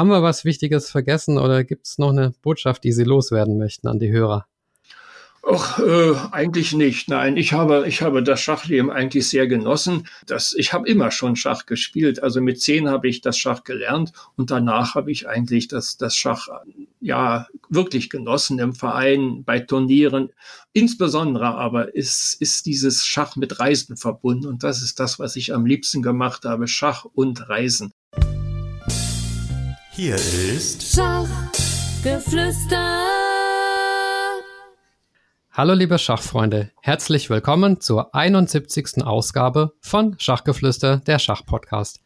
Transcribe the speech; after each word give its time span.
Haben 0.00 0.08
wir 0.08 0.22
was 0.22 0.46
Wichtiges 0.46 0.90
vergessen 0.90 1.36
oder 1.36 1.62
gibt 1.62 1.86
es 1.86 1.98
noch 1.98 2.08
eine 2.08 2.32
Botschaft, 2.40 2.84
die 2.84 2.92
Sie 2.92 3.04
loswerden 3.04 3.58
möchten 3.58 3.86
an 3.86 3.98
die 3.98 4.10
Hörer? 4.10 4.46
Ach, 5.46 5.78
äh, 5.78 6.14
eigentlich 6.32 6.72
nicht. 6.72 7.10
Nein, 7.10 7.36
ich 7.36 7.52
habe, 7.52 7.84
ich 7.86 8.00
habe 8.00 8.22
das 8.22 8.40
Schachleben 8.40 8.90
eigentlich 8.90 9.28
sehr 9.28 9.46
genossen. 9.46 10.08
Das, 10.24 10.54
ich 10.54 10.72
habe 10.72 10.88
immer 10.88 11.10
schon 11.10 11.36
Schach 11.36 11.66
gespielt. 11.66 12.22
Also 12.22 12.40
mit 12.40 12.62
zehn 12.62 12.88
habe 12.88 13.08
ich 13.08 13.20
das 13.20 13.36
Schach 13.36 13.62
gelernt 13.62 14.12
und 14.36 14.50
danach 14.50 14.94
habe 14.94 15.12
ich 15.12 15.28
eigentlich 15.28 15.68
das, 15.68 15.98
das 15.98 16.16
Schach 16.16 16.48
ja 17.00 17.46
wirklich 17.68 18.08
genossen 18.08 18.58
im 18.58 18.72
Verein, 18.74 19.44
bei 19.44 19.60
Turnieren. 19.60 20.30
Insbesondere 20.72 21.44
aber 21.44 21.94
ist, 21.94 22.40
ist 22.40 22.64
dieses 22.64 23.04
Schach 23.04 23.36
mit 23.36 23.60
Reisen 23.60 23.98
verbunden 23.98 24.46
und 24.46 24.62
das 24.62 24.80
ist 24.80 24.98
das, 24.98 25.18
was 25.18 25.36
ich 25.36 25.52
am 25.52 25.66
liebsten 25.66 26.00
gemacht 26.00 26.46
habe. 26.46 26.68
Schach 26.68 27.04
und 27.04 27.50
Reisen. 27.50 27.92
Hier 30.02 30.14
ist 30.14 30.94
Schachgeflüster. 30.94 33.02
Hallo 35.52 35.74
liebe 35.74 35.98
Schachfreunde, 35.98 36.70
herzlich 36.80 37.28
willkommen 37.28 37.82
zur 37.82 38.14
71. 38.14 39.04
Ausgabe 39.04 39.74
von 39.82 40.16
Schachgeflüster, 40.18 41.02
der 41.06 41.18
Schachpodcast. 41.18 42.00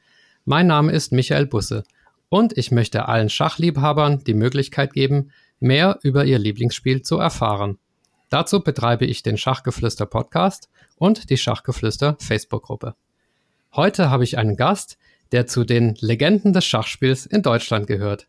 Mein 0.44 0.66
Name 0.66 0.90
ist 0.90 1.12
Michael 1.12 1.46
Busse 1.46 1.84
und 2.30 2.58
ich 2.58 2.72
möchte 2.72 3.06
allen 3.06 3.28
Schachliebhabern 3.28 4.24
die 4.24 4.34
Möglichkeit 4.34 4.92
geben, 4.92 5.30
mehr 5.60 6.00
über 6.02 6.24
ihr 6.24 6.40
Lieblingsspiel 6.40 7.02
zu 7.02 7.18
erfahren. 7.18 7.78
Dazu 8.28 8.58
betreibe 8.58 9.04
ich 9.04 9.22
den 9.22 9.38
Schachgeflüster 9.38 10.06
Podcast 10.06 10.68
und 10.96 11.30
die 11.30 11.36
Schachgeflüster 11.36 12.16
Facebook-Gruppe. 12.18 12.96
Heute 13.76 14.10
habe 14.10 14.24
ich 14.24 14.36
einen 14.36 14.56
Gast, 14.56 14.98
der 15.34 15.48
zu 15.48 15.64
den 15.64 15.96
Legenden 15.98 16.52
des 16.52 16.64
Schachspiels 16.64 17.26
in 17.26 17.42
Deutschland 17.42 17.88
gehört. 17.88 18.28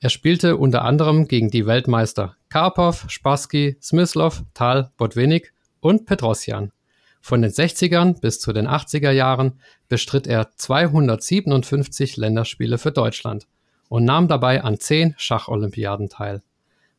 Er 0.00 0.10
spielte 0.10 0.56
unter 0.56 0.82
anderem 0.82 1.28
gegen 1.28 1.48
die 1.48 1.64
Weltmeister 1.64 2.34
Karpov, 2.48 3.04
Spassky, 3.06 3.76
Smyslov, 3.80 4.42
Tal, 4.52 4.90
Botvinnik 4.96 5.52
und 5.78 6.06
Petrosjan. 6.06 6.72
Von 7.20 7.42
den 7.42 7.52
60ern 7.52 8.20
bis 8.20 8.40
zu 8.40 8.52
den 8.52 8.66
80er 8.66 9.12
Jahren 9.12 9.60
bestritt 9.88 10.26
er 10.26 10.50
257 10.56 12.16
Länderspiele 12.16 12.78
für 12.78 12.90
Deutschland 12.90 13.46
und 13.88 14.04
nahm 14.04 14.26
dabei 14.26 14.64
an 14.64 14.80
zehn 14.80 15.14
Schacholympiaden 15.18 16.08
teil. 16.08 16.42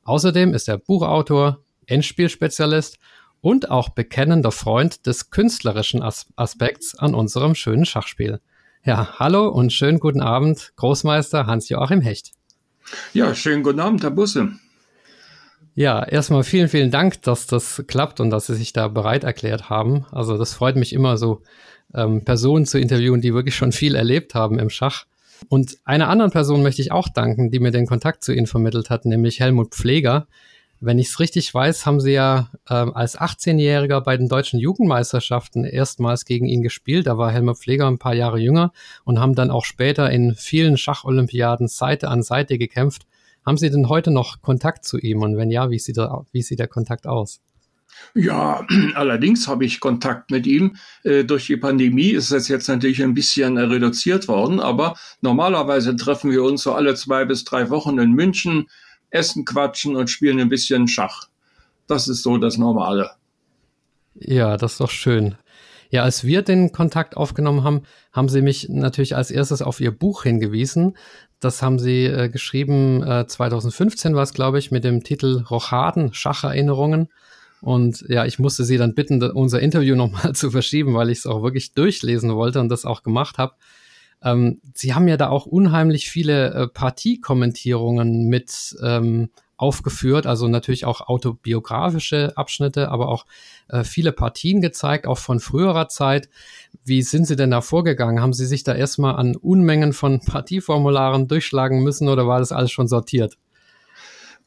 Außerdem 0.06 0.54
ist 0.54 0.70
er 0.70 0.78
Buchautor, 0.78 1.60
Endspielspezialist 1.88 3.00
und 3.42 3.70
auch 3.70 3.90
bekennender 3.90 4.54
Freund 4.54 5.06
des 5.08 5.30
künstlerischen 5.30 6.02
As 6.02 6.28
Aspekts 6.38 6.98
an 6.98 7.14
unserem 7.14 7.54
schönen 7.54 7.84
Schachspiel. 7.84 8.40
Ja, 8.84 9.20
hallo 9.20 9.48
und 9.48 9.72
schönen 9.72 10.00
guten 10.00 10.22
Abend, 10.22 10.74
Großmeister 10.76 11.46
Hans-Joachim 11.46 12.02
Hecht. 12.02 12.32
Ja, 13.14 13.36
schönen 13.36 13.62
guten 13.62 13.80
Abend, 13.80 14.02
Herr 14.02 14.10
Busse. 14.10 14.54
Ja, 15.76 16.04
erstmal 16.04 16.42
vielen, 16.42 16.68
vielen 16.68 16.90
Dank, 16.90 17.22
dass 17.22 17.46
das 17.46 17.84
klappt 17.86 18.20
und 18.20 18.32
dass 18.32 18.48
Sie 18.48 18.56
sich 18.56 18.74
da 18.74 18.88
bereit 18.88 19.24
erklärt 19.24 19.70
haben. 19.70 20.08
Also 20.12 20.36
das 20.36 20.56
freut 20.56 20.78
mich 20.78 20.94
immer 20.94 21.18
so, 21.18 21.44
ähm, 21.94 22.26
Personen 22.26 22.66
zu 22.66 22.80
interviewen, 22.80 23.22
die 23.22 23.36
wirklich 23.36 23.56
schon 23.56 23.72
viel 23.72 23.94
erlebt 23.94 24.34
haben 24.34 24.58
im 24.58 24.72
Schach. 24.72 25.06
Und 25.48 25.78
einer 25.86 26.10
anderen 26.10 26.32
Person 26.32 26.64
möchte 26.64 26.82
ich 26.82 26.92
auch 26.92 27.08
danken, 27.08 27.52
die 27.52 27.60
mir 27.60 27.72
den 27.72 27.86
Kontakt 27.86 28.24
zu 28.24 28.34
Ihnen 28.34 28.48
vermittelt 28.48 28.90
hat, 28.90 29.06
nämlich 29.06 29.40
Helmut 29.40 29.76
Pfleger. 29.76 30.26
Wenn 30.84 30.98
ich 30.98 31.10
es 31.10 31.20
richtig 31.20 31.54
weiß, 31.54 31.86
haben 31.86 32.00
Sie 32.00 32.14
ja 32.14 32.50
ähm, 32.68 32.96
als 32.96 33.16
18-Jähriger 33.16 34.02
bei 34.02 34.18
den 34.18 34.28
deutschen 34.28 34.60
Jugendmeisterschaften 34.60 35.64
erstmals 35.64 36.26
gegen 36.26 36.48
ihn 36.48 36.64
gespielt. 36.64 37.06
Da 37.06 37.20
war 37.20 37.32
Helmut 37.32 37.60
Pfleger 37.60 37.88
ein 37.88 38.00
paar 38.00 38.16
Jahre 38.16 38.40
jünger 38.40 38.74
und 39.04 39.20
haben 39.20 39.36
dann 39.36 39.52
auch 39.52 39.64
später 39.64 40.10
in 40.10 40.34
vielen 40.34 40.78
Schacholympiaden 40.78 41.68
Seite 41.68 42.08
an 42.08 42.24
Seite 42.24 42.58
gekämpft. 42.58 43.04
Haben 43.46 43.58
Sie 43.58 43.70
denn 43.70 43.90
heute 43.90 44.10
noch 44.10 44.42
Kontakt 44.42 44.84
zu 44.84 44.98
ihm? 44.98 45.22
Und 45.22 45.38
wenn 45.38 45.52
ja, 45.52 45.70
wie 45.70 45.78
sieht 45.78 45.98
der, 45.98 46.26
wie 46.32 46.42
sieht 46.42 46.58
der 46.58 46.68
Kontakt 46.68 47.06
aus? 47.06 47.42
Ja, 48.16 48.66
allerdings 48.96 49.48
habe 49.48 49.66
ich 49.66 49.82
Kontakt 49.82 50.32
mit 50.32 50.48
ihm. 50.48 50.78
Äh, 51.04 51.26
durch 51.26 51.46
die 51.46 51.58
Pandemie 51.58 52.10
ist 52.10 52.32
es 52.32 52.48
jetzt 52.48 52.68
natürlich 52.68 53.04
ein 53.04 53.14
bisschen 53.14 53.58
äh, 53.58 53.62
reduziert 53.62 54.28
worden, 54.28 54.60
aber 54.60 54.96
normalerweise 55.22 55.96
treffen 55.96 56.32
wir 56.32 56.42
uns 56.42 56.64
so 56.64 56.74
alle 56.74 56.96
zwei 56.96 57.24
bis 57.26 57.44
drei 57.44 57.70
Wochen 57.70 58.00
in 58.00 58.14
München 58.14 58.66
essen, 59.12 59.46
quatschen 59.46 59.96
und 59.96 60.10
spielen 60.10 60.40
ein 60.40 60.50
bisschen 60.50 60.88
Schach. 60.88 61.28
Das 61.88 62.08
ist 62.08 62.24
so 62.24 62.38
das 62.38 62.58
Normale. 62.58 63.12
Ja, 64.16 64.58
das 64.58 64.74
ist 64.74 64.82
doch 64.82 64.90
schön. 64.90 65.36
Ja, 65.90 66.04
als 66.04 66.24
wir 66.24 66.42
den 66.42 66.72
Kontakt 66.72 67.18
aufgenommen 67.18 67.64
haben, 67.64 67.82
haben 68.14 68.30
Sie 68.30 68.42
mich 68.42 68.70
natürlich 68.70 69.16
als 69.16 69.30
erstes 69.30 69.62
auf 69.62 69.82
Ihr 69.82 69.92
Buch 69.92 70.24
hingewiesen. 70.24 70.98
Das 71.42 71.62
haben 71.62 71.80
Sie 71.80 72.06
äh, 72.06 72.30
geschrieben, 72.30 73.04
äh, 73.04 73.28
2015 73.28 74.16
war 74.16 74.24
es, 74.24 74.34
glaube 74.34 74.58
ich, 74.58 74.72
mit 74.72 74.86
dem 74.86 75.04
Titel 75.04 75.44
Rochaden, 75.50 76.14
Schacherinnerungen. 76.14 77.10
Und 77.60 78.06
ja, 78.08 78.26
ich 78.26 78.40
musste 78.40 78.64
Sie 78.64 78.78
dann 78.78 78.96
bitten, 78.96 79.22
unser 79.22 79.60
Interview 79.60 79.96
nochmal 79.98 80.34
zu 80.34 80.50
verschieben, 80.50 80.94
weil 80.94 81.10
ich 81.10 81.20
es 81.20 81.26
auch 81.26 81.44
wirklich 81.44 81.74
durchlesen 81.74 82.34
wollte 82.36 82.62
und 82.62 82.70
das 82.70 82.86
auch 82.86 83.04
gemacht 83.04 83.38
habe. 83.38 83.56
Ähm, 84.24 84.62
Sie 84.74 84.94
haben 84.94 85.08
ja 85.08 85.18
da 85.18 85.30
auch 85.30 85.46
unheimlich 85.46 86.10
viele 86.10 86.54
äh, 86.54 86.68
Partiekommentierungen 86.68 88.28
mit 88.28 88.76
ähm, 88.84 89.30
aufgeführt, 89.62 90.26
also 90.26 90.48
natürlich 90.48 90.86
auch 90.86 91.02
autobiografische 91.02 92.34
Abschnitte, 92.36 92.90
aber 92.90 93.10
auch 93.10 93.28
äh, 93.70 93.84
viele 93.84 94.12
Partien 94.12 94.60
gezeigt, 94.60 95.06
auch 95.06 95.20
von 95.20 95.40
früherer 95.40 95.88
Zeit. 95.88 96.30
Wie 96.84 97.04
sind 97.04 97.28
Sie 97.28 97.36
denn 97.36 97.52
da 97.52 97.62
vorgegangen? 97.62 98.22
Haben 98.22 98.34
Sie 98.34 98.48
sich 98.48 98.64
da 98.64 98.74
erstmal 98.74 99.16
an 99.16 99.36
Unmengen 99.36 99.94
von 99.94 100.20
Partieformularen 100.26 101.28
durchschlagen 101.28 101.84
müssen 101.84 102.10
oder 102.10 102.28
war 102.28 102.40
das 102.40 102.52
alles 102.52 102.72
schon 102.72 102.88
sortiert? 102.88 103.38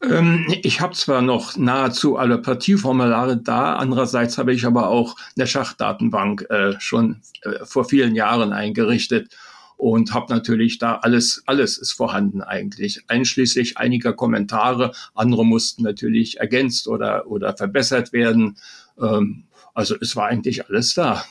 Ähm, 0.02 0.46
ich 0.62 0.80
habe 0.80 0.94
zwar 0.94 1.22
noch 1.22 1.56
nahezu 1.56 2.16
alle 2.16 2.38
Partieformulare 2.38 3.36
da, 3.36 3.76
andererseits 3.76 4.36
habe 4.36 4.52
ich 4.52 4.66
aber 4.66 4.88
auch 4.88 5.14
eine 5.36 5.46
Schachdatenbank 5.46 6.46
äh, 6.50 6.74
schon 6.80 7.22
äh, 7.42 7.64
vor 7.64 7.84
vielen 7.84 8.16
Jahren 8.16 8.52
eingerichtet 8.52 9.28
und 9.76 10.14
habe 10.14 10.32
natürlich 10.32 10.78
da 10.78 10.96
alles, 10.96 11.42
alles 11.46 11.78
ist 11.78 11.92
vorhanden 11.92 12.42
eigentlich, 12.42 13.04
einschließlich 13.08 13.76
einiger 13.78 14.12
Kommentare. 14.12 14.92
Andere 15.14 15.44
mussten 15.44 15.82
natürlich 15.82 16.40
ergänzt 16.40 16.88
oder, 16.88 17.26
oder 17.26 17.56
verbessert 17.56 18.12
werden. 18.12 18.56
Ähm, 19.00 19.44
also 19.74 19.96
es 20.00 20.16
war 20.16 20.26
eigentlich 20.26 20.68
alles 20.68 20.94
da. 20.94 21.24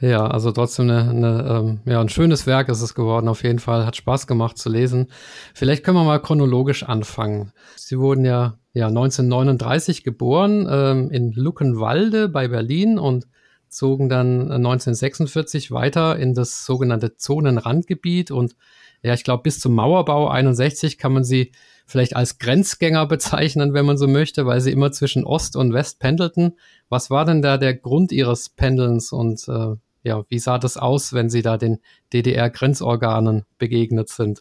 Ja, 0.00 0.26
also 0.26 0.50
trotzdem 0.50 0.90
eine, 0.90 1.10
eine, 1.10 1.48
ähm, 1.48 1.80
ja, 1.84 2.00
ein 2.00 2.08
schönes 2.08 2.46
Werk 2.46 2.68
ist 2.68 2.82
es 2.82 2.94
geworden, 2.94 3.28
auf 3.28 3.42
jeden 3.44 3.60
Fall. 3.60 3.86
Hat 3.86 3.96
Spaß 3.96 4.26
gemacht 4.26 4.58
zu 4.58 4.68
lesen. 4.68 5.06
Vielleicht 5.54 5.84
können 5.84 5.96
wir 5.96 6.04
mal 6.04 6.20
chronologisch 6.20 6.82
anfangen. 6.82 7.52
Sie 7.76 7.98
wurden 7.98 8.24
ja, 8.24 8.58
ja 8.72 8.88
1939 8.88 10.02
geboren 10.02 10.66
ähm, 10.68 11.10
in 11.10 11.32
Luckenwalde 11.32 12.28
bei 12.28 12.48
Berlin 12.48 12.98
und 12.98 13.26
zogen 13.74 14.08
dann 14.08 14.50
1946 14.50 15.70
äh, 15.70 15.74
weiter 15.74 16.16
in 16.18 16.34
das 16.34 16.64
sogenannte 16.64 17.16
Zonenrandgebiet 17.16 18.30
und 18.30 18.56
ja, 19.02 19.12
ich 19.12 19.24
glaube, 19.24 19.42
bis 19.42 19.60
zum 19.60 19.74
Mauerbau 19.74 20.28
61 20.28 20.96
kann 20.96 21.12
man 21.12 21.24
sie 21.24 21.52
vielleicht 21.86 22.16
als 22.16 22.38
Grenzgänger 22.38 23.06
bezeichnen, 23.06 23.74
wenn 23.74 23.84
man 23.84 23.98
so 23.98 24.08
möchte, 24.08 24.46
weil 24.46 24.60
sie 24.60 24.72
immer 24.72 24.92
zwischen 24.92 25.24
Ost 25.24 25.56
und 25.56 25.74
West 25.74 26.00
pendelten. 26.00 26.58
Was 26.88 27.10
war 27.10 27.26
denn 27.26 27.42
da 27.42 27.58
der 27.58 27.74
Grund 27.74 28.12
ihres 28.12 28.48
Pendelns 28.48 29.12
und 29.12 29.46
äh, 29.48 29.76
ja, 30.04 30.24
wie 30.28 30.38
sah 30.38 30.58
das 30.58 30.76
aus, 30.76 31.12
wenn 31.12 31.28
sie 31.30 31.42
da 31.42 31.56
den 31.56 31.80
DDR-Grenzorganen 32.12 33.44
begegnet 33.58 34.08
sind? 34.08 34.40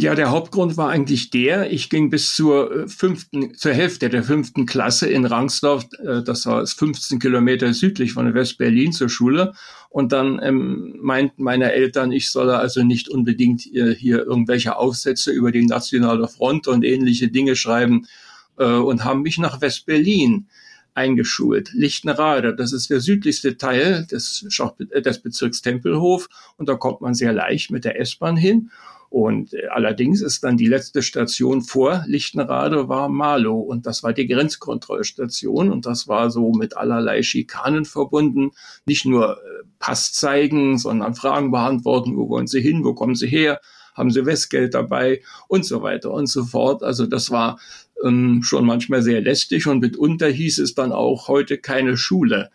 Ja, 0.00 0.16
der 0.16 0.30
Hauptgrund 0.30 0.76
war 0.76 0.88
eigentlich 0.88 1.30
der, 1.30 1.72
ich 1.72 1.88
ging 1.88 2.10
bis 2.10 2.34
zur 2.34 2.74
äh, 2.74 2.88
fünften, 2.88 3.54
zur 3.54 3.72
Hälfte 3.72 4.08
der 4.08 4.24
fünften 4.24 4.66
Klasse 4.66 5.08
in 5.08 5.24
Rangsdorf, 5.24 5.84
äh, 6.04 6.20
das 6.22 6.46
war 6.46 6.66
15 6.66 7.20
Kilometer 7.20 7.72
südlich 7.72 8.12
von 8.12 8.34
West-Berlin 8.34 8.90
zur 8.90 9.08
Schule. 9.08 9.52
Und 9.88 10.10
dann 10.10 10.40
ähm, 10.42 10.96
meinten 11.00 11.44
meine 11.44 11.70
Eltern, 11.70 12.10
ich 12.10 12.28
solle 12.30 12.58
also 12.58 12.82
nicht 12.82 13.08
unbedingt 13.08 13.72
äh, 13.72 13.94
hier 13.94 14.26
irgendwelche 14.26 14.76
Aufsätze 14.76 15.30
über 15.30 15.52
die 15.52 15.64
Nationale 15.64 16.26
Front 16.26 16.66
und 16.66 16.84
ähnliche 16.84 17.28
Dinge 17.28 17.54
schreiben 17.54 18.08
äh, 18.56 18.64
und 18.64 19.04
haben 19.04 19.22
mich 19.22 19.38
nach 19.38 19.60
West-Berlin 19.60 20.48
eingeschult. 20.94 21.72
Lichtenrade, 21.72 22.56
das 22.56 22.72
ist 22.72 22.90
der 22.90 22.98
südlichste 22.98 23.56
Teil 23.56 24.06
des, 24.10 24.44
des 24.48 25.18
Bezirks 25.22 25.62
Tempelhof 25.62 26.28
und 26.56 26.68
da 26.68 26.74
kommt 26.74 27.00
man 27.00 27.14
sehr 27.14 27.32
leicht 27.32 27.70
mit 27.70 27.84
der 27.84 28.00
S-Bahn 28.00 28.36
hin. 28.36 28.72
Und 29.10 29.54
äh, 29.54 29.66
allerdings 29.68 30.20
ist 30.20 30.44
dann 30.44 30.56
die 30.56 30.66
letzte 30.66 31.02
Station 31.02 31.62
vor 31.62 32.04
Lichtenrade 32.06 32.88
war 32.88 33.08
Marlow. 33.08 33.58
Und 33.58 33.86
das 33.86 34.02
war 34.02 34.12
die 34.12 34.26
Grenzkontrollstation. 34.26 35.70
Und 35.70 35.86
das 35.86 36.08
war 36.08 36.30
so 36.30 36.52
mit 36.52 36.76
allerlei 36.76 37.22
Schikanen 37.22 37.84
verbunden. 37.84 38.50
Nicht 38.86 39.06
nur 39.06 39.38
äh, 39.38 39.64
Pass 39.78 40.12
zeigen, 40.12 40.78
sondern 40.78 41.14
Fragen 41.14 41.50
beantworten, 41.50 42.16
wo 42.16 42.28
wollen 42.28 42.46
Sie 42.46 42.60
hin, 42.60 42.84
wo 42.84 42.94
kommen 42.94 43.14
Sie 43.14 43.28
her, 43.28 43.60
haben 43.94 44.10
Sie 44.10 44.26
Westgeld 44.26 44.74
dabei? 44.74 45.22
Und 45.48 45.64
so 45.64 45.82
weiter 45.82 46.10
und 46.12 46.28
so 46.28 46.44
fort. 46.44 46.82
Also 46.82 47.06
das 47.06 47.30
war 47.30 47.58
ähm, 48.04 48.42
schon 48.42 48.66
manchmal 48.66 49.02
sehr 49.02 49.22
lästig. 49.22 49.66
Und 49.66 49.80
mitunter 49.80 50.28
hieß 50.28 50.58
es 50.58 50.74
dann 50.74 50.92
auch 50.92 51.28
heute 51.28 51.56
keine 51.56 51.96
Schule. 51.96 52.50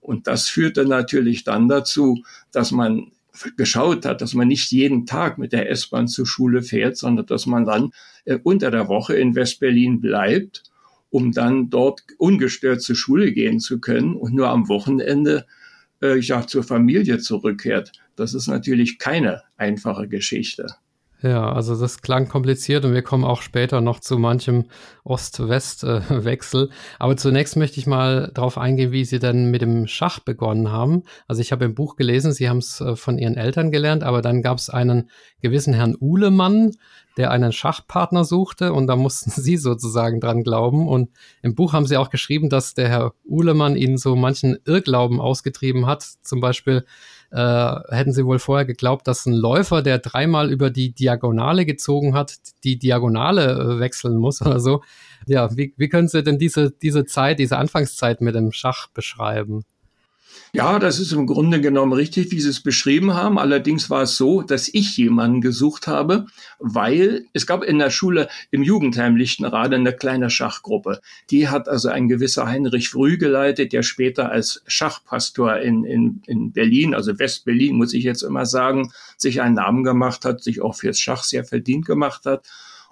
Und 0.00 0.26
das 0.26 0.48
führte 0.48 0.84
natürlich 0.84 1.44
dann 1.44 1.68
dazu, 1.68 2.24
dass 2.52 2.72
man 2.72 3.12
geschaut 3.56 4.06
hat, 4.06 4.20
dass 4.20 4.34
man 4.34 4.48
nicht 4.48 4.70
jeden 4.70 5.06
Tag 5.06 5.38
mit 5.38 5.52
der 5.52 5.70
S-Bahn 5.70 6.08
zur 6.08 6.26
Schule 6.26 6.62
fährt, 6.62 6.96
sondern 6.96 7.26
dass 7.26 7.46
man 7.46 7.64
dann 7.64 7.90
äh, 8.24 8.38
unter 8.42 8.70
der 8.70 8.88
Woche 8.88 9.14
in 9.14 9.34
Westberlin 9.34 10.00
bleibt, 10.00 10.62
um 11.10 11.32
dann 11.32 11.70
dort 11.70 12.02
ungestört 12.18 12.82
zur 12.82 12.96
Schule 12.96 13.32
gehen 13.32 13.60
zu 13.60 13.80
können 13.80 14.14
und 14.14 14.34
nur 14.34 14.48
am 14.48 14.68
Wochenende 14.68 15.46
äh, 16.02 16.18
ja, 16.18 16.46
zur 16.46 16.62
Familie 16.62 17.18
zurückkehrt. 17.18 17.92
Das 18.16 18.34
ist 18.34 18.46
natürlich 18.46 18.98
keine 18.98 19.42
einfache 19.56 20.08
Geschichte. 20.08 20.66
Ja, 21.24 21.50
also 21.50 21.74
das 21.74 22.02
klang 22.02 22.28
kompliziert 22.28 22.84
und 22.84 22.92
wir 22.92 23.00
kommen 23.00 23.24
auch 23.24 23.40
später 23.40 23.80
noch 23.80 24.00
zu 24.00 24.18
manchem 24.18 24.66
Ost-West-Wechsel. 25.04 26.68
Aber 26.98 27.16
zunächst 27.16 27.56
möchte 27.56 27.80
ich 27.80 27.86
mal 27.86 28.30
darauf 28.34 28.58
eingehen, 28.58 28.92
wie 28.92 29.06
Sie 29.06 29.20
denn 29.20 29.50
mit 29.50 29.62
dem 29.62 29.86
Schach 29.86 30.18
begonnen 30.18 30.70
haben. 30.70 31.04
Also 31.26 31.40
ich 31.40 31.50
habe 31.50 31.64
im 31.64 31.74
Buch 31.74 31.96
gelesen, 31.96 32.34
Sie 32.34 32.50
haben 32.50 32.58
es 32.58 32.82
äh, 32.82 32.94
von 32.94 33.16
Ihren 33.16 33.38
Eltern 33.38 33.70
gelernt, 33.70 34.04
aber 34.04 34.20
dann 34.20 34.42
gab 34.42 34.58
es 34.58 34.68
einen 34.68 35.08
gewissen 35.40 35.72
Herrn 35.72 35.96
Uhlemann, 35.98 36.72
der 37.16 37.30
einen 37.30 37.52
Schachpartner 37.52 38.24
suchte 38.24 38.74
und 38.74 38.86
da 38.86 38.94
mussten 38.94 39.30
Sie 39.34 39.56
sozusagen 39.56 40.20
dran 40.20 40.42
glauben. 40.42 40.86
Und 40.86 41.08
im 41.40 41.54
Buch 41.54 41.72
haben 41.72 41.86
Sie 41.86 41.96
auch 41.96 42.10
geschrieben, 42.10 42.50
dass 42.50 42.74
der 42.74 42.90
Herr 42.90 43.14
Uhlemann 43.24 43.76
Ihnen 43.76 43.96
so 43.96 44.14
manchen 44.14 44.58
Irrglauben 44.66 45.22
ausgetrieben 45.22 45.86
hat. 45.86 46.02
Zum 46.20 46.40
Beispiel 46.40 46.84
äh, 47.34 47.74
hätten 47.90 48.12
sie 48.12 48.24
wohl 48.24 48.38
vorher 48.38 48.64
geglaubt, 48.64 49.08
dass 49.08 49.26
ein 49.26 49.34
Läufer, 49.34 49.82
der 49.82 49.98
dreimal 49.98 50.52
über 50.52 50.70
die 50.70 50.94
Diagonale 50.94 51.66
gezogen 51.66 52.14
hat, 52.14 52.36
die 52.62 52.78
Diagonale 52.78 53.76
äh, 53.76 53.80
wechseln 53.80 54.16
muss 54.16 54.40
oder 54.40 54.60
so. 54.60 54.82
Ja, 55.26 55.56
wie, 55.56 55.74
wie 55.76 55.88
können 55.88 56.06
Sie 56.06 56.22
denn 56.22 56.38
diese, 56.38 56.70
diese 56.70 57.06
Zeit, 57.06 57.40
diese 57.40 57.58
Anfangszeit 57.58 58.20
mit 58.20 58.36
dem 58.36 58.52
Schach 58.52 58.88
beschreiben? 58.88 59.64
Ja, 60.54 60.78
das 60.78 61.00
ist 61.00 61.10
im 61.10 61.26
Grunde 61.26 61.60
genommen 61.60 61.92
richtig, 61.92 62.30
wie 62.30 62.40
Sie 62.40 62.48
es 62.48 62.60
beschrieben 62.60 63.12
haben. 63.14 63.40
Allerdings 63.40 63.90
war 63.90 64.02
es 64.02 64.16
so, 64.16 64.40
dass 64.40 64.68
ich 64.72 64.96
jemanden 64.96 65.40
gesucht 65.40 65.88
habe, 65.88 66.26
weil 66.60 67.26
es 67.32 67.48
gab 67.48 67.64
in 67.64 67.80
der 67.80 67.90
Schule 67.90 68.28
im 68.52 68.62
Jugendheim 68.62 69.16
Lichtenrade 69.16 69.74
eine 69.74 69.92
kleine 69.92 70.30
Schachgruppe. 70.30 71.00
Die 71.30 71.48
hat 71.48 71.68
also 71.68 71.88
ein 71.88 72.06
gewisser 72.06 72.46
Heinrich 72.46 72.88
Früh 72.88 73.18
geleitet, 73.18 73.72
der 73.72 73.82
später 73.82 74.30
als 74.30 74.62
Schachpastor 74.68 75.56
in, 75.56 75.82
in, 75.82 76.22
in 76.28 76.52
Berlin, 76.52 76.94
also 76.94 77.18
West-Berlin, 77.18 77.74
muss 77.74 77.92
ich 77.92 78.04
jetzt 78.04 78.22
immer 78.22 78.46
sagen, 78.46 78.92
sich 79.16 79.42
einen 79.42 79.56
Namen 79.56 79.82
gemacht 79.82 80.24
hat, 80.24 80.44
sich 80.44 80.62
auch 80.62 80.76
fürs 80.76 81.00
Schach 81.00 81.24
sehr 81.24 81.44
verdient 81.44 81.84
gemacht 81.84 82.26
hat. 82.26 82.46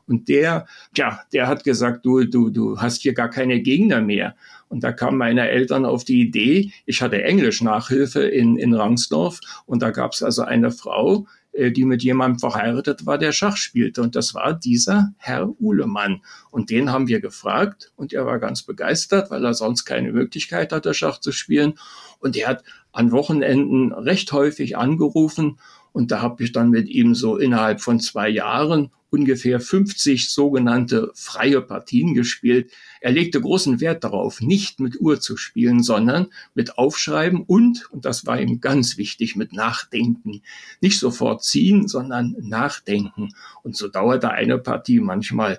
Und 0.08 0.28
der, 0.28 0.66
ja, 0.96 1.20
der 1.32 1.46
hat 1.46 1.62
gesagt, 1.62 2.04
du, 2.04 2.24
du, 2.24 2.50
du 2.50 2.80
hast 2.80 3.02
hier 3.02 3.14
gar 3.14 3.30
keine 3.30 3.60
Gegner 3.60 4.00
mehr. 4.00 4.34
Und 4.72 4.82
da 4.82 4.90
kamen 4.90 5.18
meine 5.18 5.50
Eltern 5.50 5.84
auf 5.84 6.02
die 6.02 6.22
Idee, 6.22 6.72
ich 6.86 7.02
hatte 7.02 7.22
Englisch-Nachhilfe 7.22 8.22
in, 8.22 8.56
in 8.56 8.72
Rangsdorf 8.72 9.38
und 9.66 9.82
da 9.82 9.90
gab 9.90 10.12
es 10.14 10.22
also 10.22 10.42
eine 10.42 10.70
Frau, 10.70 11.26
äh, 11.52 11.70
die 11.70 11.84
mit 11.84 12.02
jemandem 12.02 12.38
verheiratet 12.38 13.04
war, 13.04 13.18
der 13.18 13.32
Schach 13.32 13.58
spielte. 13.58 14.00
Und 14.00 14.16
das 14.16 14.34
war 14.34 14.54
dieser 14.54 15.12
Herr 15.18 15.50
Uhlemann. 15.60 16.22
Und 16.50 16.70
den 16.70 16.90
haben 16.90 17.06
wir 17.06 17.20
gefragt 17.20 17.92
und 17.96 18.14
er 18.14 18.24
war 18.24 18.38
ganz 18.38 18.62
begeistert, 18.62 19.30
weil 19.30 19.44
er 19.44 19.52
sonst 19.52 19.84
keine 19.84 20.10
Möglichkeit 20.10 20.72
hatte, 20.72 20.94
Schach 20.94 21.20
zu 21.20 21.32
spielen. 21.32 21.74
Und 22.18 22.34
er 22.38 22.48
hat 22.48 22.64
an 22.92 23.12
Wochenenden 23.12 23.92
recht 23.92 24.32
häufig 24.32 24.78
angerufen 24.78 25.58
und 25.92 26.10
da 26.10 26.22
habe 26.22 26.42
ich 26.42 26.52
dann 26.52 26.70
mit 26.70 26.88
ihm 26.88 27.14
so 27.14 27.36
innerhalb 27.36 27.82
von 27.82 28.00
zwei 28.00 28.30
Jahren 28.30 28.90
ungefähr 29.12 29.60
50 29.60 30.30
sogenannte 30.30 31.10
freie 31.14 31.60
Partien 31.60 32.14
gespielt. 32.14 32.72
Er 33.02 33.10
legte 33.10 33.40
großen 33.40 33.80
Wert 33.80 34.04
darauf, 34.04 34.40
nicht 34.40 34.78
mit 34.78 35.00
Uhr 35.00 35.18
zu 35.18 35.36
spielen, 35.36 35.82
sondern 35.82 36.28
mit 36.54 36.78
Aufschreiben 36.78 37.42
und, 37.42 37.90
und 37.90 38.04
das 38.04 38.26
war 38.26 38.40
ihm 38.40 38.60
ganz 38.60 38.96
wichtig, 38.96 39.34
mit 39.34 39.52
Nachdenken. 39.52 40.42
Nicht 40.80 41.00
sofort 41.00 41.42
ziehen, 41.42 41.88
sondern 41.88 42.36
nachdenken. 42.40 43.34
Und 43.64 43.76
so 43.76 43.88
dauerte 43.88 44.30
eine 44.30 44.56
Partie 44.56 45.00
manchmal 45.00 45.58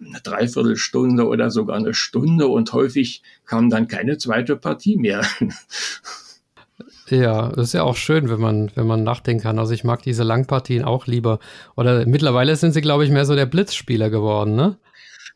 eine 0.00 0.20
Dreiviertelstunde 0.20 1.26
oder 1.26 1.50
sogar 1.50 1.78
eine 1.78 1.94
Stunde 1.94 2.46
und 2.46 2.72
häufig 2.72 3.22
kam 3.44 3.70
dann 3.70 3.88
keine 3.88 4.16
zweite 4.16 4.54
Partie 4.56 4.96
mehr. 4.96 5.26
Ja, 7.10 7.48
das 7.50 7.68
ist 7.68 7.72
ja 7.74 7.82
auch 7.82 7.96
schön, 7.96 8.30
wenn 8.30 8.40
man, 8.40 8.70
wenn 8.76 8.86
man 8.86 9.02
nachdenken 9.02 9.42
kann. 9.42 9.58
Also 9.58 9.74
ich 9.74 9.84
mag 9.84 10.02
diese 10.02 10.22
Langpartien 10.22 10.84
auch 10.84 11.06
lieber. 11.06 11.38
Oder 11.76 12.06
mittlerweile 12.06 12.56
sind 12.56 12.72
sie, 12.72 12.80
glaube 12.80 13.04
ich, 13.04 13.10
mehr 13.10 13.26
so 13.26 13.34
der 13.34 13.46
Blitzspieler 13.46 14.10
geworden, 14.10 14.54
ne? 14.54 14.78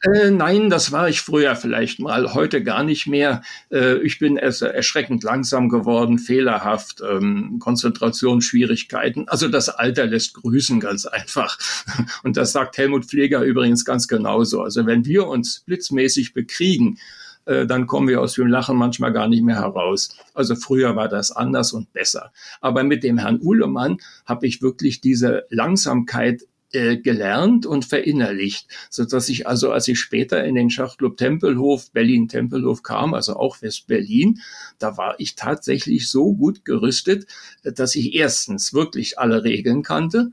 Äh, 0.01 0.31
nein, 0.31 0.71
das 0.71 0.93
war 0.93 1.09
ich 1.09 1.21
früher 1.21 1.57
vielleicht 1.57 1.99
mal, 1.99 2.33
heute 2.35 2.63
gar 2.63 2.85
nicht 2.85 3.09
mehr. 3.09 3.43
Äh, 3.71 3.99
ich 3.99 4.21
bin 4.21 4.37
erschreckend 4.37 5.25
langsam 5.25 5.69
geworden, 5.69 6.21
fehlerhaft, 6.21 7.03
ähm, 7.09 7.59
Konzentrationsschwierigkeiten. 7.59 9.29
Also 9.29 9.49
das 9.49 9.69
Alter 9.69 10.07
lässt 10.07 10.35
grüßen, 10.35 10.79
ganz 10.79 11.05
einfach. 11.07 11.59
Und 12.23 12.37
das 12.37 12.53
sagt 12.53 12.79
Helmut 12.79 13.07
Pfleger 13.07 13.43
übrigens 13.43 13.85
ganz 13.85 14.07
genauso. 14.07 14.63
Also 14.63 14.87
wenn 14.87 15.05
wir 15.05 15.27
uns 15.27 15.61
blitzmäßig 15.67 16.33
bekriegen, 16.33 16.99
äh, 17.47 17.67
dann 17.67 17.89
kommen 17.89 18.07
wir 18.07 18.21
aus 18.21 18.35
dem 18.35 18.47
Lachen 18.47 18.77
manchmal 18.77 19.13
gar 19.13 19.27
nicht 19.27 19.43
mehr 19.43 19.57
heraus. 19.57 20.17
Also 20.33 20.55
früher 20.55 20.95
war 20.95 21.09
das 21.09 21.33
anders 21.33 21.73
und 21.73 21.93
besser. 21.93 22.31
Aber 22.61 22.85
mit 22.85 23.03
dem 23.03 23.19
Herrn 23.19 23.41
Uhlemann 23.43 23.99
habe 24.27 24.47
ich 24.47 24.63
wirklich 24.63 25.01
diese 25.01 25.45
Langsamkeit 25.51 26.43
äh, 26.73 26.97
gelernt 26.97 27.67
und 27.67 27.85
verinnerlicht, 27.85 28.69
so 28.91 29.05
dass 29.05 29.29
ich 29.29 29.47
also, 29.47 29.73
als 29.73 29.89
ich 29.89 29.99
später 29.99 30.45
in 30.45 30.55
den 30.55 30.71
Schachclub 30.71 31.17
Tempelhof, 31.17 31.91
Berlin 31.93 32.29
Tempelhof 32.29 32.83
kam, 32.83 33.15
also 33.15 33.37
auch 33.37 33.63
West-Berlin, 33.63 34.41
da 34.79 34.97
war 34.97 35.15
ich 35.19 35.35
tatsächlich 35.35 36.11
so 36.11 36.35
gut 36.35 36.65
gerüstet, 36.65 37.27
dass 37.63 37.95
ich 37.95 38.15
erstens 38.15 38.75
wirklich 38.75 39.19
alle 39.19 39.45
Regeln 39.45 39.83
kannte, 39.83 40.33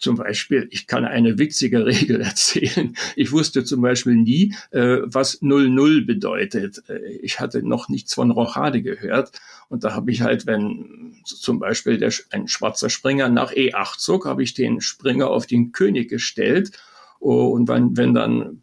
zum 0.00 0.16
Beispiel, 0.16 0.66
ich 0.70 0.86
kann 0.86 1.04
eine 1.04 1.38
witzige 1.38 1.86
Regel 1.86 2.20
erzählen. 2.20 2.96
Ich 3.16 3.30
wusste 3.32 3.64
zum 3.64 3.82
Beispiel 3.82 4.16
nie, 4.16 4.54
äh, 4.70 4.98
was 5.04 5.42
00 5.42 6.02
bedeutet. 6.02 6.82
Äh, 6.88 7.18
ich 7.22 7.38
hatte 7.38 7.62
noch 7.62 7.88
nichts 7.88 8.14
von 8.14 8.30
Rochade 8.30 8.82
gehört. 8.82 9.32
Und 9.68 9.84
da 9.84 9.94
habe 9.94 10.10
ich 10.10 10.22
halt, 10.22 10.46
wenn 10.46 11.14
zum 11.24 11.60
Beispiel 11.60 11.98
der, 11.98 12.12
ein 12.30 12.48
schwarzer 12.48 12.90
Springer 12.90 13.28
nach 13.28 13.52
E8 13.52 13.98
zog, 13.98 14.26
habe 14.26 14.42
ich 14.42 14.54
den 14.54 14.80
Springer 14.80 15.28
auf 15.28 15.46
den 15.46 15.70
König 15.72 16.08
gestellt. 16.08 16.72
Oh, 17.22 17.48
und 17.48 17.68
wenn, 17.68 17.98
wenn 17.98 18.14
dann 18.14 18.62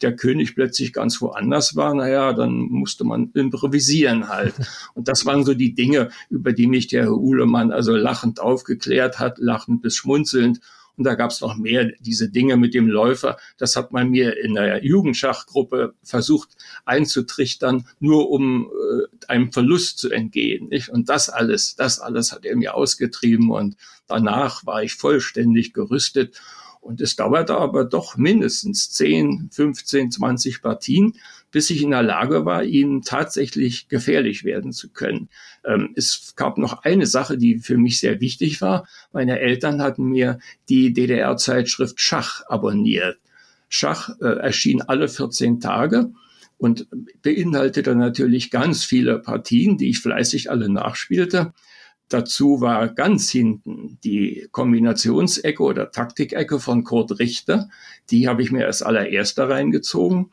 der 0.00 0.16
König 0.16 0.54
plötzlich 0.54 0.94
ganz 0.94 1.20
woanders 1.20 1.76
war, 1.76 1.94
naja, 1.94 2.32
dann 2.32 2.52
musste 2.52 3.04
man 3.04 3.30
improvisieren 3.34 4.28
halt. 4.28 4.54
Und 4.94 5.06
das 5.08 5.26
waren 5.26 5.44
so 5.44 5.52
die 5.52 5.74
Dinge, 5.74 6.08
über 6.30 6.52
die 6.52 6.66
mich 6.66 6.86
der 6.88 7.04
Herr 7.04 7.16
Uhlemann 7.16 7.72
also 7.72 7.94
lachend 7.94 8.40
aufgeklärt 8.40 9.18
hat, 9.18 9.38
lachend 9.38 9.82
bis 9.82 9.96
schmunzelnd. 9.96 10.60
Und 10.96 11.04
da 11.04 11.14
gab 11.14 11.30
es 11.30 11.40
noch 11.40 11.56
mehr 11.56 11.92
diese 12.00 12.30
Dinge 12.30 12.56
mit 12.56 12.74
dem 12.74 12.86
Läufer. 12.88 13.36
Das 13.58 13.76
hat 13.76 13.92
man 13.92 14.10
mir 14.10 14.36
in 14.42 14.54
der 14.54 14.84
Jugendschachgruppe 14.84 15.94
versucht 16.02 16.50
einzutrichtern, 16.84 17.86
nur 18.00 18.30
um 18.30 18.66
äh, 18.70 19.26
einem 19.26 19.52
Verlust 19.52 19.98
zu 19.98 20.10
entgehen. 20.10 20.68
Nicht? 20.68 20.88
Und 20.88 21.08
das 21.08 21.28
alles, 21.28 21.74
das 21.74 22.00
alles 22.00 22.32
hat 22.32 22.44
er 22.44 22.56
mir 22.56 22.74
ausgetrieben. 22.74 23.50
Und 23.50 23.76
danach 24.08 24.64
war 24.66 24.82
ich 24.82 24.94
vollständig 24.94 25.72
gerüstet. 25.72 26.40
Und 26.80 27.00
es 27.00 27.14
dauerte 27.14 27.56
aber 27.56 27.84
doch 27.84 28.16
mindestens 28.16 28.90
10, 28.90 29.50
15, 29.52 30.10
20 30.10 30.62
Partien, 30.62 31.12
bis 31.50 31.70
ich 31.70 31.82
in 31.82 31.90
der 31.90 32.02
Lage 32.02 32.44
war, 32.44 32.64
ihnen 32.64 33.02
tatsächlich 33.02 33.88
gefährlich 33.88 34.44
werden 34.44 34.72
zu 34.72 34.88
können. 34.90 35.28
Ähm, 35.64 35.92
es 35.96 36.34
gab 36.36 36.58
noch 36.58 36.82
eine 36.84 37.06
Sache, 37.06 37.36
die 37.36 37.58
für 37.58 37.76
mich 37.76 38.00
sehr 38.00 38.20
wichtig 38.20 38.60
war. 38.62 38.88
Meine 39.12 39.40
Eltern 39.40 39.82
hatten 39.82 40.04
mir 40.04 40.38
die 40.68 40.92
DDR-Zeitschrift 40.92 42.00
Schach 42.00 42.42
abonniert. 42.48 43.18
Schach 43.68 44.10
äh, 44.20 44.38
erschien 44.38 44.82
alle 44.82 45.08
14 45.08 45.60
Tage 45.60 46.12
und 46.56 46.86
beinhaltete 47.22 47.94
natürlich 47.94 48.50
ganz 48.50 48.84
viele 48.84 49.18
Partien, 49.18 49.78
die 49.78 49.90
ich 49.90 50.00
fleißig 50.00 50.50
alle 50.50 50.68
nachspielte. 50.68 51.52
Dazu 52.10 52.60
war 52.60 52.88
ganz 52.88 53.30
hinten 53.30 53.98
die 54.02 54.48
Kombinationsecke 54.50 55.62
oder 55.62 55.92
Taktikecke 55.92 56.58
von 56.58 56.82
Kurt 56.82 57.20
Richter. 57.20 57.70
Die 58.10 58.26
habe 58.26 58.42
ich 58.42 58.50
mir 58.50 58.66
als 58.66 58.82
allererster 58.82 59.48
reingezogen. 59.48 60.32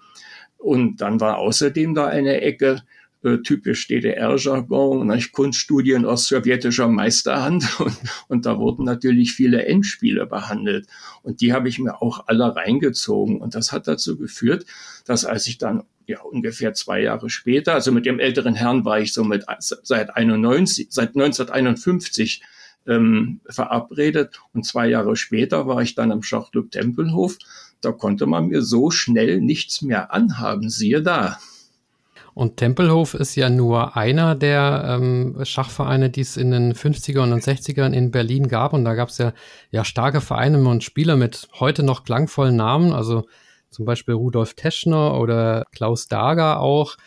Und 0.58 1.02
dann 1.02 1.22
war 1.22 1.38
außerdem 1.38 1.94
da 1.94 2.08
eine 2.08 2.42
Ecke, 2.42 2.82
äh, 3.24 3.38
typisch 3.44 3.88
DDR-Jargon, 3.88 5.22
Kunststudien 5.32 6.06
aus 6.06 6.28
sowjetischer 6.28 6.88
Meisterhand. 6.88 7.80
Und, 7.80 7.96
und 8.28 8.46
da 8.48 8.58
wurden 8.58 8.84
natürlich 8.84 9.34
viele 9.34 9.66
Endspiele 9.66 10.26
behandelt. 10.26 10.88
Und 11.22 11.42
die 11.42 11.54
habe 11.54 11.70
ich 11.70 11.78
mir 11.78 12.02
auch 12.02 12.26
alle 12.26 12.56
reingezogen. 12.56 13.40
Und 13.40 13.54
das 13.54 13.72
hat 13.72 13.88
dazu 13.88 14.18
geführt, 14.18 14.66
dass 15.06 15.26
als 15.26 15.46
ich 15.46 15.60
dann 15.60 15.84
ja, 16.08 16.22
ungefähr 16.22 16.74
zwei 16.74 17.02
Jahre 17.02 17.30
später. 17.30 17.74
Also 17.74 17.92
mit 17.92 18.06
dem 18.06 18.20
älteren 18.20 18.56
Herrn 18.56 18.86
war 18.86 19.00
ich 19.00 19.14
so 19.14 19.24
mit 19.24 19.46
seit 19.60 20.16
91, 20.16 20.88
seit 20.90 21.10
1951 21.10 22.42
ähm, 22.88 23.42
verabredet 23.50 24.42
und 24.54 24.66
zwei 24.66 24.88
Jahre 24.88 25.16
später 25.16 25.68
war 25.68 25.82
ich 25.82 25.96
dann 25.96 26.12
am 26.12 26.24
Schachclub 26.24 26.72
Tempelhof. 26.72 27.38
Da 27.82 27.92
konnte 27.92 28.26
man 28.26 28.48
mir 28.48 28.62
so 28.62 28.90
schnell 28.90 29.42
nichts 29.42 29.82
mehr 29.82 30.14
anhaben. 30.14 30.70
Siehe 30.70 31.02
da. 31.02 31.38
Und 32.34 32.58
Tempelhof 32.58 33.16
ist 33.16 33.36
ja 33.36 33.50
nur 33.50 33.98
einer 33.98 34.36
der 34.36 35.00
ähm, 35.00 35.40
Schachvereine, 35.44 36.12
die 36.12 36.22
es 36.22 36.38
in 36.38 36.52
den 36.52 36.74
50er 36.74 37.24
und 37.24 37.34
60ern 37.34 37.94
in 37.94 38.12
Berlin 38.12 38.48
gab. 38.48 38.74
Und 38.74 38.86
da 38.86 38.94
gab 38.94 39.10
es 39.10 39.18
ja, 39.18 39.34
ja 39.72 39.84
starke 39.84 40.22
Vereine 40.22 40.60
und 40.70 40.84
Spieler 40.84 41.16
mit 41.16 41.48
heute 41.60 41.82
noch 41.82 42.04
klangvollen 42.04 42.56
Namen. 42.56 42.94
Also 42.94 43.26
zum 43.70 43.86
Beispiel 43.86 44.16
Rudolf 44.16 44.54
Teschner 44.54 45.20
oder 45.20 45.66
Klaus 45.72 46.08
Dager 46.08 46.60
auch. 46.60 46.98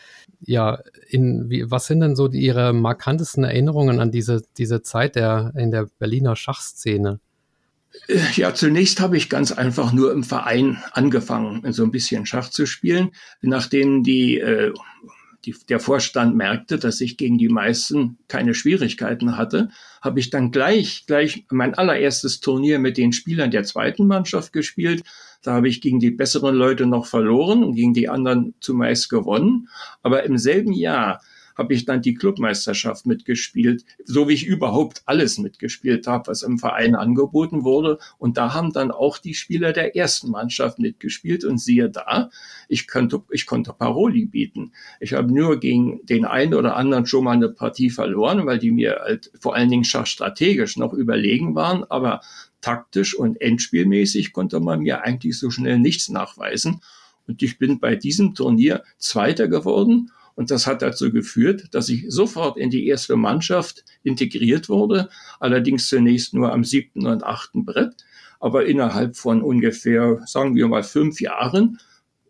Ja, 0.42 0.78
in, 1.08 1.50
wie, 1.50 1.70
was 1.70 1.86
sind 1.86 2.00
denn 2.00 2.16
so 2.16 2.28
die, 2.28 2.40
Ihre 2.40 2.72
markantesten 2.72 3.44
Erinnerungen 3.44 4.00
an 4.00 4.10
diese, 4.10 4.42
diese 4.56 4.82
Zeit 4.82 5.16
der, 5.16 5.52
in 5.56 5.70
der 5.70 5.88
Berliner 5.98 6.36
Schachszene? 6.36 7.20
Ja, 8.36 8.54
zunächst 8.54 9.00
habe 9.00 9.16
ich 9.16 9.28
ganz 9.28 9.52
einfach 9.52 9.92
nur 9.92 10.12
im 10.12 10.22
Verein 10.22 10.82
angefangen, 10.92 11.72
so 11.72 11.82
ein 11.82 11.90
bisschen 11.90 12.24
Schach 12.24 12.48
zu 12.48 12.66
spielen. 12.66 13.10
Nachdem 13.42 14.04
die, 14.04 14.38
äh, 14.38 14.72
die, 15.44 15.54
der 15.68 15.80
Vorstand 15.80 16.36
merkte, 16.36 16.78
dass 16.78 17.00
ich 17.00 17.16
gegen 17.16 17.38
die 17.38 17.48
meisten 17.48 18.18
keine 18.28 18.54
Schwierigkeiten 18.54 19.36
hatte, 19.36 19.70
habe 20.00 20.20
ich 20.20 20.30
dann 20.30 20.50
gleich, 20.50 21.04
gleich 21.06 21.46
mein 21.50 21.74
allererstes 21.74 22.40
Turnier 22.40 22.78
mit 22.78 22.96
den 22.96 23.12
Spielern 23.12 23.50
der 23.50 23.64
zweiten 23.64 24.06
Mannschaft 24.06 24.52
gespielt. 24.52 25.02
Da 25.42 25.54
habe 25.54 25.68
ich 25.68 25.80
gegen 25.80 26.00
die 26.00 26.10
besseren 26.10 26.54
Leute 26.54 26.86
noch 26.86 27.06
verloren 27.06 27.64
und 27.64 27.74
gegen 27.74 27.94
die 27.94 28.08
anderen 28.08 28.54
zumeist 28.60 29.08
gewonnen. 29.08 29.68
Aber 30.02 30.24
im 30.24 30.38
selben 30.38 30.72
Jahr 30.72 31.20
habe 31.60 31.74
ich 31.74 31.84
dann 31.84 32.00
die 32.00 32.14
Clubmeisterschaft 32.14 33.04
mitgespielt, 33.04 33.84
so 34.04 34.28
wie 34.28 34.32
ich 34.32 34.46
überhaupt 34.46 35.02
alles 35.04 35.36
mitgespielt 35.36 36.06
habe, 36.06 36.28
was 36.28 36.42
im 36.42 36.58
Verein 36.58 36.94
angeboten 36.94 37.64
wurde. 37.64 37.98
Und 38.16 38.38
da 38.38 38.54
haben 38.54 38.72
dann 38.72 38.90
auch 38.90 39.18
die 39.18 39.34
Spieler 39.34 39.74
der 39.74 39.94
ersten 39.94 40.30
Mannschaft 40.30 40.78
mitgespielt. 40.78 41.44
Und 41.44 41.58
siehe 41.58 41.90
da, 41.90 42.30
ich 42.68 42.88
konnte, 42.88 43.22
ich 43.30 43.44
konnte 43.44 43.74
Paroli 43.74 44.24
bieten. 44.24 44.72
Ich 45.00 45.12
habe 45.12 45.32
nur 45.32 45.60
gegen 45.60 46.04
den 46.06 46.24
einen 46.24 46.54
oder 46.54 46.76
anderen 46.76 47.04
schon 47.04 47.24
mal 47.24 47.32
eine 47.32 47.50
Partie 47.50 47.90
verloren, 47.90 48.46
weil 48.46 48.58
die 48.58 48.70
mir 48.70 49.00
halt 49.02 49.30
vor 49.38 49.54
allen 49.54 49.68
Dingen 49.68 49.84
schachstrategisch 49.84 50.78
noch 50.78 50.94
überlegen 50.94 51.54
waren. 51.54 51.84
Aber 51.90 52.22
taktisch 52.60 53.14
und 53.14 53.40
endspielmäßig 53.40 54.32
konnte 54.32 54.60
man 54.60 54.80
mir 54.80 55.02
eigentlich 55.02 55.38
so 55.38 55.50
schnell 55.50 55.78
nichts 55.78 56.08
nachweisen. 56.08 56.80
Und 57.26 57.42
ich 57.42 57.58
bin 57.58 57.80
bei 57.80 57.96
diesem 57.96 58.34
Turnier 58.34 58.82
Zweiter 58.98 59.48
geworden 59.48 60.10
und 60.34 60.50
das 60.50 60.66
hat 60.66 60.82
dazu 60.82 61.12
geführt, 61.12 61.68
dass 61.72 61.88
ich 61.88 62.06
sofort 62.08 62.56
in 62.56 62.70
die 62.70 62.86
erste 62.86 63.16
Mannschaft 63.16 63.84
integriert 64.02 64.68
wurde, 64.68 65.08
allerdings 65.38 65.88
zunächst 65.88 66.34
nur 66.34 66.52
am 66.52 66.64
siebten 66.64 67.06
und 67.06 67.22
achten 67.24 67.64
Brett. 67.64 67.94
Aber 68.40 68.64
innerhalb 68.64 69.16
von 69.16 69.42
ungefähr, 69.42 70.22
sagen 70.26 70.54
wir 70.54 70.66
mal, 70.66 70.82
fünf 70.82 71.20
Jahren 71.20 71.78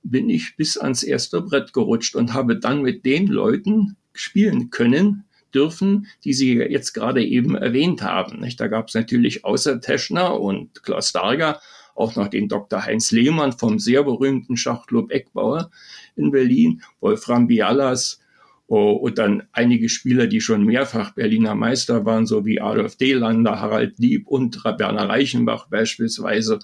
bin 0.02 0.28
ich 0.28 0.56
bis 0.56 0.76
ans 0.76 1.02
erste 1.02 1.40
Brett 1.40 1.72
gerutscht 1.72 2.16
und 2.16 2.34
habe 2.34 2.58
dann 2.58 2.82
mit 2.82 3.04
den 3.04 3.26
Leuten 3.26 3.96
spielen 4.12 4.70
können, 4.70 5.24
dürfen, 5.54 6.06
die 6.24 6.32
Sie 6.32 6.54
jetzt 6.54 6.92
gerade 6.92 7.24
eben 7.24 7.54
erwähnt 7.54 8.02
haben. 8.02 8.46
Da 8.56 8.68
gab 8.68 8.88
es 8.88 8.94
natürlich 8.94 9.44
außer 9.44 9.80
Teschner 9.80 10.40
und 10.40 10.82
Klaus 10.82 11.12
Darger 11.12 11.60
auch 11.94 12.16
noch 12.16 12.28
den 12.28 12.48
Dr. 12.48 12.84
Heinz 12.84 13.12
Lehmann 13.12 13.52
vom 13.52 13.78
sehr 13.78 14.02
berühmten 14.04 14.56
Schachclub 14.56 15.10
Eckbauer 15.10 15.70
in 16.16 16.30
Berlin, 16.30 16.82
Wolfram 17.00 17.46
Bialas 17.46 18.20
oh, 18.66 18.92
und 18.92 19.18
dann 19.18 19.44
einige 19.52 19.88
Spieler, 19.88 20.26
die 20.26 20.40
schon 20.40 20.64
mehrfach 20.64 21.12
Berliner 21.12 21.54
Meister 21.54 22.04
waren, 22.04 22.26
so 22.26 22.46
wie 22.46 22.60
Adolf 22.60 22.96
Delander, 22.96 23.60
Harald 23.60 23.98
Lieb 23.98 24.26
und 24.28 24.64
Werner 24.64 25.08
Reichenbach 25.08 25.68
beispielsweise. 25.68 26.58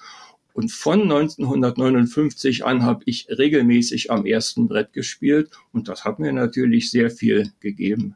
Und 0.55 0.73
von 0.73 1.03
1959 1.03 2.65
an 2.65 2.83
habe 2.83 3.03
ich 3.05 3.29
regelmäßig 3.29 4.11
am 4.11 4.25
ersten 4.25 4.69
Brett 4.69 4.95
gespielt 4.95 5.51
und 5.73 5.89
das 5.89 6.07
hat 6.07 6.19
mir 6.19 6.33
natürlich 6.33 6.91
sehr 6.91 7.11
viel 7.11 7.53
gegeben. 7.61 8.15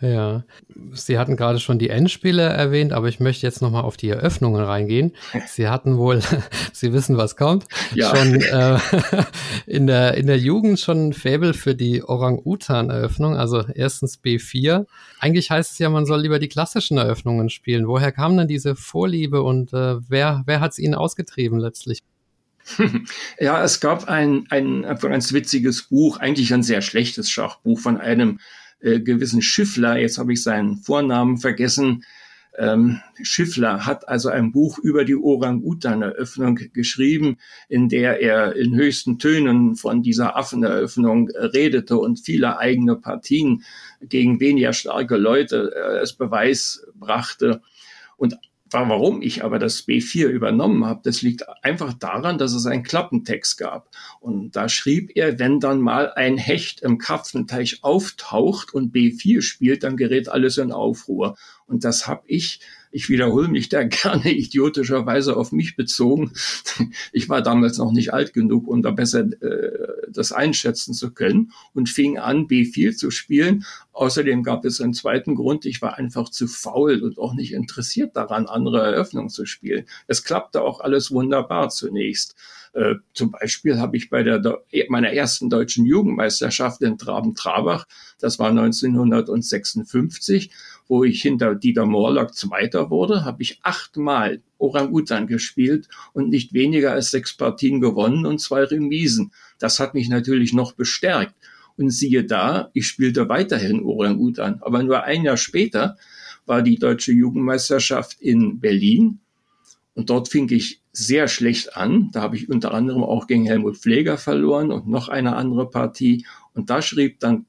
Ja, 0.00 0.44
Sie 0.92 1.18
hatten 1.18 1.36
gerade 1.36 1.58
schon 1.58 1.80
die 1.80 1.90
Endspiele 1.90 2.42
erwähnt, 2.42 2.92
aber 2.92 3.08
ich 3.08 3.18
möchte 3.18 3.44
jetzt 3.46 3.60
nochmal 3.60 3.82
auf 3.82 3.96
die 3.96 4.08
Eröffnungen 4.08 4.62
reingehen. 4.62 5.12
Sie 5.48 5.68
hatten 5.68 5.96
wohl, 5.96 6.22
Sie 6.72 6.92
wissen, 6.92 7.16
was 7.16 7.34
kommt, 7.34 7.66
ja. 7.94 8.14
schon 8.14 8.40
äh, 8.40 8.78
in, 9.66 9.88
der, 9.88 10.14
in 10.14 10.28
der 10.28 10.38
Jugend 10.38 10.78
schon 10.78 11.08
ein 11.08 11.12
Faible 11.14 11.52
für 11.52 11.74
die 11.74 12.04
Orang-Utan-Eröffnung, 12.04 13.36
also 13.36 13.64
erstens 13.74 14.20
B4. 14.22 14.86
Eigentlich 15.18 15.50
heißt 15.50 15.72
es 15.72 15.78
ja, 15.78 15.90
man 15.90 16.06
soll 16.06 16.20
lieber 16.20 16.38
die 16.38 16.48
klassischen 16.48 16.96
Eröffnungen 16.96 17.50
spielen. 17.50 17.88
Woher 17.88 18.12
kam 18.12 18.36
denn 18.36 18.46
diese 18.46 18.76
Vorliebe 18.76 19.42
und 19.42 19.72
äh, 19.72 19.96
wer, 20.08 20.42
wer 20.46 20.60
hat 20.60 20.72
es 20.72 20.78
Ihnen 20.78 20.94
ausgetrieben 20.94 21.58
letztlich? 21.58 22.04
Ja, 23.40 23.62
es 23.62 23.80
gab 23.80 24.08
ein, 24.08 24.46
ein, 24.50 24.84
ein 24.84 24.98
ganz 24.98 25.32
witziges 25.32 25.84
Buch, 25.84 26.18
eigentlich 26.18 26.52
ein 26.52 26.62
sehr 26.62 26.82
schlechtes 26.82 27.30
Schachbuch 27.30 27.80
von 27.80 27.98
einem 27.98 28.38
äh, 28.80 29.00
gewissen 29.00 29.42
Schiffler, 29.42 29.98
jetzt 29.98 30.18
habe 30.18 30.32
ich 30.32 30.42
seinen 30.42 30.76
Vornamen 30.76 31.38
vergessen, 31.38 32.04
ähm, 32.58 33.00
Schiffler 33.22 33.86
hat 33.86 34.08
also 34.08 34.30
ein 34.30 34.50
Buch 34.50 34.78
über 34.80 35.04
die 35.04 35.14
Orang-Utan-Eröffnung 35.14 36.58
geschrieben, 36.72 37.38
in 37.68 37.88
der 37.88 38.20
er 38.20 38.56
in 38.56 38.74
höchsten 38.74 39.20
Tönen 39.20 39.76
von 39.76 40.02
dieser 40.02 40.36
Affeneröffnung 40.36 41.30
redete 41.30 41.96
und 41.96 42.18
viele 42.18 42.58
eigene 42.58 42.96
Partien 42.96 43.62
gegen 44.00 44.40
weniger 44.40 44.72
starke 44.72 45.16
Leute 45.16 45.72
äh, 45.72 45.98
als 45.98 46.14
Beweis 46.14 46.84
brachte. 46.94 47.62
Und 48.16 48.36
Warum 48.70 49.22
ich 49.22 49.44
aber 49.44 49.58
das 49.58 49.86
B4 49.86 50.26
übernommen 50.26 50.84
habe, 50.84 51.00
das 51.02 51.22
liegt 51.22 51.44
einfach 51.62 51.94
daran, 51.94 52.38
dass 52.38 52.52
es 52.52 52.66
einen 52.66 52.82
Klappentext 52.82 53.56
gab. 53.58 53.90
Und 54.20 54.56
da 54.56 54.68
schrieb 54.68 55.12
er, 55.14 55.38
wenn 55.38 55.60
dann 55.60 55.80
mal 55.80 56.12
ein 56.12 56.36
Hecht 56.36 56.80
im 56.80 56.98
Karpfenteich 56.98 57.78
auftaucht 57.82 58.74
und 58.74 58.94
B4 58.94 59.42
spielt, 59.42 59.82
dann 59.84 59.96
gerät 59.96 60.28
alles 60.28 60.58
in 60.58 60.72
Aufruhr. 60.72 61.36
Und 61.66 61.84
das 61.84 62.06
habe 62.06 62.22
ich 62.26 62.60
ich 62.90 63.08
wiederhole 63.08 63.48
mich 63.48 63.68
da 63.68 63.82
gerne 63.84 64.32
idiotischerweise 64.32 65.36
auf 65.36 65.52
mich 65.52 65.76
bezogen. 65.76 66.32
Ich 67.12 67.28
war 67.28 67.42
damals 67.42 67.78
noch 67.78 67.92
nicht 67.92 68.12
alt 68.12 68.32
genug, 68.32 68.68
um 68.68 68.82
da 68.82 68.90
besser 68.90 69.20
äh, 69.20 70.10
das 70.10 70.32
einschätzen 70.32 70.94
zu 70.94 71.12
können 71.12 71.52
und 71.74 71.88
fing 71.88 72.18
an, 72.18 72.46
B4 72.46 72.96
zu 72.96 73.10
spielen. 73.10 73.64
Außerdem 73.92 74.42
gab 74.42 74.64
es 74.64 74.80
einen 74.80 74.94
zweiten 74.94 75.34
Grund. 75.34 75.66
Ich 75.66 75.82
war 75.82 75.98
einfach 75.98 76.28
zu 76.28 76.46
faul 76.46 77.02
und 77.02 77.18
auch 77.18 77.34
nicht 77.34 77.52
interessiert 77.52 78.16
daran, 78.16 78.46
andere 78.46 78.80
Eröffnungen 78.80 79.30
zu 79.30 79.46
spielen. 79.46 79.86
Es 80.06 80.24
klappte 80.24 80.62
auch 80.62 80.80
alles 80.80 81.10
wunderbar 81.10 81.68
zunächst. 81.70 82.36
Äh, 82.72 82.96
zum 83.12 83.30
Beispiel 83.30 83.78
habe 83.78 83.96
ich 83.96 84.10
bei 84.10 84.22
der 84.22 84.62
meiner 84.88 85.12
ersten 85.12 85.50
deutschen 85.50 85.86
Jugendmeisterschaft 85.86 86.82
in 86.82 86.98
Traben-Trabach, 86.98 87.86
das 88.20 88.38
war 88.38 88.50
1956, 88.50 90.50
wo 90.88 91.04
ich 91.04 91.22
hinter 91.22 91.54
Dieter 91.54 91.86
Morlock 91.86 92.34
Zweiter 92.34 92.90
wurde, 92.90 93.24
habe 93.24 93.42
ich 93.42 93.60
achtmal 93.62 94.40
Orang-Utan 94.58 95.26
gespielt 95.26 95.88
und 96.12 96.30
nicht 96.30 96.54
weniger 96.54 96.92
als 96.92 97.10
sechs 97.10 97.36
Partien 97.36 97.80
gewonnen 97.80 98.26
und 98.26 98.40
zwei 98.40 98.64
Remisen. 98.64 99.32
Das 99.58 99.78
hat 99.78 99.94
mich 99.94 100.08
natürlich 100.08 100.52
noch 100.52 100.72
bestärkt. 100.72 101.34
Und 101.76 101.90
siehe 101.90 102.24
da, 102.24 102.70
ich 102.72 102.88
spielte 102.88 103.28
weiterhin 103.28 103.84
Orang-Utan. 103.84 104.60
Aber 104.62 104.82
nur 104.82 105.04
ein 105.04 105.22
Jahr 105.22 105.36
später 105.36 105.96
war 106.44 106.62
die 106.62 106.76
deutsche 106.76 107.12
Jugendmeisterschaft 107.12 108.20
in 108.20 108.58
Berlin. 108.58 109.20
Und 109.94 110.10
dort 110.10 110.28
fing 110.28 110.50
ich 110.50 110.80
sehr 110.92 111.28
schlecht 111.28 111.76
an. 111.76 112.10
Da 112.12 112.22
habe 112.22 112.36
ich 112.36 112.48
unter 112.48 112.74
anderem 112.74 113.04
auch 113.04 113.28
gegen 113.28 113.44
Helmut 113.44 113.76
Pfleger 113.76 114.18
verloren 114.18 114.72
und 114.72 114.88
noch 114.88 115.08
eine 115.08 115.36
andere 115.36 115.70
Partie. 115.70 116.26
Und 116.54 116.70
da 116.70 116.82
schrieb 116.82 117.20
dann 117.20 117.46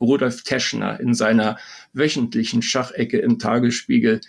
Rudolf 0.00 0.42
Teschner 0.42 1.00
in 1.00 1.14
seiner 1.14 1.58
wöchentlichen 1.92 2.62
Schachecke 2.62 3.18
im 3.18 3.38
Tagesspiegel, 3.38 4.20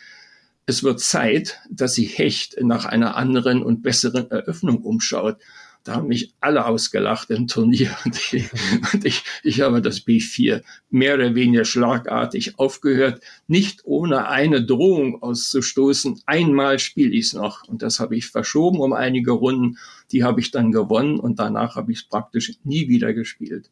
es 0.70 0.84
wird 0.84 1.00
Zeit, 1.00 1.62
dass 1.70 1.96
sich 1.96 2.18
Hecht 2.18 2.58
nach 2.62 2.84
einer 2.84 3.16
anderen 3.16 3.64
und 3.64 3.84
besseren 3.84 4.30
Eröffnung 4.30 4.84
umschaut. 4.84 5.38
Da 5.86 5.96
haben 5.96 6.10
mich 6.10 6.34
alle 6.42 6.66
ausgelacht 6.66 7.30
im 7.30 7.48
Turnier 7.48 7.96
und 8.06 8.18
ich, 8.18 8.50
und 8.94 9.06
ich, 9.06 9.24
ich 9.44 9.62
habe 9.62 9.82
das 9.82 10.06
B4 10.06 10.62
mehr 10.90 11.14
oder 11.14 11.36
weniger 11.36 11.64
schlagartig 11.64 12.60
aufgehört, 12.60 13.22
nicht 13.48 13.86
ohne 13.86 14.28
eine 14.28 14.62
Drohung 14.66 15.24
auszustoßen. 15.24 16.22
Einmal 16.26 16.80
spiele 16.80 17.12
ich 17.12 17.28
es 17.28 17.34
noch 17.34 17.66
und 17.70 17.82
das 17.82 18.02
habe 18.02 18.18
ich 18.18 18.28
verschoben 18.28 18.82
um 18.82 18.92
einige 18.92 19.32
Runden. 19.32 19.78
Die 20.12 20.26
habe 20.26 20.42
ich 20.42 20.52
dann 20.52 20.74
gewonnen 20.74 21.18
und 21.18 21.40
danach 21.40 21.78
habe 21.78 21.94
ich 21.94 22.00
es 22.00 22.10
praktisch 22.10 22.56
nie 22.66 22.90
wieder 22.90 23.14
gespielt. 23.14 23.70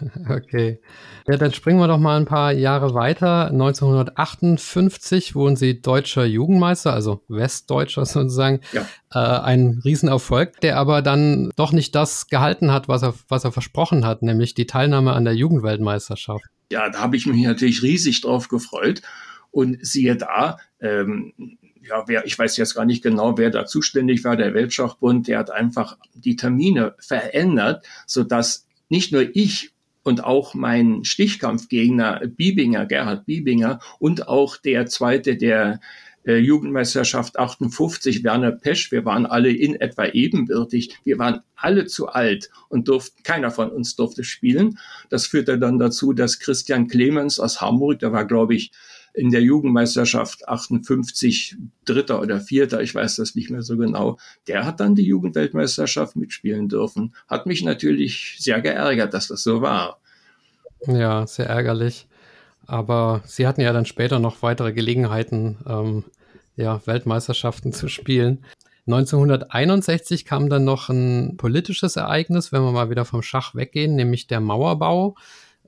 Okay. 0.28 0.80
Ja, 1.28 1.36
dann 1.36 1.52
springen 1.52 1.78
wir 1.78 1.88
doch 1.88 1.98
mal 1.98 2.18
ein 2.18 2.26
paar 2.26 2.52
Jahre 2.52 2.94
weiter. 2.94 3.48
1958 3.48 5.34
wurden 5.34 5.56
Sie 5.56 5.80
deutscher 5.80 6.24
Jugendmeister, 6.24 6.92
also 6.92 7.22
Westdeutscher 7.28 8.04
sozusagen. 8.06 8.60
Ja. 8.72 8.86
Äh, 9.12 9.40
ein 9.42 9.80
Riesenerfolg, 9.84 10.60
der 10.60 10.78
aber 10.78 11.02
dann 11.02 11.50
doch 11.56 11.72
nicht 11.72 11.94
das 11.94 12.28
gehalten 12.28 12.72
hat, 12.72 12.88
was 12.88 13.02
er, 13.02 13.14
was 13.28 13.44
er 13.44 13.52
versprochen 13.52 14.06
hat, 14.06 14.22
nämlich 14.22 14.54
die 14.54 14.66
Teilnahme 14.66 15.12
an 15.12 15.24
der 15.24 15.34
Jugendweltmeisterschaft. 15.34 16.44
Ja, 16.70 16.88
da 16.88 17.00
habe 17.00 17.16
ich 17.16 17.26
mich 17.26 17.44
natürlich 17.44 17.82
riesig 17.82 18.20
drauf 18.22 18.48
gefreut. 18.48 19.02
Und 19.50 19.84
siehe 19.84 20.16
da, 20.16 20.56
ähm, 20.80 21.34
ja, 21.86 22.04
wer, 22.06 22.24
ich 22.24 22.38
weiß 22.38 22.56
jetzt 22.56 22.74
gar 22.74 22.86
nicht 22.86 23.02
genau, 23.02 23.36
wer 23.36 23.50
da 23.50 23.66
zuständig 23.66 24.24
war, 24.24 24.36
der 24.36 24.54
Weltschachbund, 24.54 25.28
der 25.28 25.38
hat 25.38 25.50
einfach 25.50 25.98
die 26.14 26.36
Termine 26.36 26.94
verändert, 26.98 27.84
sodass 28.06 28.66
nicht 28.88 29.12
nur 29.12 29.24
ich 29.34 29.71
und 30.02 30.24
auch 30.24 30.54
mein 30.54 31.04
Stichkampfgegner 31.04 32.22
Biebinger, 32.26 32.86
Gerhard 32.86 33.26
Biebinger 33.26 33.80
und 33.98 34.28
auch 34.28 34.56
der 34.56 34.86
zweite 34.86 35.36
der 35.36 35.80
äh, 36.24 36.36
Jugendmeisterschaft 36.36 37.38
58, 37.38 38.22
Werner 38.22 38.52
Pesch, 38.52 38.92
wir 38.92 39.04
waren 39.04 39.26
alle 39.26 39.50
in 39.50 39.74
etwa 39.80 40.06
ebenbürtig. 40.06 40.96
Wir 41.04 41.18
waren 41.18 41.40
alle 41.56 41.86
zu 41.86 42.08
alt 42.08 42.50
und 42.68 42.88
durften, 42.88 43.22
keiner 43.22 43.50
von 43.50 43.70
uns 43.70 43.96
durfte 43.96 44.24
spielen. 44.24 44.78
Das 45.10 45.26
führte 45.26 45.58
dann 45.58 45.78
dazu, 45.78 46.12
dass 46.12 46.38
Christian 46.38 46.86
Clemens 46.86 47.40
aus 47.40 47.60
Hamburg, 47.60 47.98
der 48.00 48.12
war, 48.12 48.24
glaube 48.24 48.54
ich, 48.54 48.70
in 49.14 49.30
der 49.30 49.42
Jugendmeisterschaft 49.42 50.48
58 50.48 51.56
Dritter 51.84 52.20
oder 52.20 52.40
Vierter, 52.40 52.80
ich 52.80 52.94
weiß 52.94 53.16
das 53.16 53.34
nicht 53.34 53.50
mehr 53.50 53.62
so 53.62 53.76
genau, 53.76 54.18
der 54.48 54.64
hat 54.64 54.80
dann 54.80 54.94
die 54.94 55.04
Jugendweltmeisterschaft 55.04 56.16
mitspielen 56.16 56.68
dürfen. 56.68 57.14
Hat 57.28 57.46
mich 57.46 57.62
natürlich 57.62 58.36
sehr 58.38 58.60
geärgert, 58.60 59.12
dass 59.12 59.28
das 59.28 59.42
so 59.42 59.60
war. 59.60 59.98
Ja, 60.86 61.26
sehr 61.26 61.46
ärgerlich. 61.46 62.08
Aber 62.66 63.22
sie 63.26 63.46
hatten 63.46 63.60
ja 63.60 63.72
dann 63.72 63.86
später 63.86 64.18
noch 64.18 64.42
weitere 64.42 64.72
Gelegenheiten, 64.72 65.58
ähm, 65.66 66.04
ja, 66.56 66.80
Weltmeisterschaften 66.86 67.72
zu 67.72 67.88
spielen. 67.88 68.44
1961 68.86 70.24
kam 70.24 70.48
dann 70.48 70.64
noch 70.64 70.88
ein 70.88 71.36
politisches 71.36 71.96
Ereignis, 71.96 72.52
wenn 72.52 72.62
wir 72.62 72.72
mal 72.72 72.90
wieder 72.90 73.04
vom 73.04 73.22
Schach 73.22 73.54
weggehen, 73.54 73.94
nämlich 73.94 74.26
der 74.26 74.40
Mauerbau. 74.40 75.16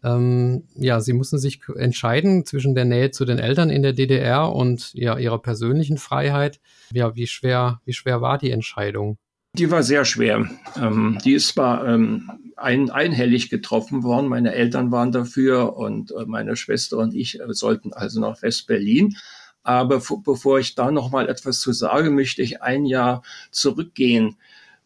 Ähm, 0.04 0.64
ja, 0.74 1.00
sie 1.00 1.14
mussten 1.14 1.38
sich 1.38 1.60
entscheiden 1.76 2.44
zwischen 2.44 2.74
der 2.74 2.84
Nähe 2.84 3.10
zu 3.10 3.24
den 3.24 3.38
Eltern 3.38 3.70
in 3.70 3.82
der 3.82 3.94
DDR 3.94 4.52
und 4.52 4.92
ja, 4.92 5.16
ihrer 5.16 5.40
persönlichen 5.40 5.96
Freiheit. 5.96 6.60
Ja, 6.92 7.16
wie 7.16 7.26
schwer, 7.26 7.80
wie 7.86 7.94
schwer 7.94 8.20
war 8.20 8.36
die 8.36 8.50
Entscheidung? 8.50 9.16
Die 9.54 9.70
war 9.70 9.82
sehr 9.82 10.04
schwer. 10.04 10.50
Ähm, 10.76 11.18
die 11.24 11.32
ist 11.32 11.48
zwar 11.48 11.86
ähm, 11.88 12.30
ein, 12.56 12.90
einhellig 12.90 13.48
getroffen 13.48 14.02
worden. 14.02 14.28
Meine 14.28 14.52
Eltern 14.52 14.92
waren 14.92 15.10
dafür 15.10 15.76
und 15.76 16.10
äh, 16.10 16.26
meine 16.26 16.56
Schwester 16.56 16.98
und 16.98 17.14
ich 17.14 17.40
äh, 17.40 17.52
sollten 17.54 17.92
also 17.92 18.20
nach 18.20 18.42
West-Berlin. 18.42 19.16
Aber 19.62 20.02
bevor 20.24 20.58
ich 20.58 20.74
da 20.74 20.90
noch 20.90 21.10
mal 21.10 21.28
etwas 21.28 21.60
zu 21.60 21.72
sagen, 21.72 22.14
möchte 22.14 22.42
ich 22.42 22.60
ein 22.60 22.84
Jahr 22.84 23.22
zurückgehen. 23.50 24.36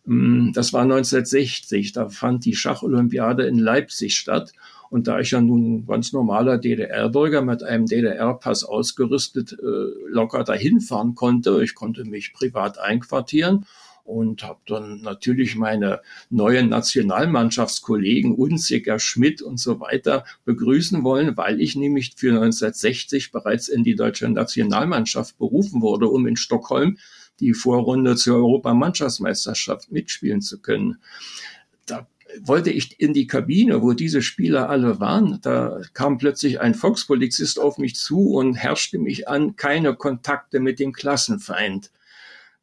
Ähm, 0.06 0.52
das 0.54 0.72
war 0.72 0.82
1960. 0.82 1.92
Da 1.92 2.08
fand 2.08 2.44
die 2.44 2.54
Schacholympiade 2.54 3.46
in 3.46 3.58
Leipzig 3.58 4.16
statt. 4.16 4.52
Und 4.90 5.06
da 5.06 5.20
ich 5.20 5.30
ja 5.30 5.40
nun 5.40 5.86
ganz 5.86 6.12
normaler 6.12 6.58
DDR-Bürger 6.58 7.42
mit 7.42 7.62
einem 7.62 7.86
DDR-Pass 7.86 8.64
ausgerüstet 8.64 9.52
äh, 9.52 9.56
locker 10.08 10.44
dahin 10.44 10.80
fahren 10.80 11.14
konnte, 11.14 11.62
ich 11.62 11.74
konnte 11.74 12.04
mich 12.04 12.32
privat 12.32 12.78
einquartieren 12.78 13.66
und 14.08 14.42
habe 14.42 14.60
dann 14.66 15.02
natürlich 15.02 15.54
meine 15.54 16.00
neuen 16.30 16.70
Nationalmannschaftskollegen 16.70 18.34
Unziger, 18.34 18.98
Schmidt 18.98 19.42
und 19.42 19.60
so 19.60 19.80
weiter 19.80 20.24
begrüßen 20.46 21.04
wollen, 21.04 21.36
weil 21.36 21.60
ich 21.60 21.76
nämlich 21.76 22.14
für 22.16 22.30
1960 22.30 23.32
bereits 23.32 23.68
in 23.68 23.84
die 23.84 23.96
deutsche 23.96 24.28
Nationalmannschaft 24.28 25.36
berufen 25.36 25.82
wurde, 25.82 26.08
um 26.08 26.26
in 26.26 26.36
Stockholm 26.36 26.96
die 27.38 27.52
Vorrunde 27.52 28.16
zur 28.16 28.36
Europamannschaftsmeisterschaft 28.36 29.92
mitspielen 29.92 30.40
zu 30.40 30.58
können. 30.60 30.96
Da 31.84 32.08
wollte 32.42 32.70
ich 32.70 33.00
in 33.00 33.12
die 33.12 33.26
Kabine, 33.26 33.82
wo 33.82 33.92
diese 33.92 34.22
Spieler 34.22 34.68
alle 34.68 35.00
waren. 35.00 35.38
Da 35.42 35.80
kam 35.94 36.18
plötzlich 36.18 36.60
ein 36.60 36.74
Volkspolizist 36.74 37.58
auf 37.58 37.78
mich 37.78 37.96
zu 37.96 38.34
und 38.34 38.54
herrschte 38.54 38.98
mich 38.98 39.28
an, 39.28 39.56
keine 39.56 39.94
Kontakte 39.94 40.60
mit 40.60 40.78
dem 40.78 40.92
Klassenfeind 40.92 41.90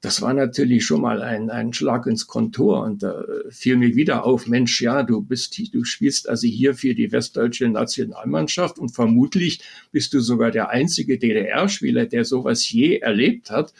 das 0.06 0.22
war 0.22 0.34
natürlich 0.36 0.86
schon 0.86 1.02
mal 1.02 1.24
ein, 1.24 1.50
ein 1.50 1.74
Schlag 1.74 2.06
ins 2.06 2.28
Kontor 2.28 2.84
und 2.84 3.02
da 3.02 3.26
fiel 3.50 3.76
mir 3.76 3.96
wieder 3.96 4.24
auf, 4.24 4.46
Mensch, 4.46 4.80
ja, 4.80 5.02
du 5.02 5.22
bist, 5.22 5.60
du 5.74 5.84
spielst 5.84 6.30
also 6.30 6.48
hier 6.48 6.76
für 6.76 6.94
die 6.94 7.12
westdeutsche 7.12 7.68
Nationalmannschaft 7.68 8.78
und 8.78 8.90
vermutlich 8.90 9.62
bist 9.92 10.14
du 10.14 10.20
sogar 10.20 10.52
der 10.52 10.70
einzige 10.70 11.18
DDR-Spieler, 11.18 12.06
der 12.06 12.24
sowas 12.24 12.70
je 12.70 12.98
erlebt 12.98 13.50
hat 13.50 13.74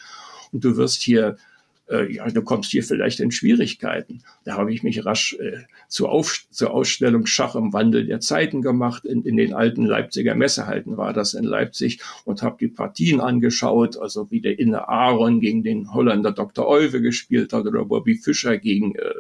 und 0.52 0.64
du 0.64 0.78
wirst 0.78 1.04
hier 1.04 1.38
äh, 1.90 2.12
ja, 2.12 2.28
du 2.28 2.42
kommst 2.42 2.72
hier 2.72 2.84
vielleicht 2.84 3.20
in 3.20 3.32
Schwierigkeiten. 3.32 4.24
Da 4.44 4.58
habe 4.58 4.74
ich 4.74 4.84
mich 4.84 5.06
rasch 5.06 5.36
äh, 5.40 5.64
zur, 5.88 6.12
Auf 6.12 6.46
zur 6.50 6.72
Ausstellung 6.72 7.26
Schach 7.26 7.56
im 7.56 7.74
Wandel 7.74 8.06
der 8.06 8.20
Zeiten 8.20 8.62
gemacht. 8.62 9.06
In, 9.06 9.24
in 9.24 9.38
den 9.38 9.54
alten 9.54 9.86
Leipziger 9.86 10.36
Messehalten 10.36 10.98
war 10.98 11.14
das 11.14 11.34
in 11.34 11.44
Leipzig 11.44 12.00
und 12.24 12.42
habe 12.42 12.58
die 12.60 12.68
Partien 12.68 13.22
angeschaut, 13.22 13.98
also 13.98 14.32
wie 14.32 14.42
der 14.42 14.58
Inne 14.58 14.88
Aaron 14.88 15.40
gegen 15.40 15.64
den 15.64 15.94
Holländer 15.94 16.32
Dr. 16.32 16.68
Olve 16.68 17.02
gespielt 17.02 17.54
hat 17.54 17.66
oder 17.66 17.86
Bobby 17.86 18.16
Fischer 18.16 18.58
gegen 18.58 18.96
äh, 18.96 19.14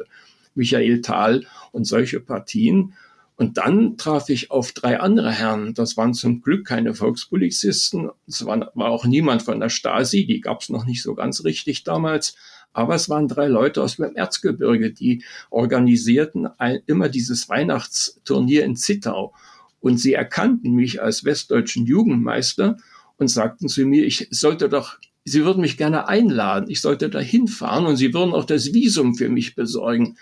Michael 0.56 1.01
Thal 1.01 1.45
und 1.71 1.86
solche 1.86 2.19
Partien. 2.19 2.93
Und 3.38 3.58
dann 3.58 3.97
traf 3.97 4.30
ich 4.30 4.49
auf 4.49 4.71
drei 4.71 4.99
andere 4.99 5.30
Herren. 5.30 5.73
Das 5.73 5.97
waren 5.97 6.13
zum 6.13 6.41
Glück 6.41 6.65
keine 6.65 6.93
Volkspolizisten. 6.93 8.10
Es 8.28 8.45
war 8.45 8.71
auch 8.75 9.06
niemand 9.06 9.43
von 9.43 9.60
der 9.60 9.69
Stasi. 9.69 10.25
Die 10.25 10.39
gab 10.39 10.62
es 10.62 10.69
noch 10.69 10.86
nicht 10.86 11.04
so 11.04 11.15
ganz 11.15 11.43
richtig 11.43 11.84
damals. 11.84 12.38
Aber 12.75 12.93
es 12.93 13.07
waren 13.07 13.29
drei 13.29 13.47
Leute 13.47 13.81
aus 13.81 13.95
dem 13.95 14.15
Erzgebirge, 14.17 14.91
die 14.91 15.23
organisierten 15.49 16.45
ein, 16.57 16.81
immer 16.88 17.07
dieses 17.07 17.47
Weihnachtsturnier 17.47 18.65
in 18.65 18.75
Zittau. 18.75 19.33
Und 19.79 19.97
sie 19.97 20.13
erkannten 20.13 20.73
mich 20.73 21.01
als 21.01 21.23
westdeutschen 21.23 21.85
Jugendmeister 21.85 22.75
und 23.15 23.29
sagten 23.29 23.69
zu 23.69 23.85
mir, 23.85 24.05
ich 24.05 24.27
sollte 24.29 24.67
doch 24.67 24.97
Sie 25.27 25.43
würden 25.43 25.61
mich 25.61 25.75
gerne 25.77 26.07
einladen, 26.07 26.69
ich 26.69 26.81
sollte 26.81 27.09
da 27.09 27.19
hinfahren 27.19 27.88
und 27.88 27.95
Sie 27.95 28.13
würden 28.13 28.35
auch 28.35 28.45
das 28.45 28.73
Visum 28.73 29.15
für 29.15 29.27
mich 29.27 29.55
besorgen. 29.55 30.17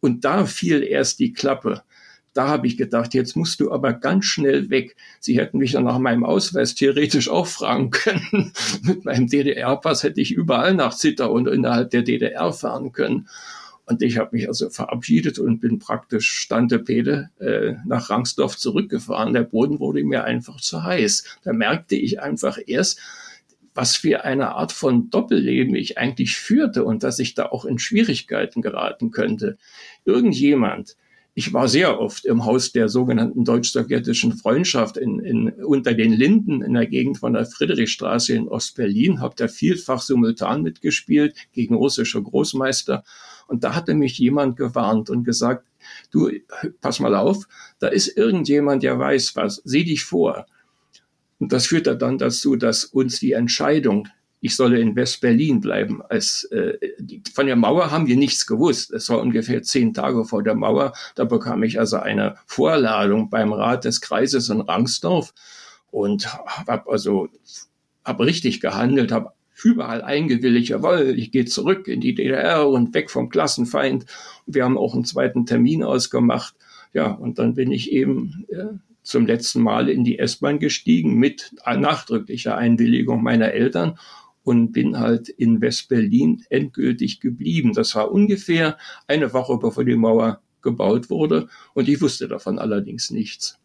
Und 0.00 0.24
da 0.24 0.46
fiel 0.46 0.82
erst 0.82 1.18
die 1.18 1.34
Klappe 1.34 1.82
da 2.36 2.48
habe 2.48 2.66
ich 2.66 2.76
gedacht, 2.76 3.14
jetzt 3.14 3.34
musst 3.34 3.60
du 3.60 3.72
aber 3.72 3.94
ganz 3.94 4.26
schnell 4.26 4.68
weg. 4.68 4.96
Sie 5.20 5.38
hätten 5.38 5.58
mich 5.58 5.72
dann 5.72 5.84
nach 5.84 5.98
meinem 5.98 6.24
Ausweis 6.24 6.74
theoretisch 6.74 7.30
auch 7.30 7.46
fragen 7.46 7.90
können. 7.90 8.52
Mit 8.82 9.04
meinem 9.04 9.26
DDR-Pass 9.26 10.02
hätte 10.02 10.20
ich 10.20 10.32
überall 10.32 10.74
nach 10.74 10.94
Zittau 10.94 11.32
und 11.32 11.48
innerhalb 11.48 11.90
der 11.90 12.02
DDR 12.02 12.52
fahren 12.52 12.92
können. 12.92 13.28
Und 13.86 14.02
ich 14.02 14.18
habe 14.18 14.36
mich 14.36 14.48
also 14.48 14.68
verabschiedet 14.68 15.38
und 15.38 15.60
bin 15.60 15.78
praktisch 15.78 16.28
Stantepede 16.28 17.30
äh, 17.38 17.74
nach 17.86 18.10
Rangsdorf 18.10 18.58
zurückgefahren. 18.58 19.32
Der 19.32 19.44
Boden 19.44 19.78
wurde 19.78 20.04
mir 20.04 20.24
einfach 20.24 20.60
zu 20.60 20.82
heiß. 20.82 21.38
Da 21.42 21.52
merkte 21.52 21.94
ich 21.94 22.20
einfach 22.20 22.58
erst, 22.66 23.00
was 23.74 23.96
für 23.96 24.24
eine 24.24 24.56
Art 24.56 24.72
von 24.72 25.08
Doppelleben 25.10 25.74
ich 25.74 25.98
eigentlich 25.98 26.36
führte 26.36 26.84
und 26.84 27.02
dass 27.02 27.18
ich 27.18 27.34
da 27.34 27.46
auch 27.46 27.64
in 27.64 27.78
Schwierigkeiten 27.78 28.60
geraten 28.60 29.10
könnte. 29.10 29.56
Irgendjemand, 30.04 30.96
ich 31.38 31.52
war 31.52 31.68
sehr 31.68 32.00
oft 32.00 32.24
im 32.24 32.46
Haus 32.46 32.72
der 32.72 32.88
sogenannten 32.88 33.44
deutsch-sowjetischen 33.44 34.38
Freundschaft 34.38 34.96
in, 34.96 35.20
in, 35.20 35.50
unter 35.50 35.92
den 35.92 36.14
Linden 36.14 36.62
in 36.62 36.72
der 36.72 36.86
Gegend 36.86 37.18
von 37.18 37.34
der 37.34 37.44
Friedrichstraße 37.44 38.32
in 38.32 38.48
Ostberlin, 38.48 39.20
habe 39.20 39.34
da 39.36 39.46
vielfach 39.46 40.00
simultan 40.00 40.62
mitgespielt 40.62 41.36
gegen 41.52 41.74
russische 41.74 42.22
Großmeister. 42.22 43.04
Und 43.48 43.64
da 43.64 43.74
hatte 43.74 43.92
mich 43.92 44.18
jemand 44.18 44.56
gewarnt 44.56 45.10
und 45.10 45.24
gesagt, 45.24 45.66
du, 46.10 46.30
pass 46.80 47.00
mal 47.00 47.14
auf, 47.14 47.46
da 47.80 47.88
ist 47.88 48.16
irgendjemand, 48.16 48.82
der 48.82 48.98
weiß 48.98 49.36
was, 49.36 49.60
sieh 49.62 49.84
dich 49.84 50.04
vor. 50.04 50.46
Und 51.38 51.52
das 51.52 51.66
führte 51.66 51.98
dann 51.98 52.16
dazu, 52.16 52.56
dass 52.56 52.86
uns 52.86 53.20
die 53.20 53.32
Entscheidung 53.32 54.08
ich 54.40 54.54
solle 54.54 54.78
in 54.78 54.94
West-Berlin 54.96 55.60
bleiben. 55.60 56.02
Als, 56.08 56.44
äh, 56.52 56.74
von 57.32 57.46
der 57.46 57.56
Mauer 57.56 57.90
haben 57.90 58.06
wir 58.06 58.16
nichts 58.16 58.46
gewusst. 58.46 58.92
Es 58.92 59.08
war 59.08 59.20
ungefähr 59.20 59.62
zehn 59.62 59.94
Tage 59.94 60.24
vor 60.24 60.42
der 60.42 60.54
Mauer. 60.54 60.92
Da 61.14 61.24
bekam 61.24 61.62
ich 61.62 61.78
also 61.78 61.96
eine 61.96 62.36
Vorladung 62.46 63.30
beim 63.30 63.52
Rat 63.52 63.84
des 63.84 64.00
Kreises 64.00 64.48
in 64.48 64.60
Rangsdorf 64.60 65.32
und 65.90 66.32
habe 66.34 66.90
also 66.90 67.28
hab 68.04 68.20
richtig 68.20 68.60
gehandelt, 68.60 69.10
habe 69.10 69.32
überall 69.64 70.02
eingewilligt, 70.02 70.68
jawohl, 70.68 71.14
ich 71.16 71.32
gehe 71.32 71.46
zurück 71.46 71.88
in 71.88 72.00
die 72.00 72.14
DDR 72.14 72.68
und 72.68 72.94
weg 72.94 73.10
vom 73.10 73.30
Klassenfeind. 73.30 74.04
Wir 74.46 74.64
haben 74.64 74.76
auch 74.76 74.94
einen 74.94 75.04
zweiten 75.04 75.46
Termin 75.46 75.82
ausgemacht. 75.82 76.54
Ja, 76.92 77.10
und 77.10 77.38
dann 77.38 77.54
bin 77.54 77.72
ich 77.72 77.90
eben 77.90 78.46
äh, 78.48 78.78
zum 79.02 79.26
letzten 79.26 79.62
Mal 79.62 79.88
in 79.88 80.04
die 80.04 80.18
S-Bahn 80.18 80.58
gestiegen 80.58 81.14
mit 81.14 81.54
nachdrücklicher 81.64 82.56
Einwilligung 82.56 83.22
meiner 83.22 83.52
Eltern 83.52 83.98
und 84.46 84.70
bin 84.70 84.96
halt 85.00 85.28
in 85.28 85.60
West-Berlin 85.60 86.44
endgültig 86.50 87.18
geblieben. 87.18 87.72
Das 87.74 87.96
war 87.96 88.12
ungefähr 88.12 88.78
eine 89.08 89.32
Woche 89.32 89.58
bevor 89.58 89.84
die 89.84 89.96
Mauer 89.96 90.40
gebaut 90.62 91.10
wurde 91.10 91.48
und 91.74 91.88
ich 91.88 92.00
wusste 92.00 92.28
davon 92.28 92.60
allerdings 92.60 93.10
nichts. 93.10 93.58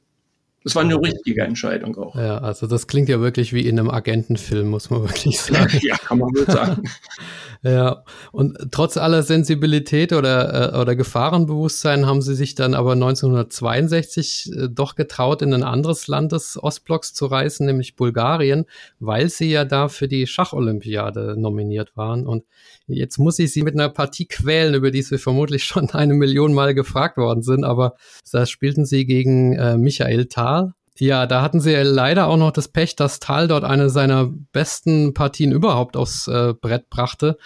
Das 0.63 0.75
war 0.75 0.83
eine 0.83 0.95
richtige 0.95 1.41
Entscheidung 1.41 1.97
auch. 1.97 2.15
Ja, 2.15 2.37
also 2.37 2.67
das 2.67 2.85
klingt 2.85 3.09
ja 3.09 3.19
wirklich 3.19 3.51
wie 3.51 3.67
in 3.67 3.79
einem 3.79 3.89
Agentenfilm, 3.89 4.69
muss 4.69 4.91
man 4.91 5.01
wirklich 5.09 5.39
sagen. 5.39 5.79
ja, 5.81 5.97
kann 5.97 6.19
man 6.19 6.29
wohl 6.29 6.45
sagen. 6.45 6.83
ja, 7.63 8.03
und 8.31 8.57
trotz 8.71 8.97
aller 8.97 9.23
Sensibilität 9.23 10.13
oder, 10.13 10.73
äh, 10.73 10.77
oder 10.79 10.95
Gefahrenbewusstsein 10.95 12.05
haben 12.05 12.21
sie 12.21 12.35
sich 12.35 12.53
dann 12.53 12.75
aber 12.75 12.91
1962 12.93 14.51
äh, 14.53 14.69
doch 14.69 14.95
getraut, 14.95 15.41
in 15.41 15.51
ein 15.53 15.63
anderes 15.63 16.07
Land 16.07 16.31
des 16.31 16.61
Ostblocks 16.61 17.15
zu 17.15 17.25
reisen, 17.25 17.65
nämlich 17.65 17.95
Bulgarien, 17.95 18.65
weil 18.99 19.29
sie 19.29 19.49
ja 19.49 19.65
da 19.65 19.87
für 19.89 20.07
die 20.07 20.27
Schacholympiade 20.27 21.35
nominiert 21.39 21.97
waren. 21.97 22.27
Und 22.27 22.43
jetzt 22.87 23.17
muss 23.17 23.39
ich 23.39 23.53
sie 23.53 23.63
mit 23.63 23.73
einer 23.73 23.89
Partie 23.89 24.25
quälen, 24.25 24.73
über 24.73 24.91
die 24.91 25.01
sie 25.01 25.17
vermutlich 25.17 25.63
schon 25.63 25.89
eine 25.91 26.13
Million 26.13 26.53
Mal 26.53 26.73
gefragt 26.73 27.17
worden 27.17 27.43
sind, 27.43 27.63
aber 27.63 27.95
da 28.31 28.45
spielten 28.45 28.85
sie 28.85 29.05
gegen 29.05 29.53
äh, 29.53 29.77
Michael 29.77 30.25
Thal. 30.25 30.73
Ja, 30.97 31.25
da 31.25 31.41
hatten 31.41 31.61
sie 31.61 31.73
leider 31.73 32.27
auch 32.27 32.37
noch 32.37 32.51
das 32.51 32.67
Pech, 32.67 32.95
dass 32.95 33.19
Thal 33.19 33.47
dort 33.47 33.63
eine 33.63 33.89
seiner 33.89 34.29
besten 34.51 35.13
Partien 35.13 35.51
überhaupt 35.51 35.97
aufs 35.97 36.27
äh, 36.27 36.53
Brett 36.53 36.89
brachte. 36.89 37.37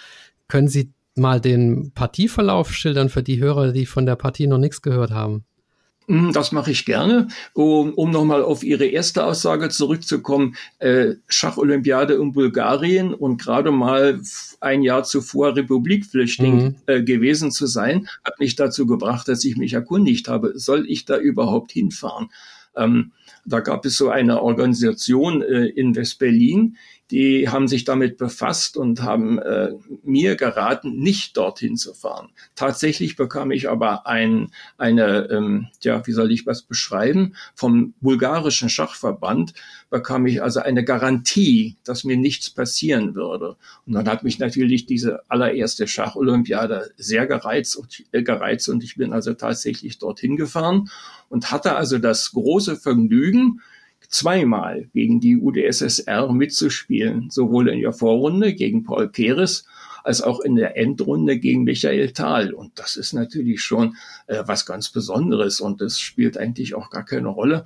Können 0.48 0.68
Sie 0.68 0.92
mal 1.14 1.40
den 1.40 1.92
Partieverlauf 1.92 2.72
schildern 2.74 3.08
für 3.08 3.22
die 3.22 3.40
Hörer, 3.40 3.72
die 3.72 3.86
von 3.86 4.04
der 4.04 4.16
Partie 4.16 4.46
noch 4.46 4.58
nichts 4.58 4.82
gehört 4.82 5.10
haben? 5.10 5.44
Hm, 6.08 6.32
das 6.32 6.52
mache 6.52 6.70
ich 6.70 6.84
gerne. 6.84 7.28
Um, 7.52 7.92
um 7.94 8.10
nochmal 8.10 8.42
auf 8.42 8.62
Ihre 8.62 8.86
erste 8.86 9.24
Aussage 9.24 9.68
zurückzukommen, 9.70 10.56
äh, 10.78 11.14
Schacholympiade 11.28 12.14
in 12.14 12.32
Bulgarien 12.32 13.12
und 13.12 13.42
gerade 13.42 13.72
mal 13.72 14.20
ein 14.60 14.82
Jahr 14.82 15.02
zuvor 15.02 15.56
Republikflüchtling 15.56 16.64
mhm. 16.64 16.74
äh, 16.86 17.02
gewesen 17.02 17.50
zu 17.50 17.66
sein, 17.66 18.08
hat 18.24 18.38
mich 18.38 18.54
dazu 18.54 18.86
gebracht, 18.86 19.26
dass 19.28 19.44
ich 19.44 19.56
mich 19.56 19.72
erkundigt 19.72 20.28
habe, 20.28 20.52
soll 20.58 20.86
ich 20.88 21.04
da 21.04 21.18
überhaupt 21.18 21.72
hinfahren? 21.72 22.30
Ähm, 22.76 23.12
da 23.44 23.60
gab 23.60 23.84
es 23.84 23.96
so 23.96 24.08
eine 24.08 24.42
Organisation 24.42 25.42
äh, 25.42 25.66
in 25.66 25.94
West-Berlin, 25.94 26.76
die 27.10 27.48
haben 27.48 27.68
sich 27.68 27.84
damit 27.84 28.16
befasst 28.16 28.76
und 28.76 29.02
haben 29.02 29.38
äh, 29.38 29.70
mir 30.02 30.34
geraten, 30.34 30.98
nicht 30.98 31.36
dorthin 31.36 31.76
zu 31.76 31.94
fahren. 31.94 32.30
Tatsächlich 32.56 33.16
bekam 33.16 33.52
ich 33.52 33.68
aber 33.68 34.06
ein, 34.06 34.48
eine, 34.76 35.28
ähm, 35.30 35.68
ja, 35.82 36.04
wie 36.06 36.12
soll 36.12 36.32
ich 36.32 36.46
was 36.46 36.62
beschreiben, 36.62 37.34
vom 37.54 37.94
bulgarischen 38.00 38.68
Schachverband 38.68 39.54
bekam 39.88 40.26
ich 40.26 40.42
also 40.42 40.60
eine 40.60 40.84
Garantie, 40.84 41.76
dass 41.84 42.02
mir 42.02 42.16
nichts 42.16 42.50
passieren 42.50 43.14
würde. 43.14 43.56
Und 43.86 43.92
dann 43.92 44.08
hat 44.08 44.24
mich 44.24 44.40
natürlich 44.40 44.86
diese 44.86 45.20
allererste 45.30 45.86
Schacholympiade 45.86 46.90
sehr 46.96 47.26
gereizt 47.26 47.76
und, 47.76 48.04
äh, 48.12 48.22
gereizt 48.22 48.68
und 48.68 48.82
ich 48.82 48.96
bin 48.96 49.12
also 49.12 49.32
tatsächlich 49.34 49.98
dorthin 49.98 50.36
gefahren 50.36 50.90
und 51.28 51.52
hatte 51.52 51.76
also 51.76 51.98
das 51.98 52.32
große 52.32 52.76
Vergnügen, 52.76 53.60
zweimal 54.16 54.88
gegen 54.94 55.20
die 55.20 55.36
UdSSR 55.36 56.32
mitzuspielen, 56.32 57.28
sowohl 57.30 57.68
in 57.68 57.80
der 57.80 57.92
Vorrunde 57.92 58.54
gegen 58.54 58.82
Paul 58.82 59.10
Keres 59.10 59.66
als 60.04 60.22
auch 60.22 60.40
in 60.40 60.54
der 60.54 60.76
Endrunde 60.76 61.38
gegen 61.38 61.64
Michael 61.64 62.12
Thal. 62.12 62.54
Und 62.54 62.78
das 62.78 62.96
ist 62.96 63.12
natürlich 63.12 63.60
schon 63.60 63.96
äh, 64.28 64.42
was 64.46 64.64
ganz 64.64 64.90
Besonderes 64.90 65.60
und 65.60 65.80
das 65.80 65.98
spielt 65.98 66.38
eigentlich 66.38 66.74
auch 66.74 66.90
gar 66.90 67.04
keine 67.04 67.28
Rolle, 67.28 67.64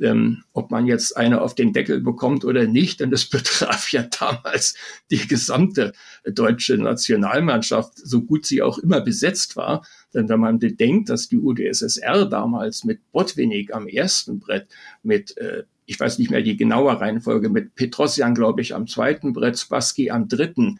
ähm, 0.00 0.44
ob 0.52 0.70
man 0.70 0.86
jetzt 0.86 1.16
eine 1.16 1.40
auf 1.40 1.54
den 1.54 1.72
Deckel 1.72 2.00
bekommt 2.00 2.44
oder 2.44 2.66
nicht, 2.66 3.00
denn 3.00 3.10
das 3.10 3.26
betraf 3.30 3.92
ja 3.92 4.02
damals 4.02 4.74
die 5.10 5.26
gesamte 5.26 5.92
deutsche 6.24 6.78
Nationalmannschaft, 6.78 7.98
so 7.98 8.22
gut 8.22 8.46
sie 8.46 8.62
auch 8.62 8.78
immer 8.78 9.00
besetzt 9.00 9.56
war. 9.56 9.84
Denn 10.14 10.28
wenn 10.28 10.40
man 10.40 10.58
bedenkt, 10.58 11.08
dass 11.08 11.28
die 11.28 11.38
UdSSR 11.38 12.26
damals 12.26 12.84
mit 12.84 13.00
Botwinnik 13.12 13.74
am 13.74 13.86
ersten 13.86 14.40
Brett, 14.40 14.68
mit 15.02 15.36
äh, 15.36 15.64
ich 15.90 15.98
weiß 15.98 16.20
nicht 16.20 16.30
mehr 16.30 16.42
die 16.42 16.56
genaue 16.56 17.00
Reihenfolge, 17.00 17.48
mit 17.48 17.74
Petrosian, 17.74 18.36
glaube 18.36 18.60
ich, 18.60 18.76
am 18.76 18.86
zweiten 18.86 19.32
Brett, 19.32 19.58
Spassky 19.58 20.12
am 20.12 20.28
dritten, 20.28 20.78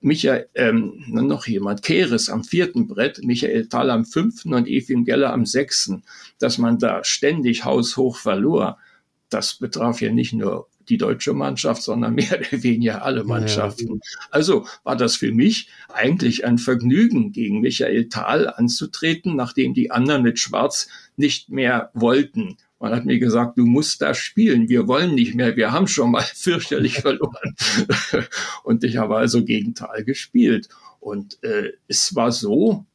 Michael, 0.00 0.48
ähm, 0.56 1.04
noch 1.06 1.46
jemand, 1.46 1.84
Keres 1.84 2.28
am 2.28 2.42
vierten 2.42 2.88
Brett, 2.88 3.22
Michael 3.22 3.68
Thal 3.68 3.90
am 3.90 4.04
fünften 4.04 4.52
und 4.52 4.66
Efim 4.66 5.04
Geller 5.04 5.32
am 5.32 5.46
sechsten, 5.46 6.02
dass 6.40 6.58
man 6.58 6.80
da 6.80 7.04
ständig 7.04 7.64
haushoch 7.64 8.16
verlor, 8.16 8.78
das 9.28 9.54
betraf 9.54 10.00
ja 10.00 10.10
nicht 10.10 10.32
nur 10.32 10.66
die 10.88 10.98
deutsche 10.98 11.32
Mannschaft, 11.32 11.84
sondern 11.84 12.14
mehr 12.16 12.36
oder 12.36 12.64
weniger 12.64 13.04
alle 13.04 13.22
Mannschaften. 13.22 14.00
Also 14.32 14.66
war 14.82 14.96
das 14.96 15.14
für 15.14 15.30
mich 15.30 15.68
eigentlich 15.92 16.44
ein 16.44 16.58
Vergnügen, 16.58 17.30
gegen 17.30 17.60
Michael 17.60 18.08
Thal 18.08 18.48
anzutreten, 18.48 19.36
nachdem 19.36 19.74
die 19.74 19.92
anderen 19.92 20.24
mit 20.24 20.40
Schwarz 20.40 20.88
nicht 21.16 21.50
mehr 21.50 21.92
wollten. 21.94 22.56
Man 22.80 22.94
hat 22.94 23.04
mir 23.04 23.18
gesagt, 23.18 23.58
du 23.58 23.66
musst 23.66 24.00
da 24.00 24.14
spielen. 24.14 24.70
Wir 24.70 24.88
wollen 24.88 25.14
nicht 25.14 25.34
mehr. 25.34 25.54
Wir 25.54 25.70
haben 25.70 25.86
schon 25.86 26.10
mal 26.10 26.22
fürchterlich 26.34 26.94
verloren. 27.00 27.54
und 28.64 28.82
ich 28.82 28.96
habe 28.96 29.16
also 29.16 29.44
gegen 29.44 29.74
Tal 29.74 30.02
gespielt. 30.02 30.68
Und 30.98 31.42
äh, 31.44 31.72
es 31.88 32.14
war 32.14 32.32
so, 32.32 32.86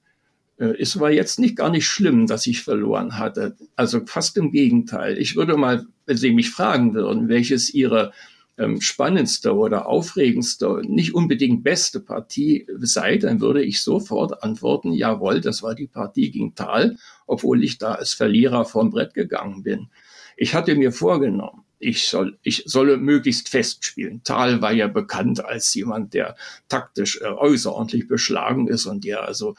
äh, 0.58 0.74
es 0.80 1.00
war 1.00 1.12
jetzt 1.12 1.40
nicht 1.40 1.56
gar 1.56 1.70
nicht 1.70 1.88
schlimm, 1.88 2.26
dass 2.26 2.48
ich 2.48 2.64
verloren 2.64 3.18
hatte. 3.20 3.56
Also 3.76 4.02
fast 4.06 4.38
im 4.38 4.52
Gegenteil. 4.52 5.20
Ich 5.20 5.36
würde 5.36 5.56
mal, 5.56 5.86
wenn 6.08 6.18
Sie 6.18 6.32
mich 6.32 6.50
fragen 6.50 6.96
würden, 6.96 7.30
welches 7.30 7.72
Ihre 7.72 8.12
ähm, 8.58 8.82
spannendste 8.82 9.56
oder 9.56 9.88
aufregendste, 9.88 10.82
nicht 10.86 11.14
unbedingt 11.14 11.64
beste 11.64 12.00
Partie 12.00 12.68
sei, 12.78 13.18
dann 13.18 13.42
würde 13.42 13.64
ich 13.64 13.82
sofort 13.82 14.44
antworten, 14.44 14.94
jawohl, 14.94 15.42
das 15.42 15.62
war 15.62 15.76
die 15.76 15.88
Partie 15.88 16.32
gegen 16.32 16.56
Tal, 16.56 16.98
obwohl 17.28 17.64
ich 17.64 17.78
da 17.78 17.94
als 17.94 18.14
Verlierer 18.14 18.66
vom 18.66 18.92
Brett 18.92 19.14
gegangen 19.14 19.64
bin. 19.64 19.90
Ich 20.38 20.54
hatte 20.54 20.76
mir 20.76 20.92
vorgenommen, 20.92 21.64
ich 21.80 22.08
soll, 22.08 22.38
ich 22.42 22.64
solle 22.66 22.98
möglichst 22.98 23.50
fest 23.50 23.86
spielen. 23.86 24.22
Tal 24.24 24.62
war 24.62 24.72
ja 24.72 24.88
bekannt 24.88 25.44
als 25.44 25.74
jemand, 25.74 26.14
der 26.14 26.36
taktisch 26.68 27.20
äh, 27.22 27.26
außerordentlich 27.26 28.08
beschlagen 28.08 28.68
ist 28.68 28.86
und 28.86 29.04
der 29.04 29.24
also 29.24 29.56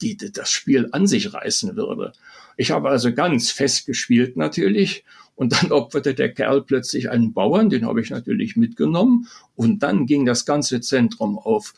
die, 0.00 0.16
die, 0.16 0.32
das 0.32 0.50
Spiel 0.50 0.88
an 0.92 1.06
sich 1.06 1.32
reißen 1.32 1.76
würde. 1.76 2.12
Ich 2.56 2.70
habe 2.70 2.88
also 2.88 3.12
ganz 3.12 3.50
fest 3.50 3.86
gespielt 3.86 4.36
natürlich 4.36 5.04
und 5.36 5.52
dann 5.52 5.70
opferte 5.72 6.14
der 6.14 6.32
Kerl 6.32 6.62
plötzlich 6.62 7.10
einen 7.10 7.32
Bauern, 7.32 7.70
den 7.70 7.86
habe 7.86 8.00
ich 8.00 8.10
natürlich 8.10 8.56
mitgenommen. 8.56 9.28
Und 9.54 9.82
dann 9.82 10.06
ging 10.06 10.24
das 10.26 10.44
ganze 10.44 10.80
Zentrum 10.80 11.38
auf. 11.38 11.74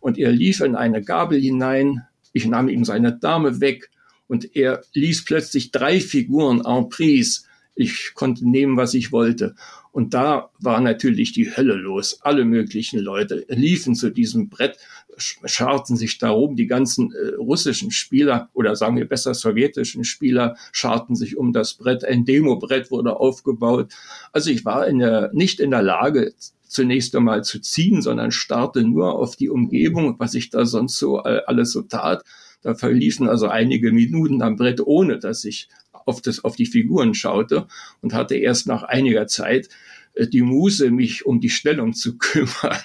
Und 0.00 0.18
er 0.18 0.32
lief 0.32 0.60
in 0.60 0.74
eine 0.74 1.02
Gabel 1.02 1.40
hinein. 1.40 2.06
Ich 2.32 2.46
nahm 2.46 2.68
ihm 2.68 2.84
seine 2.84 3.12
Dame 3.12 3.60
weg. 3.60 3.90
Und 4.26 4.56
er 4.56 4.82
ließ 4.94 5.24
plötzlich 5.24 5.70
drei 5.70 6.00
Figuren 6.00 6.64
en 6.64 6.88
prise. 6.88 7.42
Ich 7.74 8.12
konnte 8.14 8.48
nehmen, 8.48 8.76
was 8.76 8.94
ich 8.94 9.12
wollte. 9.12 9.54
Und 9.92 10.14
da 10.14 10.50
war 10.58 10.80
natürlich 10.80 11.32
die 11.32 11.54
Hölle 11.54 11.74
los. 11.74 12.20
Alle 12.22 12.46
möglichen 12.46 12.98
Leute 12.98 13.44
liefen 13.48 13.94
zu 13.94 14.10
diesem 14.10 14.48
Brett, 14.48 14.78
scharten 15.16 15.96
sich 15.96 16.16
darum. 16.16 16.56
Die 16.56 16.66
ganzen 16.66 17.12
äh, 17.12 17.34
russischen 17.34 17.90
Spieler 17.90 18.48
oder 18.54 18.74
sagen 18.74 18.96
wir 18.96 19.06
besser 19.06 19.34
sowjetischen 19.34 20.04
Spieler 20.04 20.56
scharten 20.72 21.14
sich 21.14 21.36
um 21.36 21.52
das 21.52 21.74
Brett. 21.74 22.04
Ein 22.04 22.24
Demo-Brett 22.24 22.90
wurde 22.90 23.16
aufgebaut. 23.16 23.92
Also 24.32 24.50
ich 24.50 24.64
war 24.64 24.86
in 24.86 24.98
der, 24.98 25.30
nicht 25.34 25.60
in 25.60 25.70
der 25.70 25.82
Lage, 25.82 26.32
zunächst 26.66 27.14
einmal 27.14 27.44
zu 27.44 27.60
ziehen, 27.60 28.00
sondern 28.00 28.30
starte 28.30 28.82
nur 28.82 29.18
auf 29.18 29.36
die 29.36 29.50
Umgebung, 29.50 30.18
was 30.18 30.32
ich 30.32 30.48
da 30.48 30.64
sonst 30.64 30.96
so 30.96 31.22
äh, 31.22 31.42
alles 31.46 31.70
so 31.70 31.82
tat. 31.82 32.24
Da 32.62 32.74
verliefen 32.74 33.28
also 33.28 33.48
einige 33.48 33.92
Minuten 33.92 34.40
am 34.40 34.56
Brett, 34.56 34.80
ohne 34.80 35.18
dass 35.18 35.44
ich 35.44 35.68
auf, 36.06 36.20
das, 36.20 36.44
auf 36.44 36.56
die 36.56 36.66
Figuren 36.66 37.14
schaute 37.14 37.66
und 38.00 38.14
hatte 38.14 38.36
erst 38.36 38.66
nach 38.66 38.82
einiger 38.82 39.26
Zeit 39.26 39.68
äh, 40.14 40.26
die 40.26 40.42
Muse, 40.42 40.90
mich 40.90 41.26
um 41.26 41.40
die 41.40 41.50
Stellung 41.50 41.94
zu 41.94 42.18
kümmern 42.18 42.78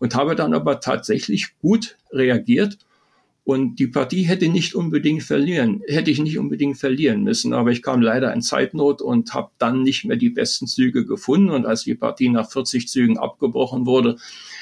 und 0.00 0.14
habe 0.14 0.34
dann 0.34 0.54
aber 0.54 0.80
tatsächlich 0.80 1.58
gut 1.60 1.96
reagiert 2.10 2.78
und 3.46 3.76
die 3.76 3.86
Partie 3.86 4.24
hätte 4.24 4.48
nicht 4.48 4.74
unbedingt 4.74 5.22
verlieren, 5.22 5.80
hätte 5.86 6.10
ich 6.10 6.18
nicht 6.18 6.36
unbedingt 6.36 6.78
verlieren 6.78 7.22
müssen, 7.22 7.52
aber 7.52 7.70
ich 7.70 7.80
kam 7.80 8.02
leider 8.02 8.34
in 8.34 8.42
Zeitnot 8.42 9.00
und 9.00 9.34
habe 9.34 9.52
dann 9.58 9.84
nicht 9.84 10.04
mehr 10.04 10.16
die 10.16 10.30
besten 10.30 10.66
Züge 10.66 11.06
gefunden 11.06 11.50
und 11.50 11.64
als 11.64 11.84
die 11.84 11.94
Partie 11.94 12.28
nach 12.28 12.50
40 12.50 12.88
Zügen 12.88 13.18
abgebrochen 13.18 13.86
wurde, 13.86 14.16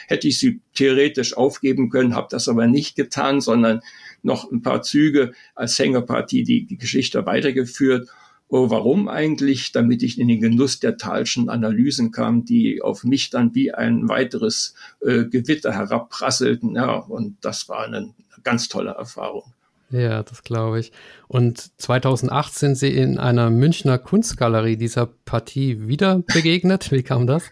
hätte 0.07 0.29
ich 0.29 0.39
sie 0.39 0.61
theoretisch 0.75 1.35
aufgeben 1.35 1.89
können, 1.89 2.15
habe 2.15 2.29
das 2.31 2.47
aber 2.47 2.67
nicht 2.67 2.95
getan, 2.95 3.41
sondern 3.41 3.81
noch 4.23 4.53
ein 4.53 4.61
paar 4.61 4.83
Züge 4.83 5.33
als 5.55 5.79
Hängerpartie 5.79 6.45
die, 6.45 6.67
die 6.67 6.77
Geschichte 6.77 7.25
weitergeführt. 7.25 8.11
Oh, 8.49 8.71
warum 8.71 9.09
eigentlich? 9.09 9.73
Damit 9.73 10.03
ich 10.03 10.19
in 10.19 10.29
den 10.29 10.41
Genuss 10.41 10.79
der 10.79 10.97
Talschen 10.97 11.49
Analysen 11.49 12.13
kam, 12.13 12.45
die 12.45 12.83
auf 12.83 13.05
mich 13.05 13.31
dann 13.31 13.55
wie 13.55 13.73
ein 13.73 14.09
weiteres 14.09 14.75
äh, 15.01 15.25
Gewitter 15.25 15.73
herabprasselten. 15.73 16.77
Ja, 16.77 16.97
und 16.97 17.37
das 17.41 17.69
war 17.69 17.85
eine 17.85 18.15
ganz 18.43 18.69
tolle 18.69 18.91
Erfahrung. 18.91 19.45
Ja, 19.91 20.23
das 20.23 20.43
glaube 20.43 20.81
ich. 20.81 20.93
Und 21.29 21.71
2008 21.81 22.55
sind 22.55 22.75
Sie 22.77 22.91
in 22.91 23.19
einer 23.19 23.51
Münchner 23.51 23.99
Kunstgalerie 23.99 24.77
dieser 24.77 25.07
Partie 25.07 25.87
wieder 25.89 26.19
begegnet. 26.33 26.91
Wie 26.91 27.03
kam 27.03 27.27
das? 27.27 27.45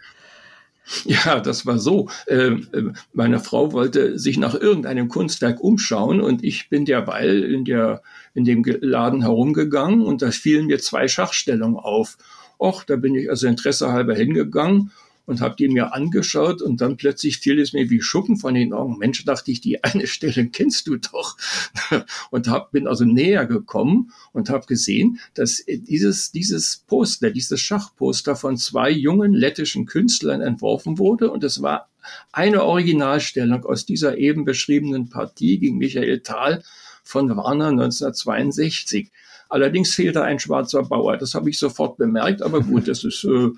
Ja, 1.05 1.41
das 1.41 1.65
war 1.65 1.79
so. 1.79 2.09
Ähm, 2.27 2.67
äh, 2.73 2.83
meine 3.13 3.41
Frau 3.41 3.73
wollte 3.73 4.19
sich 4.19 4.37
nach 4.37 4.55
irgendeinem 4.55 5.09
Kunstwerk 5.09 5.61
umschauen 5.61 6.21
und 6.21 6.45
ich 6.45 6.69
bin 6.69 6.85
derweil 6.85 7.45
in, 7.45 7.65
der, 7.65 8.03
in 8.35 8.45
dem 8.45 8.65
Laden 8.65 9.23
herumgegangen 9.23 10.03
und 10.03 10.23
da 10.23 10.31
fielen 10.31 10.67
mir 10.67 10.81
zwei 10.81 11.09
Schachstellungen 11.09 11.77
auf. 11.77 12.19
Och, 12.59 12.85
da 12.85 12.97
bin 12.97 13.15
ich 13.15 13.31
also 13.31 13.47
Interesse 13.47 13.93
halber 13.93 14.15
hingegangen 14.15 14.91
und 15.33 15.41
habe 15.41 15.57
die 15.57 15.69
mir 15.69 15.95
angeschaut 15.95 16.61
und 16.61 16.83
dann 16.83 16.99
plötzlich 16.99 17.39
fiel 17.39 17.59
es 17.59 17.73
mir 17.73 17.89
wie 17.89 18.03
Schuppen 18.03 18.37
von 18.37 18.53
den 18.53 18.75
Augen. 18.75 18.99
Mensch, 18.99 19.25
dachte 19.25 19.51
ich, 19.51 19.63
die 19.63 19.83
eine 19.85 20.07
Stelle 20.07 20.47
kennst 20.49 20.87
du 20.87 20.97
doch. 20.97 21.39
und 22.31 22.49
hab, 22.49 22.71
bin 22.71 22.87
also 22.87 23.07
näher 23.07 23.47
gekommen 23.47 24.13
und 24.33 24.51
habe 24.51 24.67
gesehen, 24.67 25.19
dass 25.33 25.65
dieses, 25.67 26.33
dieses 26.33 26.85
Poster, 26.87 27.31
dieses 27.31 27.61
Schachposter 27.61 28.37
von 28.37 28.59
zwei 28.59 28.91
jungen 28.91 29.33
lettischen 29.33 29.87
Künstlern 29.87 30.43
entworfen 30.43 30.99
wurde 30.99 31.31
und 31.31 31.45
es 31.45 31.63
war 31.63 31.89
eine 32.31 32.63
Originalstellung 32.65 33.65
aus 33.65 33.87
dieser 33.87 34.19
eben 34.19 34.45
beschriebenen 34.45 35.09
Partie 35.09 35.59
gegen 35.59 35.79
Michael 35.79 36.21
Thal 36.21 36.63
von 37.03 37.35
Warner 37.35 37.69
1962. 37.69 39.11
Allerdings 39.49 39.95
fehlte 39.95 40.23
ein 40.25 40.39
schwarzer 40.39 40.83
Bauer. 40.83 41.17
Das 41.17 41.35
habe 41.35 41.49
ich 41.49 41.59
sofort 41.59 41.97
bemerkt, 41.97 42.43
aber 42.43 42.61
gut, 42.61 42.87
das 42.89 43.05
ist 43.05 43.25
äh, 43.25 43.49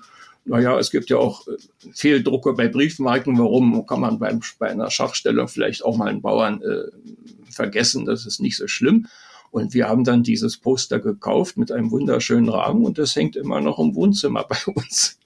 naja, 0.45 0.77
es 0.77 0.91
gibt 0.91 1.09
ja 1.09 1.17
auch 1.17 1.47
äh, 1.47 1.57
Fehldrucke 1.93 2.53
bei 2.53 2.67
Briefmarken. 2.67 3.37
Warum 3.37 3.85
kann 3.85 3.99
man 3.99 4.19
beim, 4.19 4.41
bei 4.59 4.69
einer 4.69 4.91
Schachstellung 4.91 5.47
vielleicht 5.47 5.83
auch 5.83 5.97
mal 5.97 6.07
einen 6.07 6.21
Bauern 6.21 6.61
äh, 6.61 7.51
vergessen? 7.51 8.05
Das 8.05 8.25
ist 8.25 8.39
nicht 8.39 8.57
so 8.57 8.67
schlimm. 8.67 9.07
Und 9.51 9.73
wir 9.73 9.87
haben 9.87 10.03
dann 10.03 10.23
dieses 10.23 10.57
Poster 10.57 10.99
gekauft 10.99 11.57
mit 11.57 11.71
einem 11.71 11.89
wunderschönen 11.91 12.49
Rahmen 12.49 12.85
und 12.85 12.97
das 12.97 13.15
hängt 13.15 13.35
immer 13.35 13.61
noch 13.61 13.79
im 13.79 13.95
Wohnzimmer 13.95 14.43
bei 14.49 14.57
uns. 14.73 15.17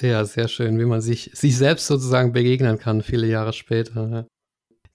Ja, 0.00 0.24
sehr 0.24 0.48
schön, 0.48 0.78
wie 0.78 0.84
man 0.84 1.00
sich, 1.00 1.30
sich 1.34 1.56
selbst 1.56 1.86
sozusagen 1.86 2.32
begegnen 2.32 2.78
kann, 2.78 3.02
viele 3.02 3.28
Jahre 3.28 3.52
später. 3.52 4.26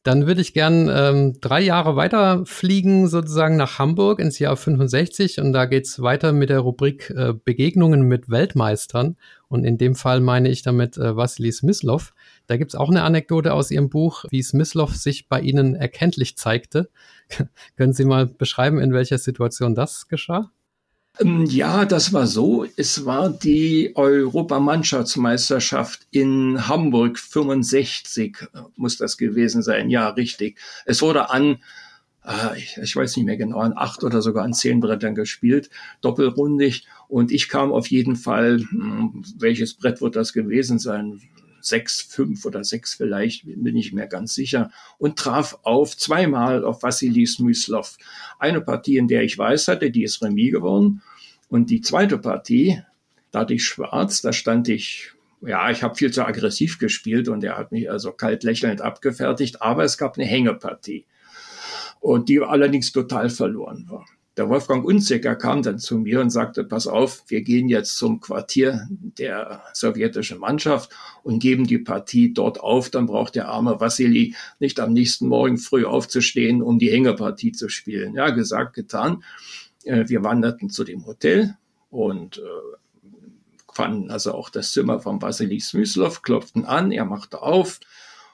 Dann 0.03 0.27
würde 0.27 0.39
ich 0.39 0.53
gern 0.53 0.89
ähm, 0.89 1.41
drei 1.41 1.59
Jahre 1.59 1.97
weiter 1.97 2.45
fliegen, 2.45 3.09
sozusagen 3.09 3.57
nach 3.57 3.79
Hamburg 3.79 4.19
ins 4.19 4.39
Jahr 4.39 4.55
65. 4.55 5.41
Und 5.41 5.51
da 5.51 5.65
geht's 5.65 6.01
weiter 6.01 6.31
mit 6.31 6.49
der 6.49 6.59
Rubrik 6.59 7.09
äh, 7.09 7.33
Begegnungen 7.33 8.03
mit 8.03 8.29
Weltmeistern. 8.29 9.17
Und 9.49 9.65
in 9.65 9.77
dem 9.77 9.95
Fall 9.95 10.21
meine 10.21 10.49
ich 10.49 10.61
damit 10.61 10.97
äh, 10.97 11.17
Wassily 11.17 11.51
Smyslov. 11.51 12.13
Da 12.47 12.55
gibt's 12.55 12.75
auch 12.75 12.89
eine 12.89 13.03
Anekdote 13.03 13.53
aus 13.53 13.71
Ihrem 13.71 13.89
Buch, 13.89 14.23
wie 14.29 14.41
Smyslov 14.41 14.95
sich 14.95 15.27
bei 15.27 15.41
Ihnen 15.41 15.75
erkenntlich 15.75 16.37
zeigte. 16.37 16.89
Können 17.75 17.93
Sie 17.93 18.05
mal 18.05 18.25
beschreiben, 18.25 18.79
in 18.79 18.93
welcher 18.93 19.17
Situation 19.17 19.75
das 19.75 20.07
geschah? 20.07 20.49
Ähm, 21.17 21.45
ja, 21.45 21.85
das 21.85 22.11
war 22.13 22.27
so. 22.27 22.65
Es 22.77 23.05
war 23.05 23.29
die 23.29 23.93
Europamannschaftsmeisterschaft 23.95 26.07
in 26.11 26.67
Hamburg 26.67 27.17
65, 27.19 28.37
muss 28.75 28.97
das 28.97 29.17
gewesen 29.17 29.61
sein. 29.61 29.89
Ja, 29.89 30.09
richtig. 30.09 30.59
Es 30.85 31.01
wurde 31.01 31.29
an, 31.29 31.59
äh, 32.23 32.57
ich 32.81 32.95
weiß 32.95 33.17
nicht 33.17 33.25
mehr 33.25 33.37
genau, 33.37 33.59
an 33.59 33.73
acht 33.75 34.03
oder 34.03 34.21
sogar 34.21 34.43
an 34.45 34.53
zehn 34.53 34.79
Brettern 34.79 35.15
gespielt, 35.15 35.69
doppelrundig. 36.01 36.87
Und 37.07 37.31
ich 37.31 37.49
kam 37.49 37.71
auf 37.71 37.87
jeden 37.87 38.15
Fall, 38.15 38.59
hm, 38.59 39.23
welches 39.37 39.73
Brett 39.75 40.01
wird 40.01 40.15
das 40.15 40.33
gewesen 40.33 40.79
sein? 40.79 41.21
Sechs, 41.61 42.01
fünf 42.01 42.45
oder 42.45 42.63
sechs 42.63 42.93
vielleicht, 42.93 43.43
bin 43.45 43.75
ich 43.75 43.93
mir 43.93 44.07
ganz 44.07 44.33
sicher, 44.33 44.71
und 44.97 45.17
traf 45.17 45.59
auf 45.63 45.97
zweimal 45.97 46.63
auf 46.63 46.83
Vassili 46.83 47.25
Smyslov. 47.25 47.97
Eine 48.39 48.61
Partie, 48.61 48.97
in 48.97 49.07
der 49.07 49.23
ich 49.23 49.37
weiß 49.37 49.67
hatte, 49.67 49.91
die 49.91 50.03
ist 50.03 50.21
Remis 50.21 50.51
geworden. 50.51 51.01
Und 51.49 51.69
die 51.69 51.81
zweite 51.81 52.17
Partie, 52.17 52.81
da 53.31 53.39
hatte 53.39 53.53
ich 53.53 53.65
schwarz, 53.65 54.21
da 54.21 54.33
stand 54.33 54.69
ich, 54.69 55.11
ja, 55.41 55.69
ich 55.71 55.83
habe 55.83 55.95
viel 55.95 56.11
zu 56.11 56.25
aggressiv 56.25 56.79
gespielt 56.79 57.27
und 57.27 57.43
er 57.43 57.57
hat 57.57 57.71
mich 57.71 57.89
also 57.89 58.11
kalt 58.11 58.43
lächelnd 58.43 58.81
abgefertigt, 58.81 59.61
aber 59.61 59.83
es 59.83 59.97
gab 59.97 60.17
eine 60.17 60.27
Hängepartie. 60.27 61.05
Und 61.99 62.29
die 62.29 62.39
allerdings 62.39 62.91
total 62.91 63.29
verloren 63.29 63.85
war. 63.89 64.05
Der 64.37 64.47
Wolfgang 64.47 64.85
Unzicker 64.85 65.35
kam 65.35 65.63
dann 65.63 65.79
zu 65.79 65.97
mir 65.97 66.21
und 66.21 66.29
sagte, 66.29 66.63
pass 66.63 66.87
auf, 66.87 67.23
wir 67.27 67.41
gehen 67.41 67.67
jetzt 67.67 67.97
zum 67.97 68.21
Quartier 68.21 68.87
der 68.89 69.63
sowjetischen 69.73 70.39
Mannschaft 70.39 70.91
und 71.23 71.39
geben 71.39 71.67
die 71.67 71.79
Partie 71.79 72.33
dort 72.33 72.59
auf. 72.59 72.89
Dann 72.89 73.05
braucht 73.05 73.35
der 73.35 73.49
arme 73.49 73.79
Vassili 73.79 74.35
nicht 74.59 74.79
am 74.79 74.93
nächsten 74.93 75.27
Morgen 75.27 75.57
früh 75.57 75.85
aufzustehen, 75.85 76.61
um 76.61 76.79
die 76.79 76.91
Hängepartie 76.91 77.51
zu 77.51 77.67
spielen. 77.69 78.15
Ja, 78.15 78.29
gesagt, 78.29 78.75
getan. 78.75 79.23
Äh, 79.83 80.07
wir 80.07 80.23
wanderten 80.23 80.69
zu 80.69 80.83
dem 80.83 81.05
Hotel 81.05 81.57
und 81.89 82.37
äh, 82.37 82.41
fanden 83.73 84.11
also 84.11 84.33
auch 84.33 84.49
das 84.49 84.71
Zimmer 84.71 84.99
von 84.99 85.21
Vassili 85.21 85.59
Smyslov, 85.59 86.21
klopften 86.21 86.65
an, 86.65 86.91
er 86.91 87.05
machte 87.05 87.41
auf 87.41 87.79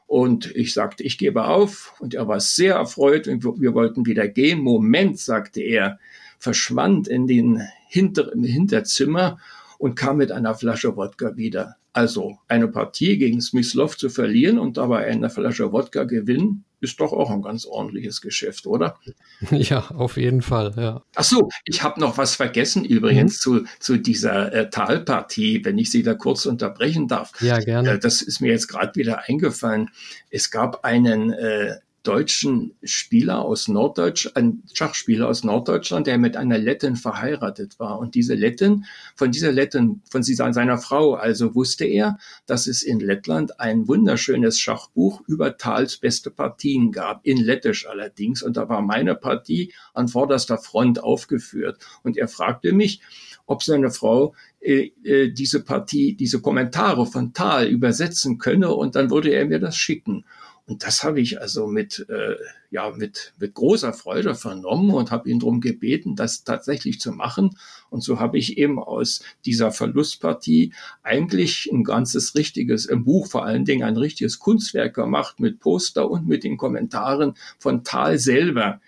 und 0.08 0.56
ich 0.56 0.74
sagte, 0.74 1.04
ich 1.04 1.18
gebe 1.18 1.46
auf 1.46 1.96
und 2.00 2.14
er 2.14 2.28
war 2.28 2.40
sehr 2.40 2.76
erfreut 2.76 3.28
und 3.28 3.44
wir 3.44 3.74
wollten 3.74 4.06
wieder 4.06 4.28
gehen. 4.28 4.60
Moment, 4.60 5.20
sagte 5.20 5.62
er, 5.62 6.00
verschwand 6.38 7.08
in 7.08 7.28
den 7.28 7.62
Hinter 7.88 8.32
im 8.34 8.44
Hinterzimmer 8.44 9.40
und 9.78 9.96
kam 9.96 10.18
mit 10.18 10.32
einer 10.32 10.56
Flasche 10.56 10.96
Wodka 10.96 11.38
wieder. 11.38 11.78
Also 11.94 12.38
eine 12.48 12.68
Partie 12.68 13.18
gegen 13.18 13.42
Smyslov 13.42 13.98
zu 13.98 14.10
verlieren 14.10 14.60
und 14.60 14.78
dabei 14.78 15.08
eine 15.08 15.30
Flasche 15.30 15.72
Wodka 15.72 16.04
gewinnen, 16.04 16.66
ist 16.80 17.00
doch 17.00 17.14
auch 17.14 17.30
ein 17.32 17.42
ganz 17.42 17.66
ordentliches 17.66 18.22
Geschäft, 18.22 18.68
oder? 18.68 18.98
Ja, 19.52 19.88
auf 19.92 20.18
jeden 20.18 20.42
Fall, 20.42 20.74
ja. 20.78 21.02
Ach 21.16 21.24
so, 21.24 21.50
ich 21.66 21.82
habe 21.84 22.00
noch 22.00 22.18
was 22.18 22.36
vergessen 22.36 22.86
übrigens 22.86 23.46
mhm. 23.46 23.58
zu, 23.58 23.66
zu 23.80 23.98
dieser 23.98 24.54
äh, 24.54 24.70
Talpartie, 24.70 25.64
wenn 25.64 25.78
ich 25.78 25.92
Sie 25.92 26.04
da 26.04 26.14
kurz 26.14 26.46
unterbrechen 26.46 27.08
darf. 27.08 27.32
Ja, 27.42 27.60
gerne. 27.60 27.92
Äh, 27.92 28.00
das 28.00 28.22
ist 28.22 28.42
mir 28.42 28.52
jetzt 28.52 28.68
gerade 28.68 28.96
wieder 28.96 29.24
eingefallen. 29.28 29.90
Es 30.30 30.52
gab 30.52 30.84
einen 30.84 31.32
äh, 31.34 31.76
deutschen 32.08 32.76
Spieler 32.84 33.44
aus 33.44 33.68
Norddeutsch, 33.68 34.30
ein 34.36 34.64
Schachspieler 34.74 35.28
aus 35.28 35.44
Norddeutschland, 35.44 36.08
der 36.08 36.18
mit 36.18 36.38
einer 36.38 36.58
Lettin 36.58 36.96
verheiratet 36.96 37.80
war. 37.80 38.00
Und 38.00 38.16
diese 38.16 38.36
Lettin, 38.36 38.86
von 39.16 39.32
dieser 39.32 39.52
Lettin, 39.52 40.02
von 40.10 40.24
seiner 40.24 40.78
Frau, 40.78 41.16
also 41.16 41.56
wusste 41.56 41.86
er, 41.86 42.18
dass 42.46 42.68
es 42.68 42.84
in 42.84 43.00
Lettland 43.00 43.60
ein 43.60 43.88
wunderschönes 43.88 44.60
Schachbuch 44.60 45.22
über 45.28 45.58
Thals 45.58 45.98
beste 45.98 46.32
Partien 46.32 46.92
gab, 46.92 47.26
in 47.26 47.38
Lettisch 47.38 47.88
allerdings. 47.88 48.44
Und 48.44 48.58
da 48.58 48.70
war 48.70 48.82
meine 48.82 49.16
Partie 49.16 49.74
an 49.94 50.08
vorderster 50.08 50.58
Front 50.58 51.04
aufgeführt. 51.04 51.80
Und 52.04 52.18
er 52.18 52.28
fragte 52.28 52.72
mich, 52.72 53.02
ob 53.48 53.64
seine 53.64 53.92
Frau 53.92 54.34
äh, 54.60 54.92
äh, 55.04 55.32
diese 55.32 55.64
Partie, 55.64 56.16
diese 56.16 56.42
Kommentare 56.42 57.06
von 57.06 57.34
Thal 57.34 57.68
übersetzen 57.68 58.38
könne 58.38 58.74
und 58.74 58.96
dann 58.96 59.12
würde 59.12 59.30
er 59.30 59.46
mir 59.46 59.60
das 59.60 59.78
schicken. 59.78 60.26
Und 60.68 60.84
das 60.84 61.04
habe 61.04 61.22
ich 61.22 61.40
also 61.40 61.68
mit, 61.68 62.08
äh, 62.10 62.36
ja, 62.72 62.90
mit, 62.90 63.34
mit 63.38 63.54
großer 63.54 63.94
Freude 63.94 64.34
vernommen 64.34 64.90
und 64.92 65.12
habe 65.12 65.30
ihn 65.30 65.40
darum 65.40 65.62
gebeten, 65.62 66.16
das 66.16 66.44
tatsächlich 66.44 67.00
zu 67.00 67.12
machen. 67.12 67.56
Und 67.92 68.02
so 68.04 68.20
habe 68.20 68.40
ich 68.40 68.58
eben 68.58 68.80
aus 68.80 69.22
dieser 69.46 69.72
Verlustpartie 69.72 70.74
eigentlich 71.04 71.70
ein 71.72 71.84
ganzes 71.84 72.34
richtiges, 72.34 72.88
im 72.88 73.04
Buch 73.04 73.28
vor 73.28 73.46
allen 73.46 73.66
Dingen 73.66 73.84
ein 73.84 73.98
richtiges 73.98 74.40
Kunstwerk 74.40 74.96
gemacht 74.96 75.40
mit 75.40 75.60
Poster 75.60 76.10
und 76.10 76.28
mit 76.28 76.44
den 76.44 76.58
Kommentaren 76.58 77.36
von 77.60 77.84
Thal 77.84 78.18
selber 78.18 78.82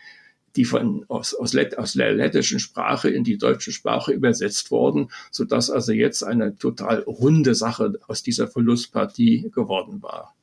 die 0.55 0.65
von, 0.65 1.05
aus, 1.07 1.35
aus, 1.35 1.53
Lett, 1.53 1.77
aus 1.77 1.93
der 1.93 2.13
lettischen 2.13 2.59
Sprache 2.59 3.11
in 3.11 3.23
die 3.23 3.37
deutsche 3.37 3.71
Sprache 3.71 4.11
übersetzt 4.11 4.71
worden, 4.71 5.11
so 5.29 5.45
dass 5.45 5.69
also 5.69 5.91
jetzt 5.91 6.23
eine 6.23 6.57
total 6.57 7.01
runde 7.03 7.53
Sache 7.53 7.93
aus 8.07 8.23
dieser 8.23 8.47
Verlustpartie 8.47 9.51
geworden 9.53 10.01
war. 10.01 10.33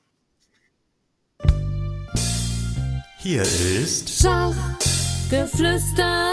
Hier 3.24 3.40
ist 3.40 4.20
Schachgeflüster. 4.20 6.28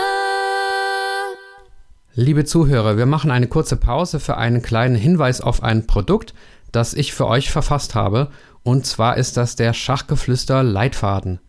Liebe 2.15 2.43
Zuhörer, 2.43 2.97
wir 2.97 3.05
machen 3.05 3.31
eine 3.31 3.47
kurze 3.47 3.77
Pause 3.77 4.19
für 4.19 4.35
einen 4.35 4.61
kleinen 4.61 4.95
Hinweis 4.95 5.39
auf 5.39 5.63
ein 5.63 5.87
Produkt, 5.87 6.33
das 6.73 6.93
ich 6.93 7.13
für 7.13 7.27
euch 7.27 7.49
verfasst 7.49 7.95
habe. 7.95 8.27
Und 8.63 8.85
zwar 8.85 9.15
ist 9.15 9.37
das 9.37 9.55
der 9.55 9.71
Schachgeflüster 9.71 10.63
Leitfaden. 10.63 11.39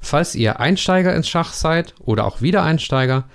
Falls 0.00 0.34
ihr 0.34 0.58
Einsteiger 0.58 1.14
ins 1.14 1.28
Schach 1.28 1.52
seid 1.52 1.94
oder 2.00 2.24
auch 2.24 2.40
Wiedereinsteiger, 2.40 3.28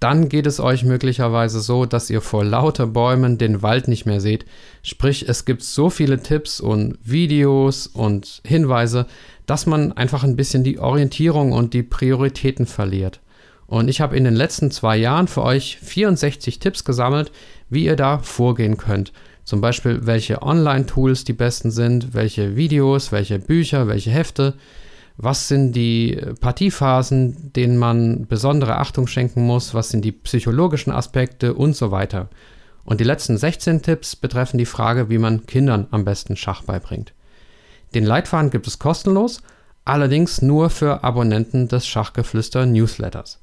dann 0.00 0.28
geht 0.28 0.46
es 0.46 0.60
euch 0.60 0.84
möglicherweise 0.84 1.60
so, 1.60 1.84
dass 1.84 2.10
ihr 2.10 2.20
vor 2.20 2.44
lauter 2.44 2.86
Bäumen 2.86 3.36
den 3.36 3.62
Wald 3.62 3.88
nicht 3.88 4.06
mehr 4.06 4.20
seht. 4.20 4.44
Sprich, 4.82 5.28
es 5.28 5.44
gibt 5.44 5.62
so 5.62 5.90
viele 5.90 6.22
Tipps 6.22 6.60
und 6.60 6.98
Videos 7.02 7.88
und 7.88 8.40
Hinweise, 8.44 9.06
dass 9.46 9.66
man 9.66 9.92
einfach 9.92 10.22
ein 10.22 10.36
bisschen 10.36 10.62
die 10.62 10.78
Orientierung 10.78 11.52
und 11.52 11.74
die 11.74 11.82
Prioritäten 11.82 12.66
verliert. 12.66 13.20
Und 13.66 13.88
ich 13.88 14.00
habe 14.00 14.16
in 14.16 14.24
den 14.24 14.36
letzten 14.36 14.70
zwei 14.70 14.96
Jahren 14.96 15.28
für 15.28 15.42
euch 15.42 15.78
64 15.82 16.58
Tipps 16.58 16.84
gesammelt, 16.84 17.32
wie 17.68 17.84
ihr 17.84 17.96
da 17.96 18.18
vorgehen 18.18 18.76
könnt. 18.76 19.12
Zum 19.44 19.60
Beispiel, 19.60 20.06
welche 20.06 20.42
Online-Tools 20.42 21.24
die 21.24 21.32
besten 21.32 21.70
sind, 21.70 22.14
welche 22.14 22.56
Videos, 22.56 23.12
welche 23.12 23.38
Bücher, 23.38 23.88
welche 23.88 24.10
Hefte, 24.10 24.54
was 25.20 25.48
sind 25.48 25.72
die 25.72 26.16
Partiephasen, 26.40 27.52
denen 27.52 27.76
man 27.76 28.26
besondere 28.28 28.76
Achtung 28.76 29.08
schenken 29.08 29.42
muss, 29.44 29.74
was 29.74 29.88
sind 29.88 30.04
die 30.04 30.12
psychologischen 30.12 30.92
Aspekte 30.92 31.54
und 31.54 31.74
so 31.74 31.90
weiter. 31.90 32.28
Und 32.84 33.00
die 33.00 33.04
letzten 33.04 33.36
16 33.36 33.82
Tipps 33.82 34.14
betreffen 34.14 34.58
die 34.58 34.64
Frage, 34.64 35.10
wie 35.10 35.18
man 35.18 35.44
Kindern 35.44 35.88
am 35.90 36.04
besten 36.04 36.36
Schach 36.36 36.62
beibringt. 36.62 37.12
Den 37.94 38.04
Leitfaden 38.04 38.50
gibt 38.50 38.68
es 38.68 38.78
kostenlos, 38.78 39.42
allerdings 39.84 40.40
nur 40.40 40.70
für 40.70 41.02
Abonnenten 41.02 41.66
des 41.66 41.86
Schachgeflüster 41.86 42.64
Newsletters. 42.64 43.40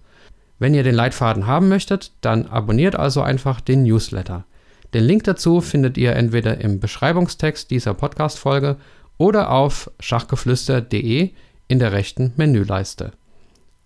Wenn 0.59 0.73
ihr 0.73 0.83
den 0.83 0.95
Leitfaden 0.95 1.45
haben 1.45 1.67
möchtet, 1.67 2.13
dann 2.21 2.47
abonniert 2.47 2.95
also 2.95 3.21
einfach 3.21 3.59
den 3.59 3.83
Newsletter. 3.83 4.45
Den 4.93 5.03
Link 5.03 5.25
dazu 5.25 5.59
findet 5.59 5.97
ihr 5.97 6.15
entweder 6.15 6.61
im 6.61 6.79
Beschreibungstext 6.79 7.69
dieser 7.69 7.93
Podcast-Folge 7.93 8.77
oder 9.17 9.51
auf 9.51 9.91
schachgeflüster.de 9.99 11.31
in 11.67 11.79
der 11.79 11.91
rechten 11.91 12.33
Menüleiste. 12.35 13.13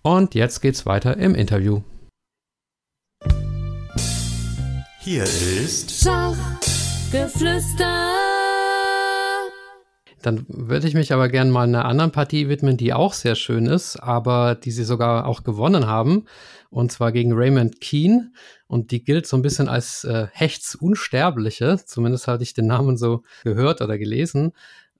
Und 0.02 0.36
jetzt 0.36 0.62
geht's 0.62 0.86
weiter 0.86 1.18
im 1.18 1.36
Interview. 1.36 1.82
Hier 5.02 5.24
ist 5.24 5.92
Schachgeflüster. 5.92 8.10
Dann 10.22 10.46
würde 10.50 10.88
ich 10.88 10.94
mich 10.94 11.14
aber 11.14 11.30
gerne 11.30 11.52
mal 11.52 11.64
einer 11.64 11.86
anderen 11.86 12.12
Partie 12.12 12.50
widmen, 12.50 12.76
die 12.76 12.94
auch 12.94 13.14
sehr 13.14 13.36
schön 13.36 13.68
ist, 13.68 13.96
aber 13.96 14.56
die 14.56 14.72
sie 14.72 14.84
sogar 14.84 15.26
auch 15.26 15.44
gewonnen 15.44 15.88
haben. 15.88 16.26
Und 16.70 16.92
zwar 16.92 17.12
gegen 17.12 17.34
Raymond 17.34 17.82
Keane. 17.82 18.32
Und 18.68 18.92
die 18.92 19.04
gilt 19.04 19.26
so 19.26 19.38
ein 19.38 19.42
bisschen 19.42 19.70
als 19.70 20.04
äh, 20.04 20.28
Hechts 20.32 20.76
Unsterbliche. 20.76 21.80
Zumindest 21.86 22.28
hatte 22.28 22.44
ich 22.44 22.54
den 22.54 22.68
Namen 22.68 22.98
so 22.98 23.24
gehört 23.44 23.82
oder 23.82 23.98
gelesen. 23.98 24.52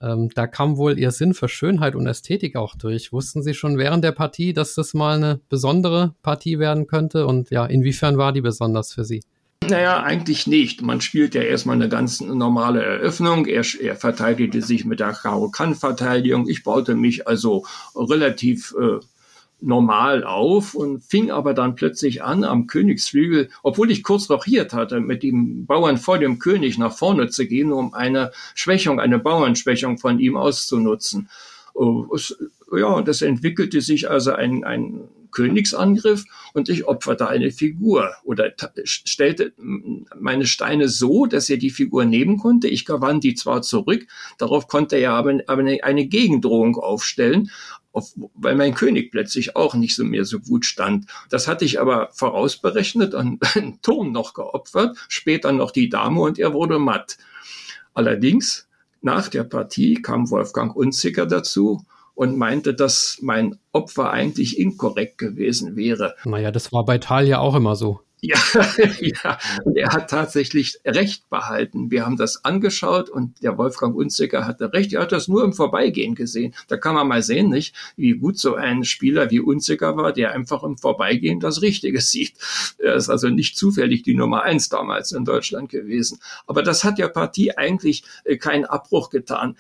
Ähm, 0.02 0.30
da 0.34 0.48
kam 0.48 0.78
wohl 0.78 0.98
ihr 0.98 1.12
Sinn 1.12 1.34
für 1.34 1.50
Schönheit 1.50 1.96
und 1.96 2.08
Ästhetik 2.08 2.56
auch 2.56 2.76
durch. 2.76 3.12
Wussten 3.12 3.44
Sie 3.44 3.54
schon 3.54 3.78
während 3.78 4.04
der 4.04 4.14
Partie, 4.14 4.54
dass 4.54 4.76
das 4.76 4.94
mal 4.94 5.18
eine 5.18 5.42
besondere 5.50 6.16
Partie 6.24 6.60
werden 6.60 6.88
könnte? 6.88 7.26
Und 7.26 7.50
ja, 7.50 7.66
inwiefern 7.66 8.18
war 8.18 8.32
die 8.32 8.42
besonders 8.42 8.94
für 8.94 9.04
Sie? 9.04 9.22
Naja, 9.68 10.02
eigentlich 10.02 10.48
nicht. 10.48 10.82
Man 10.82 11.02
spielt 11.02 11.36
ja 11.36 11.42
erstmal 11.42 11.76
eine 11.76 11.90
ganz 11.90 12.22
normale 12.22 12.84
Eröffnung. 12.84 13.46
Er, 13.46 13.64
er 13.82 13.96
verteidigte 13.96 14.62
sich 14.62 14.86
mit 14.86 15.00
der 15.00 15.12
Karo-Kann-Verteidigung. 15.12 16.48
Ich 16.48 16.64
baute 16.64 16.96
mich 16.96 17.28
also 17.28 17.66
relativ 17.96 18.74
äh, 18.80 19.00
normal 19.62 20.24
auf 20.24 20.74
und 20.74 21.04
fing 21.04 21.32
aber 21.32 21.54
dann 21.54 21.76
plötzlich 21.76 22.24
an, 22.24 22.44
am 22.44 22.68
Königsflügel, 22.68 23.50
obwohl 23.64 23.92
ich 23.92 24.04
kurz 24.04 24.30
rochiert 24.30 24.74
hatte, 24.74 25.00
mit 25.00 25.24
dem 25.24 25.66
Bauern 25.66 25.98
vor 25.98 26.18
dem 26.18 26.40
König 26.40 26.78
nach 26.78 26.96
vorne 26.96 27.30
zu 27.30 27.46
gehen, 27.46 27.72
um 27.72 27.94
eine 27.94 28.32
Schwächung, 28.56 29.00
eine 29.00 29.20
Bauernschwächung 29.20 29.98
von 29.98 30.20
ihm 30.20 30.38
auszunutzen. 30.38 31.30
Oh, 31.74 32.08
ja, 32.76 33.02
das 33.02 33.22
entwickelte 33.22 33.82
sich 33.82 34.10
also 34.10 34.34
ein, 34.34 34.64
ein 34.64 35.08
Königsangriff 35.32 36.26
und 36.54 36.70
ich 36.70 36.88
opferte 36.88 37.28
eine 37.28 37.52
Figur 37.52 38.12
oder 38.24 38.52
stellte 38.84 39.54
meine 39.58 40.46
Steine 40.46 40.88
so, 40.90 41.26
dass 41.26 41.50
er 41.50 41.58
die 41.58 41.70
Figur 41.70 42.06
nehmen 42.06 42.38
konnte. 42.38 42.68
Ich 42.68 42.86
gewann 42.86 43.20
die 43.20 43.36
zwar 43.36 43.62
zurück, 43.62 44.08
darauf 44.38 44.68
konnte 44.68 44.98
er 44.98 45.14
aber, 45.14 45.40
aber 45.48 45.62
eine, 45.62 45.84
eine 45.84 46.08
Gegendrohung 46.08 46.78
aufstellen, 46.78 47.52
auf, 47.92 48.14
weil 48.36 48.56
mein 48.56 48.74
König 48.76 49.12
plötzlich 49.12 49.56
auch 49.56 49.74
nicht 49.74 49.96
so 49.96 50.04
mehr 50.04 50.26
so 50.26 50.40
gut 50.40 50.66
stand. 50.66 51.06
Das 51.30 51.48
hatte 51.48 51.66
ich 51.66 51.80
aber 51.80 52.10
vorausberechnet 52.14 53.14
und 53.14 53.40
einen 53.56 53.82
Turm 53.82 54.12
noch 54.12 54.34
geopfert, 54.34 54.98
später 55.08 55.52
noch 55.52 55.72
die 55.72 55.90
Dame 55.90 56.22
und 56.22 56.40
er 56.40 56.54
wurde 56.54 56.80
matt. 56.80 57.18
Allerdings, 57.94 58.68
nach 59.02 59.30
der 59.30 59.44
Partie 59.44 60.02
kam 60.02 60.30
Wolfgang 60.30 60.76
Unzicker 60.76 61.26
dazu 61.26 61.86
und 62.16 62.38
meinte, 62.38 62.74
dass 62.74 63.18
mein 63.22 63.58
Opfer 63.72 64.12
eigentlich 64.12 64.60
inkorrekt 64.60 65.18
gewesen 65.18 65.78
wäre. 65.78 66.16
Naja, 66.26 66.52
das 66.52 66.74
war 66.74 66.84
bei 66.84 66.98
Talia 66.98 67.40
auch 67.40 67.56
immer 67.56 67.78
so. 67.78 68.02
Ja, 68.22 68.38
ja, 69.00 69.40
und 69.64 69.78
er 69.78 69.94
hat 69.94 70.10
tatsächlich 70.10 70.80
Recht 70.86 71.30
behalten. 71.30 71.90
Wir 71.90 72.06
haben 72.06 72.18
das 72.18 72.44
angeschaut 72.44 73.10
und 73.10 73.42
der 73.42 73.58
Wolfgang 73.58 73.96
Unzicker 73.96 74.46
hatte 74.46 74.74
Recht. 74.74 74.92
Er 74.92 75.02
hat 75.02 75.14
das 75.14 75.30
nur 75.30 75.44
im 75.44 75.54
Vorbeigehen 75.54 76.16
gesehen. 76.16 76.54
Da 76.68 76.76
kann 76.76 76.96
man 76.96 77.08
mal 77.08 77.24
sehen, 77.24 77.50
nicht, 77.50 77.76
wie 77.96 78.14
gut 78.14 78.38
so 78.38 78.56
ein 78.56 78.84
Spieler 78.84 79.32
wie 79.32 79.40
Unzicker 79.40 79.96
war, 79.96 80.12
der 80.12 80.32
einfach 80.32 80.64
im 80.64 80.78
Vorbeigehen 80.78 81.40
das 81.40 81.62
Richtige 81.62 82.02
sieht. 82.02 82.34
Er 82.78 82.96
ist 82.96 83.10
also 83.10 83.30
nicht 83.30 83.58
zufällig 83.58 84.04
die 84.04 84.16
Nummer 84.16 84.44
eins 84.44 84.68
damals 84.68 85.14
in 85.14 85.24
Deutschland 85.24 85.70
gewesen. 85.70 86.20
Aber 86.46 86.62
das 86.62 86.84
hat 86.84 86.98
der 86.98 87.08
Partie 87.08 87.56
eigentlich 87.56 88.04
äh, 88.26 88.38
keinen 88.38 88.66
Abbruch 88.66 89.10
getan. 89.10 89.56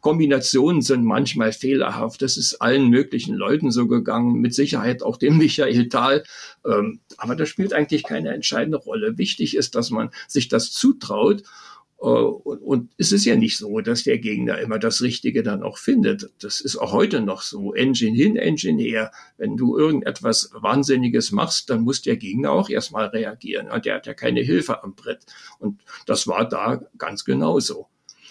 Kombinationen 0.00 0.82
sind 0.82 1.04
manchmal 1.04 1.52
fehlerhaft. 1.52 2.22
Das 2.22 2.36
ist 2.36 2.56
allen 2.56 2.88
möglichen 2.88 3.34
Leuten 3.34 3.70
so 3.70 3.86
gegangen, 3.86 4.40
mit 4.40 4.54
Sicherheit 4.54 5.02
auch 5.02 5.16
dem 5.16 5.38
Michael 5.38 5.88
Thal. 5.88 6.24
Ähm, 6.64 7.00
aber 7.16 7.36
das 7.36 7.48
spielt 7.48 7.72
eigentlich 7.72 8.04
keine 8.04 8.32
entscheidende 8.32 8.78
Rolle. 8.78 9.18
Wichtig 9.18 9.56
ist, 9.56 9.74
dass 9.74 9.90
man 9.90 10.10
sich 10.26 10.48
das 10.48 10.70
zutraut. 10.70 11.42
Äh, 12.00 12.04
und, 12.04 12.90
es 12.96 13.12
ist 13.12 13.24
ja 13.24 13.36
nicht 13.36 13.58
so, 13.58 13.80
dass 13.80 14.04
der 14.04 14.18
Gegner 14.18 14.58
immer 14.58 14.78
das 14.78 15.02
Richtige 15.02 15.42
dann 15.42 15.62
auch 15.62 15.78
findet. 15.78 16.30
Das 16.40 16.60
ist 16.60 16.76
auch 16.76 16.92
heute 16.92 17.20
noch 17.20 17.42
so. 17.42 17.74
Engine 17.74 18.16
hin, 18.16 18.36
Engine 18.36 18.82
her. 18.82 19.10
Wenn 19.36 19.56
du 19.56 19.76
irgendetwas 19.76 20.50
Wahnsinniges 20.54 21.32
machst, 21.32 21.70
dann 21.70 21.82
muss 21.82 22.02
der 22.02 22.16
Gegner 22.16 22.52
auch 22.52 22.70
erstmal 22.70 23.06
reagieren. 23.06 23.68
Der 23.84 23.96
hat 23.96 24.06
ja 24.06 24.14
keine 24.14 24.40
Hilfe 24.40 24.82
am 24.84 24.94
Brett. 24.94 25.26
Und 25.58 25.80
das 26.06 26.26
war 26.26 26.48
da 26.48 26.82
ganz 26.98 27.24
genauso. 27.24 27.88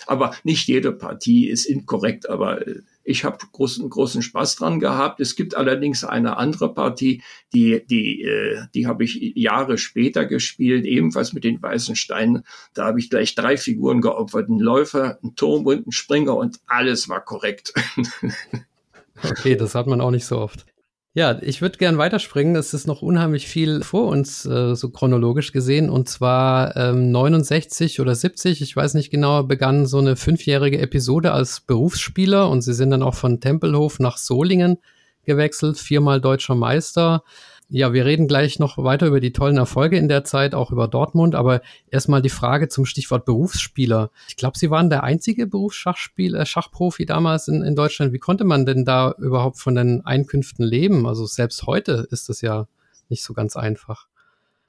Aber 0.07 0.33
nicht 0.43 0.67
jede 0.67 0.91
Partie 0.91 1.49
ist 1.49 1.65
inkorrekt, 1.65 2.29
aber 2.29 2.65
äh, 2.65 2.81
ich 3.03 3.23
habe 3.23 3.37
großen, 3.51 3.89
großen 3.89 4.21
Spaß 4.21 4.55
dran 4.55 4.79
gehabt. 4.79 5.19
Es 5.19 5.35
gibt 5.35 5.55
allerdings 5.55 6.03
eine 6.03 6.37
andere 6.37 6.73
Partie, 6.73 7.21
die, 7.53 7.85
die, 7.85 8.23
äh, 8.23 8.61
die 8.73 8.87
habe 8.87 9.03
ich 9.03 9.33
Jahre 9.35 9.77
später 9.77 10.25
gespielt, 10.25 10.85
ebenfalls 10.85 11.33
mit 11.33 11.43
den 11.43 11.61
weißen 11.61 11.95
Steinen. 11.95 12.43
Da 12.73 12.85
habe 12.85 12.99
ich 12.99 13.09
gleich 13.09 13.35
drei 13.35 13.57
Figuren 13.57 14.01
geopfert, 14.01 14.49
einen 14.49 14.59
Läufer, 14.59 15.19
einen 15.21 15.35
Turm 15.35 15.65
und 15.65 15.83
einen 15.83 15.91
Springer 15.91 16.35
und 16.35 16.59
alles 16.67 17.09
war 17.09 17.23
korrekt. 17.23 17.73
Okay, 19.23 19.55
das 19.55 19.73
hat 19.73 19.87
man 19.87 19.99
auch 19.99 20.11
nicht 20.11 20.25
so 20.25 20.37
oft. 20.37 20.67
Ja, 21.17 21.39
ich 21.41 21.63
würde 21.63 21.79
gern 21.79 21.97
weiterspringen. 21.97 22.55
Es 22.55 22.75
ist 22.75 22.85
noch 22.85 23.01
unheimlich 23.01 23.47
viel 23.47 23.81
vor 23.81 24.05
uns, 24.05 24.45
äh, 24.45 24.75
so 24.75 24.91
chronologisch 24.91 25.51
gesehen. 25.51 25.89
Und 25.89 26.07
zwar 26.07 26.77
ähm, 26.77 27.09
69 27.09 27.99
oder 27.99 28.13
70, 28.13 28.61
ich 28.61 28.75
weiß 28.75 28.93
nicht 28.93 29.09
genau, 29.09 29.41
begann 29.41 29.87
so 29.87 29.97
eine 29.97 30.15
fünfjährige 30.15 30.77
Episode 30.77 31.31
als 31.31 31.61
Berufsspieler 31.61 32.47
und 32.47 32.61
sie 32.61 32.75
sind 32.75 32.91
dann 32.91 33.01
auch 33.01 33.15
von 33.15 33.39
Tempelhof 33.39 33.97
nach 33.97 34.17
Solingen 34.17 34.77
gewechselt, 35.25 35.79
viermal 35.79 36.21
deutscher 36.21 36.53
Meister. 36.53 37.23
Ja, 37.69 37.91
wir 37.91 38.05
reden 38.05 38.29
gleich 38.29 38.59
noch 38.59 38.77
weiter 38.77 39.07
über 39.07 39.19
die 39.19 39.33
tollen 39.33 39.57
Erfolge 39.57 39.97
in 39.97 40.07
der 40.07 40.23
Zeit, 40.23 40.55
auch 40.55 40.71
über 40.71 40.87
Dortmund, 40.87 41.35
aber 41.35 41.61
erstmal 41.91 42.21
die 42.21 42.29
Frage 42.29 42.69
zum 42.69 42.85
Stichwort 42.85 43.25
Berufsspieler. 43.25 44.09
Ich 44.29 44.37
glaube, 44.37 44.57
Sie 44.57 44.71
waren 44.71 44.89
der 44.89 45.03
einzige 45.03 45.47
Berufsschachspieler, 45.47 46.39
äh, 46.39 46.45
Schachprofi 46.45 47.05
damals 47.05 47.49
in, 47.49 47.63
in 47.63 47.75
Deutschland. 47.75 48.13
Wie 48.13 48.19
konnte 48.19 48.45
man 48.45 48.65
denn 48.65 48.85
da 48.85 49.13
überhaupt 49.17 49.59
von 49.59 49.75
den 49.75 50.05
Einkünften 50.05 50.63
leben? 50.63 51.05
Also 51.05 51.25
selbst 51.25 51.67
heute 51.67 52.07
ist 52.09 52.29
das 52.29 52.39
ja 52.39 52.67
nicht 53.09 53.23
so 53.23 53.33
ganz 53.33 53.57
einfach. 53.57 54.07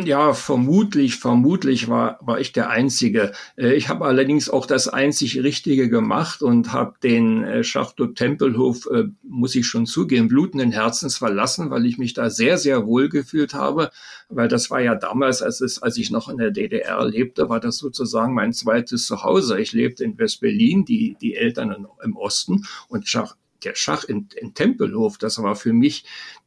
Ja, 0.04 0.32
vermutlich, 0.32 1.16
vermutlich 1.16 1.88
war, 1.88 2.20
war 2.20 2.38
ich 2.38 2.52
der 2.52 2.70
Einzige. 2.70 3.32
Äh, 3.56 3.74
ich 3.74 3.88
habe 3.88 4.04
allerdings 4.04 4.48
auch 4.48 4.64
das 4.64 4.87
einzig 4.87 5.42
Richtige 5.42 5.88
gemacht 5.88 6.40
und 6.40 6.72
habe 6.72 6.94
den 7.02 7.42
äh, 7.42 7.64
Schachclub 7.64 8.14
Tempelhof, 8.14 8.87
äh, 8.92 9.06
muss 9.24 9.56
ich 9.56 9.66
schon 9.66 9.87
zugeben, 9.87 10.28
blutenden 10.28 10.70
Herzens 10.70 11.18
verlassen, 11.18 11.70
weil 11.70 11.84
ich 11.84 11.98
mich 11.98 12.14
da 12.14 12.30
sehr, 12.30 12.58
sehr 12.58 12.87
wohl 12.87 13.08
gefühlt 13.08 13.54
habe. 13.54 13.90
Weil 14.28 14.46
das 14.46 14.70
war 14.70 14.80
ja 14.80 14.94
damals, 14.94 15.42
als, 15.42 15.61
es, 15.61 15.82
als 15.82 15.96
ich 15.96 16.12
noch 16.12 16.28
in 16.28 16.38
der 16.38 16.52
DDR 16.52 17.04
lebte, 17.04 17.48
war 17.48 17.58
das 17.58 17.78
sozusagen 17.78 18.34
mein 18.34 18.52
zweites 18.52 19.04
Zuhause. 19.04 19.58
Ich 19.61 19.72
lebte 19.72 20.04
in 20.04 20.16
West-Berlin, 20.16 20.84
die, 20.84 21.16
die 21.20 21.34
Eltern 21.34 21.88
im 22.04 22.16
Osten 22.16 22.64
und 22.87 23.08
Schach, 23.08 23.34
der 23.64 23.74
Schach 23.74 24.04
in, 24.04 24.28
in 24.37 24.54
Tempelhof, 24.54 25.18
das 25.18 25.42
war 25.42 25.56
für 25.56 25.72
mich 25.72 26.04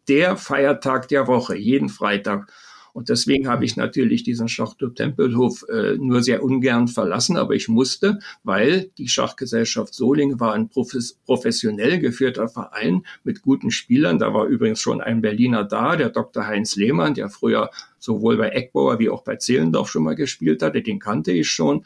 der 0.08 0.38
Feiertag 0.38 1.10
der 1.10 1.28
Woche, 1.28 1.58
jeden 1.58 1.90
Freitag. 1.90 2.50
Und 2.94 3.10
deswegen 3.10 3.48
habe 3.48 3.66
ich 3.66 3.76
natürlich 3.76 4.24
diesen 4.24 4.48
Schachclub 4.48 4.96
Tempelhof 4.96 5.66
äh, 5.70 5.96
nur 5.98 6.22
sehr 6.22 6.44
ungern 6.44 6.88
verlassen, 6.88 7.38
aber 7.38 7.56
ich 7.56 7.68
musste, 7.68 8.20
weil 8.44 8.92
die 8.98 9.08
Schachgesellschaft 9.08 9.94
Solingen 9.94 10.40
war 10.40 10.54
ein 10.54 10.70
profes 10.70 11.14
professionell 11.26 12.00
geführter 12.00 12.48
Verein 12.48 13.06
mit 13.24 13.42
guten 13.42 13.72
Spielern. 13.72 14.20
Da 14.20 14.34
war 14.34 14.46
übrigens 14.46 14.80
schon 14.80 15.02
ein 15.02 15.22
Berliner 15.22 15.64
da, 15.64 15.96
der 15.96 16.10
Dr. 16.10 16.46
Heinz 16.46 16.76
Lehmann, 16.76 17.14
der 17.14 17.30
früher 17.30 17.70
sowohl 18.00 18.38
bei 18.38 18.50
Eckbauer 18.50 19.00
wie 19.00 19.10
auch 19.10 19.24
bei 19.24 19.36
Zehlendorf 19.36 19.90
schon 19.90 20.04
mal 20.04 20.16
gespielt 20.16 20.62
hatte, 20.62 20.82
den 20.82 21.00
kannte 21.00 21.32
ich 21.32 21.50
schon. 21.50 21.86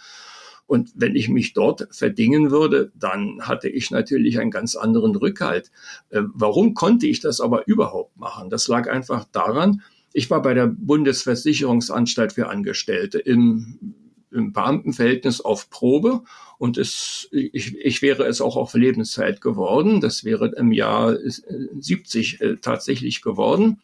Und 0.67 0.91
wenn 0.95 1.15
ich 1.15 1.29
mich 1.29 1.53
dort 1.53 1.87
verdingen 1.91 2.49
würde, 2.49 2.91
dann 2.95 3.41
hatte 3.41 3.69
ich 3.69 3.91
natürlich 3.91 4.39
einen 4.39 4.49
ganz 4.49 4.75
anderen 4.75 5.15
Rückhalt. 5.15 5.71
Äh, 6.09 6.21
warum 6.33 6.73
konnte 6.73 7.05
ich 7.07 7.19
das 7.19 7.39
aber 7.39 7.67
überhaupt 7.67 8.17
machen? 8.17 8.49
Das 8.49 8.67
lag 8.67 8.89
einfach 8.89 9.25
daran, 9.31 9.83
ich 10.15 10.29
war 10.29 10.41
bei 10.41 10.53
der 10.53 10.67
Bundesversicherungsanstalt 10.67 12.31
für 12.33 12.47
Angestellte 12.47 13.19
im, 13.19 13.93
im 14.31 14.53
Beamtenverhältnis 14.53 15.41
auf 15.41 15.69
Probe 15.69 16.23
und 16.57 16.77
es, 16.77 17.27
ich, 17.31 17.75
ich 17.75 18.01
wäre 18.01 18.23
es 18.23 18.39
auch 18.39 18.55
auf 18.55 18.73
Lebenszeit 18.75 19.41
geworden. 19.41 19.99
Das 19.99 20.23
wäre 20.23 20.53
im 20.55 20.71
Jahr 20.71 21.17
70 21.17 22.39
äh, 22.39 22.55
tatsächlich 22.61 23.21
geworden. 23.21 23.81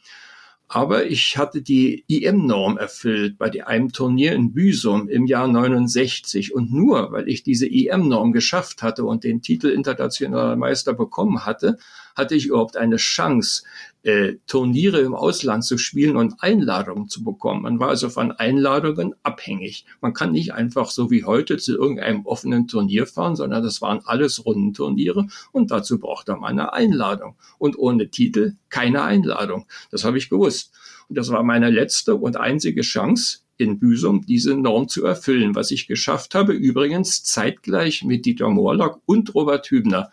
Aber 0.69 1.05
ich 1.05 1.37
hatte 1.37 1.61
die 1.61 2.05
IM-Norm 2.07 2.77
erfüllt 2.77 3.37
bei 3.37 3.51
einem 3.67 3.91
Turnier 3.91 4.31
in 4.31 4.53
Büsum 4.53 5.09
im 5.09 5.25
Jahr 5.25 5.49
69. 5.49 6.55
Und 6.55 6.71
nur 6.71 7.11
weil 7.11 7.27
ich 7.27 7.43
diese 7.43 7.67
IM-Norm 7.67 8.31
geschafft 8.31 8.81
hatte 8.83 9.03
und 9.03 9.25
den 9.25 9.41
Titel 9.41 9.67
internationaler 9.67 10.55
Meister 10.55 10.93
bekommen 10.93 11.45
hatte, 11.45 11.77
hatte 12.15 12.35
ich 12.35 12.47
überhaupt 12.47 12.77
eine 12.77 12.97
Chance, 12.97 13.63
äh, 14.03 14.37
Turniere 14.47 14.99
im 15.01 15.13
Ausland 15.13 15.63
zu 15.63 15.77
spielen 15.77 16.15
und 16.17 16.41
Einladungen 16.41 17.07
zu 17.07 17.23
bekommen. 17.23 17.61
Man 17.61 17.79
war 17.79 17.89
also 17.89 18.09
von 18.09 18.31
Einladungen 18.31 19.13
abhängig. 19.23 19.85
Man 20.01 20.13
kann 20.13 20.31
nicht 20.31 20.53
einfach 20.53 20.89
so 20.89 21.11
wie 21.11 21.23
heute 21.23 21.57
zu 21.57 21.77
irgendeinem 21.77 22.25
offenen 22.25 22.67
Turnier 22.67 23.05
fahren, 23.05 23.35
sondern 23.35 23.63
das 23.63 23.81
waren 23.81 24.01
alles 24.05 24.45
Rundenturniere 24.45 25.27
und 25.51 25.71
dazu 25.71 25.99
brauchte 25.99 26.35
man 26.35 26.59
eine 26.59 26.73
Einladung. 26.73 27.35
Und 27.59 27.77
ohne 27.77 28.09
Titel 28.09 28.55
keine 28.69 29.03
Einladung. 29.03 29.67
Das 29.91 30.03
habe 30.03 30.17
ich 30.17 30.29
gewusst. 30.29 30.71
Und 31.07 31.17
das 31.17 31.29
war 31.29 31.43
meine 31.43 31.69
letzte 31.69 32.15
und 32.15 32.37
einzige 32.37 32.81
Chance, 32.81 33.39
in 33.57 33.77
Büsum 33.77 34.25
diese 34.25 34.55
Norm 34.55 34.87
zu 34.87 35.05
erfüllen, 35.05 35.53
was 35.53 35.69
ich 35.69 35.85
geschafft 35.85 36.33
habe, 36.33 36.53
übrigens 36.53 37.23
zeitgleich 37.23 38.03
mit 38.03 38.25
Dieter 38.25 38.49
Morlock 38.49 39.01
und 39.05 39.35
Robert 39.35 39.69
Hübner. 39.69 40.11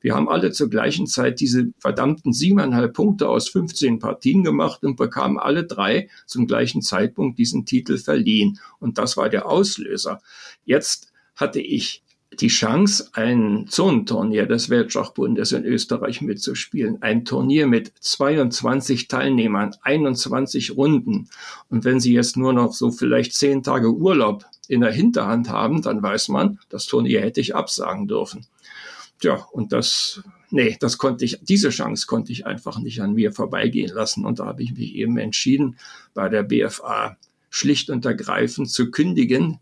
Wir 0.00 0.14
haben 0.14 0.28
alle 0.28 0.52
zur 0.52 0.70
gleichen 0.70 1.06
Zeit 1.06 1.40
diese 1.40 1.72
verdammten 1.78 2.32
siebeneinhalb 2.32 2.92
Punkte 2.94 3.28
aus 3.28 3.48
15 3.48 3.98
Partien 3.98 4.44
gemacht 4.44 4.84
und 4.84 4.96
bekamen 4.96 5.38
alle 5.38 5.64
drei 5.64 6.08
zum 6.26 6.46
gleichen 6.46 6.82
Zeitpunkt 6.82 7.38
diesen 7.38 7.64
Titel 7.64 7.98
verliehen. 7.98 8.58
Und 8.78 8.98
das 8.98 9.16
war 9.16 9.28
der 9.28 9.46
Auslöser. 9.46 10.20
Jetzt 10.64 11.12
hatte 11.34 11.60
ich 11.60 12.02
die 12.40 12.48
Chance, 12.48 13.08
ein 13.12 13.66
Zonenturnier 13.68 14.46
des 14.46 14.68
Weltschachbundes 14.68 15.52
in 15.52 15.64
Österreich 15.64 16.20
mitzuspielen. 16.20 17.00
Ein 17.00 17.24
Turnier 17.24 17.66
mit 17.66 17.92
22 18.00 19.08
Teilnehmern, 19.08 19.74
21 19.82 20.76
Runden. 20.76 21.28
Und 21.70 21.84
wenn 21.84 22.00
Sie 22.00 22.12
jetzt 22.12 22.36
nur 22.36 22.52
noch 22.52 22.74
so 22.74 22.90
vielleicht 22.90 23.34
zehn 23.34 23.62
Tage 23.62 23.92
Urlaub 23.92 24.44
in 24.68 24.80
der 24.80 24.92
Hinterhand 24.92 25.48
haben, 25.48 25.82
dann 25.82 26.02
weiß 26.02 26.28
man, 26.28 26.58
das 26.68 26.86
Turnier 26.86 27.20
hätte 27.20 27.40
ich 27.40 27.54
absagen 27.54 28.08
dürfen. 28.08 28.46
Tja, 29.20 29.46
und 29.52 29.72
das, 29.72 30.22
nee, 30.50 30.76
das 30.78 30.98
konnte 30.98 31.24
ich, 31.24 31.38
diese 31.42 31.70
Chance 31.70 32.06
konnte 32.06 32.32
ich 32.32 32.46
einfach 32.46 32.78
nicht 32.78 33.00
an 33.00 33.14
mir 33.14 33.32
vorbeigehen 33.32 33.92
lassen. 33.92 34.26
Und 34.26 34.40
da 34.40 34.46
habe 34.46 34.62
ich 34.62 34.72
mich 34.72 34.94
eben 34.94 35.16
entschieden, 35.16 35.78
bei 36.12 36.28
der 36.28 36.42
BFA 36.42 37.16
schlicht 37.48 37.88
und 37.88 38.04
ergreifend 38.04 38.70
zu 38.70 38.90
kündigen 38.90 39.58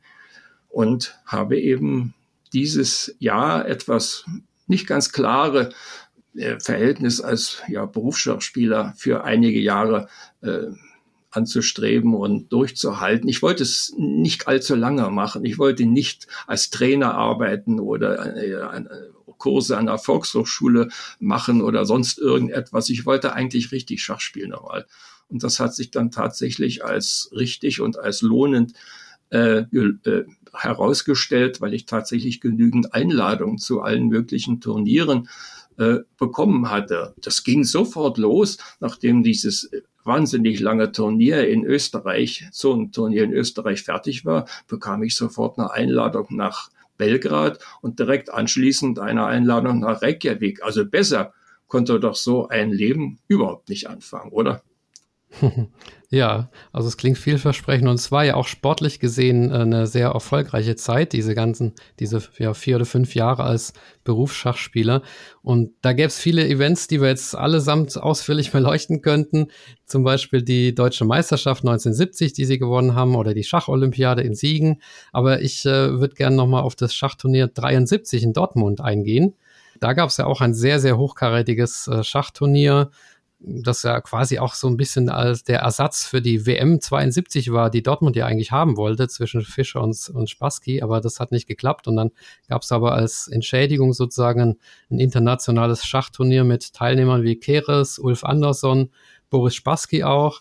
und 0.69 1.19
habe 1.25 1.59
eben 1.61 2.15
dieses 2.53 3.15
Jahr 3.21 3.67
etwas 3.69 4.25
nicht 4.67 4.87
ganz 4.87 5.13
klare 5.13 5.73
äh, 6.35 6.59
Verhältnis 6.59 7.21
als 7.21 7.63
ja, 7.69 7.87
Berufsschachspieler 7.87 8.95
für 8.97 9.23
einige 9.25 9.61
Jahre 9.61 10.09
äh, 10.41 10.67
anzustreben 11.31 12.15
und 12.15 12.53
durchzuhalten. 12.53 13.29
Ich 13.29 13.43
wollte 13.43 13.63
es 13.63 13.95
nicht 13.97 14.49
allzu 14.49 14.75
lange 14.75 15.09
machen. 15.11 15.45
Ich 15.45 15.59
wollte 15.59 15.87
nicht 15.87 16.27
als 16.47 16.71
Trainer 16.71 17.15
arbeiten 17.15 17.81
oder 17.81 18.37
äh, 18.37 18.51
äh 18.51 18.85
Kurse 19.45 19.77
an 19.77 19.87
der 19.87 19.99
Volkshochschule 19.99 20.89
machen 21.21 21.61
oder 21.61 21.85
sonst 21.85 22.19
irgendetwas. 22.19 22.89
Ich 22.89 23.05
wollte 23.05 23.35
eigentlich 23.35 23.73
richtig 23.73 24.03
Schach 24.03 24.21
spielen 24.21 24.53
nochmal. 24.53 24.87
Und 25.29 25.43
das 25.43 25.61
hat 25.61 25.75
sich 25.75 25.91
dann 25.91 26.11
tatsächlich 26.11 26.83
als 26.83 27.29
richtig 27.33 27.83
und 27.83 27.99
als 27.99 28.23
lohnend 28.23 28.73
äh, 29.29 29.65
äh, 29.75 30.25
herausgestellt, 30.55 31.61
weil 31.61 31.75
ich 31.75 31.85
tatsächlich 31.85 32.41
genügend 32.41 32.95
Einladungen 32.95 33.59
zu 33.59 33.83
allen 33.83 34.09
möglichen 34.09 34.63
Turnieren 34.63 35.29
äh, 35.77 35.99
bekommen 36.17 36.71
hatte. 36.71 37.15
Das 37.21 37.45
ging 37.45 37.65
sofort 37.65 38.17
los, 38.17 38.57
nachdem 38.81 39.23
dieses 39.23 39.71
wahnsinnig 40.05 40.59
lange 40.61 40.91
Turnier 40.91 41.47
in 41.47 41.65
Österreich, 41.67 42.47
so 42.51 42.73
ein 42.73 42.93
Turnier 42.93 43.25
in 43.25 43.33
Österreich 43.33 43.83
fertig 43.83 44.25
war, 44.25 44.47
bekam 44.69 45.03
ich 45.03 45.15
sofort 45.17 45.59
eine 45.59 45.71
Einladung 45.71 46.29
nach 46.31 46.71
Belgrad 46.97 47.59
und 47.81 47.99
direkt 47.99 48.33
anschließend 48.33 48.99
eine 48.99 49.27
Einladung 49.27 49.81
nach 49.81 50.03
Reykjavik. 50.03 50.63
Also 50.63 50.85
besser 50.87 51.33
konnte 51.67 51.99
doch 51.99 52.15
so 52.15 52.49
ein 52.49 52.71
Leben 52.71 53.19
überhaupt 53.29 53.69
nicht 53.69 53.89
anfangen, 53.89 54.31
oder? 54.31 54.63
Ja, 56.15 56.49
also 56.73 56.87
es 56.87 56.97
klingt 56.97 57.19
vielversprechend 57.19 57.89
und 57.89 57.97
es 57.97 58.13
war 58.13 58.25
ja 58.25 58.37
auch 58.37 58.47
sportlich 58.47 59.01
gesehen 59.01 59.51
äh, 59.51 59.55
eine 59.55 59.89
sehr 59.89 60.11
erfolgreiche 60.11 60.77
Zeit, 60.77 61.13
diese 61.13 61.35
ganzen, 61.35 61.73
diese 61.99 62.23
ja, 62.39 62.55
vier 62.55 62.77
oder 62.77 62.85
fünf 62.85 63.17
Jahre 63.17 63.43
als 63.43 63.73
Berufsschachspieler. 64.05 65.03
Und 65.43 65.73
da 65.83 65.93
gäbe 65.93 66.07
es 66.07 66.19
viele 66.21 66.47
Events, 66.47 66.87
die 66.87 67.01
wir 67.01 67.09
jetzt 67.09 67.35
allesamt 67.35 68.01
ausführlich 68.01 68.53
beleuchten 68.53 69.03
könnten. 69.03 69.49
Zum 69.87 70.05
Beispiel 70.05 70.43
die 70.43 70.73
Deutsche 70.73 71.05
Meisterschaft 71.05 71.63
1970, 71.63 72.33
die 72.33 72.45
sie 72.45 72.59
gewonnen 72.59 72.95
haben, 72.95 73.17
oder 73.17 73.35
die 73.35 73.43
Schacholympiade 73.43 74.23
in 74.23 74.37
Siegen. 74.37 74.81
Aber 75.11 75.43
ich 75.43 75.67
äh, 75.67 75.99
würde 75.99 76.15
gerne 76.15 76.37
nochmal 76.37 76.63
auf 76.63 76.77
das 76.77 76.95
Schachturnier 76.95 77.49
73 77.49 78.23
in 78.23 78.33
Dortmund 78.33 78.81
eingehen. 78.81 79.35
Da 79.81 79.93
gab 79.95 80.11
es 80.11 80.17
ja 80.19 80.27
auch 80.27 80.41
ein 80.41 80.55
sehr, 80.55 80.79
sehr 80.79 80.97
hochkarätiges 80.97 81.89
äh, 81.89 82.05
Schachturnier 82.05 82.91
das 83.47 83.83
ja 83.83 84.01
quasi 84.01 84.39
auch 84.39 84.55
so 84.55 84.69
ein 84.69 84.77
bisschen 84.77 85.09
als 85.09 85.45
der 85.45 85.61
Ersatz 85.61 86.07
für 86.07 86.23
die 86.23 86.47
WM 86.47 86.81
72 86.81 87.53
war, 87.53 87.71
die 87.71 87.83
Dortmund 87.83 88.17
ja 88.17 88.27
eigentlich 88.27 88.53
haben 88.53 88.77
wollte 88.77 89.09
zwischen 89.09 89.43
Fischer 89.43 89.83
und, 89.83 90.11
und 90.13 90.31
Spassky, 90.31 90.83
aber 90.83 91.01
das 91.01 91.21
hat 91.21 91.31
nicht 91.31 91.47
geklappt 91.47 91.87
und 91.87 91.97
dann 91.97 92.11
gab 92.49 92.63
es 92.63 92.73
aber 92.73 92.93
als 92.93 93.29
Entschädigung 93.29 93.93
sozusagen 93.93 94.41
ein, 94.41 94.57
ein, 94.91 94.99
internationales 94.99 95.85
Schachturnier 95.85 96.45
mit 96.45 96.73
Teilnehmern 96.73 97.23
wie 97.23 97.37
Keres, 97.37 97.99
Ulf 97.99 98.25
Andersson, 98.25 98.91
Boris 99.31 99.55
Spassky 99.55 100.05
auch 100.05 100.41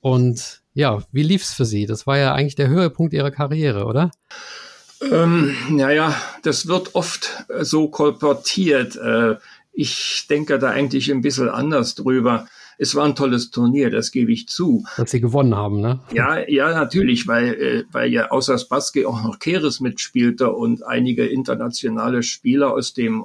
und 0.00 0.62
ja, 0.74 1.02
wie 1.12 1.22
lief's 1.22 1.54
für 1.54 1.64
Sie? 1.64 1.86
Das 1.86 2.06
war 2.06 2.18
ja 2.18 2.34
eigentlich 2.34 2.56
der 2.56 2.68
Höhepunkt 2.68 3.14
Ihrer 3.14 3.30
Karriere, 3.30 3.86
oder? 3.86 4.10
Ähm, 5.10 5.54
naja, 5.70 6.14
das 6.42 6.66
wird 6.66 6.94
oft 6.94 7.44
so 7.60 7.88
kolportiert. 7.88 8.96
Äh, 8.96 9.36
ich 9.74 10.26
denke 10.30 10.58
da 10.58 10.70
eigentlich 10.70 11.10
ein 11.10 11.20
bisschen 11.20 11.48
anders 11.48 11.94
drüber. 11.94 12.46
Es 12.78 12.94
war 12.94 13.04
ein 13.04 13.14
tolles 13.14 13.50
Turnier, 13.50 13.90
das 13.90 14.10
gebe 14.10 14.32
ich 14.32 14.48
zu. 14.48 14.84
Dass 14.96 15.10
sie 15.10 15.20
gewonnen 15.20 15.54
haben, 15.54 15.80
ne? 15.80 16.00
Ja, 16.12 16.48
ja, 16.48 16.72
natürlich, 16.72 17.26
weil, 17.26 17.54
äh, 17.54 17.84
weil 17.92 18.12
ja 18.12 18.30
außer 18.30 18.58
Spassky 18.58 19.04
auch 19.04 19.22
noch 19.22 19.38
Keres 19.38 19.80
mitspielte 19.80 20.52
und 20.52 20.84
einige 20.84 21.26
internationale 21.26 22.22
Spieler 22.22 22.72
aus 22.72 22.94
dem 22.94 23.24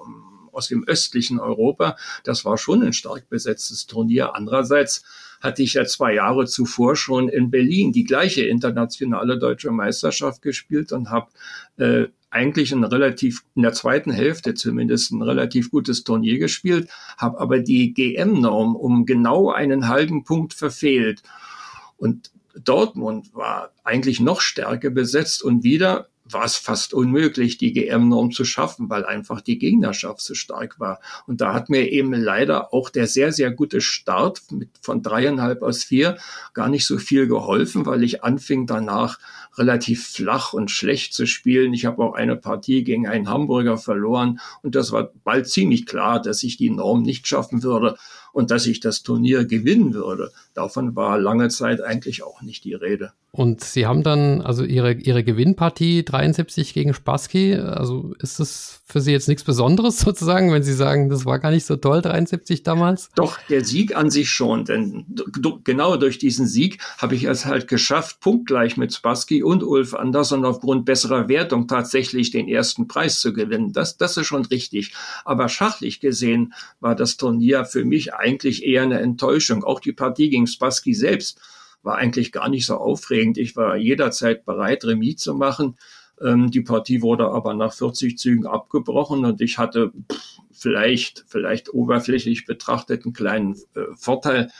aus 0.51 0.67
dem 0.67 0.83
östlichen 0.85 1.39
Europa. 1.39 1.95
Das 2.23 2.43
war 2.43 2.57
schon 2.57 2.83
ein 2.83 2.91
stark 2.91 3.29
besetztes 3.29 3.85
Turnier. 3.85 4.35
Andererseits 4.35 5.03
hatte 5.39 5.63
ich 5.63 5.75
ja 5.75 5.85
zwei 5.85 6.15
Jahre 6.15 6.47
zuvor 6.47 6.95
schon 6.95 7.29
in 7.29 7.49
Berlin 7.49 7.93
die 7.93 8.03
gleiche 8.03 8.43
internationale 8.43 9.39
deutsche 9.39 9.71
Meisterschaft 9.71 10.41
gespielt 10.41 10.91
und 10.91 11.11
habe 11.11 11.29
äh, 11.77 12.07
eigentlich 12.31 12.71
ein 12.71 12.83
relativ, 12.83 13.43
in 13.55 13.63
der 13.63 13.73
zweiten 13.73 14.11
Hälfte 14.11 14.53
zumindest 14.53 15.11
ein 15.11 15.21
relativ 15.21 15.71
gutes 15.71 16.03
Turnier 16.03 16.37
gespielt, 16.37 16.89
habe 17.17 17.39
aber 17.39 17.59
die 17.59 17.93
GM-Norm 17.93 18.75
um 18.75 19.05
genau 19.05 19.51
einen 19.51 19.87
halben 19.87 20.23
Punkt 20.23 20.53
verfehlt. 20.53 21.23
Und 21.97 22.31
Dortmund 22.55 23.33
war 23.33 23.71
eigentlich 23.83 24.19
noch 24.19 24.41
stärker 24.41 24.89
besetzt 24.89 25.43
und 25.43 25.63
wieder 25.63 26.09
war 26.31 26.45
es 26.45 26.55
fast 26.55 26.93
unmöglich, 26.93 27.57
die 27.57 27.73
GM-Norm 27.73 28.31
zu 28.31 28.45
schaffen, 28.45 28.89
weil 28.89 29.05
einfach 29.05 29.41
die 29.41 29.57
Gegnerschaft 29.57 30.21
so 30.21 30.33
stark 30.33 30.79
war. 30.79 30.99
Und 31.27 31.41
da 31.41 31.53
hat 31.53 31.69
mir 31.69 31.89
eben 31.91 32.13
leider 32.13 32.73
auch 32.73 32.89
der 32.89 33.07
sehr, 33.07 33.31
sehr 33.31 33.51
gute 33.51 33.81
Start 33.81 34.41
mit, 34.51 34.69
von 34.81 35.01
dreieinhalb 35.01 35.61
aus 35.61 35.83
vier 35.83 36.17
gar 36.53 36.69
nicht 36.69 36.85
so 36.85 36.97
viel 36.97 37.27
geholfen, 37.27 37.85
weil 37.85 38.03
ich 38.03 38.23
anfing 38.23 38.67
danach 38.67 39.19
relativ 39.57 40.07
flach 40.07 40.53
und 40.53 40.71
schlecht 40.71 41.13
zu 41.13 41.25
spielen. 41.25 41.73
Ich 41.73 41.85
habe 41.85 42.03
auch 42.03 42.13
eine 42.13 42.35
Partie 42.35 42.83
gegen 42.83 43.07
einen 43.07 43.29
Hamburger 43.29 43.77
verloren 43.77 44.39
und 44.61 44.75
das 44.75 44.91
war 44.91 45.11
bald 45.23 45.49
ziemlich 45.49 45.85
klar, 45.85 46.21
dass 46.21 46.43
ich 46.43 46.57
die 46.57 46.69
Norm 46.69 47.01
nicht 47.01 47.27
schaffen 47.27 47.63
würde 47.63 47.97
und 48.33 48.51
dass 48.51 48.65
ich 48.65 48.79
das 48.79 49.03
Turnier 49.03 49.45
gewinnen 49.45 49.93
würde. 49.93 50.31
Davon 50.53 50.95
war 50.95 51.17
lange 51.17 51.49
Zeit 51.49 51.81
eigentlich 51.81 52.23
auch 52.23 52.41
nicht 52.41 52.63
die 52.63 52.73
Rede. 52.73 53.13
Und 53.31 53.61
Sie 53.63 53.85
haben 53.85 54.01
dann 54.01 54.41
also 54.41 54.63
Ihre, 54.63 54.93
Ihre 54.93 55.23
Gewinnpartie 55.23 56.03
73 56.03 56.73
gegen 56.73 56.95
Spassky. 56.95 57.53
Also 57.53 58.13
ist 58.19 58.39
das 58.39 58.81
für 58.85 59.01
Sie 59.01 59.11
jetzt 59.11 59.27
nichts 59.27 59.43
Besonderes 59.43 59.99
sozusagen, 59.99 60.51
wenn 60.51 60.63
Sie 60.63 60.73
sagen, 60.73 61.09
das 61.09 61.25
war 61.25 61.37
gar 61.37 61.51
nicht 61.51 61.65
so 61.65 61.75
toll, 61.75 62.01
73 62.01 62.63
damals? 62.63 63.11
Doch, 63.15 63.37
der 63.49 63.63
Sieg 63.63 63.95
an 63.95 64.09
sich 64.09 64.31
schon. 64.31 64.65
Denn 64.65 65.05
genau 65.63 65.95
durch 65.97 66.17
diesen 66.17 66.47
Sieg 66.47 66.79
habe 66.97 67.13
ich 67.13 67.25
es 67.25 67.45
halt 67.45 67.67
geschafft, 67.67 68.19
punktgleich 68.19 68.77
mit 68.77 68.93
Spassky 68.93 69.43
und 69.43 69.63
Ulf 69.63 69.93
Andersson 69.93 70.43
aufgrund 70.43 70.85
besserer 70.85 71.29
Wertung 71.29 71.67
tatsächlich 71.67 72.31
den 72.31 72.47
ersten 72.47 72.87
Preis 72.87 73.19
zu 73.19 73.31
gewinnen. 73.31 73.73
Das, 73.73 73.97
das 73.97 74.17
ist 74.17 74.25
schon 74.25 74.45
richtig. 74.45 74.93
Aber 75.23 75.49
schachlich 75.49 75.99
gesehen 75.99 76.53
war 76.79 76.95
das 76.95 77.17
Turnier 77.17 77.65
für 77.65 77.85
mich 77.85 78.15
eigentlich 78.19 78.63
eher 78.63 78.83
eine 78.83 78.99
Enttäuschung. 78.99 79.63
Auch 79.63 79.79
die 79.79 79.93
Partie 79.93 80.29
gegen 80.29 80.47
Spassky 80.47 80.93
selbst 80.93 81.39
war 81.81 81.95
eigentlich 81.95 82.31
gar 82.31 82.49
nicht 82.49 82.65
so 82.65 82.75
aufregend. 82.75 83.37
Ich 83.37 83.55
war 83.55 83.77
jederzeit 83.77 84.45
bereit, 84.45 84.83
Remis 84.85 85.17
zu 85.17 85.33
machen. 85.33 85.77
Ähm, 86.21 86.51
die 86.51 86.61
Partie 86.61 87.01
wurde 87.01 87.29
aber 87.29 87.53
nach 87.53 87.73
40 87.73 88.17
Zügen 88.17 88.45
abgebrochen 88.45 89.25
und 89.25 89.41
ich 89.41 89.57
hatte 89.57 89.91
pff, 90.11 90.39
vielleicht, 90.51 91.25
vielleicht 91.27 91.73
oberflächlich 91.73 92.45
betrachtet 92.45 93.05
einen 93.05 93.13
kleinen 93.13 93.55
äh, 93.75 93.81
Vorteil. 93.95 94.51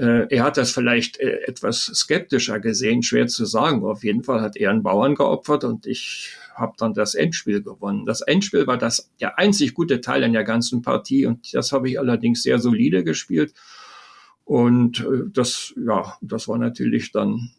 Äh, 0.00 0.34
er 0.34 0.44
hat 0.44 0.56
das 0.56 0.72
vielleicht 0.72 1.20
äh, 1.20 1.42
etwas 1.46 1.84
skeptischer 1.84 2.58
gesehen, 2.58 3.02
schwer 3.02 3.26
zu 3.26 3.44
sagen. 3.44 3.84
Auf 3.84 4.02
jeden 4.02 4.24
Fall 4.24 4.40
hat 4.40 4.56
er 4.56 4.70
einen 4.70 4.82
Bauern 4.82 5.14
geopfert 5.14 5.62
und 5.64 5.86
ich 5.86 6.36
habe 6.54 6.72
dann 6.78 6.94
das 6.94 7.14
Endspiel 7.14 7.62
gewonnen. 7.62 8.06
Das 8.06 8.22
Endspiel 8.22 8.66
war 8.66 8.78
das 8.78 9.10
der 9.20 9.38
einzig 9.38 9.74
gute 9.74 10.00
Teil 10.00 10.22
in 10.22 10.32
der 10.32 10.44
ganzen 10.44 10.80
Partie 10.80 11.26
und 11.26 11.52
das 11.52 11.72
habe 11.72 11.90
ich 11.90 11.98
allerdings 11.98 12.42
sehr 12.42 12.58
solide 12.58 13.04
gespielt. 13.04 13.52
Und 14.46 15.00
äh, 15.00 15.28
das, 15.30 15.74
ja, 15.76 16.16
das 16.22 16.48
war 16.48 16.56
natürlich 16.56 17.12
dann 17.12 17.50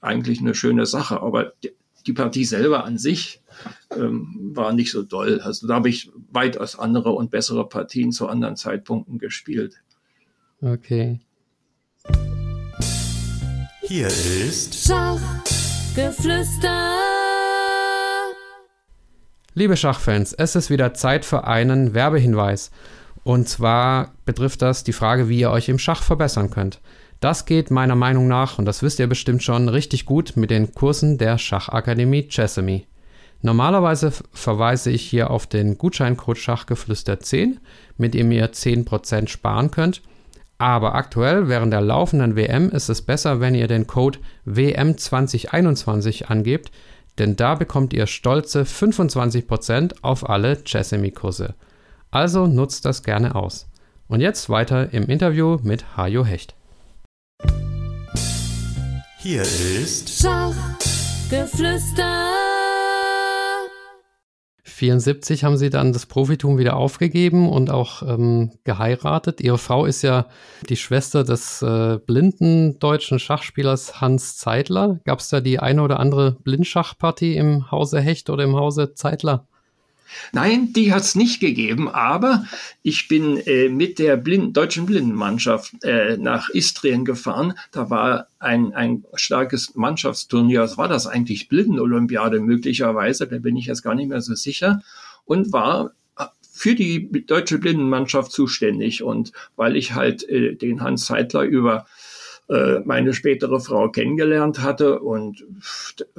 eigentlich 0.00 0.40
eine 0.40 0.54
schöne 0.54 0.86
Sache. 0.86 1.20
Aber 1.20 1.52
die 2.06 2.14
Partie 2.14 2.46
selber 2.46 2.84
an 2.84 2.96
sich 2.96 3.42
ähm, 3.94 4.52
war 4.54 4.72
nicht 4.72 4.90
so 4.90 5.02
doll. 5.02 5.40
Also 5.42 5.66
da 5.66 5.74
habe 5.74 5.90
ich 5.90 6.10
weitaus 6.32 6.78
andere 6.78 7.10
und 7.10 7.30
bessere 7.30 7.68
Partien 7.68 8.10
zu 8.10 8.26
anderen 8.26 8.56
Zeitpunkten 8.56 9.18
gespielt. 9.18 9.82
Okay. 10.62 11.20
Hier 13.90 14.06
ist 14.06 14.86
Schachgeflüster. 14.86 16.94
Liebe 19.54 19.76
Schachfans, 19.76 20.32
es 20.32 20.54
ist 20.54 20.70
wieder 20.70 20.94
Zeit 20.94 21.24
für 21.24 21.48
einen 21.48 21.92
Werbehinweis. 21.92 22.70
Und 23.24 23.48
zwar 23.48 24.12
betrifft 24.24 24.62
das 24.62 24.84
die 24.84 24.92
Frage, 24.92 25.28
wie 25.28 25.40
ihr 25.40 25.50
euch 25.50 25.68
im 25.68 25.80
Schach 25.80 26.04
verbessern 26.04 26.50
könnt. 26.50 26.80
Das 27.18 27.46
geht 27.46 27.72
meiner 27.72 27.96
Meinung 27.96 28.28
nach, 28.28 28.60
und 28.60 28.64
das 28.64 28.84
wisst 28.84 29.00
ihr 29.00 29.08
bestimmt 29.08 29.42
schon, 29.42 29.68
richtig 29.68 30.06
gut 30.06 30.36
mit 30.36 30.50
den 30.50 30.72
Kursen 30.72 31.18
der 31.18 31.36
Schachakademie 31.36 32.28
Chessamy. 32.28 32.86
Normalerweise 33.42 34.12
verweise 34.32 34.92
ich 34.92 35.02
hier 35.02 35.30
auf 35.30 35.48
den 35.48 35.78
Gutscheincode 35.78 36.38
Schachgeflüster 36.38 37.18
10, 37.18 37.58
mit 37.98 38.14
dem 38.14 38.30
ihr 38.30 38.52
10% 38.52 39.26
sparen 39.26 39.72
könnt. 39.72 40.00
Aber 40.60 40.94
aktuell 40.94 41.48
während 41.48 41.72
der 41.72 41.80
laufenden 41.80 42.36
WM 42.36 42.68
ist 42.68 42.90
es 42.90 43.00
besser, 43.00 43.40
wenn 43.40 43.54
ihr 43.54 43.66
den 43.66 43.86
Code 43.86 44.18
WM2021 44.46 46.26
angebt, 46.26 46.70
denn 47.18 47.34
da 47.34 47.54
bekommt 47.54 47.94
ihr 47.94 48.06
stolze 48.06 48.64
25% 48.64 49.94
auf 50.02 50.28
alle 50.28 50.62
Chessemy-Kurse. 50.62 51.54
Also 52.10 52.46
nutzt 52.46 52.84
das 52.84 53.02
gerne 53.02 53.36
aus. 53.36 53.70
Und 54.06 54.20
jetzt 54.20 54.50
weiter 54.50 54.92
im 54.92 55.06
Interview 55.06 55.56
mit 55.62 55.96
Hajo 55.96 56.26
Hecht. 56.26 56.54
Hier 59.18 59.40
ist 59.40 60.20
Schachgeflüster. 60.20 62.49
74 64.80 65.44
haben 65.44 65.58
sie 65.58 65.68
dann 65.68 65.92
das 65.92 66.06
Profitum 66.06 66.56
wieder 66.56 66.74
aufgegeben 66.74 67.50
und 67.50 67.70
auch 67.70 68.02
ähm, 68.02 68.50
geheiratet. 68.64 69.42
Ihre 69.42 69.58
Frau 69.58 69.84
ist 69.84 70.00
ja 70.00 70.26
die 70.70 70.76
Schwester 70.76 71.22
des 71.22 71.60
äh, 71.60 71.98
blinden 71.98 72.78
deutschen 72.78 73.18
Schachspielers 73.18 74.00
Hans 74.00 74.38
Zeitler. 74.38 74.98
Gab 75.04 75.18
es 75.18 75.28
da 75.28 75.42
die 75.42 75.58
eine 75.58 75.82
oder 75.82 76.00
andere 76.00 76.32
Blindschachpartie 76.44 77.36
im 77.36 77.70
Hause 77.70 78.00
Hecht 78.00 78.30
oder 78.30 78.42
im 78.44 78.56
Hause 78.56 78.94
Zeitler? 78.94 79.46
Nein, 80.32 80.72
die 80.72 80.92
hat 80.92 81.02
es 81.02 81.14
nicht 81.14 81.40
gegeben, 81.40 81.88
aber 81.88 82.44
ich 82.82 83.08
bin 83.08 83.36
äh, 83.38 83.68
mit 83.68 83.98
der 83.98 84.16
Blind 84.16 84.56
deutschen 84.56 84.86
Blindenmannschaft 84.86 85.84
äh, 85.84 86.16
nach 86.16 86.48
Istrien 86.50 87.04
gefahren. 87.04 87.54
Da 87.72 87.90
war 87.90 88.28
ein, 88.38 88.72
ein 88.74 89.04
starkes 89.14 89.74
Mannschaftsturnier. 89.74 90.60
Was 90.60 90.78
war 90.78 90.88
das 90.88 91.06
eigentlich? 91.06 91.48
Blindenolympiade 91.48 92.40
möglicherweise, 92.40 93.26
da 93.26 93.38
bin 93.38 93.56
ich 93.56 93.66
jetzt 93.66 93.82
gar 93.82 93.94
nicht 93.94 94.08
mehr 94.08 94.20
so 94.20 94.34
sicher. 94.34 94.82
Und 95.24 95.52
war 95.52 95.92
äh, 96.18 96.24
für 96.52 96.74
die 96.74 97.26
deutsche 97.26 97.58
Blindenmannschaft 97.58 98.32
zuständig. 98.32 99.02
Und 99.02 99.32
weil 99.56 99.76
ich 99.76 99.94
halt 99.94 100.28
äh, 100.28 100.54
den 100.54 100.80
Hans 100.80 101.06
Zeitler 101.06 101.42
über 101.42 101.86
meine 102.84 103.14
spätere 103.14 103.60
Frau 103.60 103.90
kennengelernt 103.90 104.60
hatte 104.60 104.98
und 104.98 105.44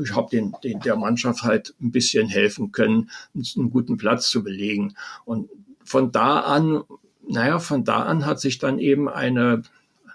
ich 0.01 0.15
habe 0.15 0.29
den, 0.32 0.53
den, 0.63 0.79
der 0.79 0.95
Mannschaft 0.95 1.43
halt 1.43 1.75
ein 1.82 1.91
bisschen 1.91 2.29
helfen 2.29 2.71
können, 2.71 3.09
einen 3.36 3.69
guten 3.69 3.97
Platz 3.97 4.29
zu 4.29 4.41
belegen. 4.41 4.95
Und 5.25 5.49
von 5.84 6.11
da 6.13 6.39
an, 6.39 6.84
naja, 7.27 7.59
von 7.59 7.84
da 7.84 8.03
an 8.03 8.25
hat 8.25 8.39
sich 8.39 8.59
dann 8.59 8.79
eben 8.79 9.09
eine 9.09 9.63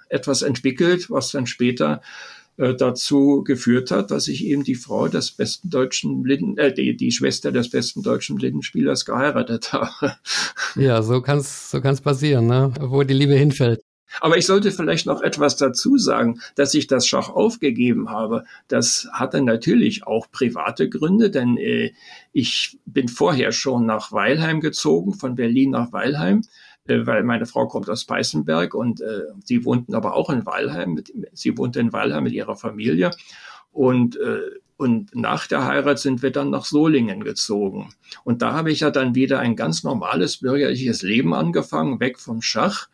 etwas 0.09 0.43
entwickelt, 0.43 1.11
was 1.11 1.33
dann 1.33 1.47
später 1.47 2.01
äh, 2.57 2.75
dazu 2.75 3.45
geführt 3.45 3.91
hat, 3.91 4.11
dass 4.11 4.29
ich 4.29 4.45
eben 4.45 4.64
die 4.64 4.77
Frau 4.77 5.09
des 5.09 5.33
besten 5.33 5.69
deutschen 5.69 6.23
Blinden, 6.23 6.57
äh, 6.57 6.73
die, 6.73 6.97
die 6.97 7.12
Schwester 7.12 7.53
des 7.53 7.71
besten 7.71 8.03
deutschen 8.03 8.37
Blindenspielers 8.37 9.05
geheiratet 9.05 9.73
habe. 9.75 10.17
Ja, 10.75 11.03
so 11.03 11.21
kann 11.21 11.39
es 11.39 11.71
so 11.71 11.83
kann's 11.83 12.01
passieren, 12.01 12.47
ne? 12.47 12.73
wo 12.81 13.03
die 13.03 13.14
Liebe 13.14 13.35
hinfällt. 13.35 13.83
Aber 14.21 14.37
ich 14.37 14.47
sollte 14.47 14.71
vielleicht 14.71 15.07
noch 15.07 15.23
etwas 15.23 15.57
dazu 15.57 15.99
sagen, 15.99 16.41
dass 16.55 16.75
ich 16.75 16.87
das 16.87 17.07
Schach 17.07 17.29
aufgegeben 17.29 18.11
habe. 18.11 18.45
Das 18.69 19.09
hatte 19.13 19.43
natürlich 19.43 20.07
auch 20.07 20.31
private 20.31 20.89
Gründe, 20.89 21.31
denn 21.31 21.57
äh, 21.57 21.93
ich 22.33 22.79
bin 22.87 23.09
vorher 23.09 23.53
schon 23.53 23.87
nach 23.87 24.13
Weilheim 24.13 24.61
gezogen, 24.61 25.15
von 25.15 25.35
Berlin 25.35 25.71
nach 25.71 25.93
Weilheim, 25.93 26.43
äh, 26.87 27.05
weil 27.05 27.25
meine 27.25 27.47
Frau 27.47 27.67
kommt 27.67 27.91
aus 27.91 28.05
Peißenberg 28.05 28.75
und 28.75 29.01
äh, 29.01 29.23
sie 29.45 29.65
wohnten 29.65 29.95
aber 29.95 30.15
auch 30.15 30.31
in 30.31 30.47
Weilheim. 30.47 30.95
Mit, 30.95 31.13
sie 31.33 31.57
wohnte 31.59 31.81
in 31.81 31.93
Weilheim 31.93 32.25
mit 32.25 32.33
ihrer 32.33 32.57
Familie 32.57 33.11
und 33.73 34.17
äh, 34.17 34.41
und 34.79 35.15
nach 35.15 35.47
der 35.47 35.65
Heirat 35.65 35.99
sind 35.99 36.23
wir 36.23 36.31
dann 36.31 36.51
nach 36.51 36.67
Solingen 36.67 37.25
gezogen. 37.25 37.95
Und 38.25 38.43
da 38.43 38.53
habe 38.53 38.71
ich 38.71 38.81
ja 38.81 38.91
dann 38.91 39.15
wieder 39.15 39.39
ein 39.39 39.57
ganz 39.57 39.85
normales 39.85 40.37
bürgerliches 40.39 41.01
Leben 41.01 41.33
angefangen, 41.33 41.99
weg 41.99 42.19
vom 42.19 42.43
Schach 42.43 42.89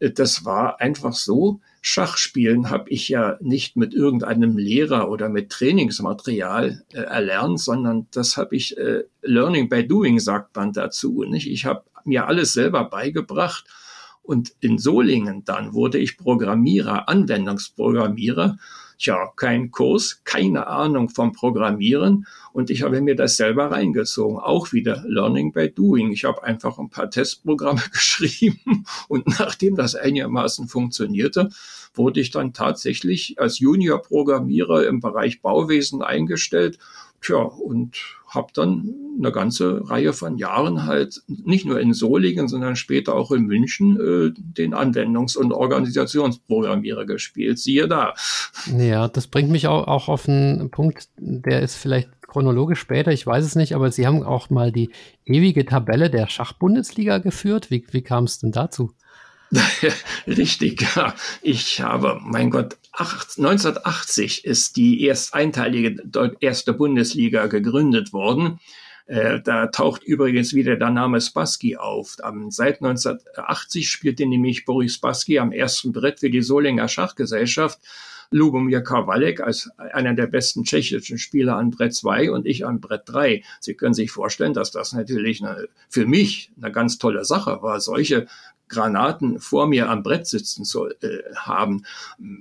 das 0.00 0.44
war 0.44 0.80
einfach 0.80 1.12
so. 1.12 1.60
Schachspielen 1.80 2.70
habe 2.70 2.90
ich 2.90 3.08
ja 3.08 3.36
nicht 3.40 3.76
mit 3.76 3.94
irgendeinem 3.94 4.56
Lehrer 4.56 5.10
oder 5.10 5.28
mit 5.28 5.50
Trainingsmaterial 5.50 6.84
äh, 6.92 6.98
erlernt, 6.98 7.60
sondern 7.60 8.06
das 8.10 8.36
habe 8.36 8.56
ich 8.56 8.76
äh, 8.76 9.04
Learning 9.22 9.68
by 9.68 9.86
Doing 9.86 10.20
sagt 10.20 10.56
man 10.56 10.72
dazu. 10.72 11.24
Nicht? 11.24 11.48
Ich 11.48 11.64
habe 11.64 11.84
mir 12.04 12.26
alles 12.26 12.52
selber 12.52 12.84
beigebracht 12.84 13.64
und 14.22 14.52
in 14.60 14.78
Solingen 14.78 15.44
dann 15.44 15.72
wurde 15.72 15.98
ich 15.98 16.18
Programmierer, 16.18 17.08
Anwendungsprogrammierer 17.08 18.58
Tja, 18.98 19.32
kein 19.36 19.70
Kurs, 19.70 20.22
keine 20.24 20.66
Ahnung 20.66 21.08
vom 21.08 21.32
Programmieren 21.32 22.26
und 22.52 22.68
ich 22.68 22.82
habe 22.82 23.00
mir 23.00 23.14
das 23.14 23.36
selber 23.36 23.70
reingezogen. 23.70 24.38
Auch 24.38 24.72
wieder 24.72 25.04
Learning 25.06 25.52
by 25.52 25.70
Doing. 25.70 26.10
Ich 26.10 26.24
habe 26.24 26.42
einfach 26.42 26.78
ein 26.78 26.90
paar 26.90 27.08
Testprogramme 27.08 27.82
geschrieben 27.92 28.84
und 29.06 29.26
nachdem 29.38 29.76
das 29.76 29.94
einigermaßen 29.94 30.66
funktionierte, 30.66 31.50
wurde 31.94 32.20
ich 32.20 32.30
dann 32.30 32.52
tatsächlich 32.52 33.38
als 33.38 33.60
Junior-Programmierer 33.60 34.86
im 34.86 35.00
Bereich 35.00 35.42
Bauwesen 35.42 36.02
eingestellt. 36.02 36.78
Tja, 37.20 37.38
und 37.38 37.96
habe 38.28 38.48
dann 38.54 38.94
eine 39.18 39.32
ganze 39.32 39.88
Reihe 39.88 40.12
von 40.12 40.38
Jahren 40.38 40.86
halt 40.86 41.22
nicht 41.26 41.66
nur 41.66 41.80
in 41.80 41.92
Solingen, 41.92 42.46
sondern 42.46 42.76
später 42.76 43.14
auch 43.14 43.32
in 43.32 43.46
München 43.46 43.96
äh, 43.96 44.32
den 44.36 44.74
Anwendungs- 44.74 45.36
und 45.36 45.52
Organisationsprogrammierer 45.52 47.06
gespielt. 47.06 47.58
Siehe 47.58 47.88
da. 47.88 48.14
Ja, 48.76 49.08
das 49.08 49.26
bringt 49.26 49.50
mich 49.50 49.66
auch, 49.66 49.88
auch 49.88 50.08
auf 50.08 50.28
einen 50.28 50.70
Punkt, 50.70 51.08
der 51.16 51.62
ist 51.62 51.74
vielleicht 51.74 52.10
chronologisch 52.22 52.78
später, 52.78 53.10
ich 53.10 53.26
weiß 53.26 53.44
es 53.44 53.56
nicht, 53.56 53.74
aber 53.74 53.90
Sie 53.90 54.06
haben 54.06 54.22
auch 54.22 54.50
mal 54.50 54.70
die 54.70 54.90
ewige 55.24 55.64
Tabelle 55.64 56.10
der 56.10 56.28
Schachbundesliga 56.28 57.18
geführt. 57.18 57.70
Wie, 57.70 57.84
wie 57.90 58.02
kam 58.02 58.24
es 58.24 58.38
denn 58.38 58.52
dazu? 58.52 58.92
Richtig, 60.26 60.82
ja. 60.94 61.14
Ich 61.42 61.80
habe, 61.80 62.20
mein 62.22 62.50
Gott, 62.50 62.76
1980 62.92 64.44
ist 64.44 64.76
die 64.76 65.04
erst 65.04 65.34
einteilige 65.34 66.02
erste 66.40 66.72
Bundesliga 66.72 67.46
gegründet 67.46 68.12
worden. 68.12 68.60
Äh, 69.06 69.40
da 69.40 69.68
taucht 69.68 70.04
übrigens 70.04 70.52
wieder 70.52 70.76
der 70.76 70.90
Name 70.90 71.20
Spassky 71.20 71.76
auf. 71.76 72.16
seit 72.50 72.82
1980 72.82 73.88
spielte 73.90 74.26
nämlich 74.26 74.66
Boris 74.66 74.94
Spassky 74.94 75.38
am 75.38 75.50
ersten 75.50 75.92
Brett 75.92 76.20
für 76.20 76.30
die 76.30 76.42
Solinger 76.42 76.88
Schachgesellschaft. 76.88 77.78
Lubomir 78.30 78.82
Karwalek 78.82 79.40
als 79.40 79.70
einer 79.78 80.12
der 80.12 80.26
besten 80.26 80.64
tschechischen 80.64 81.16
Spieler 81.16 81.56
an 81.56 81.70
Brett 81.70 81.94
2 81.94 82.30
und 82.30 82.46
ich 82.46 82.66
an 82.66 82.80
Brett 82.80 83.04
3. 83.06 83.42
Sie 83.60 83.72
können 83.72 83.94
sich 83.94 84.10
vorstellen, 84.10 84.52
dass 84.52 84.70
das 84.70 84.92
natürlich 84.92 85.42
eine, 85.42 85.68
für 85.88 86.04
mich 86.04 86.50
eine 86.60 86.70
ganz 86.70 86.98
tolle 86.98 87.24
Sache 87.24 87.62
war, 87.62 87.80
solche 87.80 88.26
Granaten 88.68 89.40
vor 89.40 89.66
mir 89.66 89.88
am 89.88 90.02
Brett 90.02 90.26
sitzen 90.26 90.64
zu 90.64 90.86
äh, 90.86 91.22
haben, 91.36 91.84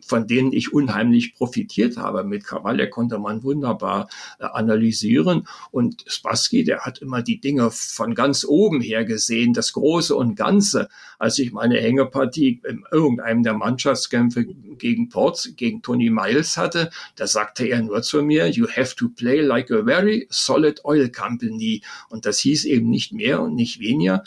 von 0.05 0.27
denen 0.27 0.53
ich 0.53 0.73
unheimlich 0.73 1.35
profitiert 1.35 1.97
habe. 1.97 2.23
Mit 2.23 2.43
Krawalek 2.45 2.91
konnte 2.91 3.19
man 3.19 3.43
wunderbar 3.43 4.09
äh, 4.39 4.45
analysieren 4.45 5.47
und 5.71 6.03
Spassky, 6.07 6.63
der 6.63 6.81
hat 6.81 6.99
immer 6.99 7.21
die 7.21 7.39
Dinge 7.39 7.71
von 7.71 8.15
ganz 8.15 8.45
oben 8.45 8.81
her 8.81 9.05
gesehen, 9.05 9.53
das 9.53 9.73
Große 9.73 10.15
und 10.15 10.35
Ganze. 10.35 10.89
Als 11.19 11.39
ich 11.39 11.51
meine 11.51 11.79
Hängepartie 11.79 12.61
in 12.67 12.83
irgendeinem 12.91 13.43
der 13.43 13.53
Mannschaftskämpfe 13.53 14.45
gegen 14.45 15.09
Ports, 15.09 15.53
gegen 15.55 15.81
Tony 15.81 16.09
Miles 16.09 16.57
hatte, 16.57 16.91
da 17.15 17.27
sagte 17.27 17.65
er 17.65 17.81
nur 17.81 18.01
zu 18.01 18.21
mir, 18.21 18.47
you 18.47 18.67
have 18.67 18.95
to 18.95 19.09
play 19.09 19.41
like 19.41 19.71
a 19.71 19.83
very 19.83 20.27
solid 20.29 20.83
oil 20.85 21.09
company. 21.09 21.81
Und 22.09 22.25
das 22.25 22.39
hieß 22.39 22.65
eben 22.65 22.89
nicht 22.89 23.13
mehr 23.13 23.41
und 23.41 23.55
nicht 23.55 23.79
weniger 23.79 24.23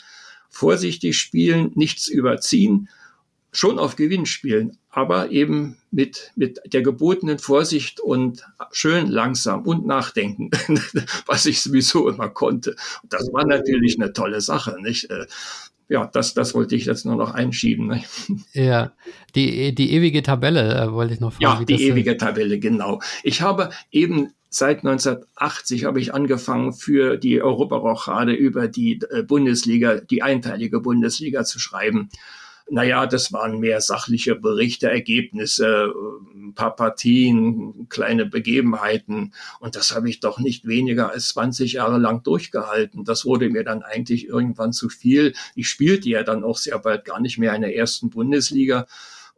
vorsichtig 0.51 1.17
spielen, 1.17 1.71
nichts 1.73 2.07
überziehen, 2.07 2.89
schon 3.51 3.79
auf 3.79 3.95
Gewinn 3.95 4.25
spielen, 4.25 4.77
aber 4.89 5.31
eben 5.31 5.77
mit, 5.89 6.31
mit 6.35 6.61
der 6.71 6.81
gebotenen 6.81 7.39
Vorsicht 7.39 7.99
und 7.99 8.45
schön 8.71 9.07
langsam 9.07 9.63
und 9.63 9.85
nachdenken, 9.85 10.51
was 11.25 11.45
ich 11.45 11.61
sowieso 11.61 12.07
immer 12.07 12.29
konnte. 12.29 12.75
Das 13.09 13.31
war 13.33 13.45
natürlich 13.45 13.99
eine 13.99 14.13
tolle 14.13 14.41
Sache, 14.41 14.77
nicht? 14.81 15.09
Äh, 15.09 15.25
ja, 15.89 16.07
das, 16.07 16.33
das 16.33 16.53
wollte 16.53 16.75
ich 16.75 16.85
jetzt 16.85 17.05
nur 17.05 17.17
noch 17.17 17.33
einschieben. 17.33 17.87
Ne? 17.87 18.03
Ja, 18.53 18.93
die, 19.35 19.75
die 19.75 19.91
ewige 19.91 20.23
Tabelle 20.23 20.73
äh, 20.75 20.91
wollte 20.91 21.13
ich 21.13 21.19
noch 21.19 21.33
fragen. 21.33 21.59
Ja, 21.59 21.65
die 21.65 21.83
ewige 21.83 22.11
ist. 22.11 22.21
Tabelle, 22.21 22.59
genau. 22.59 23.01
Ich 23.23 23.41
habe 23.41 23.71
eben 23.91 24.31
seit 24.51 24.79
1980 24.79 25.85
habe 25.85 25.99
ich 25.99 26.13
angefangen, 26.13 26.73
für 26.73 27.17
die 27.17 27.41
Europarochade 27.41 28.33
über 28.33 28.67
die 28.67 28.99
äh, 29.09 29.23
Bundesliga, 29.23 30.01
die 30.01 30.21
einteilige 30.21 30.81
Bundesliga 30.81 31.43
zu 31.45 31.57
schreiben. 31.57 32.09
Naja, 32.69 33.05
das 33.05 33.33
waren 33.33 33.59
mehr 33.59 33.81
sachliche 33.81 34.35
Berichte, 34.35 34.89
Ergebnisse, 34.89 35.93
ein 36.33 36.53
paar 36.53 36.75
Partien, 36.75 37.87
kleine 37.89 38.25
Begebenheiten. 38.25 39.33
Und 39.59 39.75
das 39.75 39.93
habe 39.95 40.09
ich 40.09 40.19
doch 40.19 40.39
nicht 40.39 40.65
weniger 40.65 41.11
als 41.11 41.29
20 41.29 41.73
Jahre 41.73 41.97
lang 41.97 42.23
durchgehalten. 42.23 43.03
Das 43.03 43.25
wurde 43.25 43.49
mir 43.49 43.63
dann 43.63 43.83
eigentlich 43.83 44.27
irgendwann 44.27 44.73
zu 44.73 44.89
viel. 44.89 45.33
Ich 45.55 45.69
spielte 45.69 46.09
ja 46.09 46.23
dann 46.23 46.43
auch 46.43 46.57
sehr 46.57 46.79
bald 46.79 47.03
gar 47.03 47.19
nicht 47.19 47.37
mehr 47.37 47.53
in 47.55 47.61
der 47.61 47.75
ersten 47.75 48.09
Bundesliga. 48.09 48.85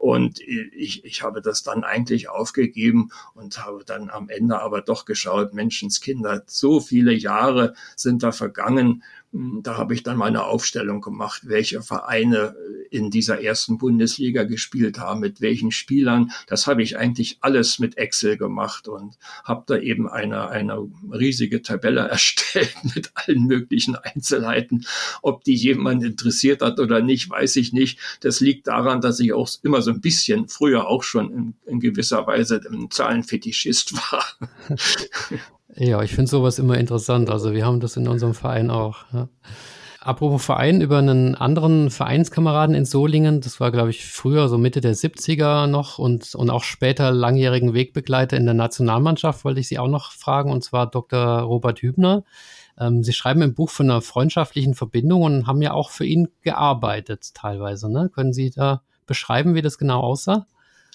Und 0.04 0.42
ich, 0.42 1.06
ich 1.06 1.24
habe 1.24 1.42
das 1.42 1.64
dann 1.64 1.86
eigentlich 1.86 2.28
aufgegeben 2.28 3.12
und 3.36 3.66
habe 3.66 3.86
dann 3.86 4.10
am 4.10 4.28
Ende 4.28 4.60
aber 4.60 4.82
doch 4.82 5.06
geschaut, 5.06 5.54
Menschenskinder, 5.54 6.44
so 6.46 6.82
viele 6.82 7.14
Jahre 7.14 7.74
sind 7.96 8.22
da 8.22 8.34
vergangen 8.34 9.04
da 9.34 9.78
habe 9.78 9.96
ich 9.96 10.04
dann 10.04 10.18
meine 10.18 10.44
Aufstellung 10.44 11.02
gemacht, 11.02 11.42
welche 11.46 11.82
Vereine 11.82 12.56
in 12.92 13.10
dieser 13.10 13.42
ersten 13.42 13.80
Bundesliga 13.80 14.44
gespielt 14.44 15.00
haben, 15.00 15.22
mit 15.22 15.42
welchen 15.42 15.72
Spielern. 15.72 16.32
Das 16.46 16.68
habe 16.68 16.84
ich 16.84 16.98
eigentlich 16.98 17.40
alles 17.42 17.80
mit 17.80 17.98
Excel 17.98 18.38
gemacht 18.38 18.88
und 18.88 19.18
habe 19.44 19.64
da 19.66 19.78
eben 19.78 20.08
eine, 20.08 20.50
eine 20.50 20.88
riesige 21.12 21.64
Tabelle 21.64 22.02
erstellt 22.10 22.76
mit 22.94 23.12
allen 23.16 23.48
möglichen 23.48 23.96
Einzelheiten. 23.96 24.86
Ob 25.24 25.44
die 25.44 25.56
jemand 25.56 26.04
interessiert 26.04 26.62
hat 26.62 26.80
oder 26.80 27.02
nicht, 27.02 27.28
weiß 27.28 27.56
ich 27.56 27.74
nicht. 27.74 27.98
Das 28.22 28.40
liegt 28.40 28.68
daran, 28.68 29.02
dass 29.02 29.20
ich 29.20 29.34
auch 29.34 29.50
immer 29.64 29.82
so 29.82 29.90
ein 29.90 30.02
bisschen 30.02 30.48
früher 30.48 30.88
auch 30.88 31.02
schon 31.02 31.32
in, 31.32 31.54
in 31.66 31.80
gewisser 31.80 32.28
Weise 32.28 32.62
ein 32.72 32.92
Zahlenfetischist 32.92 33.96
war. 34.12 34.26
Ja, 35.76 36.02
ich 36.04 36.14
finde 36.14 36.30
sowas 36.30 36.60
immer 36.60 36.78
interessant. 36.78 37.30
Also 37.30 37.54
wir 37.54 37.66
haben 37.66 37.80
das 37.80 37.98
in 37.98 38.08
unserem 38.08 38.34
Verein 38.34 38.70
auch. 38.70 39.06
Ja. 39.12 39.28
Apropos 40.00 40.44
Verein, 40.44 40.82
über 40.82 40.98
einen 40.98 41.34
anderen 41.34 41.90
Vereinskameraden 41.90 42.76
in 42.76 42.84
Solingen, 42.84 43.40
das 43.40 43.62
war, 43.62 43.72
glaube 43.72 43.90
ich, 43.90 44.06
früher 44.06 44.50
so 44.50 44.58
Mitte 44.58 44.82
der 44.82 44.96
70er 44.96 45.66
noch 45.66 45.98
und, 45.98 46.36
und 46.36 46.50
auch 46.50 46.64
später 46.64 47.12
langjährigen 47.12 47.74
Wegbegleiter 47.74 48.36
in 48.36 48.46
der 48.46 48.54
Nationalmannschaft, 48.54 49.46
wollte 49.46 49.62
ich 49.62 49.70
Sie 49.70 49.80
auch 49.80 49.88
noch 49.88 50.12
fragen, 50.12 50.52
und 50.52 50.62
zwar 50.62 50.88
Dr. 50.88 51.40
Robert 51.40 51.82
Hübner. 51.82 52.26
Ähm, 52.78 53.02
Sie 53.02 53.14
schreiben 53.14 53.42
im 53.42 53.54
Buch 53.54 53.70
von 53.70 53.90
einer 53.90 54.02
freundschaftlichen 54.02 54.76
Verbindung 54.76 55.22
und 55.22 55.48
haben 55.48 55.62
ja 55.62 55.72
auch 55.72 55.90
für 55.90 56.06
ihn 56.06 56.28
gearbeitet 56.42 57.34
teilweise. 57.34 57.90
Ne? 57.90 58.10
Können 58.14 58.34
Sie 58.34 58.50
da 58.50 58.82
beschreiben, 59.06 59.56
wie 59.56 59.62
das 59.62 59.78
genau 59.78 60.02
aussah? 60.02 60.48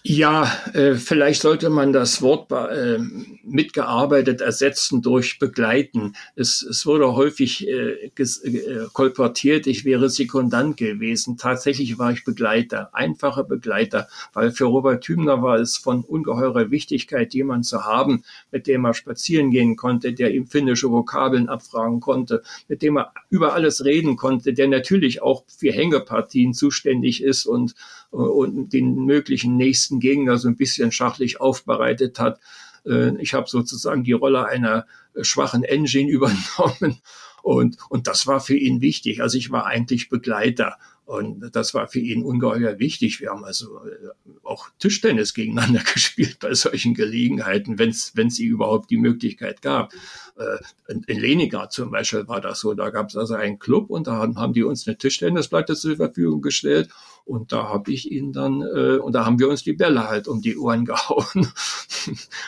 Ja, 0.05 0.53
äh, 0.75 0.95
vielleicht 0.95 1.43
sollte 1.43 1.71
man 1.71 1.93
das 1.93 2.23
Wort 2.23 2.53
äh, 2.53 2.99
mitgearbeitet 3.43 4.41
ersetzen 4.41 5.03
durch 5.03 5.41
begleiten. 5.41 6.15
Es, 6.37 6.63
es 6.63 6.87
wurde 6.87 7.15
häufig 7.17 7.67
äh, 7.67 8.11
ges, 8.15 8.39
äh, 8.45 8.87
kolportiert, 8.93 9.67
ich 9.67 9.85
wäre 9.85 10.09
Sekundant 10.09 10.77
gewesen. 10.77 11.37
Tatsächlich 11.37 11.99
war 11.99 12.13
ich 12.13 12.25
Begleiter, 12.25 12.95
einfacher 12.95 13.43
Begleiter, 13.43 14.07
weil 14.33 14.53
für 14.53 14.67
Robert 14.67 15.05
Hübner 15.07 15.43
war 15.43 15.57
es 15.57 15.77
von 15.77 16.05
ungeheurer 16.05 16.71
Wichtigkeit, 16.71 17.35
jemanden 17.35 17.65
zu 17.65 17.85
haben, 17.85 18.23
mit 18.53 18.69
dem 18.69 18.85
er 18.85 18.95
spazieren 18.95 19.51
gehen 19.51 19.75
konnte, 19.75 20.13
der 20.13 20.33
ihm 20.33 20.47
finnische 20.47 20.93
Vokabeln 20.93 21.49
abfragen 21.49 21.99
konnte, 21.99 22.43
mit 22.69 22.83
dem 22.83 22.99
er 22.99 23.13
über 23.31 23.55
alles 23.55 23.85
reden 23.85 24.17
konnte, 24.17 24.53
der 24.53 24.69
natürlich 24.69 25.23
auch 25.23 25.43
für 25.49 25.73
Hängepartien 25.73 26.55
zuständig 26.55 27.21
ist 27.21 27.47
und, 27.47 27.75
und 28.11 28.73
den 28.73 29.05
möglichen 29.05 29.57
nächsten 29.57 30.01
Gegner 30.01 30.39
so 30.39 30.49
ein 30.49 30.57
bisschen 30.57 30.93
schachlich 30.93 31.41
aufbereitet 31.41 32.19
hat. 32.19 32.41
Äh, 32.87 33.21
ich 33.21 33.35
habe 33.35 33.49
sozusagen 33.49 34.05
die 34.05 34.13
Rolle 34.13 34.47
einer 34.47 34.87
schwachen 35.21 35.65
Engine 35.65 36.11
übernommen 36.11 37.01
und, 37.43 37.79
und 37.89 38.07
das 38.07 38.27
war 38.27 38.41
für 38.41 38.57
ihn 38.57 38.81
wichtig. 38.81 39.23
Also 39.23 39.39
ich 39.39 39.51
war 39.51 39.67
eigentlich 39.67 40.09
Begleiter 40.09 40.77
und 41.05 41.57
das 41.57 41.73
war 41.73 41.89
für 41.89 42.01
ihn 42.01 42.23
ungeheuer 42.23 42.79
wichtig. 42.79 43.21
Wir 43.21 43.31
haben 43.31 43.45
also 43.45 43.79
äh, 43.87 44.09
auch 44.43 44.69
Tischtennis 44.79 45.33
gegeneinander 45.33 45.81
gespielt 45.95 46.39
bei 46.41 46.53
solchen 46.53 46.93
Gelegenheiten, 46.93 47.79
wenn 47.79 47.89
es 47.89 48.13
sie 48.37 48.45
überhaupt 48.45 48.91
die 48.91 48.99
Möglichkeit 48.99 49.63
gab. 49.63 49.95
Äh, 50.37 50.59
in 51.07 51.19
Leningrad 51.19 51.73
zum 51.73 51.91
Beispiel 51.91 52.29
war 52.29 52.43
das 52.43 52.61
so. 52.61 52.75
Da 52.75 52.91
gab 52.91 53.09
es 53.09 53.17
also 53.17 53.35
einen 53.35 53.59
Club 53.59 53.89
und 53.89 54.07
da 54.07 54.17
haben 54.19 54.53
die 54.53 54.65
uns 54.65 54.87
eine 54.87 54.99
Tischtennisplatte 54.99 55.75
zur 55.75 55.97
Verfügung 55.97 56.43
gestellt 56.43 56.91
und 57.29 57.53
da 57.53 57.69
habe 57.69 57.93
ich 57.93 58.11
ihn 58.11 58.33
dann, 58.33 58.63
äh, 58.63 58.97
und 58.97 59.13
da 59.13 59.27
haben 59.27 59.39
wir 59.39 59.49
uns 59.49 59.63
die 59.63 59.75
Bälle 59.75 60.09
halt 60.09 60.29
um 60.29 60.41
die 60.41 60.57
Ohren 60.57 60.85
gehauen. 60.87 61.47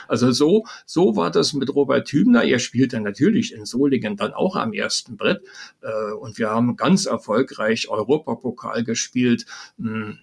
also 0.09 0.33
so, 0.33 0.65
so 0.87 1.17
war 1.17 1.31
das 1.31 1.53
mit 1.53 1.75
Robert 1.75 2.11
Hübner. 2.11 2.45
Er 2.45 2.59
spielte 2.59 2.99
natürlich 3.01 3.53
in 3.53 3.67
Solingen 3.67 4.17
dann 4.17 4.33
auch 4.33 4.57
am 4.57 4.73
ersten 4.73 5.19
Brett. 5.19 5.43
Äh, 5.83 6.13
und 6.15 6.39
wir 6.39 6.49
haben 6.49 6.77
ganz 6.77 7.05
erfolgreich 7.05 7.89
Europapokal 7.91 8.83
gespielt. 8.83 9.45
Hm, 9.79 10.19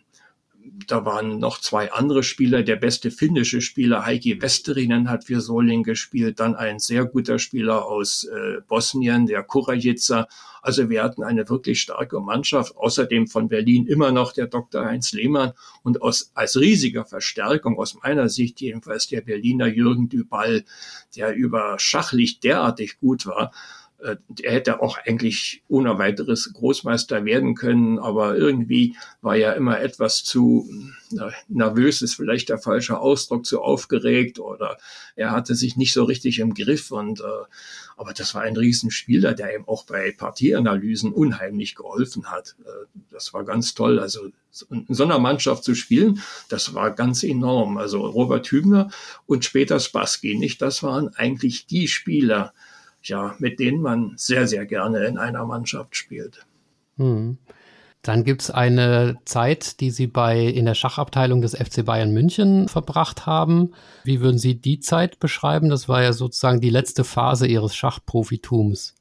da 0.87 1.05
waren 1.05 1.39
noch 1.39 1.59
zwei 1.59 1.91
andere 1.91 2.23
Spieler. 2.23 2.63
Der 2.63 2.75
beste 2.75 3.11
finnische 3.11 3.61
Spieler, 3.61 4.05
Heikki 4.05 4.41
Westerinen, 4.41 5.09
hat 5.09 5.25
für 5.25 5.41
Solingen 5.41 5.83
gespielt. 5.83 6.39
Dann 6.39 6.55
ein 6.55 6.79
sehr 6.79 7.05
guter 7.05 7.39
Spieler 7.39 7.85
aus 7.85 8.23
äh, 8.25 8.61
Bosnien, 8.67 9.25
der 9.25 9.43
Kurajica. 9.43 10.27
Also 10.61 10.89
wir 10.89 11.03
hatten 11.03 11.23
eine 11.23 11.47
wirklich 11.49 11.81
starke 11.81 12.19
Mannschaft. 12.19 12.75
Außerdem 12.75 13.27
von 13.27 13.47
Berlin 13.47 13.85
immer 13.87 14.11
noch 14.11 14.33
der 14.33 14.47
Dr. 14.47 14.85
Heinz 14.85 15.11
Lehmann. 15.11 15.53
Und 15.83 16.01
aus, 16.01 16.31
als 16.33 16.57
riesiger 16.57 17.05
Verstärkung, 17.05 17.77
aus 17.77 17.95
meiner 18.01 18.29
Sicht 18.29 18.61
jedenfalls, 18.61 19.07
der 19.07 19.21
Berliner 19.21 19.67
Jürgen 19.67 20.09
Düball, 20.09 20.65
der 21.15 21.35
über 21.35 21.79
Schachlicht 21.79 22.43
derartig 22.43 22.99
gut 22.99 23.25
war. 23.25 23.51
Äh, 23.99 24.17
er 24.41 24.53
hätte 24.53 24.81
auch 24.81 24.97
eigentlich 24.97 25.63
ohne 25.67 25.97
weiteres 25.97 26.51
Großmeister 26.53 27.25
werden 27.25 27.55
können, 27.55 27.99
aber 27.99 28.35
irgendwie 28.35 28.95
war 29.21 29.35
er 29.35 29.55
immer 29.55 29.79
etwas 29.79 30.23
zu 30.23 30.69
nervös, 31.47 32.01
ist 32.01 32.15
vielleicht 32.15 32.49
der 32.49 32.59
falsche 32.59 32.99
Ausdruck, 32.99 33.45
zu 33.45 33.61
aufgeregt 33.61 34.39
oder 34.39 34.77
er 35.15 35.31
hatte 35.31 35.55
sich 35.55 35.77
nicht 35.77 35.93
so 35.93 36.03
richtig 36.03 36.39
im 36.39 36.53
Griff 36.53 36.91
und 36.91 37.21
äh, 37.21 37.23
aber 37.97 38.13
das 38.13 38.35
war 38.35 38.43
ein 38.43 38.55
Riesenspieler, 38.55 39.33
der 39.33 39.55
ihm 39.55 39.67
auch 39.67 39.83
bei 39.85 40.11
Partieanalysen 40.11 41.11
unheimlich 41.11 41.73
geholfen 41.73 42.29
hat. 42.29 42.55
Äh, 42.63 42.85
das 43.09 43.33
war 43.33 43.43
ganz 43.43 43.73
toll. 43.73 43.99
Also 43.99 44.29
in 44.69 44.85
so 44.89 45.03
einer 45.03 45.19
Mannschaft 45.19 45.63
zu 45.63 45.73
spielen, 45.73 46.21
das 46.49 46.75
war 46.75 46.91
ganz 46.91 47.23
enorm. 47.23 47.77
Also 47.77 48.05
Robert 48.05 48.47
Hübner 48.51 48.91
und 49.25 49.45
später 49.45 49.79
Spassky, 49.79 50.35
nicht? 50.35 50.61
Das 50.61 50.83
waren 50.83 51.09
eigentlich 51.15 51.65
die 51.65 51.87
Spieler, 51.87 52.53
ja, 53.07 53.35
mit 53.39 53.59
denen 53.59 53.81
man 53.81 54.13
sehr, 54.15 54.47
sehr 54.47 54.65
gerne 54.65 55.05
in 55.05 55.17
einer 55.17 55.45
Mannschaft 55.45 55.95
spielt. 55.95 56.45
Hm. 56.97 57.37
Dann 58.01 58.23
gibt 58.23 58.43
es 58.43 58.51
eine 58.51 59.17
Zeit, 59.25 59.81
die 59.81 59.91
Sie 59.91 60.07
bei 60.07 60.39
in 60.39 60.65
der 60.65 60.75
Schachabteilung 60.75 61.41
des 61.41 61.55
FC 61.55 61.83
Bayern 61.83 62.11
München 62.11 62.69
verbracht 62.69 63.25
haben. 63.25 63.73
Wie 64.05 64.21
würden 64.21 64.37
Sie 64.37 64.55
die 64.55 64.79
Zeit 64.79 65.19
beschreiben? 65.19 65.69
Das 65.69 65.89
war 65.89 66.01
ja 66.01 66.13
sozusagen 66.13 66.61
die 66.61 66.69
letzte 66.69 67.03
Phase 67.03 67.47
Ihres 67.47 67.75
Schachprofitums. 67.75 68.95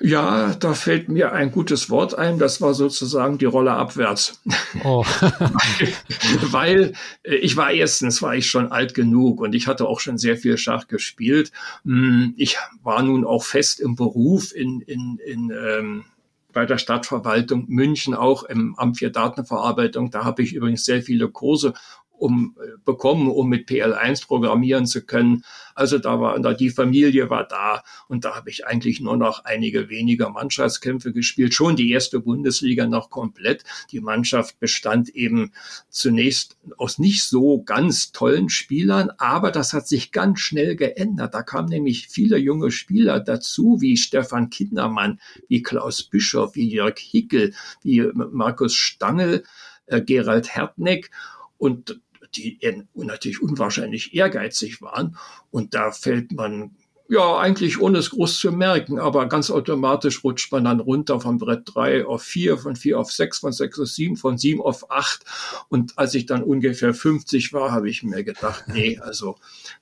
Ja, 0.00 0.54
da 0.54 0.74
fällt 0.74 1.08
mir 1.08 1.32
ein 1.32 1.50
gutes 1.50 1.88
Wort 1.88 2.16
ein. 2.16 2.38
Das 2.38 2.60
war 2.60 2.74
sozusagen 2.74 3.38
die 3.38 3.46
Rolle 3.46 3.72
abwärts. 3.72 4.42
Oh. 4.84 5.04
Weil 6.50 6.92
äh, 7.22 7.36
ich 7.36 7.56
war 7.56 7.70
erstens, 7.70 8.20
war 8.22 8.34
ich 8.34 8.46
schon 8.46 8.70
alt 8.70 8.94
genug 8.94 9.40
und 9.40 9.54
ich 9.54 9.66
hatte 9.66 9.86
auch 9.86 10.00
schon 10.00 10.18
sehr 10.18 10.36
viel 10.36 10.58
Schach 10.58 10.86
gespielt. 10.88 11.50
Hm, 11.84 12.34
ich 12.36 12.58
war 12.82 13.02
nun 13.02 13.24
auch 13.24 13.44
fest 13.44 13.80
im 13.80 13.96
Beruf 13.96 14.54
in, 14.54 14.80
in, 14.82 15.18
in 15.24 15.50
ähm, 15.50 16.04
bei 16.52 16.64
der 16.64 16.78
Stadtverwaltung 16.78 17.66
München 17.68 18.14
auch 18.14 18.42
im 18.44 18.74
Amt 18.78 18.98
für 18.98 19.10
Datenverarbeitung. 19.10 20.10
Da 20.10 20.24
habe 20.24 20.42
ich 20.42 20.54
übrigens 20.54 20.84
sehr 20.84 21.02
viele 21.02 21.28
Kurse 21.28 21.74
um 22.18 22.56
äh, 22.60 22.78
bekommen, 22.84 23.28
um 23.28 23.48
mit 23.48 23.68
PL1 23.68 24.26
programmieren 24.26 24.86
zu 24.86 25.04
können. 25.04 25.44
Also 25.74 25.98
da 25.98 26.20
war 26.20 26.38
da 26.40 26.54
die 26.54 26.70
Familie 26.70 27.30
war 27.30 27.46
da 27.46 27.82
und 28.08 28.24
da 28.24 28.34
habe 28.34 28.50
ich 28.50 28.66
eigentlich 28.66 29.00
nur 29.00 29.16
noch 29.16 29.44
einige 29.44 29.88
wenige 29.88 30.28
Mannschaftskämpfe 30.28 31.12
gespielt. 31.12 31.54
Schon 31.54 31.76
die 31.76 31.90
erste 31.90 32.20
Bundesliga 32.20 32.86
noch 32.86 33.10
komplett. 33.10 33.64
Die 33.90 34.00
Mannschaft 34.00 34.58
bestand 34.58 35.10
eben 35.10 35.52
zunächst 35.88 36.56
aus 36.78 36.98
nicht 36.98 37.24
so 37.24 37.62
ganz 37.62 38.12
tollen 38.12 38.48
Spielern, 38.48 39.10
aber 39.18 39.50
das 39.50 39.72
hat 39.72 39.86
sich 39.86 40.12
ganz 40.12 40.40
schnell 40.40 40.76
geändert. 40.76 41.34
Da 41.34 41.42
kamen 41.42 41.68
nämlich 41.68 42.08
viele 42.08 42.38
junge 42.38 42.70
Spieler 42.70 43.20
dazu, 43.20 43.78
wie 43.80 43.96
Stefan 43.96 44.50
Kindermann, 44.50 45.20
wie 45.48 45.62
Klaus 45.62 46.02
Bischoff, 46.02 46.54
wie 46.54 46.68
Jörg 46.68 46.98
Hickel, 46.98 47.54
wie 47.82 48.08
Markus 48.14 48.74
Stangl, 48.74 49.44
äh, 49.86 50.00
Gerald 50.00 50.54
Hertneck 50.54 51.10
und 51.58 52.00
die 52.34 52.58
natürlich 52.94 53.42
unwahrscheinlich 53.42 54.14
ehrgeizig 54.14 54.82
waren. 54.82 55.16
Und 55.50 55.74
da 55.74 55.92
fällt 55.92 56.32
man 56.32 56.76
ja, 57.08 57.38
eigentlich 57.38 57.80
ohne 57.80 57.98
es 57.98 58.10
groß 58.10 58.38
zu 58.38 58.50
merken, 58.50 58.98
aber 58.98 59.28
ganz 59.28 59.50
automatisch 59.50 60.24
rutscht 60.24 60.50
man 60.50 60.64
dann 60.64 60.80
runter 60.80 61.20
von 61.20 61.38
Brett 61.38 61.62
3 61.66 62.04
auf 62.04 62.22
4, 62.22 62.58
von 62.58 62.74
4 62.74 62.98
auf 62.98 63.12
6, 63.12 63.38
von 63.38 63.52
6 63.52 63.80
auf 63.80 63.88
7, 63.88 64.16
von 64.16 64.38
7 64.38 64.60
auf 64.60 64.90
8. 64.90 65.24
Und 65.68 65.96
als 65.98 66.14
ich 66.14 66.26
dann 66.26 66.42
ungefähr 66.42 66.94
50 66.94 67.52
war, 67.52 67.70
habe 67.70 67.88
ich 67.88 68.02
mir 68.02 68.24
gedacht, 68.24 68.64
nee, 68.72 68.98
also 68.98 69.36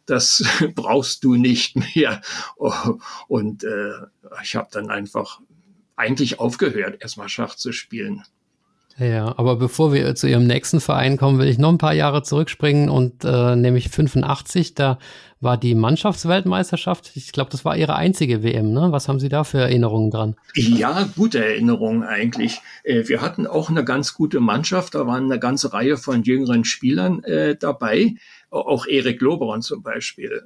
das 0.04 0.44
brauchst 0.74 1.24
du 1.24 1.36
nicht 1.36 1.76
mehr. 1.76 2.20
Und 3.26 3.64
äh, 3.64 3.92
ich 4.42 4.56
habe 4.56 4.68
dann 4.70 4.90
einfach 4.90 5.40
eigentlich 5.96 6.40
aufgehört, 6.40 7.00
erstmal 7.00 7.30
Schach 7.30 7.54
zu 7.54 7.72
spielen. 7.72 8.22
Ja, 8.96 9.34
aber 9.36 9.56
bevor 9.56 9.92
wir 9.92 10.14
zu 10.14 10.28
Ihrem 10.28 10.46
nächsten 10.46 10.80
Verein 10.80 11.16
kommen, 11.16 11.38
will 11.38 11.48
ich 11.48 11.58
noch 11.58 11.70
ein 11.70 11.78
paar 11.78 11.94
Jahre 11.94 12.22
zurückspringen 12.22 12.88
und 12.88 13.24
äh, 13.24 13.56
nämlich 13.56 13.88
85, 13.88 14.74
da 14.74 14.98
war 15.40 15.56
die 15.56 15.74
Mannschaftsweltmeisterschaft. 15.74 17.10
Ich 17.16 17.32
glaube, 17.32 17.50
das 17.50 17.64
war 17.64 17.76
Ihre 17.76 17.96
einzige 17.96 18.44
WM, 18.44 18.72
ne? 18.72 18.92
Was 18.92 19.08
haben 19.08 19.18
Sie 19.18 19.28
da 19.28 19.42
für 19.42 19.58
Erinnerungen 19.58 20.10
dran? 20.10 20.36
Ja, 20.54 21.08
gute 21.16 21.44
Erinnerungen 21.44 22.04
eigentlich. 22.04 22.60
Äh, 22.84 23.08
wir 23.08 23.20
hatten 23.20 23.48
auch 23.48 23.68
eine 23.68 23.84
ganz 23.84 24.14
gute 24.14 24.38
Mannschaft, 24.38 24.94
da 24.94 25.06
waren 25.08 25.24
eine 25.24 25.40
ganze 25.40 25.72
Reihe 25.72 25.96
von 25.96 26.22
jüngeren 26.22 26.64
Spielern 26.64 27.24
äh, 27.24 27.56
dabei, 27.56 28.14
auch 28.50 28.86
Erik 28.86 29.20
Loberon 29.20 29.62
zum 29.62 29.82
Beispiel. 29.82 30.42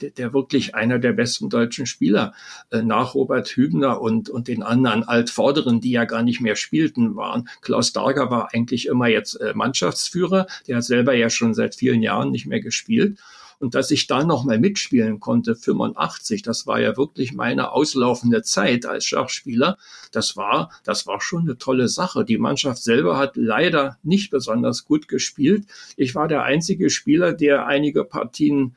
Der, 0.00 0.10
der 0.10 0.32
wirklich 0.32 0.74
einer 0.74 0.98
der 0.98 1.12
besten 1.12 1.50
deutschen 1.50 1.86
Spieler 1.86 2.32
äh, 2.70 2.82
nach 2.82 3.14
Robert 3.14 3.48
Hübner 3.48 4.00
und, 4.00 4.30
und 4.30 4.46
den 4.46 4.62
anderen 4.62 5.02
Altvorderen, 5.02 5.80
die 5.80 5.90
ja 5.90 6.04
gar 6.04 6.22
nicht 6.22 6.40
mehr 6.40 6.54
spielten, 6.54 7.16
waren. 7.16 7.48
Klaus 7.62 7.92
Darger 7.92 8.30
war 8.30 8.54
eigentlich 8.54 8.86
immer 8.86 9.08
jetzt 9.08 9.34
äh, 9.40 9.52
Mannschaftsführer, 9.54 10.46
der 10.66 10.76
hat 10.76 10.84
selber 10.84 11.14
ja 11.14 11.30
schon 11.30 11.52
seit 11.52 11.74
vielen 11.74 12.02
Jahren 12.02 12.30
nicht 12.30 12.46
mehr 12.46 12.60
gespielt. 12.60 13.18
Und 13.60 13.74
dass 13.74 13.90
ich 13.90 14.06
da 14.06 14.24
nochmal 14.24 14.58
mitspielen 14.58 15.18
konnte, 15.18 15.56
85, 15.56 16.42
das 16.42 16.66
war 16.66 16.80
ja 16.80 16.96
wirklich 16.96 17.32
meine 17.32 17.72
auslaufende 17.72 18.42
Zeit 18.42 18.86
als 18.86 19.04
Schachspieler. 19.04 19.78
Das 20.12 20.36
war, 20.36 20.70
das 20.84 21.06
war 21.06 21.20
schon 21.20 21.42
eine 21.42 21.58
tolle 21.58 21.88
Sache. 21.88 22.24
Die 22.24 22.38
Mannschaft 22.38 22.82
selber 22.82 23.18
hat 23.18 23.36
leider 23.36 23.98
nicht 24.02 24.30
besonders 24.30 24.84
gut 24.84 25.08
gespielt. 25.08 25.66
Ich 25.96 26.14
war 26.14 26.28
der 26.28 26.44
einzige 26.44 26.88
Spieler, 26.88 27.32
der 27.32 27.66
einige 27.66 28.04
Partien 28.04 28.76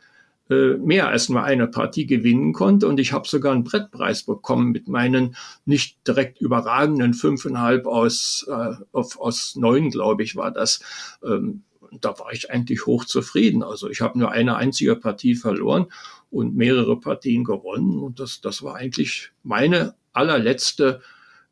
äh, 0.52 0.78
mehr 0.78 1.08
als 1.08 1.30
nur 1.30 1.44
eine 1.44 1.66
Partie 1.66 2.06
gewinnen 2.06 2.52
konnte. 2.52 2.86
Und 2.88 3.00
ich 3.00 3.14
habe 3.14 3.26
sogar 3.26 3.54
einen 3.54 3.64
Brettpreis 3.64 4.24
bekommen 4.24 4.72
mit 4.72 4.90
meinen 4.90 5.38
nicht 5.64 6.06
direkt 6.06 6.42
überragenden 6.42 7.14
fünfeinhalb 7.14 7.86
aus, 7.86 8.46
äh, 8.50 8.74
auf, 8.92 9.18
aus 9.18 9.56
neun, 9.56 9.92
glaube 9.92 10.24
ich, 10.24 10.36
war 10.36 10.52
das. 10.52 10.82
Ähm, 11.24 11.64
da 12.02 12.20
war 12.20 12.34
ich 12.34 12.52
eigentlich 12.52 12.86
hochzufrieden. 12.86 13.64
Also 13.64 13.90
ich 13.90 14.02
habe 14.02 14.20
nur 14.20 14.32
eine 14.32 14.58
einzige 14.58 14.98
Partie 14.98 15.36
verloren 15.36 15.88
und 16.30 16.56
mehrere 16.56 17.00
Partien 17.00 17.46
gewonnen. 17.46 17.98
Und 18.00 18.20
das, 18.20 18.42
das 18.42 18.62
war 18.62 18.76
eigentlich 18.76 19.32
meine 19.44 19.96
allerletzte 20.12 21.02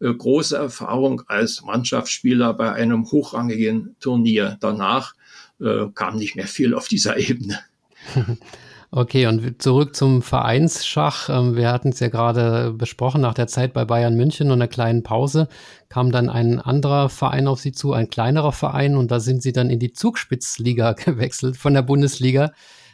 äh, 0.02 0.14
große 0.14 0.58
Erfahrung 0.58 1.22
als 1.28 1.62
Mannschaftsspieler 1.62 2.54
bei 2.54 2.74
einem 2.74 3.10
hochrangigen 3.10 3.96
Turnier. 4.02 4.58
Danach 4.60 5.16
äh, 5.62 5.88
kam 5.94 6.18
nicht 6.18 6.36
mehr 6.36 6.48
viel 6.48 6.74
auf 6.74 6.90
dieser 6.90 7.18
Ebene. 7.18 7.60
Okay, 8.92 9.28
und 9.28 9.62
zurück 9.62 9.96
zum 9.96 10.24
Vereinsschach. 10.24 11.30
Ähm, 11.30 11.56
wir 11.56 11.72
hatten 11.72 11.90
es 11.90 12.00
ja 12.00 12.08
gerade 12.08 12.74
besprochen, 12.74 13.22
nach 13.22 13.36
der 13.36 13.46
Zeit 13.46 13.72
bei 13.72 13.86
Bayern 13.86 14.16
München 14.16 14.48
und 14.48 14.54
einer 14.54 14.68
kleinen 14.68 15.04
Pause 15.04 15.48
kam 15.90 16.12
dann 16.12 16.28
ein 16.28 16.60
anderer 16.60 17.10
Verein 17.10 17.48
auf 17.48 17.60
Sie 17.60 17.72
zu, 17.72 17.94
ein 17.94 18.10
kleinerer 18.10 18.52
Verein, 18.52 18.96
und 18.96 19.12
da 19.12 19.20
sind 19.20 19.44
Sie 19.44 19.54
dann 19.54 19.70
in 19.70 19.78
die 19.78 19.94
Zugspitzliga 19.94 20.94
gewechselt 21.06 21.58
von 21.58 21.76
der 21.76 21.84
Bundesliga, 21.84 22.52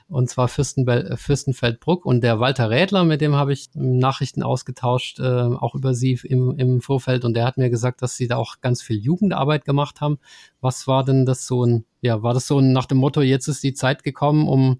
und 0.09 0.29
zwar 0.29 0.49
Fürstenbel 0.49 1.15
Fürstenfeldbruck. 1.15 2.05
Und 2.05 2.25
der 2.25 2.41
Walter 2.41 2.69
Rädler, 2.69 3.05
mit 3.05 3.21
dem 3.21 3.35
habe 3.35 3.53
ich 3.53 3.69
Nachrichten 3.73 4.43
ausgetauscht, 4.43 5.21
äh, 5.21 5.23
auch 5.23 5.75
über 5.75 5.93
Sie 5.93 6.19
im, 6.25 6.57
im 6.59 6.81
Vorfeld, 6.81 7.23
und 7.23 7.35
der 7.35 7.45
hat 7.45 7.55
mir 7.55 7.69
gesagt, 7.69 8.01
dass 8.01 8.17
Sie 8.17 8.27
da 8.27 8.35
auch 8.35 8.59
ganz 8.59 8.81
viel 8.81 8.97
Jugendarbeit 8.97 9.63
gemacht 9.63 10.01
haben. 10.01 10.19
Was 10.59 10.87
war 10.87 11.05
denn 11.05 11.25
das 11.25 11.47
so 11.47 11.65
ein, 11.65 11.85
ja, 12.01 12.21
war 12.21 12.33
das 12.33 12.47
so 12.47 12.59
ein, 12.59 12.73
nach 12.73 12.85
dem 12.85 12.97
Motto, 12.97 13.21
jetzt 13.21 13.47
ist 13.47 13.63
die 13.63 13.73
Zeit 13.73 14.03
gekommen, 14.03 14.49
um 14.49 14.79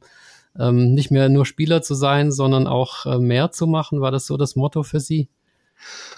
ähm, 0.60 0.94
nicht 0.94 1.12
mehr 1.12 1.30
nur 1.30 1.46
Spieler 1.46 1.82
zu 1.82 1.96
sein, 1.96 2.32
sondern 2.32 2.68
auch 2.68 3.06
äh, 3.06 3.20
mehr 3.20 3.52
zu 3.52 3.68
machen? 3.68 4.02
War 4.02 4.12
das 4.12 4.26
so 4.26 4.38
das 4.38 4.56
Motto 4.56 4.84
für 4.84 5.00
Sie? 5.00 5.30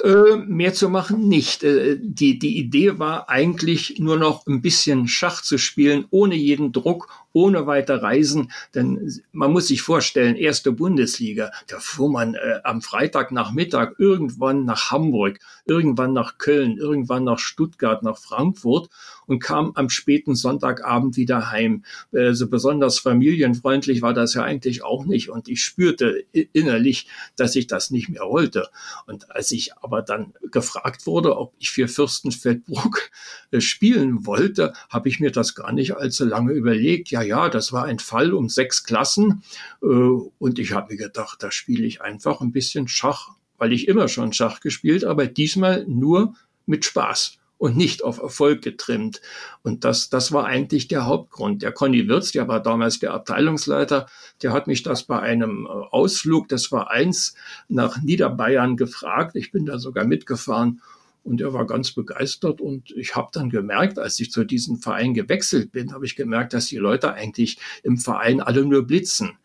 Äh, 0.04 0.38
mehr 0.46 0.74
zu 0.74 0.90
machen 0.90 1.28
nicht. 1.28 1.64
Äh, 1.64 1.98
die, 2.00 2.40
die 2.40 2.58
Idee 2.58 3.00
war 3.00 3.30
eigentlich 3.30 4.00
nur 4.00 4.18
noch 4.18 4.46
ein 4.46 4.62
bisschen 4.62 5.08
Schach 5.08 5.42
zu 5.42 5.58
spielen, 5.58 6.06
ohne 6.12 6.36
jeden 6.36 6.72
Druck, 6.72 7.10
ohne 7.38 7.68
weiter 7.68 8.02
Reisen. 8.02 8.52
Denn 8.74 9.14
man 9.32 9.52
muss 9.52 9.68
sich 9.68 9.84
vorstellen, 9.84 10.36
erste 10.36 10.72
Bundesliga, 10.72 11.52
da 11.68 11.80
fuhr 11.80 12.10
man 12.10 12.34
äh, 12.34 12.60
am 12.64 12.82
Freitagnachmittag 12.82 13.94
irgendwann 14.00 14.66
nach 14.66 14.90
Hamburg, 14.90 15.38
irgendwann 15.66 16.14
nach 16.14 16.40
Köln, 16.40 16.78
irgendwann 16.78 17.24
nach 17.24 17.38
Stuttgart, 17.38 18.02
nach 18.02 18.18
Frankfurt 18.18 18.90
und 19.28 19.40
kam 19.40 19.74
am 19.76 19.90
späten 19.90 20.36
Sonntagabend 20.36 21.16
wieder 21.16 21.52
heim. 21.52 21.84
Also 22.12 22.50
besonders 22.50 22.98
familienfreundlich 23.00 24.02
war 24.02 24.14
das 24.14 24.34
ja 24.34 24.44
eigentlich 24.44 24.84
auch 24.84 25.06
nicht. 25.06 25.30
Und 25.30 25.48
ich 25.48 25.64
spürte 25.64 26.24
innerlich, 26.32 27.08
dass 27.36 27.56
ich 27.56 27.68
das 27.68 27.92
nicht 27.92 28.10
mehr 28.10 28.24
wollte. 28.24 28.70
Und 29.06 29.30
als 29.30 29.52
ich 29.52 29.78
aber 29.78 30.02
dann 30.02 30.34
gefragt 30.52 31.06
wurde, 31.06 31.38
ob 31.38 31.54
ich 31.60 31.70
für 31.70 31.88
Fürstenfeldbruck 31.88 33.12
äh, 33.52 33.62
spielen 33.62 34.26
wollte, 34.26 34.74
habe 34.90 35.10
ich 35.10 35.20
mir 35.20 35.32
das 35.32 35.54
gar 35.54 35.72
nicht 35.72 35.96
allzu 35.96 36.26
lange 36.26 36.54
überlegt. 36.54 37.12
Ja, 37.12 37.22
ja, 37.28 37.50
das 37.50 37.74
war 37.74 37.86
ein 37.86 38.00
Fall 38.00 38.34
um 38.34 38.50
sechs 38.50 38.84
Klassen. 38.84 39.44
Äh, 39.82 39.86
und 39.86 40.60
ich 40.60 40.74
habe 40.74 40.94
mir 40.94 40.98
gedacht, 40.98 41.44
da 41.44 41.52
spiele 41.52 41.86
ich 41.86 42.02
einfach 42.02 42.42
ein 42.42 42.52
bisschen 42.52 42.88
Schach, 42.88 43.30
weil 43.58 43.74
ich 43.74 43.88
immer 43.88 44.08
schon 44.08 44.34
Schach 44.34 44.60
gespielt, 44.60 45.04
aber 45.04 45.28
diesmal 45.28 45.86
nur 45.88 46.34
mit 46.66 46.86
Spaß 46.86 47.38
und 47.58 47.76
nicht 47.76 48.04
auf 48.04 48.20
Erfolg 48.20 48.62
getrimmt. 48.62 49.22
Und 49.64 49.84
das, 49.84 50.10
das 50.10 50.32
war 50.32 50.46
eigentlich 50.46 50.88
der 50.88 51.06
Hauptgrund. 51.06 51.62
Der 51.62 51.72
Conny 51.72 52.08
Wirz, 52.08 52.32
der 52.32 52.48
war 52.48 52.62
damals 52.62 53.00
der 53.00 53.14
Abteilungsleiter, 53.14 54.08
der 54.42 54.54
hat 54.54 54.68
mich 54.68 54.84
das 54.84 55.04
bei 55.04 55.20
einem 55.20 55.66
äh, 55.66 55.70
Ausflug 55.70 56.48
des 56.48 56.68
Vereins 56.68 57.36
nach 57.68 58.02
Niederbayern 58.02 58.78
gefragt. 58.78 59.36
Ich 59.36 59.52
bin 59.52 59.66
da 59.66 59.80
sogar 59.80 60.06
mitgefahren 60.06 60.82
und 61.28 61.42
er 61.42 61.54
war 61.54 61.68
ganz 61.68 61.92
begeistert 61.92 62.62
und 62.62 62.92
ich 62.92 63.16
habe 63.16 63.28
dann 63.34 63.50
gemerkt, 63.50 64.00
als 64.00 64.20
ich 64.20 64.32
zu 64.32 64.46
diesem 64.46 64.78
Verein 64.78 65.14
gewechselt 65.14 65.74
bin, 65.74 65.92
habe 65.94 66.06
ich 66.06 66.16
gemerkt, 66.16 66.54
dass 66.54 66.68
die 66.68 66.78
Leute 66.78 67.14
eigentlich 67.14 67.60
im 67.84 67.98
Verein 67.98 68.40
alle 68.40 68.66
nur 68.66 68.88
blitzen. 68.88 69.38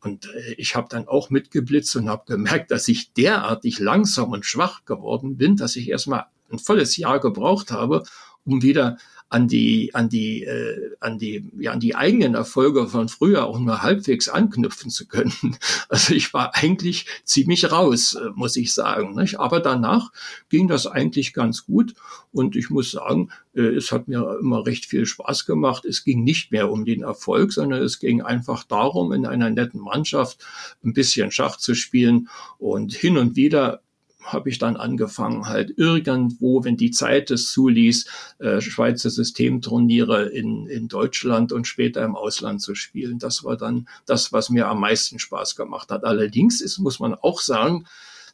Und 0.00 0.26
äh, 0.34 0.54
ich 0.56 0.76
habe 0.76 0.88
dann 0.88 1.06
auch 1.06 1.28
mitgeblitzt 1.28 1.94
und 1.96 2.08
habe 2.08 2.24
gemerkt, 2.26 2.70
dass 2.70 2.88
ich 2.88 3.12
derartig 3.12 3.78
langsam 3.80 4.30
und 4.30 4.46
schwach 4.46 4.86
geworden 4.86 5.36
bin, 5.36 5.56
dass 5.56 5.76
ich 5.76 5.90
erstmal 5.90 6.24
ein 6.50 6.58
volles 6.58 6.96
Jahr 6.96 7.20
gebraucht 7.20 7.70
habe, 7.70 8.02
um 8.44 8.62
wieder 8.62 8.96
an 9.30 9.46
die, 9.46 9.94
an 9.94 10.08
die, 10.08 10.42
äh, 10.42 10.90
an 10.98 11.18
die, 11.18 11.48
ja, 11.58 11.70
an 11.70 11.78
die 11.78 11.94
eigenen 11.94 12.34
Erfolge 12.34 12.88
von 12.88 13.08
früher 13.08 13.46
auch 13.46 13.60
nur 13.60 13.80
halbwegs 13.80 14.28
anknüpfen 14.28 14.90
zu 14.90 15.06
können. 15.06 15.32
Also 15.88 16.14
ich 16.14 16.32
war 16.34 16.54
eigentlich 16.54 17.06
ziemlich 17.24 17.70
raus, 17.72 18.14
äh, 18.14 18.30
muss 18.34 18.56
ich 18.56 18.72
sagen. 18.74 19.14
Nicht? 19.14 19.40
Aber 19.40 19.60
danach 19.60 20.12
ging 20.48 20.68
das 20.68 20.86
eigentlich 20.86 21.32
ganz 21.32 21.64
gut 21.64 21.94
und 22.32 22.56
ich 22.56 22.70
muss 22.70 22.90
sagen, 22.92 23.30
äh, 23.54 23.62
es 23.62 23.92
hat 23.92 24.08
mir 24.08 24.38
immer 24.40 24.66
recht 24.66 24.86
viel 24.86 25.06
Spaß 25.06 25.46
gemacht. 25.46 25.84
Es 25.84 26.04
ging 26.04 26.24
nicht 26.24 26.50
mehr 26.50 26.70
um 26.70 26.84
den 26.84 27.02
Erfolg, 27.02 27.52
sondern 27.52 27.82
es 27.82 28.00
ging 28.00 28.22
einfach 28.22 28.64
darum, 28.64 29.12
in 29.12 29.26
einer 29.26 29.50
netten 29.50 29.80
Mannschaft 29.80 30.44
ein 30.84 30.92
bisschen 30.92 31.30
Schach 31.30 31.56
zu 31.56 31.74
spielen 31.74 32.28
und 32.58 32.94
hin 32.94 33.16
und 33.16 33.36
wieder 33.36 33.82
habe 34.22 34.50
ich 34.50 34.58
dann 34.58 34.76
angefangen, 34.76 35.46
halt 35.46 35.74
irgendwo, 35.76 36.64
wenn 36.64 36.76
die 36.76 36.90
Zeit 36.90 37.30
es 37.30 37.50
zuließ, 37.52 38.06
äh, 38.38 38.60
Schweizer 38.60 39.10
Systemturniere 39.10 40.26
in, 40.28 40.66
in 40.66 40.88
Deutschland 40.88 41.52
und 41.52 41.66
später 41.66 42.04
im 42.04 42.16
Ausland 42.16 42.60
zu 42.60 42.74
spielen. 42.74 43.18
Das 43.18 43.44
war 43.44 43.56
dann 43.56 43.88
das, 44.06 44.32
was 44.32 44.50
mir 44.50 44.68
am 44.68 44.80
meisten 44.80 45.18
Spaß 45.18 45.56
gemacht 45.56 45.90
hat. 45.90 46.04
Allerdings 46.04 46.60
ist, 46.60 46.78
muss 46.78 47.00
man 47.00 47.14
auch 47.14 47.40
sagen, 47.40 47.86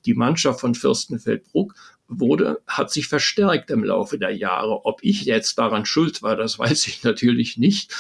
die 0.04 0.14
Mannschaft 0.14 0.60
von 0.60 0.74
Fürstenfeldbruck 0.74 1.74
wurde, 2.08 2.62
hat 2.66 2.92
sich 2.92 3.08
verstärkt 3.08 3.70
im 3.70 3.82
Laufe 3.82 4.18
der 4.18 4.30
Jahre. 4.30 4.84
Ob 4.84 5.02
ich 5.02 5.24
jetzt 5.24 5.58
daran 5.58 5.86
schuld 5.86 6.22
war, 6.22 6.36
das 6.36 6.58
weiß 6.58 6.86
ich 6.88 7.02
natürlich 7.02 7.56
nicht. 7.56 7.92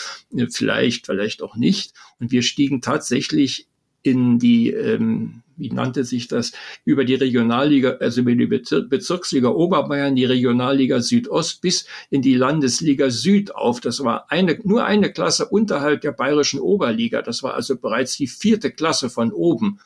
Vielleicht, 0.50 1.06
vielleicht 1.06 1.42
auch 1.42 1.56
nicht. 1.56 1.92
Und 2.18 2.30
wir 2.30 2.42
stiegen 2.42 2.80
tatsächlich 2.80 3.68
in 4.06 4.38
die, 4.38 4.70
ähm, 4.70 5.42
wie 5.56 5.70
nannte 5.70 6.04
sich 6.04 6.28
das, 6.28 6.52
über 6.84 7.04
die 7.04 7.14
Regionalliga, 7.14 7.96
also 8.00 8.20
über 8.20 8.34
die 8.34 8.46
Bezirksliga 8.46 9.48
Oberbayern, 9.48 10.14
die 10.14 10.24
Regionalliga 10.24 11.00
Südost 11.00 11.60
bis 11.60 11.86
in 12.10 12.22
die 12.22 12.34
Landesliga 12.34 13.10
Süd 13.10 13.54
auf. 13.54 13.80
Das 13.80 14.02
war 14.04 14.30
eine, 14.30 14.58
nur 14.64 14.84
eine 14.84 15.12
Klasse 15.12 15.46
unterhalb 15.46 16.02
der 16.02 16.12
bayerischen 16.12 16.60
Oberliga. 16.60 17.22
Das 17.22 17.42
war 17.42 17.54
also 17.54 17.76
bereits 17.76 18.16
die 18.16 18.26
vierte 18.26 18.70
Klasse 18.70 19.10
von 19.10 19.32
oben. 19.32 19.80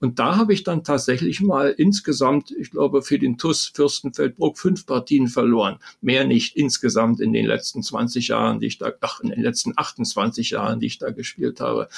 Und 0.00 0.18
da 0.18 0.36
habe 0.36 0.52
ich 0.52 0.64
dann 0.64 0.84
tatsächlich 0.84 1.40
mal 1.40 1.70
insgesamt, 1.70 2.50
ich 2.50 2.70
glaube, 2.70 3.02
für 3.02 3.18
den 3.18 3.38
TUS 3.38 3.72
Fürstenfeldbruck 3.74 4.58
fünf 4.58 4.86
Partien 4.86 5.28
verloren. 5.28 5.78
Mehr 6.00 6.26
nicht 6.26 6.56
insgesamt 6.56 7.20
in 7.20 7.32
den 7.32 7.46
letzten 7.46 7.82
20 7.82 8.28
Jahren, 8.28 8.60
die 8.60 8.66
ich 8.66 8.78
da, 8.78 8.92
ach, 9.00 9.20
in 9.20 9.30
den 9.30 9.42
letzten 9.42 9.72
28 9.76 10.50
Jahren, 10.50 10.80
die 10.80 10.86
ich 10.86 10.98
da 10.98 11.10
gespielt 11.10 11.60
habe. 11.60 11.88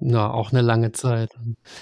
Ja, 0.00 0.30
auch 0.30 0.52
eine 0.52 0.62
lange 0.62 0.92
Zeit. 0.92 1.30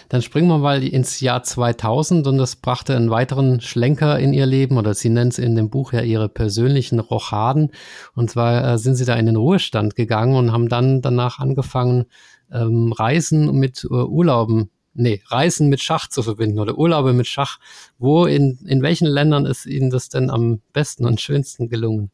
Dann 0.09 0.23
springen 0.23 0.49
wir 0.49 0.59
mal 0.59 0.83
ins 0.83 1.21
Jahr 1.21 1.43
2000 1.43 2.27
und 2.27 2.39
das 2.39 2.57
brachte 2.57 2.97
einen 2.97 3.11
weiteren 3.11 3.61
Schlenker 3.61 4.19
in 4.19 4.33
ihr 4.33 4.47
Leben 4.47 4.79
oder 4.79 4.95
sie 4.95 5.11
nennt 5.11 5.35
es 5.35 5.39
in 5.39 5.55
dem 5.55 5.69
Buch 5.69 5.93
ja 5.93 6.01
ihre 6.01 6.31
persönlichen 6.31 6.99
Rochaden. 6.99 7.73
Und 8.15 8.31
zwar 8.31 8.73
äh, 8.73 8.79
sind 8.79 8.97
sie 8.97 9.05
da 9.05 9.15
in 9.15 9.27
den 9.27 9.37
Ruhestand 9.37 9.97
gegangen 9.97 10.35
und 10.35 10.53
haben 10.53 10.69
dann 10.69 11.03
danach 11.03 11.39
angefangen, 11.39 12.07
ähm, 12.51 12.93
Reisen 12.93 13.55
mit 13.59 13.85
äh, 13.85 13.95
Urlauben 13.95 14.71
nee, 14.97 15.23
Reisen 15.27 15.69
mit 15.69 15.81
Schach 15.81 16.09
zu 16.09 16.23
verbinden 16.23 16.59
oder 16.59 16.79
Urlaube 16.79 17.13
mit 17.13 17.27
Schach. 17.27 17.59
Wo, 17.99 18.27
in, 18.27 18.59
in 18.67 18.83
welchen 18.83 19.07
Ländern 19.07 19.47
ist 19.47 19.67
Ihnen 19.67 19.91
das 19.91 20.09
denn 20.09 20.31
am 20.31 20.61
besten 20.73 21.05
und 21.05 21.21
schönsten 21.21 21.69
gelungen? 21.69 22.11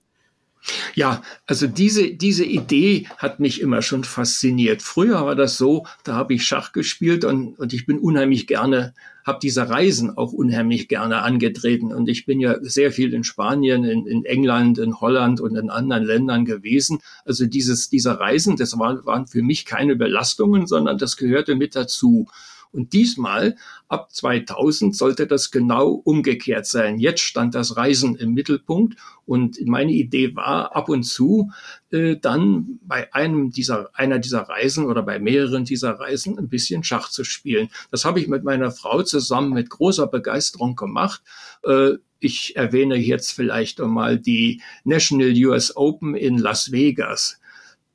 Ja, 0.94 1.22
also 1.46 1.66
diese, 1.66 2.14
diese 2.14 2.44
Idee 2.44 3.08
hat 3.18 3.40
mich 3.40 3.60
immer 3.60 3.82
schon 3.82 4.04
fasziniert. 4.04 4.82
Früher 4.82 5.24
war 5.24 5.34
das 5.34 5.56
so, 5.56 5.86
da 6.04 6.14
habe 6.14 6.34
ich 6.34 6.44
Schach 6.44 6.72
gespielt 6.72 7.24
und, 7.24 7.58
und 7.58 7.72
ich 7.72 7.84
bin 7.84 7.98
unheimlich 7.98 8.46
gerne, 8.46 8.94
habe 9.26 9.40
diese 9.42 9.68
Reisen 9.68 10.16
auch 10.16 10.32
unheimlich 10.32 10.86
gerne 10.86 11.22
angetreten. 11.22 11.92
Und 11.92 12.08
ich 12.08 12.26
bin 12.26 12.38
ja 12.38 12.56
sehr 12.62 12.92
viel 12.92 13.12
in 13.12 13.24
Spanien, 13.24 13.84
in, 13.84 14.06
in 14.06 14.24
England, 14.24 14.78
in 14.78 15.00
Holland 15.00 15.40
und 15.40 15.56
in 15.56 15.68
anderen 15.68 16.04
Ländern 16.04 16.44
gewesen. 16.44 17.00
Also 17.24 17.46
dieses, 17.46 17.88
diese 17.88 18.20
Reisen, 18.20 18.56
das 18.56 18.78
war, 18.78 19.04
waren 19.04 19.26
für 19.26 19.42
mich 19.42 19.64
keine 19.64 19.96
Belastungen, 19.96 20.68
sondern 20.68 20.96
das 20.96 21.16
gehörte 21.16 21.56
mit 21.56 21.74
dazu. 21.74 22.28
Und 22.72 22.94
diesmal, 22.94 23.56
ab 23.88 24.10
2000, 24.12 24.96
sollte 24.96 25.26
das 25.26 25.50
genau 25.50 25.90
umgekehrt 25.90 26.66
sein. 26.66 26.98
Jetzt 26.98 27.20
stand 27.20 27.54
das 27.54 27.76
Reisen 27.76 28.16
im 28.16 28.32
Mittelpunkt 28.32 28.96
und 29.26 29.58
meine 29.66 29.92
Idee 29.92 30.34
war, 30.34 30.74
ab 30.74 30.88
und 30.88 31.02
zu 31.02 31.50
äh, 31.90 32.16
dann 32.16 32.80
bei 32.82 33.12
einem 33.12 33.50
dieser, 33.50 33.90
einer 33.94 34.18
dieser 34.18 34.40
Reisen 34.40 34.86
oder 34.86 35.02
bei 35.02 35.18
mehreren 35.18 35.64
dieser 35.64 35.92
Reisen 35.92 36.38
ein 36.38 36.48
bisschen 36.48 36.82
Schach 36.82 37.10
zu 37.10 37.24
spielen. 37.24 37.68
Das 37.90 38.04
habe 38.04 38.20
ich 38.20 38.28
mit 38.28 38.42
meiner 38.42 38.70
Frau 38.70 39.02
zusammen 39.02 39.52
mit 39.52 39.68
großer 39.68 40.06
Begeisterung 40.06 40.74
gemacht. 40.74 41.22
Äh, 41.64 41.98
ich 42.20 42.56
erwähne 42.56 42.96
jetzt 42.96 43.32
vielleicht 43.32 43.80
einmal 43.80 44.18
die 44.18 44.62
National 44.84 45.32
US 45.46 45.76
Open 45.76 46.14
in 46.14 46.38
Las 46.38 46.70
Vegas. 46.72 47.40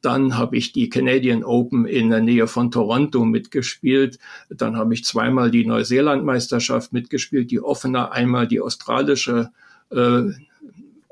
Dann 0.02 0.38
habe 0.38 0.58
ich 0.58 0.74
die 0.74 0.90
Canadian 0.90 1.44
Open 1.44 1.86
in 1.86 2.10
der 2.10 2.22
Nähe 2.22 2.48
von 2.48 2.72
Toronto 2.72 3.26
mitgespielt. 3.26 4.20
Dann 4.50 4.78
habe 4.78 4.94
ich 4.94 5.04
zweimal 5.04 5.52
die 5.52 5.66
Neuseeland-Meisterschaft 5.66 6.94
mitgespielt, 6.94 7.52
die 7.52 7.60
offene, 7.60 8.12
einmal 8.12 8.48
die 8.48 8.62
australische 8.62 9.52
äh, 9.90 10.24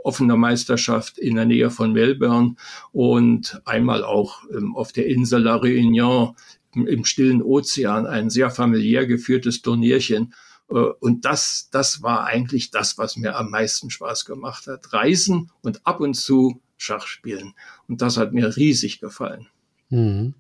offene 0.06 0.38
Meisterschaft 0.38 1.18
in 1.18 1.36
der 1.36 1.46
Nähe 1.46 1.72
von 1.72 1.92
Melbourne 1.92 2.56
und 2.92 3.60
einmal 3.66 4.04
auch 4.04 4.44
ähm, 4.56 4.76
auf 4.76 4.92
der 4.92 5.08
Insel 5.08 5.42
La 5.42 5.56
Réunion 5.56 6.36
im, 6.76 6.86
im 6.86 7.06
stillen 7.06 7.42
Ozean 7.42 8.06
ein 8.06 8.30
sehr 8.30 8.52
familiär 8.52 9.08
geführtes 9.08 9.64
Turnierchen. 9.64 10.34
Äh, 10.70 10.76
und 10.76 11.26
das, 11.26 11.70
das 11.72 12.04
war 12.04 12.26
eigentlich 12.26 12.70
das, 12.70 13.00
was 13.00 13.18
mir 13.18 13.36
am 13.36 13.50
meisten 13.50 13.90
Spaß 13.90 14.26
gemacht 14.26 14.68
hat. 14.68 14.94
Reisen 14.94 15.50
und 15.62 15.86
ab 15.88 16.00
und 16.00 16.14
zu 16.14 16.62
Schach 16.78 17.08
spielen. 17.08 17.54
Und 17.88 18.02
das 18.02 18.18
hat 18.18 18.34
mir 18.34 18.56
riesig 18.56 19.00
gefallen. 19.00 19.48
Mhm. 19.90 20.34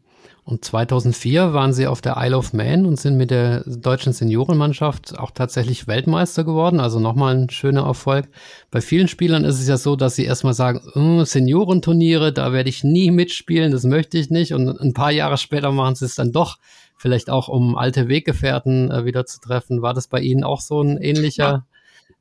Und 0.44 0.64
2004 0.64 1.54
waren 1.54 1.74
sie 1.74 1.88
auf 1.88 2.02
der 2.02 2.18
Isle 2.20 2.38
of 2.38 2.54
Man 2.54 2.86
und 2.86 3.00
sind 3.00 3.18
mit 3.18 3.32
der 3.32 3.64
deutschen 3.66 4.14
Seniorenmannschaft 4.14 5.18
auch 5.18 5.32
tatsächlich 5.32 5.88
Weltmeister 5.88 6.44
geworden. 6.44 6.80
Also 6.80 7.00
nochmal 7.00 7.36
ein 7.36 7.50
schöner 7.50 7.84
Erfolg. 7.84 8.30
Bei 8.70 8.80
vielen 8.80 9.08
Spielern 9.08 9.44
ist 9.44 9.60
es 9.60 9.68
ja 9.68 9.78
so, 9.78 9.96
dass 9.96 10.16
sie 10.16 10.26
erstmal 10.26 10.54
sagen, 10.54 10.82
oh, 10.94 11.24
Seniorenturniere, 11.24 12.32
da 12.32 12.54
werde 12.54 12.70
ich 12.70 12.84
nie 12.84 13.10
mitspielen, 13.10 13.72
das 13.72 13.86
möchte 13.86 14.20
ich 14.20 14.30
nicht. 14.30 14.54
Und 14.54 14.70
ein 14.80 14.94
paar 14.94 15.12
Jahre 15.12 15.38
später 15.38 15.72
machen 15.72 15.96
sie 15.96 16.06
es 16.06 16.14
dann 16.14 16.32
doch, 16.32 16.60
vielleicht 16.96 17.32
auch 17.32 17.48
um 17.48 17.76
alte 17.76 18.08
Weggefährten 18.08 18.92
äh, 18.92 19.04
wieder 19.04 19.26
zu 19.26 19.40
treffen. 19.40 19.82
War 19.82 19.96
das 19.96 20.08
bei 20.08 20.20
Ihnen 20.20 20.44
auch 20.44 20.62
so 20.62 20.80
ein 20.80 20.98
ähnlicher 20.98 21.44
ja. 21.44 21.66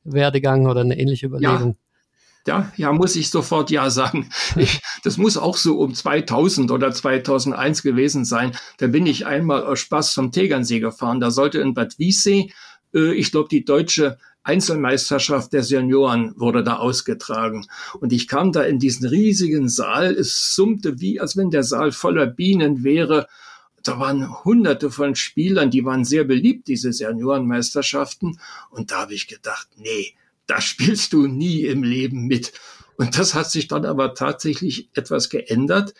Werdegang 0.03 0.65
oder 0.65 0.81
eine 0.81 0.97
ähnliche 0.97 1.27
Überlegung? 1.27 1.69
Ja. 1.69 1.84
Ja, 2.47 2.71
ja, 2.77 2.93
muss 2.93 3.15
ich 3.15 3.29
sofort 3.29 3.71
ja 3.71 3.89
sagen. 3.89 4.29
Ich, 4.57 4.79
das 5.03 5.17
muss 5.17 5.37
auch 5.37 5.57
so 5.57 5.79
um 5.79 5.93
2000 5.93 6.71
oder 6.71 6.91
2001 6.91 7.81
gewesen 7.81 8.23
sein. 8.23 8.51
Da 8.77 8.87
bin 8.87 9.05
ich 9.05 9.25
einmal 9.25 9.65
aus 9.65 9.79
Spaß 9.79 10.13
zum 10.13 10.31
Tegernsee 10.31 10.79
gefahren. 10.79 11.19
Da 11.19 11.31
sollte 11.31 11.59
in 11.59 11.73
Bad 11.73 11.97
Wiessee, 11.99 12.51
äh, 12.93 13.13
ich 13.13 13.31
glaube, 13.31 13.49
die 13.49 13.65
deutsche 13.65 14.17
Einzelmeisterschaft 14.43 15.53
der 15.53 15.63
Senioren 15.63 16.39
wurde 16.39 16.63
da 16.63 16.77
ausgetragen. 16.77 17.65
Und 17.99 18.13
ich 18.13 18.27
kam 18.27 18.51
da 18.51 18.61
in 18.61 18.77
diesen 18.77 19.07
riesigen 19.07 19.67
Saal. 19.67 20.13
Es 20.13 20.53
summte 20.53 21.01
wie, 21.01 21.19
als 21.19 21.35
wenn 21.35 21.49
der 21.49 21.63
Saal 21.63 21.91
voller 21.91 22.27
Bienen 22.27 22.83
wäre. 22.83 23.27
Da 23.81 23.99
waren 23.99 24.43
hunderte 24.43 24.91
von 24.91 25.15
Spielern, 25.15 25.71
die 25.71 25.83
waren 25.83 26.05
sehr 26.05 26.23
beliebt, 26.23 26.67
diese 26.67 26.93
Seniorenmeisterschaften. 26.93 28.39
Und 28.69 28.91
da 28.91 29.01
habe 29.01 29.15
ich 29.15 29.27
gedacht, 29.27 29.67
nee, 29.77 30.13
da 30.47 30.61
spielst 30.61 31.13
du 31.13 31.27
nie 31.27 31.61
im 31.61 31.83
Leben 31.83 32.27
mit. 32.27 32.53
Und 32.97 33.17
das 33.17 33.33
hat 33.33 33.51
sich 33.51 33.67
dann 33.67 33.85
aber 33.85 34.13
tatsächlich 34.13 34.89
etwas 34.93 35.29
geändert. 35.29 35.93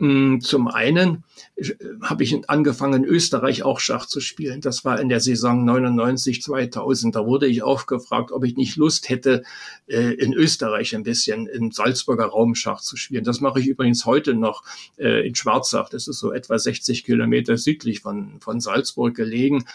Mm, 0.00 0.40
zum 0.40 0.66
einen 0.66 1.24
äh, 1.56 1.74
habe 2.00 2.24
ich 2.24 2.48
angefangen, 2.48 3.04
in 3.04 3.08
Österreich 3.08 3.64
auch 3.64 3.80
Schach 3.80 4.06
zu 4.06 4.20
spielen. 4.20 4.62
Das 4.62 4.82
war 4.82 4.98
in 4.98 5.10
der 5.10 5.20
Saison 5.20 5.62
99, 5.66 6.40
2000. 6.40 7.14
Da 7.14 7.26
wurde 7.26 7.46
ich 7.46 7.62
aufgefragt, 7.62 8.32
ob 8.32 8.44
ich 8.44 8.56
nicht 8.56 8.76
Lust 8.76 9.10
hätte, 9.10 9.42
äh, 9.88 10.14
in 10.14 10.32
Österreich 10.32 10.94
ein 10.94 11.02
bisschen 11.02 11.46
im 11.46 11.70
Salzburger 11.70 12.24
Raum 12.24 12.54
Schach 12.54 12.80
zu 12.80 12.96
spielen. 12.96 13.24
Das 13.24 13.42
mache 13.42 13.60
ich 13.60 13.66
übrigens 13.66 14.06
heute 14.06 14.32
noch 14.32 14.64
äh, 14.96 15.26
in 15.26 15.34
Schwarzach. 15.34 15.90
Das 15.90 16.08
ist 16.08 16.18
so 16.18 16.32
etwa 16.32 16.58
60 16.58 17.04
Kilometer 17.04 17.58
südlich 17.58 18.00
von, 18.00 18.40
von 18.40 18.58
Salzburg 18.60 19.14
gelegen. 19.14 19.66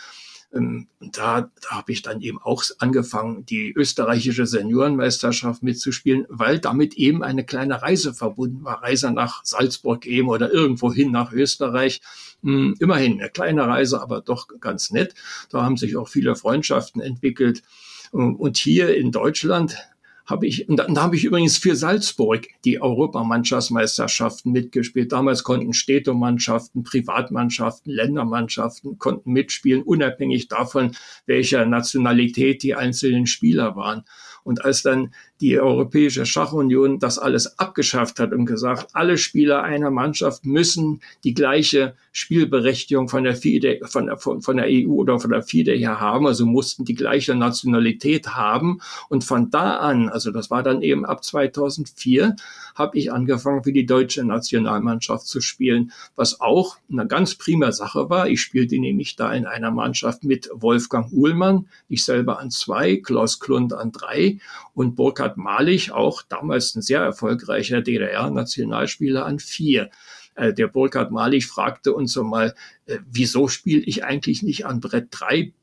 Ähm, 0.53 0.87
da, 0.99 1.51
da 1.61 1.69
habe 1.69 1.91
ich 1.91 2.01
dann 2.01 2.21
eben 2.21 2.39
auch 2.41 2.63
angefangen, 2.79 3.45
die 3.45 3.71
österreichische 3.71 4.45
Seniorenmeisterschaft 4.45 5.63
mitzuspielen, 5.63 6.25
weil 6.29 6.59
damit 6.59 6.95
eben 6.95 7.23
eine 7.23 7.45
kleine 7.45 7.81
Reise 7.81 8.13
verbunden 8.13 8.63
war. 8.63 8.83
Reise 8.83 9.11
nach 9.11 9.43
Salzburg 9.43 10.05
eben 10.05 10.29
oder 10.29 10.51
irgendwohin 10.51 11.11
nach 11.11 11.31
Österreich. 11.31 12.01
Hm, 12.43 12.75
immerhin 12.79 13.19
eine 13.19 13.29
kleine 13.29 13.67
Reise, 13.67 14.01
aber 14.01 14.21
doch 14.21 14.47
ganz 14.59 14.91
nett. 14.91 15.15
Da 15.49 15.63
haben 15.63 15.77
sich 15.77 15.97
auch 15.97 16.07
viele 16.07 16.35
Freundschaften 16.35 17.01
entwickelt. 17.01 17.63
Und 18.11 18.57
hier 18.57 18.95
in 18.95 19.11
Deutschland 19.11 19.77
habe 20.25 20.47
ich, 20.47 20.67
und 20.67 20.77
dann 20.77 20.97
habe 20.97 21.15
ich 21.15 21.23
übrigens 21.23 21.57
für 21.57 21.75
Salzburg 21.75 22.47
die 22.65 22.81
Europamannschaftsmeisterschaften 22.81 24.51
mitgespielt. 24.51 25.11
Damals 25.11 25.43
konnten 25.43 25.73
Städtemannschaften, 25.73 26.83
Privatmannschaften, 26.83 27.91
Ländermannschaften 27.91 28.97
konnten 28.97 29.31
mitspielen, 29.31 29.83
unabhängig 29.83 30.47
davon, 30.47 30.95
welcher 31.27 31.65
Nationalität 31.65 32.63
die 32.63 32.75
einzelnen 32.75 33.27
Spieler 33.27 33.75
waren. 33.75 34.03
Und 34.43 34.65
als 34.65 34.81
dann 34.81 35.13
die 35.41 35.59
Europäische 35.59 36.25
Schachunion 36.25 36.99
das 36.99 37.19
alles 37.19 37.59
abgeschafft 37.59 38.19
hat 38.19 38.31
und 38.31 38.45
gesagt, 38.45 38.87
alle 38.93 39.17
Spieler 39.17 39.63
einer 39.63 39.91
Mannschaft 39.91 40.45
müssen 40.45 41.01
die 41.23 41.33
gleiche 41.33 41.95
Spielberechtigung 42.13 43.09
von 43.09 43.25
der 43.25 43.35
FIDE, 43.35 43.81
von 43.83 44.05
der, 44.05 44.17
von, 44.17 44.57
der 44.57 44.67
EU 44.69 44.93
oder 44.93 45.19
von 45.19 45.31
der 45.31 45.43
FIDE 45.43 45.73
her 45.73 45.99
haben, 45.99 46.25
also 46.25 46.45
mussten 46.45 46.85
die 46.85 46.95
gleiche 46.95 47.35
Nationalität 47.35 48.29
haben. 48.29 48.79
Und 49.09 49.25
von 49.25 49.49
da 49.51 49.77
an, 49.77 50.07
also 50.07 50.31
das 50.31 50.49
war 50.49 50.63
dann 50.63 50.81
eben 50.81 51.05
ab 51.05 51.25
2004, 51.25 52.37
habe 52.75 52.97
ich 52.97 53.11
angefangen 53.11 53.63
für 53.63 53.73
die 53.73 53.85
deutsche 53.85 54.23
Nationalmannschaft 54.23 55.27
zu 55.27 55.41
spielen, 55.41 55.91
was 56.15 56.39
auch 56.39 56.77
eine 56.89 57.07
ganz 57.07 57.35
prima 57.35 57.73
Sache 57.73 58.09
war. 58.09 58.29
Ich 58.29 58.41
spielte 58.41 58.79
nämlich 58.79 59.15
da 59.15 59.33
in 59.33 59.45
einer 59.45 59.71
Mannschaft 59.71 60.23
mit 60.23 60.49
Wolfgang 60.53 61.11
Uhlmann, 61.11 61.67
ich 61.89 62.05
selber 62.05 62.39
an 62.39 62.51
zwei, 62.51 62.97
Klaus 62.97 63.39
Klund 63.39 63.73
an 63.73 63.91
drei 63.91 64.39
und 64.73 64.95
Burkhard 64.95 65.24
Malich, 65.35 65.91
auch 65.91 66.21
damals 66.21 66.75
ein 66.75 66.81
sehr 66.81 67.01
erfolgreicher 67.01 67.81
DDR-Nationalspieler 67.81 69.25
an 69.25 69.39
vier 69.39 69.89
äh, 70.35 70.53
der 70.53 70.67
Burkhard 70.67 71.11
Malich 71.11 71.47
fragte 71.47 71.93
uns 71.93 72.13
so 72.13 72.23
mal, 72.23 72.53
äh, 72.85 72.99
wieso 73.09 73.47
spiele 73.47 73.81
ich 73.81 74.03
eigentlich 74.03 74.43
nicht 74.43 74.65
an 74.65 74.79
Brett 74.79 75.07
drei? 75.11 75.53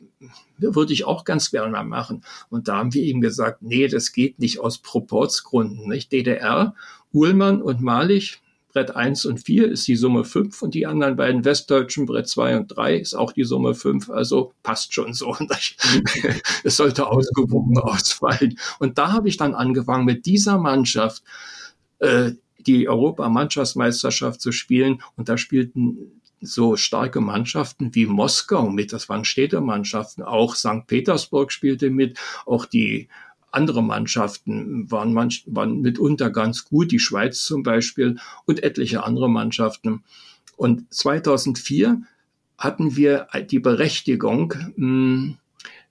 Würde 0.59 0.93
ich 0.93 1.05
auch 1.05 1.25
ganz 1.25 1.51
gerne 1.51 1.83
machen. 1.85 2.25
Und 2.49 2.69
da 2.69 2.77
haben 2.77 2.95
wir 2.95 3.03
ihm 3.03 3.21
gesagt, 3.21 3.63
nee, 3.63 3.89
das 3.89 4.13
geht 4.13 4.39
nicht 4.39 4.61
aus 4.61 4.79
Proportsgründen. 4.79 5.89
Nicht? 5.89 6.13
DDR 6.13 6.75
Uhlmann 7.13 7.61
und 7.61 7.81
Malich, 7.81 8.41
Brett 8.73 8.97
1 8.97 9.27
und 9.27 9.39
4 9.45 9.71
ist 9.71 9.87
die 9.87 9.97
Summe 9.97 10.25
5 10.25 10.63
und 10.63 10.75
die 10.75 10.87
anderen 10.87 11.17
beiden 11.17 11.45
westdeutschen 11.45 12.07
Brett 12.07 12.29
2 12.29 12.57
und 12.57 12.69
3 12.69 12.97
ist 12.97 13.15
auch 13.15 13.33
die 13.33 13.45
Summe 13.45 13.75
5, 13.75 14.11
also 14.11 14.53
passt 14.63 14.95
schon 14.95 15.13
so. 15.13 15.37
es 16.65 16.77
sollte 16.77 17.07
ausgewogen 17.07 17.79
ausfallen. 17.79 18.59
Und 18.79 18.99
da 18.99 19.13
habe 19.13 19.29
ich 19.29 19.37
dann 19.37 19.55
angefangen 19.55 20.05
mit 20.05 20.27
dieser 20.27 20.59
Mannschaft 20.59 21.23
äh, 21.99 22.33
die 22.59 22.89
Europamannschaftsmeisterschaft 22.89 24.41
zu 24.41 24.53
spielen 24.53 25.03
und 25.17 25.29
da 25.29 25.37
spielten 25.37 26.21
so 26.41 26.77
starke 26.77 27.21
Mannschaften 27.21 27.95
wie 27.95 28.07
Moskau 28.07 28.69
mit, 28.69 28.93
das 28.93 29.09
waren 29.09 29.25
Städtemannschaften, 29.25 30.25
auch 30.25 30.57
St. 30.57 30.87
Petersburg 30.87 31.53
spielte 31.53 31.91
mit, 31.91 32.19
auch 32.47 32.67
die 32.67 33.09
andere 33.53 33.83
Mannschaften 33.83 34.91
waren, 34.91 35.13
manch, 35.13 35.45
waren 35.47 35.81
mitunter 35.81 36.31
ganz 36.31 36.65
gut, 36.65 36.91
die 36.91 36.99
Schweiz 36.99 37.43
zum 37.45 37.63
Beispiel 37.63 38.17
und 38.47 38.63
etliche 38.63 39.05
andere 39.05 39.31
Mannschaften. 39.31 40.05
Und 40.57 40.93
2004 40.93 42.03
hatten 42.59 42.97
wir 42.97 43.29
die 43.51 43.59
Berechtigung, 43.59 44.55
hm, 44.77 45.37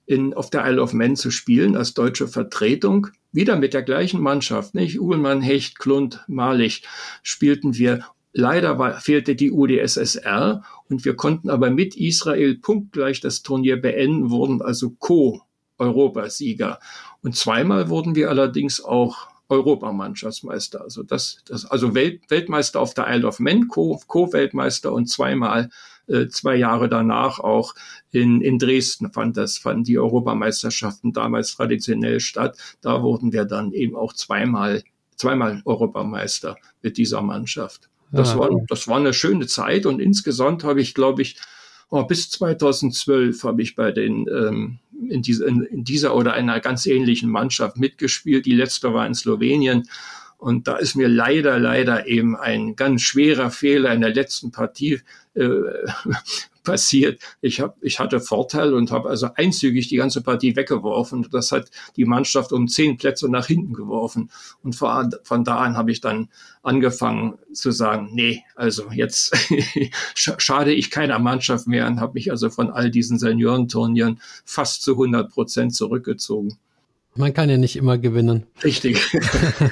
in, 0.06 0.34
auf 0.34 0.50
der 0.50 0.66
Isle 0.66 0.82
of 0.82 0.92
Man 0.92 1.16
zu 1.16 1.30
spielen 1.30 1.76
als 1.76 1.94
deutsche 1.94 2.28
Vertretung. 2.28 3.08
Wieder 3.30 3.56
mit 3.56 3.72
der 3.72 3.82
gleichen 3.82 4.20
Mannschaft, 4.20 4.74
nicht? 4.74 5.00
Uhlmann, 5.00 5.40
Hecht, 5.40 5.78
Klund, 5.78 6.24
Malich 6.26 6.82
spielten 7.22 7.76
wir. 7.76 8.04
Leider 8.32 8.78
war, 8.78 9.00
fehlte 9.00 9.36
die 9.36 9.52
UdSSR 9.52 10.62
und 10.88 11.04
wir 11.04 11.16
konnten 11.16 11.50
aber 11.50 11.70
mit 11.70 11.96
Israel 11.96 12.56
punktgleich 12.56 13.20
das 13.20 13.42
Turnier 13.42 13.80
beenden, 13.80 14.30
wurden 14.30 14.62
also 14.62 14.90
Co-Europasieger. 15.78 16.78
Und 17.22 17.36
zweimal 17.36 17.88
wurden 17.88 18.14
wir 18.14 18.30
allerdings 18.30 18.82
auch 18.82 19.28
Europamannschaftsmeister. 19.48 20.80
Also 20.80 21.02
das, 21.02 21.38
das 21.44 21.66
also 21.66 21.94
Welt, 21.94 22.22
Weltmeister 22.28 22.80
auf 22.80 22.94
der 22.94 23.06
Isle 23.08 23.26
of 23.26 23.38
Man, 23.38 23.68
Co-Weltmeister 23.68 24.92
und 24.92 25.06
zweimal 25.06 25.68
äh, 26.08 26.28
zwei 26.28 26.56
Jahre 26.56 26.88
danach 26.88 27.38
auch 27.38 27.74
in, 28.10 28.40
in 28.40 28.58
Dresden 28.58 29.12
fand 29.12 29.36
das, 29.36 29.58
fanden 29.58 29.84
die 29.84 29.98
Europameisterschaften 29.98 31.12
damals 31.12 31.54
traditionell 31.54 32.20
statt. 32.20 32.56
Da 32.80 33.02
wurden 33.02 33.32
wir 33.32 33.44
dann 33.44 33.72
eben 33.72 33.94
auch 33.94 34.14
zweimal, 34.14 34.82
zweimal 35.16 35.60
Europameister 35.64 36.56
mit 36.80 36.96
dieser 36.96 37.20
Mannschaft. 37.20 37.88
Das, 38.10 38.34
ah, 38.34 38.38
war, 38.38 38.50
das 38.68 38.88
war 38.88 38.98
eine 38.98 39.14
schöne 39.14 39.46
Zeit 39.46 39.86
und 39.86 40.00
insgesamt 40.00 40.64
habe 40.64 40.80
ich, 40.80 40.94
glaube 40.94 41.22
ich, 41.22 41.36
oh, 41.90 42.04
bis 42.04 42.30
2012 42.30 43.44
habe 43.44 43.62
ich 43.62 43.74
bei 43.74 43.92
den 43.92 44.26
ähm, 44.28 44.78
in, 45.08 45.22
diese, 45.22 45.46
in, 45.46 45.62
in 45.62 45.84
dieser 45.84 46.14
oder 46.14 46.34
einer 46.34 46.60
ganz 46.60 46.86
ähnlichen 46.86 47.30
Mannschaft 47.30 47.76
mitgespielt. 47.76 48.46
Die 48.46 48.54
letzte 48.54 48.94
war 48.94 49.06
in 49.06 49.14
Slowenien. 49.14 49.88
Und 50.42 50.66
da 50.66 50.76
ist 50.76 50.96
mir 50.96 51.06
leider, 51.06 51.60
leider 51.60 52.08
eben 52.08 52.34
ein 52.34 52.74
ganz 52.74 53.02
schwerer 53.02 53.52
Fehler 53.52 53.92
in 53.92 54.00
der 54.00 54.12
letzten 54.12 54.50
Partie 54.50 55.00
äh, 55.34 55.48
passiert. 56.64 57.22
Ich, 57.40 57.60
hab, 57.60 57.76
ich 57.80 58.00
hatte 58.00 58.18
Vorteil 58.18 58.74
und 58.74 58.90
habe 58.90 59.08
also 59.08 59.28
einzügig 59.36 59.86
die 59.86 59.98
ganze 59.98 60.20
Partie 60.20 60.56
weggeworfen. 60.56 61.28
Das 61.30 61.52
hat 61.52 61.70
die 61.94 62.06
Mannschaft 62.06 62.50
um 62.50 62.66
zehn 62.66 62.96
Plätze 62.96 63.28
nach 63.28 63.46
hinten 63.46 63.72
geworfen. 63.72 64.30
Und 64.64 64.74
von, 64.74 65.14
von 65.22 65.44
da 65.44 65.58
an 65.58 65.76
habe 65.76 65.92
ich 65.92 66.00
dann 66.00 66.28
angefangen 66.64 67.38
zu 67.52 67.70
sagen, 67.70 68.08
nee, 68.10 68.42
also 68.56 68.90
jetzt 68.90 69.36
schade 70.16 70.74
ich 70.74 70.90
keiner 70.90 71.20
Mannschaft 71.20 71.68
mehr 71.68 71.86
und 71.86 72.00
habe 72.00 72.14
mich 72.14 72.32
also 72.32 72.50
von 72.50 72.68
all 72.72 72.90
diesen 72.90 73.16
Seniorenturnieren 73.16 74.20
fast 74.44 74.82
zu 74.82 74.94
100 74.94 75.30
Prozent 75.30 75.72
zurückgezogen. 75.72 76.58
Man 77.14 77.34
kann 77.34 77.50
ja 77.50 77.58
nicht 77.58 77.76
immer 77.76 77.98
gewinnen. 77.98 78.46
Richtig. 78.64 79.06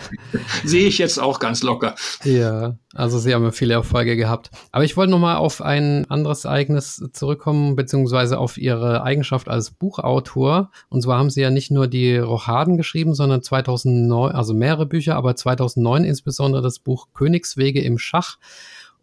Sehe 0.64 0.86
ich 0.86 0.98
jetzt 0.98 1.18
auch 1.18 1.38
ganz 1.38 1.62
locker. 1.62 1.94
Ja, 2.22 2.76
also 2.92 3.18
Sie 3.18 3.32
haben 3.32 3.50
viele 3.52 3.72
Erfolge 3.72 4.14
gehabt. 4.16 4.50
Aber 4.72 4.84
ich 4.84 4.98
wollte 4.98 5.10
nochmal 5.10 5.36
auf 5.36 5.62
ein 5.62 6.04
anderes 6.10 6.44
Ereignis 6.44 7.02
zurückkommen, 7.12 7.76
beziehungsweise 7.76 8.38
auf 8.38 8.58
Ihre 8.58 9.04
Eigenschaft 9.04 9.48
als 9.48 9.70
Buchautor. 9.70 10.70
Und 10.90 11.00
zwar 11.00 11.18
haben 11.18 11.30
Sie 11.30 11.40
ja 11.40 11.50
nicht 11.50 11.70
nur 11.70 11.86
die 11.86 12.18
Rochaden 12.18 12.76
geschrieben, 12.76 13.14
sondern 13.14 13.42
2009, 13.42 14.32
also 14.34 14.52
mehrere 14.52 14.84
Bücher, 14.84 15.16
aber 15.16 15.34
2009 15.34 16.04
insbesondere 16.04 16.60
das 16.60 16.78
Buch 16.78 17.08
Königswege 17.14 17.80
im 17.80 17.98
Schach. 17.98 18.36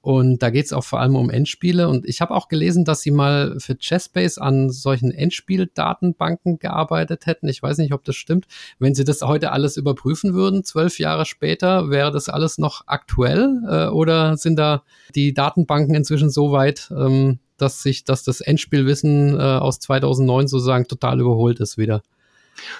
Und 0.07 0.41
da 0.41 0.51
geht 0.51 0.67
es 0.67 0.71
auch 0.71 0.85
vor 0.85 1.01
allem 1.01 1.17
um 1.17 1.29
Endspiele. 1.29 1.89
Und 1.89 2.05
ich 2.07 2.21
habe 2.21 2.33
auch 2.33 2.47
gelesen, 2.47 2.85
dass 2.85 3.01
sie 3.01 3.11
mal 3.11 3.59
für 3.59 3.75
Chessbase 3.75 4.41
an 4.41 4.69
solchen 4.69 5.11
Endspieldatenbanken 5.11 6.59
gearbeitet 6.59 7.25
hätten. 7.25 7.49
Ich 7.49 7.61
weiß 7.61 7.77
nicht, 7.79 7.91
ob 7.91 8.05
das 8.05 8.15
stimmt. 8.15 8.47
Wenn 8.79 8.95
sie 8.95 9.03
das 9.03 9.21
heute 9.21 9.51
alles 9.51 9.75
überprüfen 9.75 10.33
würden, 10.33 10.63
zwölf 10.63 10.97
Jahre 10.97 11.25
später, 11.25 11.89
wäre 11.89 12.09
das 12.09 12.29
alles 12.29 12.57
noch 12.57 12.83
aktuell? 12.87 13.59
Äh, 13.67 13.87
oder 13.87 14.37
sind 14.37 14.55
da 14.55 14.83
die 15.13 15.33
Datenbanken 15.33 15.93
inzwischen 15.93 16.29
so 16.29 16.53
weit, 16.53 16.89
ähm, 16.89 17.39
dass 17.57 17.83
sich, 17.83 18.05
dass 18.05 18.23
das 18.23 18.39
Endspielwissen 18.39 19.37
äh, 19.37 19.41
aus 19.41 19.79
2009 19.79 20.47
sozusagen 20.47 20.87
total 20.87 21.19
überholt 21.19 21.59
ist 21.59 21.77
wieder? 21.77 22.01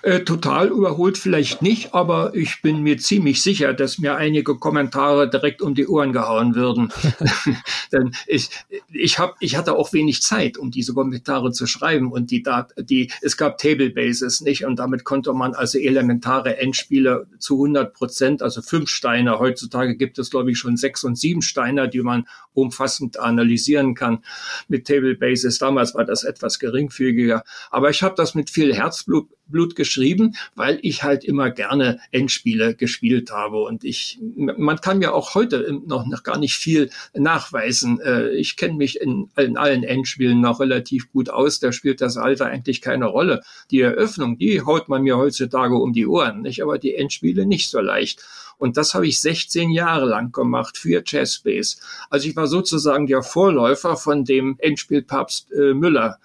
Äh, 0.02 0.22
total 0.22 0.70
überholt 0.70 1.18
vielleicht 1.18 1.62
nicht, 1.62 1.94
aber 1.94 2.36
ich 2.36 2.62
bin 2.62 2.82
mir 2.82 2.98
ziemlich 2.98 3.42
sicher, 3.42 3.74
dass 3.74 3.98
mir 3.98 4.16
einige 4.16 4.56
Kommentare 4.56 5.30
direkt 5.30 5.62
um 5.62 5.76
die 5.76 5.88
Ohren 5.88 6.14
gehauen 6.14 6.56
würden. 6.56 6.92
Denn 7.92 8.12
ich, 8.26 8.50
ich, 8.92 9.20
hab, 9.20 9.36
ich 9.40 9.56
hatte 9.56 9.76
auch 9.76 9.94
wenig 9.94 10.22
Zeit, 10.22 10.58
um 10.58 10.72
diese 10.72 10.94
Kommentare 10.94 11.52
zu 11.52 11.68
schreiben 11.68 12.12
und 12.12 12.32
die, 12.32 12.44
Dat 12.44 12.74
die 12.78 13.12
es 13.22 13.38
gab 13.38 13.58
Table 13.58 13.90
Bases 13.90 14.42
nicht 14.42 14.66
und 14.66 14.78
damit 14.80 15.04
konnte 15.04 15.34
man 15.34 15.54
also 15.54 15.78
elementare 15.78 16.58
Endspiele 16.58 17.28
zu 17.40 17.56
100 17.56 17.94
Prozent, 17.94 18.42
also 18.42 18.62
fünf 18.62 18.90
Steine. 18.90 19.40
Heutzutage 19.40 19.96
gibt 19.96 20.20
es 20.20 20.30
glaube 20.30 20.52
ich 20.52 20.58
schon 20.58 20.78
sechs 20.78 21.04
und 21.04 21.18
sieben 21.18 21.42
Steine, 21.42 21.90
die 21.90 22.02
man 22.02 22.28
umfassend 22.54 23.20
analysieren 23.20 23.96
kann 23.96 24.20
mit 24.68 24.88
Table 24.88 25.16
Bases. 25.16 25.60
Damals 25.60 25.96
war 25.96 26.06
das 26.06 26.24
etwas 26.24 26.60
geringfügiger, 26.60 27.44
aber 27.70 27.90
ich 27.90 28.04
habe 28.04 28.16
das 28.16 28.36
mit 28.36 28.50
viel 28.50 28.74
Herzblut 28.74 29.30
Blut 29.50 29.76
geschrieben, 29.76 30.36
weil 30.56 30.80
ich 30.82 31.04
halt 31.04 31.24
immer 31.24 31.50
gerne 31.52 32.00
Endspiele 32.12 32.76
gespielt 32.76 33.32
habe. 33.32 33.62
Und 33.62 33.84
ich, 33.84 34.20
man 34.36 34.82
kann 34.82 35.00
mir 35.00 35.14
auch 35.14 35.36
heute 35.36 35.80
noch, 35.86 36.06
noch 36.06 36.24
gar 36.24 36.38
nicht 36.38 36.56
viel 36.56 36.90
nachweisen. 37.14 38.00
Äh, 38.00 38.30
ich 38.32 38.56
kenne 38.58 38.76
mich 38.76 39.00
in, 39.00 39.30
in 39.38 39.58
allen 39.58 39.84
Endspielen 39.84 40.42
noch 40.42 40.60
relativ 40.60 41.12
gut 41.12 41.30
aus. 41.30 41.60
Da 41.60 41.72
spielt 41.72 42.02
das 42.02 42.18
Alter 42.18 42.48
eigentlich 42.48 42.82
keine 42.82 43.06
Rolle. 43.06 43.42
Die 43.72 43.82
Eröffnung, 43.82 44.38
die 44.38 44.62
haut 44.62 44.90
man 44.90 45.04
mir 45.04 45.18
heutzutage 45.18 45.76
um 45.76 45.94
die 45.94 46.08
Ohren, 46.08 46.42
nicht? 46.42 46.62
Aber 46.62 46.78
die 46.78 46.96
Endspiele 46.96 47.46
nicht 47.46 47.70
so 47.70 47.80
leicht. 47.80 48.24
Und 48.58 48.78
das 48.78 48.94
habe 48.94 49.08
ich 49.08 49.22
16 49.22 49.70
Jahre 49.72 50.06
lang 50.06 50.32
gemacht 50.32 50.78
für 50.78 51.04
Chessbase. 51.04 51.78
Also 52.10 52.28
ich 52.28 52.36
war 52.36 52.48
sozusagen 52.48 53.06
der 53.08 53.22
Vorläufer 53.22 53.98
von 53.98 54.26
dem 54.26 54.56
Endspielpapst 54.60 55.52
äh, 55.52 55.74
Müller. 55.74 56.20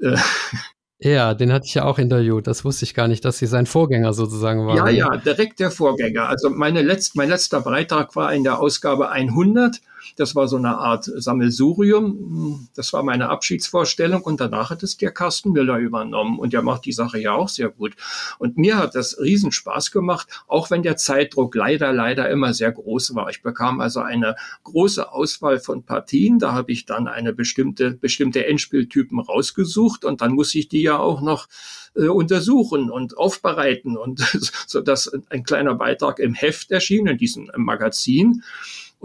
Äh, 0.00 0.16
ja, 1.12 1.34
den 1.34 1.52
hatte 1.52 1.66
ich 1.66 1.74
ja 1.74 1.84
auch 1.84 1.98
interviewt. 1.98 2.46
Das 2.46 2.64
wusste 2.64 2.84
ich 2.84 2.94
gar 2.94 3.08
nicht, 3.08 3.24
dass 3.24 3.38
sie 3.38 3.46
sein 3.46 3.66
Vorgänger 3.66 4.12
sozusagen 4.12 4.66
war. 4.66 4.76
Ja, 4.76 4.88
ja, 4.88 5.16
direkt 5.16 5.60
der 5.60 5.70
Vorgänger. 5.70 6.28
Also 6.28 6.50
meine 6.50 6.82
letzt, 6.82 7.16
mein 7.16 7.28
letzter 7.28 7.60
Beitrag 7.60 8.16
war 8.16 8.32
in 8.32 8.44
der 8.44 8.58
Ausgabe 8.58 9.10
100 9.10 9.80
das 10.16 10.34
war 10.34 10.48
so 10.48 10.56
eine 10.56 10.78
Art 10.78 11.04
Sammelsurium. 11.04 12.68
Das 12.74 12.92
war 12.92 13.02
meine 13.02 13.28
Abschiedsvorstellung 13.28 14.22
und 14.22 14.40
danach 14.40 14.70
hat 14.70 14.82
es 14.82 14.96
der 14.96 15.12
Carsten 15.12 15.52
Müller 15.52 15.78
übernommen 15.78 16.38
und 16.38 16.52
der 16.52 16.62
macht 16.62 16.84
die 16.84 16.92
Sache 16.92 17.18
ja 17.18 17.32
auch 17.32 17.48
sehr 17.48 17.68
gut. 17.68 17.94
Und 18.38 18.56
mir 18.56 18.76
hat 18.76 18.94
das 18.94 19.18
riesen 19.18 19.52
Spaß 19.52 19.90
gemacht, 19.90 20.28
auch 20.46 20.70
wenn 20.70 20.82
der 20.82 20.96
Zeitdruck 20.96 21.54
leider, 21.54 21.92
leider 21.92 22.28
immer 22.30 22.54
sehr 22.54 22.72
groß 22.72 23.14
war. 23.14 23.30
Ich 23.30 23.42
bekam 23.42 23.80
also 23.80 24.00
eine 24.00 24.36
große 24.62 25.12
Auswahl 25.12 25.58
von 25.58 25.84
Partien. 25.84 26.38
Da 26.38 26.52
habe 26.52 26.72
ich 26.72 26.86
dann 26.86 27.08
eine 27.08 27.32
bestimmte, 27.32 27.92
bestimmte 27.92 28.46
Endspieltypen 28.46 29.18
rausgesucht 29.20 30.04
und 30.04 30.20
dann 30.20 30.32
muss 30.32 30.54
ich 30.54 30.68
die 30.68 30.82
ja 30.82 30.98
auch 30.98 31.20
noch 31.20 31.48
äh, 31.96 32.08
untersuchen 32.08 32.90
und 32.90 33.16
aufbereiten 33.16 33.96
und 33.96 34.20
so 34.66 34.80
dass 34.80 35.12
ein 35.28 35.44
kleiner 35.44 35.74
Beitrag 35.74 36.18
im 36.18 36.34
Heft 36.34 36.70
erschien, 36.70 37.06
in 37.06 37.18
diesem 37.18 37.50
Magazin 37.56 38.42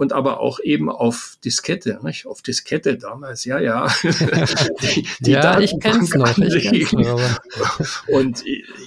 und 0.00 0.14
aber 0.14 0.40
auch 0.40 0.60
eben 0.60 0.88
auf 0.88 1.36
Diskette, 1.44 2.00
nicht? 2.02 2.24
auf 2.24 2.40
Diskette 2.40 2.96
damals, 2.96 3.44
ja, 3.44 3.58
ja. 3.58 3.86
die, 4.02 5.06
die 5.20 5.32
ja, 5.32 5.60
ich 5.60 5.78
kenn's 5.78 6.14
noch. 6.14 6.38
Ich 6.38 6.70
kenn's 6.70 6.92
noch 6.94 7.20
und 8.08 8.42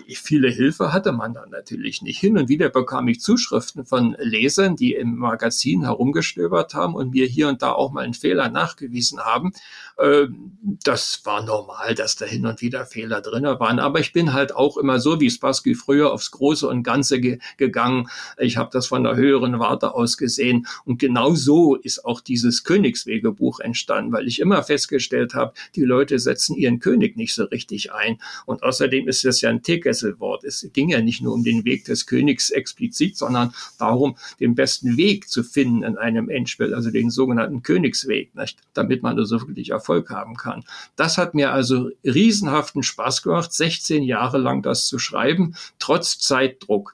viele 0.08 0.50
Hilfe 0.50 0.92
hatte 0.92 1.12
man 1.12 1.36
dann 1.36 1.52
natürlich 1.52 2.02
nicht. 2.02 2.20
Hin 2.20 2.36
und 2.36 2.50
wieder 2.50 2.70
bekam 2.70 3.08
ich 3.10 3.22
Zuschriften 3.22 3.86
von 3.86 4.16
Lesern, 4.18 4.76
die 4.76 4.96
im 4.96 5.16
Magazin 5.16 5.84
herumgestöbert 5.84 6.74
haben 6.74 6.96
und 6.96 7.12
mir 7.12 7.28
hier 7.28 7.48
und 7.48 7.62
da 7.62 7.74
auch 7.74 7.92
mal 7.92 8.06
einen 8.06 8.16
Fehler 8.16 8.50
nachgewiesen 8.50 9.20
haben. 9.20 9.54
Ähm, 10.00 10.52
das 10.84 11.22
war 11.26 11.44
normal, 11.44 11.94
dass 11.96 12.16
da 12.16 12.26
hin 12.26 12.46
und 12.46 12.62
wieder 12.62 12.86
Fehler 12.86 13.22
drin 13.22 13.44
waren. 13.44 13.80
Aber 13.80 14.00
ich 14.00 14.14
bin 14.14 14.34
halt 14.34 14.56
auch 14.56 14.78
immer 14.78 15.00
so 15.00 15.20
wie 15.20 15.30
Spassky 15.30 15.76
früher 15.76 16.12
aufs 16.14 16.32
Große 16.32 16.68
und 16.68 16.84
Ganze 16.84 17.20
ge 17.20 17.40
gegangen. 17.58 18.10
Ich 18.38 18.58
habe 18.58 18.70
das 18.72 18.88
von 18.88 19.04
der 19.04 19.16
höheren 19.16 19.60
Warte 19.60 19.94
aus 19.94 20.18
gesehen. 20.18 20.68
Und 20.86 21.00
genau 21.00 21.36
so 21.36 21.76
ist 21.76 22.06
auch 22.06 22.22
dieses 22.22 22.64
Königswegebuch 22.64 23.60
entstanden, 23.60 24.12
weil 24.14 24.28
ich 24.28 24.40
immer 24.40 24.64
festgestellt 24.64 25.34
habe, 25.34 25.54
die 25.76 25.84
Leute 25.84 26.18
setzen 26.20 26.56
ihren 26.56 26.80
König 26.80 27.18
nicht 27.18 27.34
so 27.34 27.44
richtig 27.44 27.92
ein. 27.92 28.20
Und 28.46 28.64
außerdem 28.64 29.08
ist 29.08 29.26
das 29.26 29.42
ja 29.42 29.50
ein 29.50 29.64
Teekesselwort. 29.64 30.44
Es 30.44 30.68
ging 30.74 30.90
ja 30.90 31.02
nicht 31.02 31.22
nur 31.22 31.34
um 31.34 31.44
den 31.44 31.66
Weg 31.66 31.86
des 31.86 32.06
Königs 32.06 32.50
explizit, 32.50 33.18
sondern 33.18 33.54
darum, 33.78 34.16
den 34.40 34.56
besten 34.56 34.98
Weg 34.98 35.30
zu 35.30 35.44
finden 35.44 35.84
in 35.84 35.98
einem 35.98 36.30
Endspiel, 36.30 36.74
also 36.74 36.90
den 36.90 37.10
sogenannten 37.10 37.64
Königsweg, 37.64 38.34
nicht? 38.36 38.60
damit 38.74 39.04
man 39.04 39.18
also 39.18 39.42
wirklich 39.42 39.74
Erfolg 39.84 40.10
haben 40.10 40.36
kann. 40.36 40.64
Das 40.96 41.18
hat 41.18 41.36
mir 41.36 41.52
also 41.52 41.90
riesenhaften 42.06 42.84
Spaß 42.84 43.22
gemacht, 43.22 43.52
16 43.52 44.04
Jahre 44.04 44.38
lang 44.38 44.62
das 44.62 44.88
zu 44.88 44.98
schreiben, 44.98 45.56
trotz 45.78 46.20
Zeitdruck. 46.20 46.94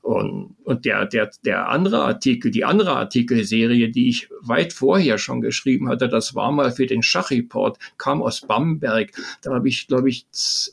Und, 0.00 0.54
und 0.64 0.84
der, 0.84 1.04
der, 1.06 1.30
der 1.44 1.68
andere 1.68 2.04
Artikel, 2.04 2.52
die 2.52 2.64
andere 2.64 2.92
Artikelserie, 2.92 3.90
die 3.90 4.08
ich 4.08 4.30
weit 4.40 4.72
vorher 4.72 5.18
schon 5.18 5.40
geschrieben 5.40 5.88
hatte, 5.88 6.08
das 6.08 6.34
war 6.36 6.52
mal 6.52 6.70
für 6.70 6.86
den 6.86 7.02
Schachreport, 7.02 7.78
kam 7.98 8.22
aus 8.22 8.42
Bamberg. 8.42 9.10
Da 9.42 9.52
habe 9.52 9.68
ich, 9.68 9.88
glaube 9.88 10.08
ich, 10.08 10.26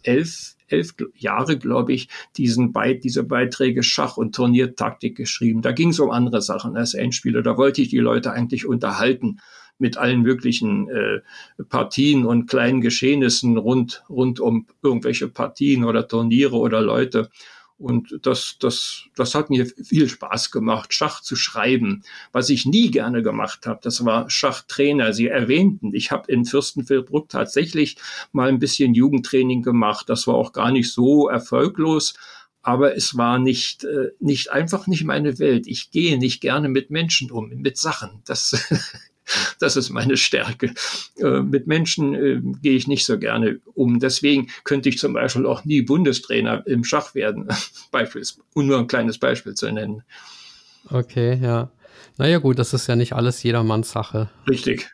elf 0.03 0.55
elf 0.67 0.95
Jahre, 1.15 1.59
glaube 1.59 1.93
ich, 1.93 2.07
diesen 2.37 2.71
Be 2.73 2.95
diese 2.95 3.23
Beiträge 3.23 3.83
Schach 3.83 4.17
und 4.17 4.33
Turniertaktik 4.33 5.15
geschrieben. 5.15 5.61
Da 5.61 5.71
ging 5.71 5.89
es 5.89 5.99
um 5.99 6.09
andere 6.09 6.41
Sachen 6.41 6.75
als 6.75 6.95
Endspiele. 6.95 7.43
Da 7.43 7.55
wollte 7.57 7.83
ich 7.83 7.89
die 7.89 7.99
Leute 7.99 8.31
eigentlich 8.31 8.65
unterhalten 8.65 9.39
mit 9.77 9.97
allen 9.97 10.21
möglichen 10.21 10.89
äh, 10.89 11.21
Partien 11.69 12.25
und 12.25 12.47
kleinen 12.47 12.81
Geschehnissen 12.81 13.57
rund, 13.57 14.03
rund 14.09 14.39
um 14.39 14.67
irgendwelche 14.81 15.27
Partien 15.27 15.83
oder 15.83 16.07
Turniere 16.07 16.55
oder 16.57 16.81
Leute. 16.81 17.29
Und 17.77 18.19
das, 18.21 18.55
das, 18.59 19.03
das 19.17 19.35
hat 19.35 19.49
mir 19.49 19.65
viel 19.65 20.07
Spaß 20.07 20.51
gemacht, 20.51 20.93
Schach 20.93 21.21
zu 21.21 21.35
schreiben. 21.35 22.03
Was 22.31 22.49
ich 22.49 22.65
nie 22.65 22.89
gerne 22.89 23.21
gemacht 23.21 23.67
habe, 23.67 23.81
das 23.83 24.05
war 24.05 24.29
Schachtrainer. 24.29 25.11
Sie 25.11 25.27
erwähnten, 25.27 25.93
ich 25.93 26.11
habe 26.11 26.31
in 26.31 26.45
Fürstenfeldbruck 26.45 27.27
tatsächlich 27.27 27.97
mal 28.31 28.47
ein 28.47 28.59
bisschen 28.59 28.93
Jugendtraining 28.93 29.61
gemacht. 29.61 30.07
Das 30.07 30.25
war 30.25 30.35
auch 30.35 30.53
gar 30.53 30.71
nicht 30.71 30.91
so 30.91 31.27
erfolglos. 31.27 32.13
Aber 32.61 32.95
es 32.95 33.17
war 33.17 33.39
nicht, 33.39 33.83
äh, 33.83 34.11
nicht 34.19 34.51
einfach 34.51 34.87
nicht 34.87 35.03
meine 35.03 35.37
Welt. 35.37 35.67
Ich 35.67 35.91
gehe 35.91 36.17
nicht 36.17 36.41
gerne 36.41 36.69
mit 36.69 36.89
Menschen 36.89 37.29
um, 37.29 37.49
mit 37.49 37.77
Sachen. 37.77 38.21
Das 38.25 38.55
Das 39.59 39.75
ist 39.75 39.89
meine 39.89 40.17
Stärke. 40.17 40.73
Äh, 41.17 41.41
mit 41.41 41.67
Menschen 41.67 42.13
äh, 42.13 42.41
gehe 42.61 42.75
ich 42.75 42.87
nicht 42.87 43.05
so 43.05 43.17
gerne 43.17 43.59
um. 43.73 43.99
Deswegen 43.99 44.49
könnte 44.63 44.89
ich 44.89 44.97
zum 44.97 45.13
Beispiel 45.13 45.45
auch 45.45 45.65
nie 45.65 45.81
Bundestrainer 45.81 46.65
im 46.67 46.83
Schach 46.83 47.15
werden. 47.15 47.47
Beispiels, 47.91 48.39
um 48.53 48.67
nur 48.67 48.79
ein 48.79 48.87
kleines 48.87 49.17
Beispiel 49.17 49.53
zu 49.53 49.71
nennen. 49.71 50.03
Okay, 50.89 51.39
ja. 51.41 51.71
Naja, 52.17 52.37
gut, 52.39 52.59
das 52.59 52.73
ist 52.73 52.87
ja 52.87 52.95
nicht 52.95 53.13
alles 53.13 53.43
jedermanns 53.43 53.91
Sache. 53.91 54.29
Richtig. 54.47 54.89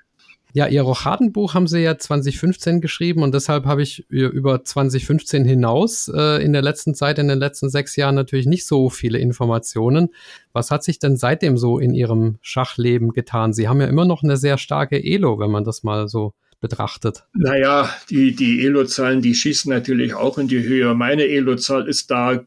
Ja, 0.54 0.68
Ihr 0.68 0.82
Rochadenbuch 0.82 1.54
haben 1.54 1.68
Sie 1.68 1.80
ja 1.80 1.98
2015 1.98 2.82
geschrieben 2.82 3.24
und 3.24 3.34
deshalb 3.34 3.66
habe 3.66 3.82
ich 3.82 4.06
über 4.10 4.64
2015 4.64 5.46
hinaus 5.46 6.12
äh, 6.14 6.44
in 6.44 6.52
der 6.52 6.62
letzten 6.62 6.94
Zeit, 6.94 7.20
in 7.20 7.28
den 7.30 7.40
letzten 7.40 7.70
sechs 7.70 7.96
Jahren 7.96 8.16
natürlich 8.16 8.48
nicht 8.48 8.66
so 8.66 8.90
viele 8.90 9.18
Informationen. 9.20 10.10
Was 10.52 10.70
hat 10.70 10.84
sich 10.84 11.00
denn 11.00 11.16
seitdem 11.16 11.58
so 11.58 11.80
in 11.80 11.94
Ihrem 11.94 12.38
Schachleben 12.42 13.14
getan? 13.14 13.54
Sie 13.54 13.70
haben 13.70 13.80
ja 13.80 13.88
immer 13.88 14.06
noch 14.06 14.24
eine 14.24 14.36
sehr 14.36 14.58
starke 14.58 15.02
Elo, 15.02 15.40
wenn 15.40 15.52
man 15.52 15.64
das 15.64 15.84
mal 15.84 16.10
so 16.10 16.34
betrachtet. 16.60 17.24
Naja, 17.34 17.90
die, 18.10 18.36
die 18.36 18.66
Elo-Zahlen, 18.66 19.22
die 19.22 19.36
schießen 19.36 19.72
natürlich 19.72 20.14
auch 20.14 20.38
in 20.38 20.48
die 20.48 20.62
Höhe. 20.62 20.94
Meine 20.94 21.28
Elo-Zahl 21.28 21.88
ist 21.88 22.12
da 22.12 22.44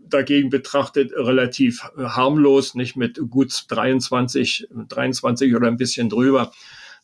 dagegen 0.00 0.50
betrachtet 0.50 1.12
relativ 1.16 1.82
harmlos, 1.96 2.74
nicht 2.74 2.96
mit 2.96 3.18
gut 3.30 3.64
23, 3.68 4.68
23 4.88 5.54
oder 5.56 5.68
ein 5.68 5.78
bisschen 5.78 6.10
drüber. 6.10 6.52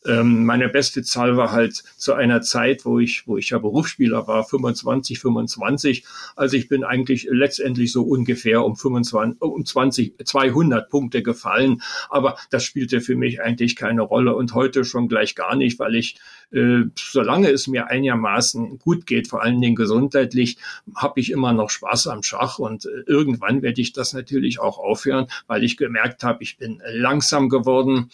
Ähm, 0.05 0.45
meine 0.45 0.69
beste 0.69 1.03
Zahl 1.03 1.35
war 1.35 1.51
halt 1.51 1.73
zu 1.97 2.13
einer 2.13 2.41
Zeit, 2.41 2.85
wo 2.85 2.99
ich, 2.99 3.27
wo 3.27 3.37
ich 3.37 3.49
ja 3.49 3.59
Berufsspieler 3.59 4.27
war, 4.27 4.45
25, 4.45 5.19
25. 5.19 6.05
Also 6.37 6.55
ich 6.55 6.69
bin 6.69 6.85
eigentlich 6.85 7.27
letztendlich 7.29 7.91
so 7.91 8.03
ungefähr 8.03 8.63
um 8.63 8.77
25, 8.77 9.41
um 9.41 9.65
20, 9.65 10.25
200 10.25 10.89
Punkte 10.89 11.21
gefallen. 11.21 11.81
Aber 12.09 12.37
das 12.49 12.63
spielte 12.63 13.01
für 13.01 13.15
mich 13.15 13.41
eigentlich 13.41 13.75
keine 13.75 14.01
Rolle 14.01 14.35
und 14.35 14.53
heute 14.53 14.85
schon 14.85 15.09
gleich 15.09 15.35
gar 15.35 15.57
nicht, 15.57 15.79
weil 15.79 15.95
ich, 15.95 16.17
äh, 16.51 16.83
solange 16.97 17.49
es 17.49 17.67
mir 17.67 17.87
einigermaßen 17.87 18.79
gut 18.79 19.05
geht, 19.05 19.27
vor 19.27 19.43
allen 19.43 19.59
Dingen 19.59 19.75
gesundheitlich, 19.75 20.57
habe 20.95 21.19
ich 21.19 21.29
immer 21.29 21.51
noch 21.51 21.69
Spaß 21.69 22.07
am 22.07 22.23
Schach 22.23 22.57
und 22.57 22.85
äh, 22.85 23.03
irgendwann 23.05 23.61
werde 23.61 23.81
ich 23.81 23.91
das 23.91 24.13
natürlich 24.13 24.61
auch 24.61 24.79
aufhören, 24.79 25.27
weil 25.47 25.65
ich 25.65 25.75
gemerkt 25.75 26.23
habe, 26.23 26.41
ich 26.41 26.57
bin 26.57 26.81
langsam 26.93 27.49
geworden. 27.49 28.09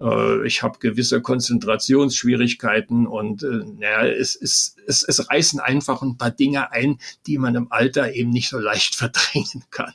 Äh, 0.00 0.46
ich 0.46 0.62
habe 0.62 0.78
gewisse 0.78 1.20
Konzentrationsschwierigkeiten 1.20 3.06
und 3.06 3.42
äh, 3.42 3.64
naja, 3.78 4.06
es, 4.06 4.36
es, 4.36 4.76
es, 4.86 5.02
es 5.02 5.30
reißen 5.30 5.60
einfach 5.60 6.02
ein 6.02 6.16
paar 6.16 6.30
Dinge 6.30 6.72
ein, 6.72 6.98
die 7.26 7.38
man 7.38 7.54
im 7.54 7.70
Alter 7.70 8.14
eben 8.14 8.30
nicht 8.30 8.48
so 8.48 8.58
leicht 8.58 8.94
verdrängen 8.96 9.64
kann. 9.70 9.94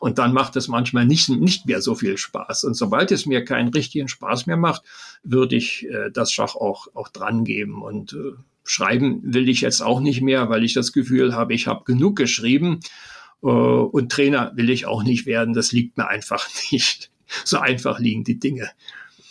Und 0.00 0.18
dann 0.18 0.32
macht 0.32 0.56
es 0.56 0.68
manchmal 0.68 1.06
nicht, 1.06 1.28
nicht 1.28 1.66
mehr 1.66 1.80
so 1.80 1.94
viel 1.94 2.16
Spaß. 2.16 2.64
Und 2.64 2.74
sobald 2.74 3.12
es 3.12 3.26
mir 3.26 3.44
keinen 3.44 3.68
richtigen 3.68 4.08
Spaß 4.08 4.46
mehr 4.46 4.56
macht, 4.56 4.82
würde 5.22 5.56
ich 5.56 5.86
äh, 5.86 6.10
das 6.12 6.32
Schach 6.32 6.54
auch, 6.54 6.88
auch 6.94 7.08
dran 7.08 7.44
geben. 7.44 7.82
Und 7.82 8.12
äh, 8.12 8.32
schreiben 8.64 9.20
will 9.22 9.48
ich 9.48 9.60
jetzt 9.60 9.80
auch 9.80 10.00
nicht 10.00 10.22
mehr, 10.22 10.48
weil 10.48 10.64
ich 10.64 10.74
das 10.74 10.92
Gefühl 10.92 11.34
habe, 11.34 11.54
ich 11.54 11.66
habe 11.66 11.84
genug 11.84 12.16
geschrieben. 12.16 12.80
Äh, 13.42 13.46
und 13.46 14.10
Trainer 14.10 14.52
will 14.56 14.70
ich 14.70 14.86
auch 14.86 15.02
nicht 15.02 15.26
werden. 15.26 15.54
Das 15.54 15.72
liegt 15.72 15.96
mir 15.96 16.08
einfach 16.08 16.48
nicht. 16.70 17.10
So 17.44 17.58
einfach 17.58 17.98
liegen 17.98 18.22
die 18.22 18.38
Dinge. 18.38 18.70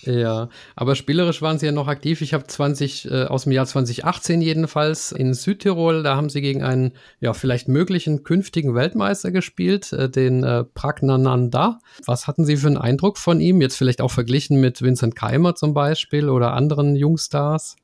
Ja, 0.06 0.50
aber 0.76 0.96
spielerisch 0.96 1.42
waren 1.42 1.58
sie 1.58 1.66
ja 1.66 1.72
noch 1.72 1.88
aktiv. 1.88 2.22
Ich 2.22 2.34
habe 2.34 2.46
20 2.46 3.10
äh, 3.10 3.24
aus 3.24 3.44
dem 3.44 3.54
Jahr 3.54 3.66
2018 3.66 4.42
jedenfalls 4.42 5.12
in 5.12 5.34
Südtirol, 5.34 6.04
da 6.04 6.16
haben 6.16 6.30
sie 6.30 6.42
gegen 6.42 6.64
einen 6.64 6.94
ja 7.20 7.34
vielleicht 7.34 7.68
möglichen 7.68 8.24
künftigen 8.24 8.76
Weltmeister 8.76 9.32
gespielt, 9.32 9.92
äh, 9.94 10.10
den 10.10 10.44
äh, 10.44 10.64
Pragnananda. 10.64 11.80
Was 12.06 12.28
hatten 12.28 12.46
Sie 12.46 12.58
für 12.58 12.68
einen 12.68 12.78
Eindruck 12.78 13.18
von 13.18 13.40
ihm? 13.40 13.62
Jetzt 13.62 13.78
vielleicht 13.78 14.02
auch 14.02 14.12
verglichen 14.12 14.60
mit 14.60 14.82
Vincent 14.82 15.16
Keimer 15.16 15.56
zum 15.56 15.74
Beispiel 15.74 16.30
oder 16.30 16.54
anderen 16.54 16.96
Jungstars? 16.96 17.76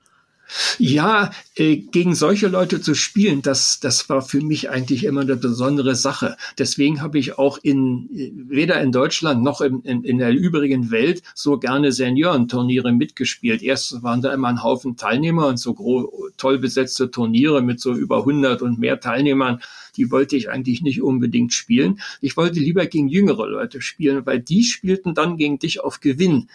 Ja, 0.77 1.31
äh, 1.55 1.77
gegen 1.77 2.15
solche 2.15 2.47
Leute 2.47 2.81
zu 2.81 2.93
spielen, 2.93 3.41
das, 3.41 3.79
das 3.79 4.09
war 4.09 4.21
für 4.21 4.41
mich 4.41 4.69
eigentlich 4.69 5.03
immer 5.05 5.21
eine 5.21 5.35
besondere 5.35 5.95
Sache. 5.95 6.37
Deswegen 6.57 7.01
habe 7.01 7.19
ich 7.19 7.37
auch 7.37 7.57
in, 7.61 8.09
weder 8.49 8.81
in 8.81 8.91
Deutschland 8.91 9.43
noch 9.43 9.61
in, 9.61 9.81
in, 9.81 10.03
in 10.03 10.17
der 10.17 10.33
übrigen 10.33 10.91
Welt 10.91 11.23
so 11.35 11.57
gerne 11.57 11.91
Seniorenturniere 11.91 12.91
mitgespielt. 12.91 13.61
Erst 13.61 14.03
waren 14.03 14.21
da 14.21 14.33
immer 14.33 14.49
ein 14.49 14.63
Haufen 14.63 14.97
Teilnehmer 14.97 15.47
und 15.47 15.57
so 15.57 16.31
toll 16.37 16.59
besetzte 16.59 17.11
Turniere 17.11 17.61
mit 17.61 17.79
so 17.79 17.93
über 17.93 18.19
100 18.19 18.61
und 18.61 18.79
mehr 18.79 18.99
Teilnehmern 18.99 19.61
die 19.97 20.11
wollte 20.11 20.35
ich 20.35 20.49
eigentlich 20.49 20.81
nicht 20.81 21.01
unbedingt 21.01 21.53
spielen. 21.53 21.99
Ich 22.21 22.37
wollte 22.37 22.59
lieber 22.59 22.85
gegen 22.85 23.07
jüngere 23.07 23.47
Leute 23.47 23.81
spielen, 23.81 24.25
weil 24.25 24.39
die 24.39 24.63
spielten 24.63 25.13
dann 25.13 25.37
gegen 25.37 25.59
dich 25.59 25.81
auf 25.81 25.99
Gewinn. 25.99 26.47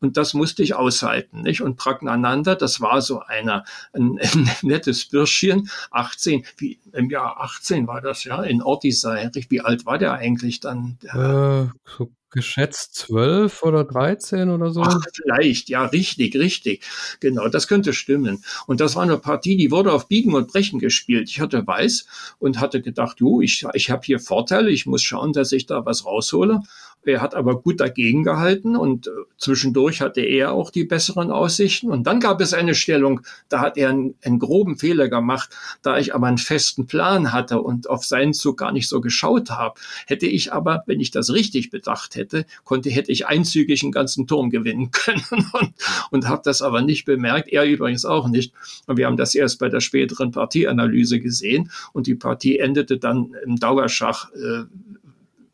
Und 0.00 0.16
das 0.16 0.34
musste 0.34 0.62
ich 0.62 0.74
aushalten. 0.74 1.42
Nicht? 1.42 1.62
Und 1.62 1.76
Pragnananda, 1.76 2.54
das 2.54 2.80
war 2.80 3.02
so 3.02 3.20
einer, 3.20 3.64
ein, 3.92 4.18
ein 4.34 4.50
nettes 4.62 5.06
Bürschchen, 5.06 5.70
18, 5.90 6.44
wie 6.56 6.78
im 6.92 7.10
Jahr 7.10 7.40
18 7.40 7.86
war 7.86 8.00
das 8.00 8.24
ja, 8.24 8.42
in 8.42 8.62
Ortisei. 8.62 9.30
Wie 9.48 9.60
alt 9.60 9.86
war 9.86 9.98
der 9.98 10.14
eigentlich 10.14 10.60
dann? 10.60 10.98
Äh, 11.02 11.70
so 11.96 12.10
geschätzt 12.30 12.94
zwölf 12.94 13.62
oder 13.62 13.84
dreizehn 13.84 14.50
oder 14.50 14.70
so. 14.70 14.82
Ach, 14.82 15.00
vielleicht, 15.14 15.68
ja, 15.68 15.84
richtig, 15.86 16.36
richtig. 16.36 16.84
Genau, 17.20 17.48
das 17.48 17.68
könnte 17.68 17.92
stimmen. 17.92 18.44
Und 18.66 18.80
das 18.80 18.96
war 18.96 19.02
eine 19.02 19.18
Partie, 19.18 19.56
die 19.56 19.70
wurde 19.70 19.92
auf 19.92 20.08
Biegen 20.08 20.34
und 20.34 20.48
Brechen 20.52 20.78
gespielt. 20.78 21.28
Ich 21.28 21.40
hatte 21.40 21.66
Weiß 21.66 22.06
und 22.38 22.60
hatte 22.60 22.82
gedacht, 22.82 23.20
jo, 23.20 23.40
ich, 23.40 23.66
ich 23.74 23.90
habe 23.90 24.02
hier 24.04 24.20
Vorteile, 24.20 24.70
ich 24.70 24.86
muss 24.86 25.02
schauen, 25.02 25.32
dass 25.32 25.52
ich 25.52 25.66
da 25.66 25.84
was 25.86 26.04
raushole. 26.04 26.60
Er 27.04 27.22
hat 27.22 27.34
aber 27.34 27.62
gut 27.62 27.80
dagegen 27.80 28.22
gehalten 28.22 28.76
und 28.76 29.06
äh, 29.06 29.10
zwischendurch 29.38 30.02
hatte 30.02 30.20
er 30.20 30.52
auch 30.52 30.70
die 30.70 30.84
besseren 30.84 31.30
Aussichten. 31.30 31.90
Und 31.90 32.06
dann 32.06 32.20
gab 32.20 32.40
es 32.40 32.52
eine 32.52 32.74
Stellung, 32.74 33.22
da 33.48 33.60
hat 33.60 33.78
er 33.78 33.90
einen, 33.90 34.14
einen 34.22 34.38
groben 34.38 34.76
Fehler 34.76 35.08
gemacht. 35.08 35.48
Da 35.80 35.98
ich 35.98 36.14
aber 36.14 36.26
einen 36.26 36.38
festen 36.38 36.86
Plan 36.86 37.32
hatte 37.32 37.62
und 37.62 37.88
auf 37.88 38.04
seinen 38.04 38.34
Zug 38.34 38.58
gar 38.58 38.72
nicht 38.72 38.88
so 38.88 39.00
geschaut 39.00 39.50
habe, 39.50 39.80
hätte 40.06 40.26
ich 40.26 40.52
aber, 40.52 40.82
wenn 40.86 41.00
ich 41.00 41.10
das 41.10 41.32
richtig 41.32 41.70
bedacht 41.70 42.14
hätte, 42.18 42.44
konnte, 42.64 42.90
hätte 42.90 43.10
ich 43.10 43.26
einzügig 43.26 43.82
einen 43.82 43.92
ganzen 43.92 44.26
Turm 44.26 44.50
gewinnen 44.50 44.90
können 44.92 45.24
und, 45.30 45.72
und 46.10 46.28
habe 46.28 46.42
das 46.44 46.60
aber 46.60 46.82
nicht 46.82 47.06
bemerkt. 47.06 47.48
Er 47.48 47.64
übrigens 47.64 48.04
auch 48.04 48.28
nicht. 48.28 48.52
Und 48.86 48.98
wir 48.98 49.06
haben 49.06 49.16
das 49.16 49.34
erst 49.34 49.58
bei 49.58 49.70
der 49.70 49.80
späteren 49.80 50.30
Partieanalyse 50.30 51.20
gesehen 51.20 51.70
und 51.92 52.06
die 52.06 52.14
Partie 52.14 52.58
endete 52.58 52.98
dann 52.98 53.34
im 53.44 53.56
Dauerschach 53.56 54.30
äh, 54.34 54.64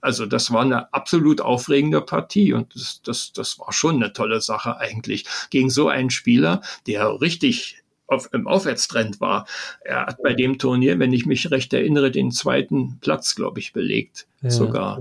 also 0.01 0.27
das 0.27 0.53
war 0.53 0.61
eine 0.61 0.93
absolut 0.93 1.41
aufregende 1.41 2.03
Partie 2.03 2.53
und 2.53 2.75
das, 2.75 3.01
das, 3.03 3.33
das 3.33 3.59
war 3.59 3.73
schon 3.73 3.97
eine 3.97 4.13
tolle 4.13 4.43
Sache 4.43 4.77
eigentlich 4.77 5.25
gegen 5.49 5.71
so 5.71 5.89
einen 5.89 6.11
Spieler, 6.11 6.61
der 6.87 7.23
richtig 7.23 7.83
auf, 8.07 8.29
im 8.33 8.47
Aufwärtstrend 8.47 9.21
war. 9.21 9.47
Er 9.81 10.07
hat 10.07 10.23
bei 10.23 10.35
dem 10.35 10.59
Turnier, 10.59 10.99
wenn 10.99 11.15
ich 11.15 11.25
mich 11.25 11.51
recht 11.51 11.73
erinnere, 11.73 12.11
den 12.11 12.31
zweiten 12.33 12.99
Platz, 13.01 13.35
glaube 13.35 13.61
ich, 13.61 13.73
belegt 13.73 14.27
ja. 14.43 14.51
sogar. 14.51 15.01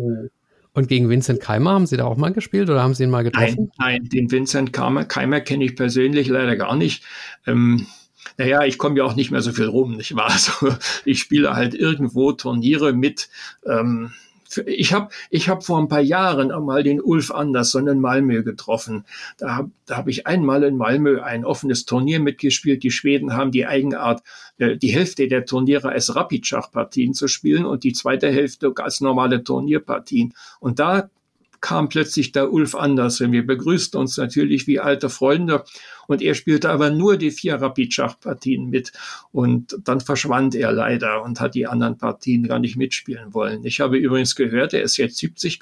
Und 0.73 0.87
gegen 0.87 1.09
Vincent 1.09 1.39
Keimer 1.39 1.71
haben 1.71 1.85
Sie 1.85 1.97
da 1.97 2.05
auch 2.05 2.17
mal 2.17 2.33
gespielt 2.33 2.69
oder 2.69 2.81
haben 2.81 2.95
Sie 2.95 3.03
ihn 3.03 3.11
mal 3.11 3.23
getroffen? 3.23 3.71
Nein, 3.77 4.01
nein 4.01 4.09
den 4.09 4.31
Vincent 4.31 4.73
Keimer, 4.73 5.05
Keimer 5.05 5.39
kenne 5.39 5.63
ich 5.65 5.75
persönlich 5.75 6.27
leider 6.27 6.55
gar 6.55 6.75
nicht. 6.75 7.03
Ähm, 7.45 7.85
naja, 8.37 8.63
ich 8.63 8.77
komme 8.77 8.97
ja 8.97 9.03
auch 9.03 9.15
nicht 9.15 9.31
mehr 9.31 9.41
so 9.41 9.51
viel 9.51 9.67
rum, 9.67 9.95
nicht 9.97 10.15
wahr? 10.15 10.29
Also, 10.31 10.75
ich 11.05 11.19
spiele 11.19 11.53
halt 11.53 11.75
irgendwo 11.75 12.31
Turniere 12.31 12.93
mit. 12.93 13.29
Ähm, 13.65 14.13
ich 14.65 14.93
habe 14.93 15.09
ich 15.29 15.49
hab 15.49 15.63
vor 15.63 15.79
ein 15.79 15.87
paar 15.87 16.01
Jahren 16.01 16.51
einmal 16.51 16.83
den 16.83 17.01
Ulf 17.01 17.31
Andersson 17.31 17.87
in 17.87 17.99
Malmö 17.99 18.43
getroffen. 18.43 19.05
Da 19.37 19.55
habe 19.55 19.71
da 19.85 19.97
hab 19.97 20.07
ich 20.07 20.27
einmal 20.27 20.63
in 20.63 20.77
Malmö 20.77 21.21
ein 21.21 21.45
offenes 21.45 21.85
Turnier 21.85 22.19
mitgespielt. 22.19 22.83
Die 22.83 22.91
Schweden 22.91 23.33
haben 23.33 23.51
die 23.51 23.65
Eigenart, 23.65 24.23
äh, 24.57 24.77
die 24.77 24.93
Hälfte 24.93 25.27
der 25.27 25.45
Turniere 25.45 25.89
als 25.89 26.15
Rapid-Schachpartien 26.15 27.13
zu 27.13 27.27
spielen 27.27 27.65
und 27.65 27.83
die 27.83 27.93
zweite 27.93 28.29
Hälfte 28.31 28.73
als 28.77 29.01
normale 29.01 29.43
Turnierpartien. 29.43 30.33
Und 30.59 30.79
da 30.79 31.09
kam 31.63 31.87
plötzlich 31.87 32.33
der 32.33 32.51
Ulf 32.51 32.75
Andersen. 32.75 33.31
Wir 33.31 33.47
begrüßten 33.47 33.97
uns 33.99 34.17
natürlich 34.17 34.67
wie 34.67 34.81
alte 34.81 35.09
Freunde 35.09 35.63
und 36.07 36.21
er 36.21 36.35
spielte 36.35 36.69
aber 36.69 36.89
nur 36.89 37.15
die 37.15 37.31
vier 37.31 37.55
Rapid-Schachpartien 37.55 38.69
mit 38.69 38.91
und 39.31 39.77
dann 39.81 40.01
verschwand 40.01 40.55
er 40.55 40.73
leider 40.73 41.23
und 41.23 41.39
hat 41.39 41.55
die 41.55 41.65
anderen 41.65 41.97
Partien 41.97 42.47
gar 42.49 42.59
nicht 42.59 42.75
mitspielen 42.75 43.33
wollen. 43.33 43.63
Ich 43.63 43.79
habe 43.79 43.97
übrigens 43.97 44.35
gehört, 44.35 44.73
er 44.73 44.83
ist 44.83 44.97
jetzt 44.97 45.17
70 45.17 45.61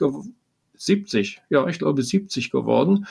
70, 0.75 1.41
ja, 1.49 1.67
ich 1.67 1.77
glaube 1.77 2.01
70 2.01 2.49
geworden 2.49 3.05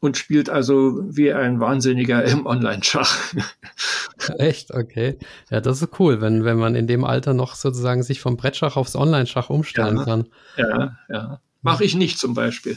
und 0.00 0.16
spielt 0.16 0.48
also 0.48 1.04
wie 1.14 1.34
ein 1.34 1.60
Wahnsinniger 1.60 2.24
im 2.24 2.46
Online-Schach. 2.46 3.34
Echt? 4.38 4.72
Okay. 4.72 5.18
Ja, 5.50 5.60
das 5.60 5.82
ist 5.82 6.00
cool, 6.00 6.22
wenn, 6.22 6.44
wenn 6.44 6.56
man 6.56 6.76
in 6.76 6.86
dem 6.86 7.04
Alter 7.04 7.34
noch 7.34 7.56
sozusagen 7.56 8.02
sich 8.02 8.22
vom 8.22 8.38
Brettschach 8.38 8.78
aufs 8.78 8.96
Online-Schach 8.96 9.50
umstellen 9.50 9.98
ja, 9.98 10.04
kann. 10.04 10.26
Ja, 10.56 10.98
ja. 11.10 11.40
Mache 11.62 11.84
ich 11.84 11.94
nicht 11.94 12.18
zum 12.18 12.34
Beispiel. 12.34 12.76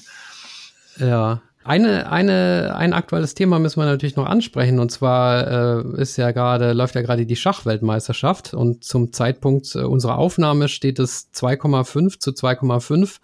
Ja. 0.97 1.41
Eine, 1.63 2.11
eine, 2.11 2.75
ein 2.77 2.93
aktuelles 2.93 3.33
Thema 3.33 3.57
müssen 3.57 3.79
wir 3.79 3.85
natürlich 3.85 4.15
noch 4.15 4.27
ansprechen. 4.27 4.77
Und 4.77 4.91
zwar 4.91 5.79
äh, 5.79 6.01
ist 6.01 6.15
ja 6.15 6.29
gerade, 6.29 6.73
läuft 6.73 6.93
ja 6.93 7.01
gerade 7.01 7.25
die 7.25 7.35
Schachweltmeisterschaft 7.35 8.53
und 8.53 8.83
zum 8.83 9.11
Zeitpunkt 9.11 9.73
äh, 9.73 9.79
unserer 9.79 10.19
Aufnahme 10.19 10.67
steht 10.67 10.99
es 10.99 11.33
2,5 11.33 12.19
zu 12.19 12.31
2,5 12.31 13.17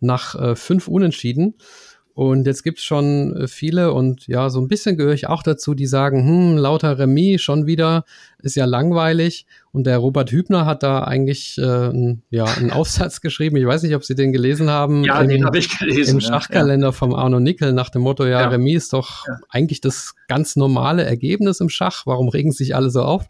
nach 0.00 0.34
äh, 0.34 0.56
fünf 0.56 0.88
Unentschieden. 0.88 1.54
Und 2.14 2.46
jetzt 2.46 2.64
gibt's 2.64 2.82
schon 2.82 3.36
äh, 3.36 3.48
viele 3.48 3.92
und 3.92 4.26
ja, 4.26 4.48
so 4.48 4.60
ein 4.60 4.68
bisschen 4.68 4.96
gehöre 4.96 5.14
ich 5.14 5.28
auch 5.28 5.44
dazu, 5.44 5.74
die 5.74 5.86
sagen, 5.86 6.26
hm, 6.26 6.56
lauter 6.56 6.98
Remis 6.98 7.42
schon 7.42 7.66
wieder, 7.66 8.04
ist 8.44 8.56
ja 8.56 8.64
langweilig. 8.66 9.46
Und 9.72 9.88
der 9.88 9.98
Robert 9.98 10.30
Hübner 10.30 10.66
hat 10.66 10.84
da 10.84 11.02
eigentlich 11.02 11.58
äh, 11.58 11.62
ein, 11.62 12.22
ja, 12.30 12.44
einen 12.44 12.70
Aufsatz 12.72 13.20
geschrieben. 13.20 13.56
Ich 13.56 13.66
weiß 13.66 13.82
nicht, 13.82 13.94
ob 13.94 14.04
Sie 14.04 14.14
den 14.14 14.32
gelesen 14.32 14.70
haben. 14.70 15.02
Ja, 15.02 15.20
im, 15.20 15.28
den 15.28 15.44
habe 15.44 15.58
ich 15.58 15.78
gelesen. 15.78 16.16
Im 16.16 16.20
Schachkalender 16.20 16.88
ja. 16.88 16.92
vom 16.92 17.14
Arno 17.14 17.40
Nickel 17.40 17.72
nach 17.72 17.90
dem 17.90 18.02
Motto, 18.02 18.24
ja, 18.24 18.42
ja. 18.42 18.48
Remis 18.48 18.84
ist 18.84 18.92
doch 18.92 19.26
ja. 19.26 19.38
eigentlich 19.48 19.80
das 19.80 20.14
ganz 20.28 20.56
normale 20.56 21.04
Ergebnis 21.04 21.60
im 21.60 21.68
Schach. 21.68 22.02
Warum 22.06 22.28
regen 22.28 22.52
sich 22.52 22.76
alle 22.76 22.90
so 22.90 23.02
auf? 23.02 23.24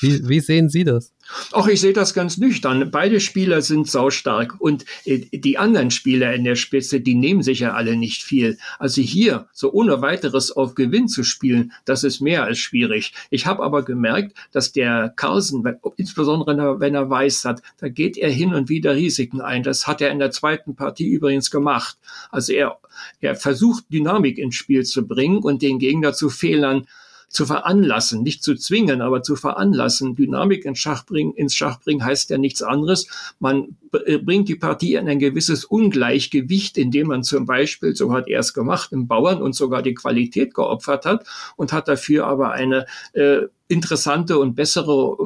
Wie, 0.00 0.28
wie 0.28 0.40
sehen 0.40 0.68
Sie 0.68 0.84
das? 0.84 1.12
Auch 1.52 1.68
ich 1.68 1.80
sehe 1.80 1.92
das 1.92 2.14
ganz 2.14 2.36
nüchtern. 2.36 2.90
Beide 2.90 3.18
Spieler 3.20 3.62
sind 3.62 3.88
saustark 3.88 4.60
und 4.60 4.84
äh, 5.04 5.20
die 5.32 5.58
anderen 5.58 5.90
Spieler 5.90 6.34
in 6.34 6.44
der 6.44 6.56
Spitze, 6.56 7.00
die 7.00 7.14
nehmen 7.14 7.42
sich 7.42 7.60
ja 7.60 7.72
alle 7.72 7.96
nicht 7.96 8.22
viel. 8.22 8.58
Also 8.78 9.00
hier 9.00 9.48
so 9.52 9.72
ohne 9.72 10.02
weiteres 10.02 10.52
auf 10.52 10.74
Gewinn 10.74 11.08
zu 11.08 11.24
spielen, 11.24 11.72
das 11.84 12.04
ist 12.04 12.20
mehr 12.20 12.44
als 12.44 12.58
schwierig. 12.58 13.14
Ich 13.30 13.46
habe 13.46 13.62
aber 13.62 13.84
gemerkt, 13.84 14.36
dass 14.54 14.70
der 14.70 15.12
Carlsen, 15.16 15.64
insbesondere 15.96 16.78
wenn 16.78 16.94
er 16.94 17.10
weiß 17.10 17.44
hat, 17.44 17.60
da 17.78 17.88
geht 17.88 18.16
er 18.16 18.30
hin 18.30 18.54
und 18.54 18.68
wieder 18.68 18.94
Risiken 18.94 19.40
ein. 19.40 19.64
Das 19.64 19.88
hat 19.88 20.00
er 20.00 20.10
in 20.10 20.20
der 20.20 20.30
zweiten 20.30 20.76
Partie 20.76 21.08
übrigens 21.08 21.50
gemacht. 21.50 21.98
Also 22.30 22.52
er, 22.52 22.78
er 23.20 23.34
versucht 23.34 23.84
Dynamik 23.92 24.38
ins 24.38 24.54
Spiel 24.54 24.84
zu 24.84 25.06
bringen 25.06 25.38
und 25.38 25.60
den 25.60 25.80
Gegner 25.80 26.12
zu 26.12 26.30
Fehlern 26.30 26.86
zu 27.34 27.46
veranlassen, 27.46 28.22
nicht 28.22 28.44
zu 28.44 28.54
zwingen, 28.54 29.02
aber 29.02 29.22
zu 29.22 29.34
veranlassen. 29.34 30.14
Dynamik 30.14 30.64
ins 30.64 30.78
Schach 30.78 31.04
bringen, 31.04 31.34
ins 31.34 31.54
Schach 31.54 31.80
bringen 31.80 32.04
heißt 32.04 32.30
ja 32.30 32.38
nichts 32.38 32.62
anderes. 32.62 33.08
Man 33.40 33.76
äh, 34.06 34.18
bringt 34.18 34.48
die 34.48 34.54
Partie 34.54 34.94
in 34.94 35.08
ein 35.08 35.18
gewisses 35.18 35.64
Ungleichgewicht, 35.64 36.78
indem 36.78 37.08
man 37.08 37.24
zum 37.24 37.44
Beispiel, 37.44 37.96
so 37.96 38.12
hat 38.12 38.28
er 38.28 38.38
es 38.38 38.54
gemacht, 38.54 38.92
im 38.92 39.08
Bauern 39.08 39.42
und 39.42 39.56
sogar 39.56 39.82
die 39.82 39.94
Qualität 39.94 40.54
geopfert 40.54 41.06
hat 41.06 41.26
und 41.56 41.72
hat 41.72 41.88
dafür 41.88 42.28
aber 42.28 42.52
eine 42.52 42.86
äh, 43.14 43.40
interessante 43.66 44.38
und 44.38 44.54
bessere 44.54 45.16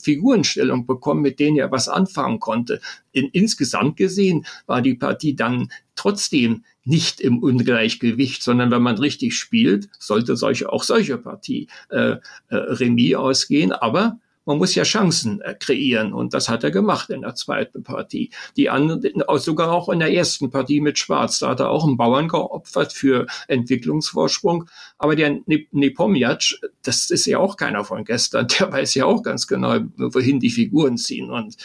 Figurenstellung 0.00 0.86
bekommen, 0.86 1.22
mit 1.22 1.38
denen 1.40 1.56
er 1.56 1.70
was 1.70 1.88
anfangen 1.88 2.40
konnte. 2.40 2.80
In, 3.12 3.28
insgesamt 3.32 3.96
gesehen 3.96 4.46
war 4.66 4.82
die 4.82 4.94
Partie 4.94 5.34
dann 5.34 5.68
trotzdem 5.94 6.64
nicht 6.84 7.20
im 7.20 7.42
Ungleichgewicht, 7.42 8.42
sondern 8.42 8.70
wenn 8.70 8.82
man 8.82 8.98
richtig 8.98 9.36
spielt, 9.36 9.88
sollte 9.98 10.36
solche, 10.36 10.72
auch 10.72 10.82
solche 10.82 11.18
Partie 11.18 11.68
äh, 11.90 12.16
äh, 12.48 12.56
Remis 12.56 13.14
ausgehen. 13.14 13.72
Aber 13.72 14.18
man 14.48 14.56
muss 14.56 14.74
ja 14.74 14.82
Chancen 14.82 15.42
äh, 15.42 15.54
kreieren 15.54 16.14
und 16.14 16.32
das 16.32 16.48
hat 16.48 16.64
er 16.64 16.70
gemacht 16.70 17.10
in 17.10 17.20
der 17.20 17.34
zweiten 17.34 17.82
Partie. 17.82 18.30
Die 18.56 18.70
anderen, 18.70 19.22
sogar 19.36 19.70
auch 19.70 19.90
in 19.90 19.98
der 19.98 20.10
ersten 20.10 20.50
Partie 20.50 20.80
mit 20.80 20.98
Schwarz, 20.98 21.40
da 21.40 21.50
hat 21.50 21.60
er 21.60 21.68
auch 21.68 21.86
einen 21.86 21.98
Bauern 21.98 22.28
geopfert 22.28 22.94
für 22.94 23.26
Entwicklungsvorsprung. 23.48 24.64
Aber 24.96 25.16
der 25.16 25.38
Nepomniac, 25.44 26.54
das 26.82 27.10
ist 27.10 27.26
ja 27.26 27.38
auch 27.38 27.58
keiner 27.58 27.84
von 27.84 28.04
gestern, 28.04 28.46
der 28.58 28.72
weiß 28.72 28.94
ja 28.94 29.04
auch 29.04 29.22
ganz 29.22 29.46
genau, 29.46 29.80
wohin 29.98 30.40
die 30.40 30.48
Figuren 30.48 30.96
ziehen 30.96 31.30
und 31.30 31.58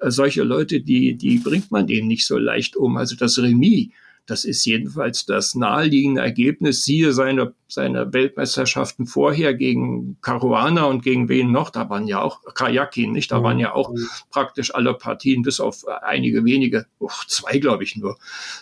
äh, 0.00 0.10
solche 0.10 0.42
Leute, 0.42 0.80
die, 0.80 1.14
die 1.14 1.38
bringt 1.38 1.70
man 1.70 1.86
denen 1.86 2.08
nicht 2.08 2.26
so 2.26 2.36
leicht 2.36 2.74
um. 2.74 2.96
Also 2.96 3.14
das 3.14 3.38
Remis, 3.38 3.90
das 4.26 4.44
ist 4.46 4.64
jedenfalls 4.64 5.26
das 5.26 5.54
naheliegende 5.54 6.22
Ergebnis. 6.22 6.84
Siehe 6.84 7.12
seine, 7.12 7.52
seine 7.68 8.12
Weltmeisterschaften 8.12 9.06
vorher 9.06 9.52
gegen 9.52 10.16
Caruana 10.22 10.84
und 10.84 11.02
gegen 11.02 11.28
wen 11.28 11.52
noch. 11.52 11.68
Da 11.68 11.90
waren 11.90 12.06
ja 12.06 12.22
auch 12.22 12.40
Kajakin, 12.54 13.12
nicht? 13.12 13.30
Da 13.30 13.42
waren 13.42 13.58
ja 13.58 13.74
auch 13.74 13.90
mhm. 13.90 14.08
praktisch 14.30 14.74
alle 14.74 14.94
Partien, 14.94 15.42
bis 15.42 15.60
auf 15.60 15.86
einige 16.02 16.44
wenige, 16.44 16.86
oh, 17.00 17.10
zwei 17.28 17.58
glaube 17.58 17.84
ich 17.84 17.96
nur, 17.96 18.16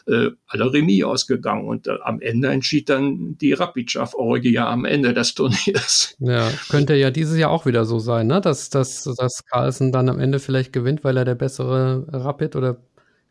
äh, 0.09 0.31
alle 0.49 0.73
Remis 0.73 1.05
ausgegangen. 1.05 1.69
Und 1.69 1.87
äh, 1.87 1.99
am 2.03 2.21
Ende 2.21 2.49
entschied 2.49 2.89
dann 2.89 3.39
die 3.39 3.53
Rapidschaf-Orgie 3.53 4.59
am 4.59 4.85
Ende 4.85 5.15
des 5.15 5.35
Turniers. 5.37 6.17
Ja, 6.19 6.51
könnte 6.69 6.95
ja 6.95 7.13
dieses 7.13 7.39
Jahr 7.39 7.51
auch 7.51 7.67
wieder 7.67 7.85
so 7.85 8.01
sein, 8.01 8.27
ne? 8.27 8.41
Dass, 8.41 8.69
dass, 8.69 9.05
dass 9.05 9.45
Carlsen 9.47 9.93
dann 9.93 10.09
am 10.09 10.19
Ende 10.19 10.41
vielleicht 10.41 10.73
gewinnt, 10.73 11.05
weil 11.05 11.17
er 11.17 11.25
der 11.25 11.37
bessere 11.37 12.05
Rapid 12.09 12.57
oder 12.57 12.79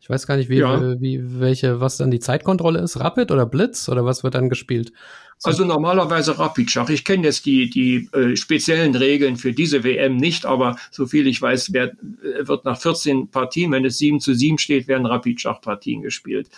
ich 0.02 0.10
weiß 0.10 0.26
gar 0.26 0.36
nicht, 0.36 0.50
wie, 0.50 0.58
ja. 0.58 1.00
wie, 1.00 1.40
welche, 1.40 1.80
was 1.80 1.98
dann 1.98 2.10
die 2.10 2.20
Zeitkontrolle 2.20 2.80
ist. 2.80 3.00
Rapid 3.00 3.32
oder 3.32 3.46
Blitz 3.46 3.88
oder 3.88 4.04
was 4.04 4.24
wird 4.24 4.34
dann 4.34 4.50
gespielt? 4.50 4.92
Also 5.44 5.64
normalerweise 5.64 6.38
Rapid-Schach. 6.38 6.90
Ich 6.90 7.06
kenne 7.06 7.24
jetzt 7.24 7.46
die, 7.46 7.70
die 7.70 8.10
äh, 8.14 8.36
speziellen 8.36 8.96
Regeln 8.96 9.38
für 9.38 9.54
diese 9.54 9.84
WM 9.84 10.18
nicht, 10.18 10.46
aber 10.46 10.76
so 10.92 11.06
viel 11.06 11.28
ich 11.28 11.40
weiß, 11.40 11.74
wer, 11.74 11.92
äh, 11.92 12.48
wird 12.48 12.66
nach 12.66 12.80
14 12.80 13.30
Partien, 13.30 13.72
wenn 13.72 13.86
es 13.86 14.00
7 14.00 14.20
zu 14.20 14.34
7 14.34 14.58
steht, 14.58 14.88
werden 14.88 15.06
Rapid-Schach-Partien 15.06 16.02
gespielt. 16.02 16.50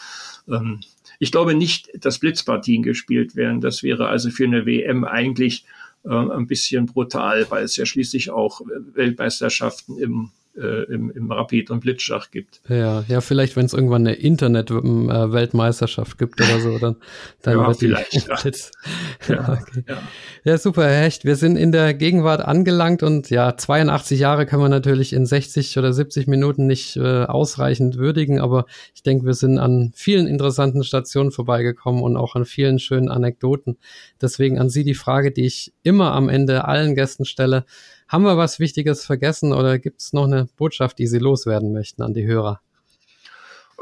Ähm, 0.47 0.79
ich 1.19 1.31
glaube 1.31 1.53
nicht, 1.53 1.89
dass 2.03 2.19
Blitzpartien 2.19 2.81
gespielt 2.81 3.35
werden. 3.35 3.59
Das 3.59 3.83
wäre 3.83 4.07
also 4.07 4.29
für 4.29 4.45
eine 4.45 4.65
WM 4.65 5.03
eigentlich 5.03 5.65
äh, 6.05 6.09
ein 6.09 6.47
bisschen 6.47 6.85
brutal, 6.85 7.45
weil 7.49 7.63
es 7.63 7.75
ja 7.75 7.85
schließlich 7.85 8.31
auch 8.31 8.61
äh, 8.61 8.65
Weltmeisterschaften 8.95 9.97
im 9.97 10.31
äh, 10.55 10.84
im, 10.84 11.09
im 11.11 11.31
Rapid- 11.31 11.71
und 11.71 11.80
Blitzschach 11.80 12.31
gibt. 12.31 12.61
Ja, 12.67 13.03
ja, 13.07 13.21
vielleicht, 13.21 13.55
wenn 13.55 13.65
es 13.65 13.73
irgendwann 13.73 14.05
eine 14.05 14.15
Internet-Weltmeisterschaft 14.15 16.17
gibt 16.17 16.41
oder 16.41 16.59
so, 16.59 16.77
dann, 16.77 16.97
dann 17.41 17.59
ja, 17.59 17.67
wird 17.67 17.80
vielleicht. 17.80 18.27
Ja. 18.27 18.35
ja, 19.30 19.59
okay. 19.61 19.84
ja. 19.88 19.97
ja, 20.43 20.57
super, 20.57 20.84
Herr 20.84 21.03
Hecht. 21.03 21.25
Wir 21.25 21.35
sind 21.35 21.55
in 21.55 21.71
der 21.71 21.93
Gegenwart 21.93 22.41
angelangt 22.41 23.03
und 23.03 23.30
ja, 23.30 23.57
82 23.57 24.19
Jahre 24.19 24.45
kann 24.45 24.59
man 24.59 24.69
natürlich 24.69 25.13
in 25.13 25.25
60 25.25 25.77
oder 25.77 25.93
70 25.93 26.27
Minuten 26.27 26.67
nicht 26.67 26.97
äh, 26.97 27.23
ausreichend 27.23 27.97
würdigen, 27.97 28.39
aber 28.39 28.65
ich 28.93 29.03
denke, 29.03 29.25
wir 29.25 29.34
sind 29.34 29.57
an 29.57 29.91
vielen 29.95 30.27
interessanten 30.27 30.84
Stationen 30.84 31.31
vorbeigekommen 31.31 32.03
und 32.03 32.17
auch 32.17 32.35
an 32.35 32.45
vielen 32.45 32.80
schönen 32.80 33.09
Anekdoten. 33.09 33.77
Deswegen 34.21 34.59
an 34.59 34.69
Sie 34.69 34.84
die 34.84 34.93
Frage, 34.93 35.31
die 35.31 35.45
ich 35.45 35.73
immer 35.84 36.11
am 36.11 36.30
Ende 36.30 36.65
allen 36.65 36.95
Gästen 36.95 37.25
stelle. 37.25 37.65
Haben 38.14 38.26
wir 38.26 38.38
was 38.38 38.60
Wichtiges 38.60 39.07
vergessen 39.07 39.53
oder 39.53 39.80
gibt 39.80 39.99
es 39.99 40.14
noch 40.14 40.26
eine 40.26 40.48
Botschaft, 40.56 40.99
die 40.99 41.07
Sie 41.07 41.18
loswerden 41.18 41.73
möchten 41.73 42.03
an 42.03 42.14
die 42.14 42.27
Hörer? 42.27 42.61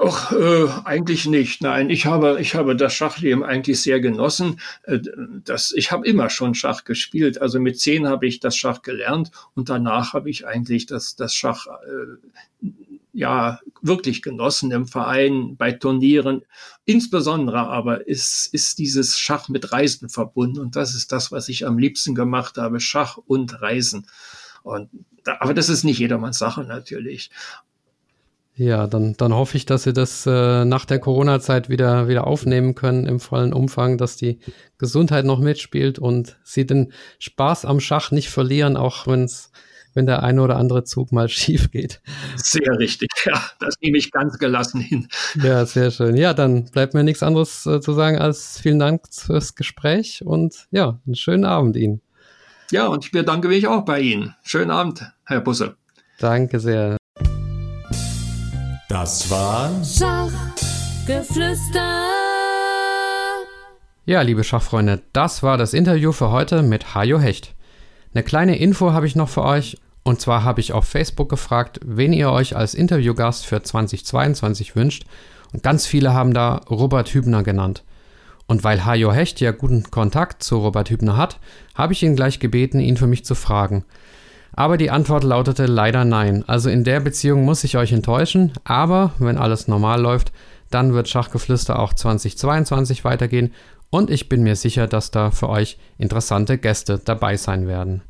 Ach, 0.01 0.31
äh, 0.31 0.69
eigentlich 0.85 1.25
nicht. 1.25 1.61
Nein, 1.61 1.89
ich 1.89 2.05
habe, 2.05 2.37
ich 2.39 2.55
habe 2.55 2.77
das 2.77 2.93
Schachleben 2.93 3.43
eigentlich 3.43 3.81
sehr 3.81 3.99
genossen. 3.99 4.61
Äh, 4.83 4.99
das, 5.43 5.73
ich 5.73 5.91
habe 5.91 6.07
immer 6.07 6.29
schon 6.29 6.55
Schach 6.55 6.85
gespielt. 6.85 7.41
Also 7.41 7.59
mit 7.59 7.77
zehn 7.77 8.07
habe 8.07 8.25
ich 8.25 8.39
das 8.39 8.55
Schach 8.55 8.83
gelernt 8.83 9.31
und 9.53 9.67
danach 9.67 10.13
habe 10.13 10.29
ich 10.29 10.47
eigentlich 10.47 10.85
das, 10.85 11.17
das 11.17 11.35
Schach 11.35 11.67
äh, 11.67 12.67
ja 13.13 13.59
wirklich 13.81 14.21
genossen 14.21 14.71
im 14.71 14.87
Verein, 14.87 15.55
bei 15.57 15.71
Turnieren. 15.71 16.43
Insbesondere 16.85 17.59
aber 17.59 18.07
ist, 18.07 18.53
ist 18.53 18.79
dieses 18.79 19.17
Schach 19.17 19.49
mit 19.49 19.71
Reisen 19.71 20.09
verbunden 20.09 20.59
und 20.59 20.75
das 20.75 20.95
ist 20.95 21.11
das, 21.11 21.31
was 21.31 21.49
ich 21.49 21.65
am 21.65 21.77
liebsten 21.77 22.15
gemacht 22.15 22.57
habe, 22.57 22.79
Schach 22.79 23.17
und 23.17 23.61
Reisen. 23.61 24.07
Und 24.63 24.89
da, 25.23 25.37
aber 25.39 25.53
das 25.53 25.69
ist 25.69 25.83
nicht 25.83 25.99
jedermanns 25.99 26.37
Sache 26.37 26.63
natürlich. 26.63 27.31
Ja, 28.55 28.85
dann, 28.85 29.15
dann 29.17 29.33
hoffe 29.33 29.57
ich, 29.57 29.65
dass 29.65 29.83
Sie 29.83 29.93
das 29.93 30.25
äh, 30.27 30.65
nach 30.65 30.85
der 30.85 30.99
Corona-Zeit 30.99 31.69
wieder, 31.69 32.07
wieder 32.07 32.27
aufnehmen 32.27 32.75
können 32.75 33.07
im 33.07 33.19
vollen 33.19 33.53
Umfang, 33.53 33.97
dass 33.97 34.17
die 34.17 34.39
Gesundheit 34.77 35.25
noch 35.25 35.39
mitspielt 35.39 35.99
und 35.99 36.37
Sie 36.43 36.65
den 36.65 36.91
Spaß 37.19 37.65
am 37.65 37.79
Schach 37.79 38.11
nicht 38.11 38.29
verlieren, 38.29 38.75
auch 38.75 39.07
wenn 39.07 39.23
es 39.23 39.51
wenn 39.93 40.05
der 40.05 40.23
eine 40.23 40.41
oder 40.41 40.57
andere 40.57 40.83
Zug 40.83 41.11
mal 41.11 41.29
schief 41.29 41.71
geht. 41.71 42.01
Sehr 42.35 42.79
richtig, 42.79 43.09
ja, 43.25 43.41
das 43.59 43.75
nehme 43.81 43.97
ich 43.97 44.11
ganz 44.11 44.37
gelassen 44.37 44.81
hin. 44.81 45.07
Ja, 45.41 45.65
sehr 45.65 45.91
schön. 45.91 46.15
Ja, 46.15 46.33
dann 46.33 46.65
bleibt 46.65 46.93
mir 46.93 47.03
nichts 47.03 47.23
anderes 47.23 47.65
äh, 47.65 47.81
zu 47.81 47.93
sagen 47.93 48.17
als 48.17 48.59
vielen 48.59 48.79
Dank 48.79 49.01
fürs 49.11 49.55
Gespräch 49.55 50.23
und 50.25 50.67
ja, 50.71 50.99
einen 51.05 51.15
schönen 51.15 51.45
Abend 51.45 51.75
Ihnen. 51.75 52.01
Ja, 52.71 52.87
und 52.87 53.05
ich 53.05 53.11
bedanke 53.11 53.49
mich 53.49 53.67
auch 53.67 53.83
bei 53.83 53.99
Ihnen. 53.99 54.33
Schönen 54.43 54.71
Abend, 54.71 55.11
Herr 55.25 55.41
Busse. 55.41 55.75
Danke 56.19 56.59
sehr. 56.59 56.97
Das 58.87 59.29
war 59.29 59.69
Schachgeflüster. 59.83 62.07
Ja, 64.05 64.21
liebe 64.21 64.43
Schachfreunde, 64.43 65.01
das 65.13 65.43
war 65.43 65.57
das 65.57 65.73
Interview 65.73 66.11
für 66.11 66.31
heute 66.31 66.63
mit 66.63 66.95
Hajo 66.95 67.19
Hecht. 67.19 67.53
Eine 68.13 68.23
kleine 68.23 68.57
Info 68.57 68.91
habe 68.91 69.07
ich 69.07 69.15
noch 69.15 69.29
für 69.29 69.43
euch. 69.43 69.77
Und 70.03 70.19
zwar 70.19 70.43
habe 70.43 70.59
ich 70.59 70.73
auf 70.73 70.85
Facebook 70.85 71.29
gefragt, 71.29 71.79
wen 71.85 72.11
ihr 72.11 72.31
euch 72.31 72.55
als 72.55 72.73
Interviewgast 72.73 73.45
für 73.45 73.61
2022 73.61 74.75
wünscht. 74.75 75.05
Und 75.53 75.63
ganz 75.63 75.85
viele 75.85 76.13
haben 76.13 76.33
da 76.33 76.61
Robert 76.69 77.13
Hübner 77.13 77.43
genannt. 77.43 77.83
Und 78.47 78.63
weil 78.63 78.83
Hajo 78.83 79.13
Hecht 79.13 79.39
ja 79.39 79.51
guten 79.51 79.83
Kontakt 79.91 80.43
zu 80.43 80.57
Robert 80.57 80.89
Hübner 80.89 81.17
hat, 81.17 81.39
habe 81.75 81.93
ich 81.93 82.03
ihn 82.03 82.15
gleich 82.15 82.39
gebeten, 82.39 82.79
ihn 82.79 82.97
für 82.97 83.07
mich 83.07 83.23
zu 83.23 83.35
fragen. 83.35 83.85
Aber 84.53 84.75
die 84.75 84.91
Antwort 84.91 85.23
lautete 85.23 85.65
leider 85.67 86.03
nein. 86.03 86.43
Also 86.47 86.69
in 86.69 86.83
der 86.83 86.99
Beziehung 86.99 87.45
muss 87.45 87.63
ich 87.63 87.77
euch 87.77 87.93
enttäuschen, 87.93 88.51
aber 88.65 89.13
wenn 89.19 89.37
alles 89.37 89.67
normal 89.67 90.01
läuft, 90.01 90.33
dann 90.69 90.93
wird 90.93 91.07
Schachgeflüster 91.07 91.79
auch 91.79 91.93
2022 91.93 93.05
weitergehen 93.05 93.53
und 93.91 94.09
ich 94.09 94.29
bin 94.29 94.41
mir 94.41 94.55
sicher, 94.55 94.87
dass 94.87 95.11
da 95.11 95.29
für 95.29 95.49
euch 95.49 95.77
interessante 95.99 96.57
Gäste 96.57 96.99
dabei 97.03 97.37
sein 97.37 97.67
werden. 97.67 98.01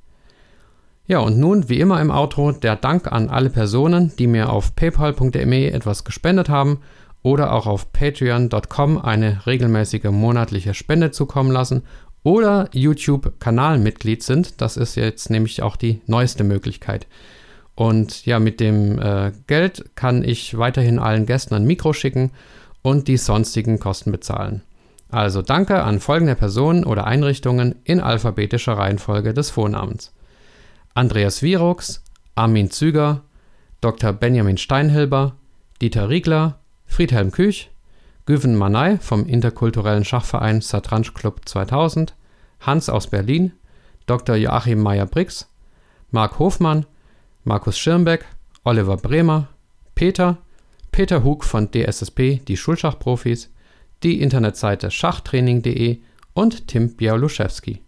Ja, 1.08 1.20
und 1.20 1.38
nun, 1.38 1.68
wie 1.68 1.82
immer 1.82 2.00
im 2.00 2.12
Outro, 2.12 2.54
der 2.54 2.78
Dank 2.78 3.12
an 3.12 3.28
alle 3.28 3.50
Personen, 3.50 4.14
die 4.18 4.28
mir 4.28 4.50
auf 4.50 4.76
paypal.me 4.76 5.72
etwas 5.72 6.06
gespendet 6.06 6.48
haben 6.48 6.80
oder 7.24 7.52
auch 7.52 7.68
auf 7.68 7.92
patreon.com 7.92 8.98
eine 9.00 9.46
regelmäßige 9.46 10.06
monatliche 10.06 10.74
Spende 10.74 11.12
zukommen 11.12 11.52
lassen 11.52 11.84
oder 12.24 12.70
YouTube-Kanalmitglied 12.72 14.24
sind. 14.24 14.62
Das 14.62 14.78
ist 14.78 14.96
jetzt 14.96 15.30
nämlich 15.30 15.64
auch 15.64 15.76
die 15.76 16.02
neueste 16.06 16.44
Möglichkeit. 16.44 17.08
Und 17.76 18.26
ja, 18.26 18.40
mit 18.40 18.60
dem 18.60 19.00
äh, 19.00 19.32
Geld 19.48 19.96
kann 19.96 20.24
ich 20.24 20.58
weiterhin 20.58 21.00
allen 21.00 21.26
Gästen 21.26 21.56
ein 21.56 21.66
Mikro 21.66 21.94
schicken 21.94 22.32
und 22.84 23.08
die 23.08 23.18
sonstigen 23.18 23.80
Kosten 23.80 24.12
bezahlen. 24.12 24.62
Also 25.12 25.42
danke 25.42 25.84
an 25.84 26.00
folgende 26.00 26.36
Personen 26.36 26.86
oder 26.86 27.06
Einrichtungen 27.06 27.76
in 27.84 28.00
alphabetischer 28.00 28.78
Reihenfolge 28.78 29.34
des 29.34 29.50
Vornamens. 29.50 30.14
Andreas 30.94 31.42
Virux, 31.42 32.02
Armin 32.36 32.72
Züger, 32.72 33.22
Dr. 33.82 34.14
Benjamin 34.14 34.58
Steinhilber, 34.58 35.36
Dieter 35.82 36.10
Riegler, 36.10 36.60
Friedhelm 36.86 37.32
Küch, 37.32 37.72
Güven 38.26 38.56
Manay 38.56 38.98
vom 39.00 39.26
interkulturellen 39.26 40.06
Schachverein 40.06 40.62
Satranj 40.62 41.14
Club 41.14 41.42
2000, 41.46 42.16
Hans 42.62 42.90
aus 42.90 43.08
Berlin, 43.08 43.52
Dr. 44.06 44.36
Joachim 44.36 44.82
Meyer-Brix, 44.82 45.50
Marc 46.12 46.40
Hofmann, 46.40 46.86
Markus 47.44 47.78
Schirmbeck, 47.78 48.26
Oliver 48.64 48.98
Bremer, 48.98 49.48
Peter, 49.96 50.38
Peter 50.92 51.24
Hug 51.24 51.44
von 51.44 51.70
DSSP, 51.72 52.42
die 52.48 52.58
Schulschachprofis, 52.58 53.50
die 54.04 54.22
Internetseite 54.22 54.92
schachtraining.de 54.92 56.00
und 56.34 56.68
Tim 56.68 56.96
Bialuszewski. 56.96 57.82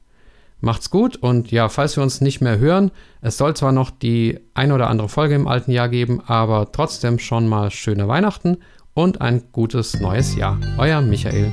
Macht's 0.59 0.89
gut 0.89 1.17
und 1.17 1.51
ja, 1.51 1.67
falls 1.67 1.97
wir 1.97 2.03
uns 2.03 2.21
nicht 2.21 2.39
mehr 2.39 2.57
hören, 2.57 2.91
es 3.21 3.37
soll 3.37 3.53
zwar 3.53 3.73
noch 3.73 3.89
die 3.89 4.39
ein 4.53 4.71
oder 4.71 4.89
andere 4.89 5.09
Folge 5.09 5.35
im 5.35 5.47
alten 5.47 5.71
Jahr 5.71 5.89
geben, 5.89 6.21
aber 6.25 6.71
trotzdem 6.71 7.19
schon 7.19 7.49
mal 7.49 7.69
schöne 7.69 8.07
Weihnachten 8.07 8.57
und 8.93 9.19
ein 9.19 9.43
gutes 9.51 9.99
neues 9.99 10.35
Jahr. 10.37 10.59
Euer 10.77 11.01
Michael. 11.01 11.51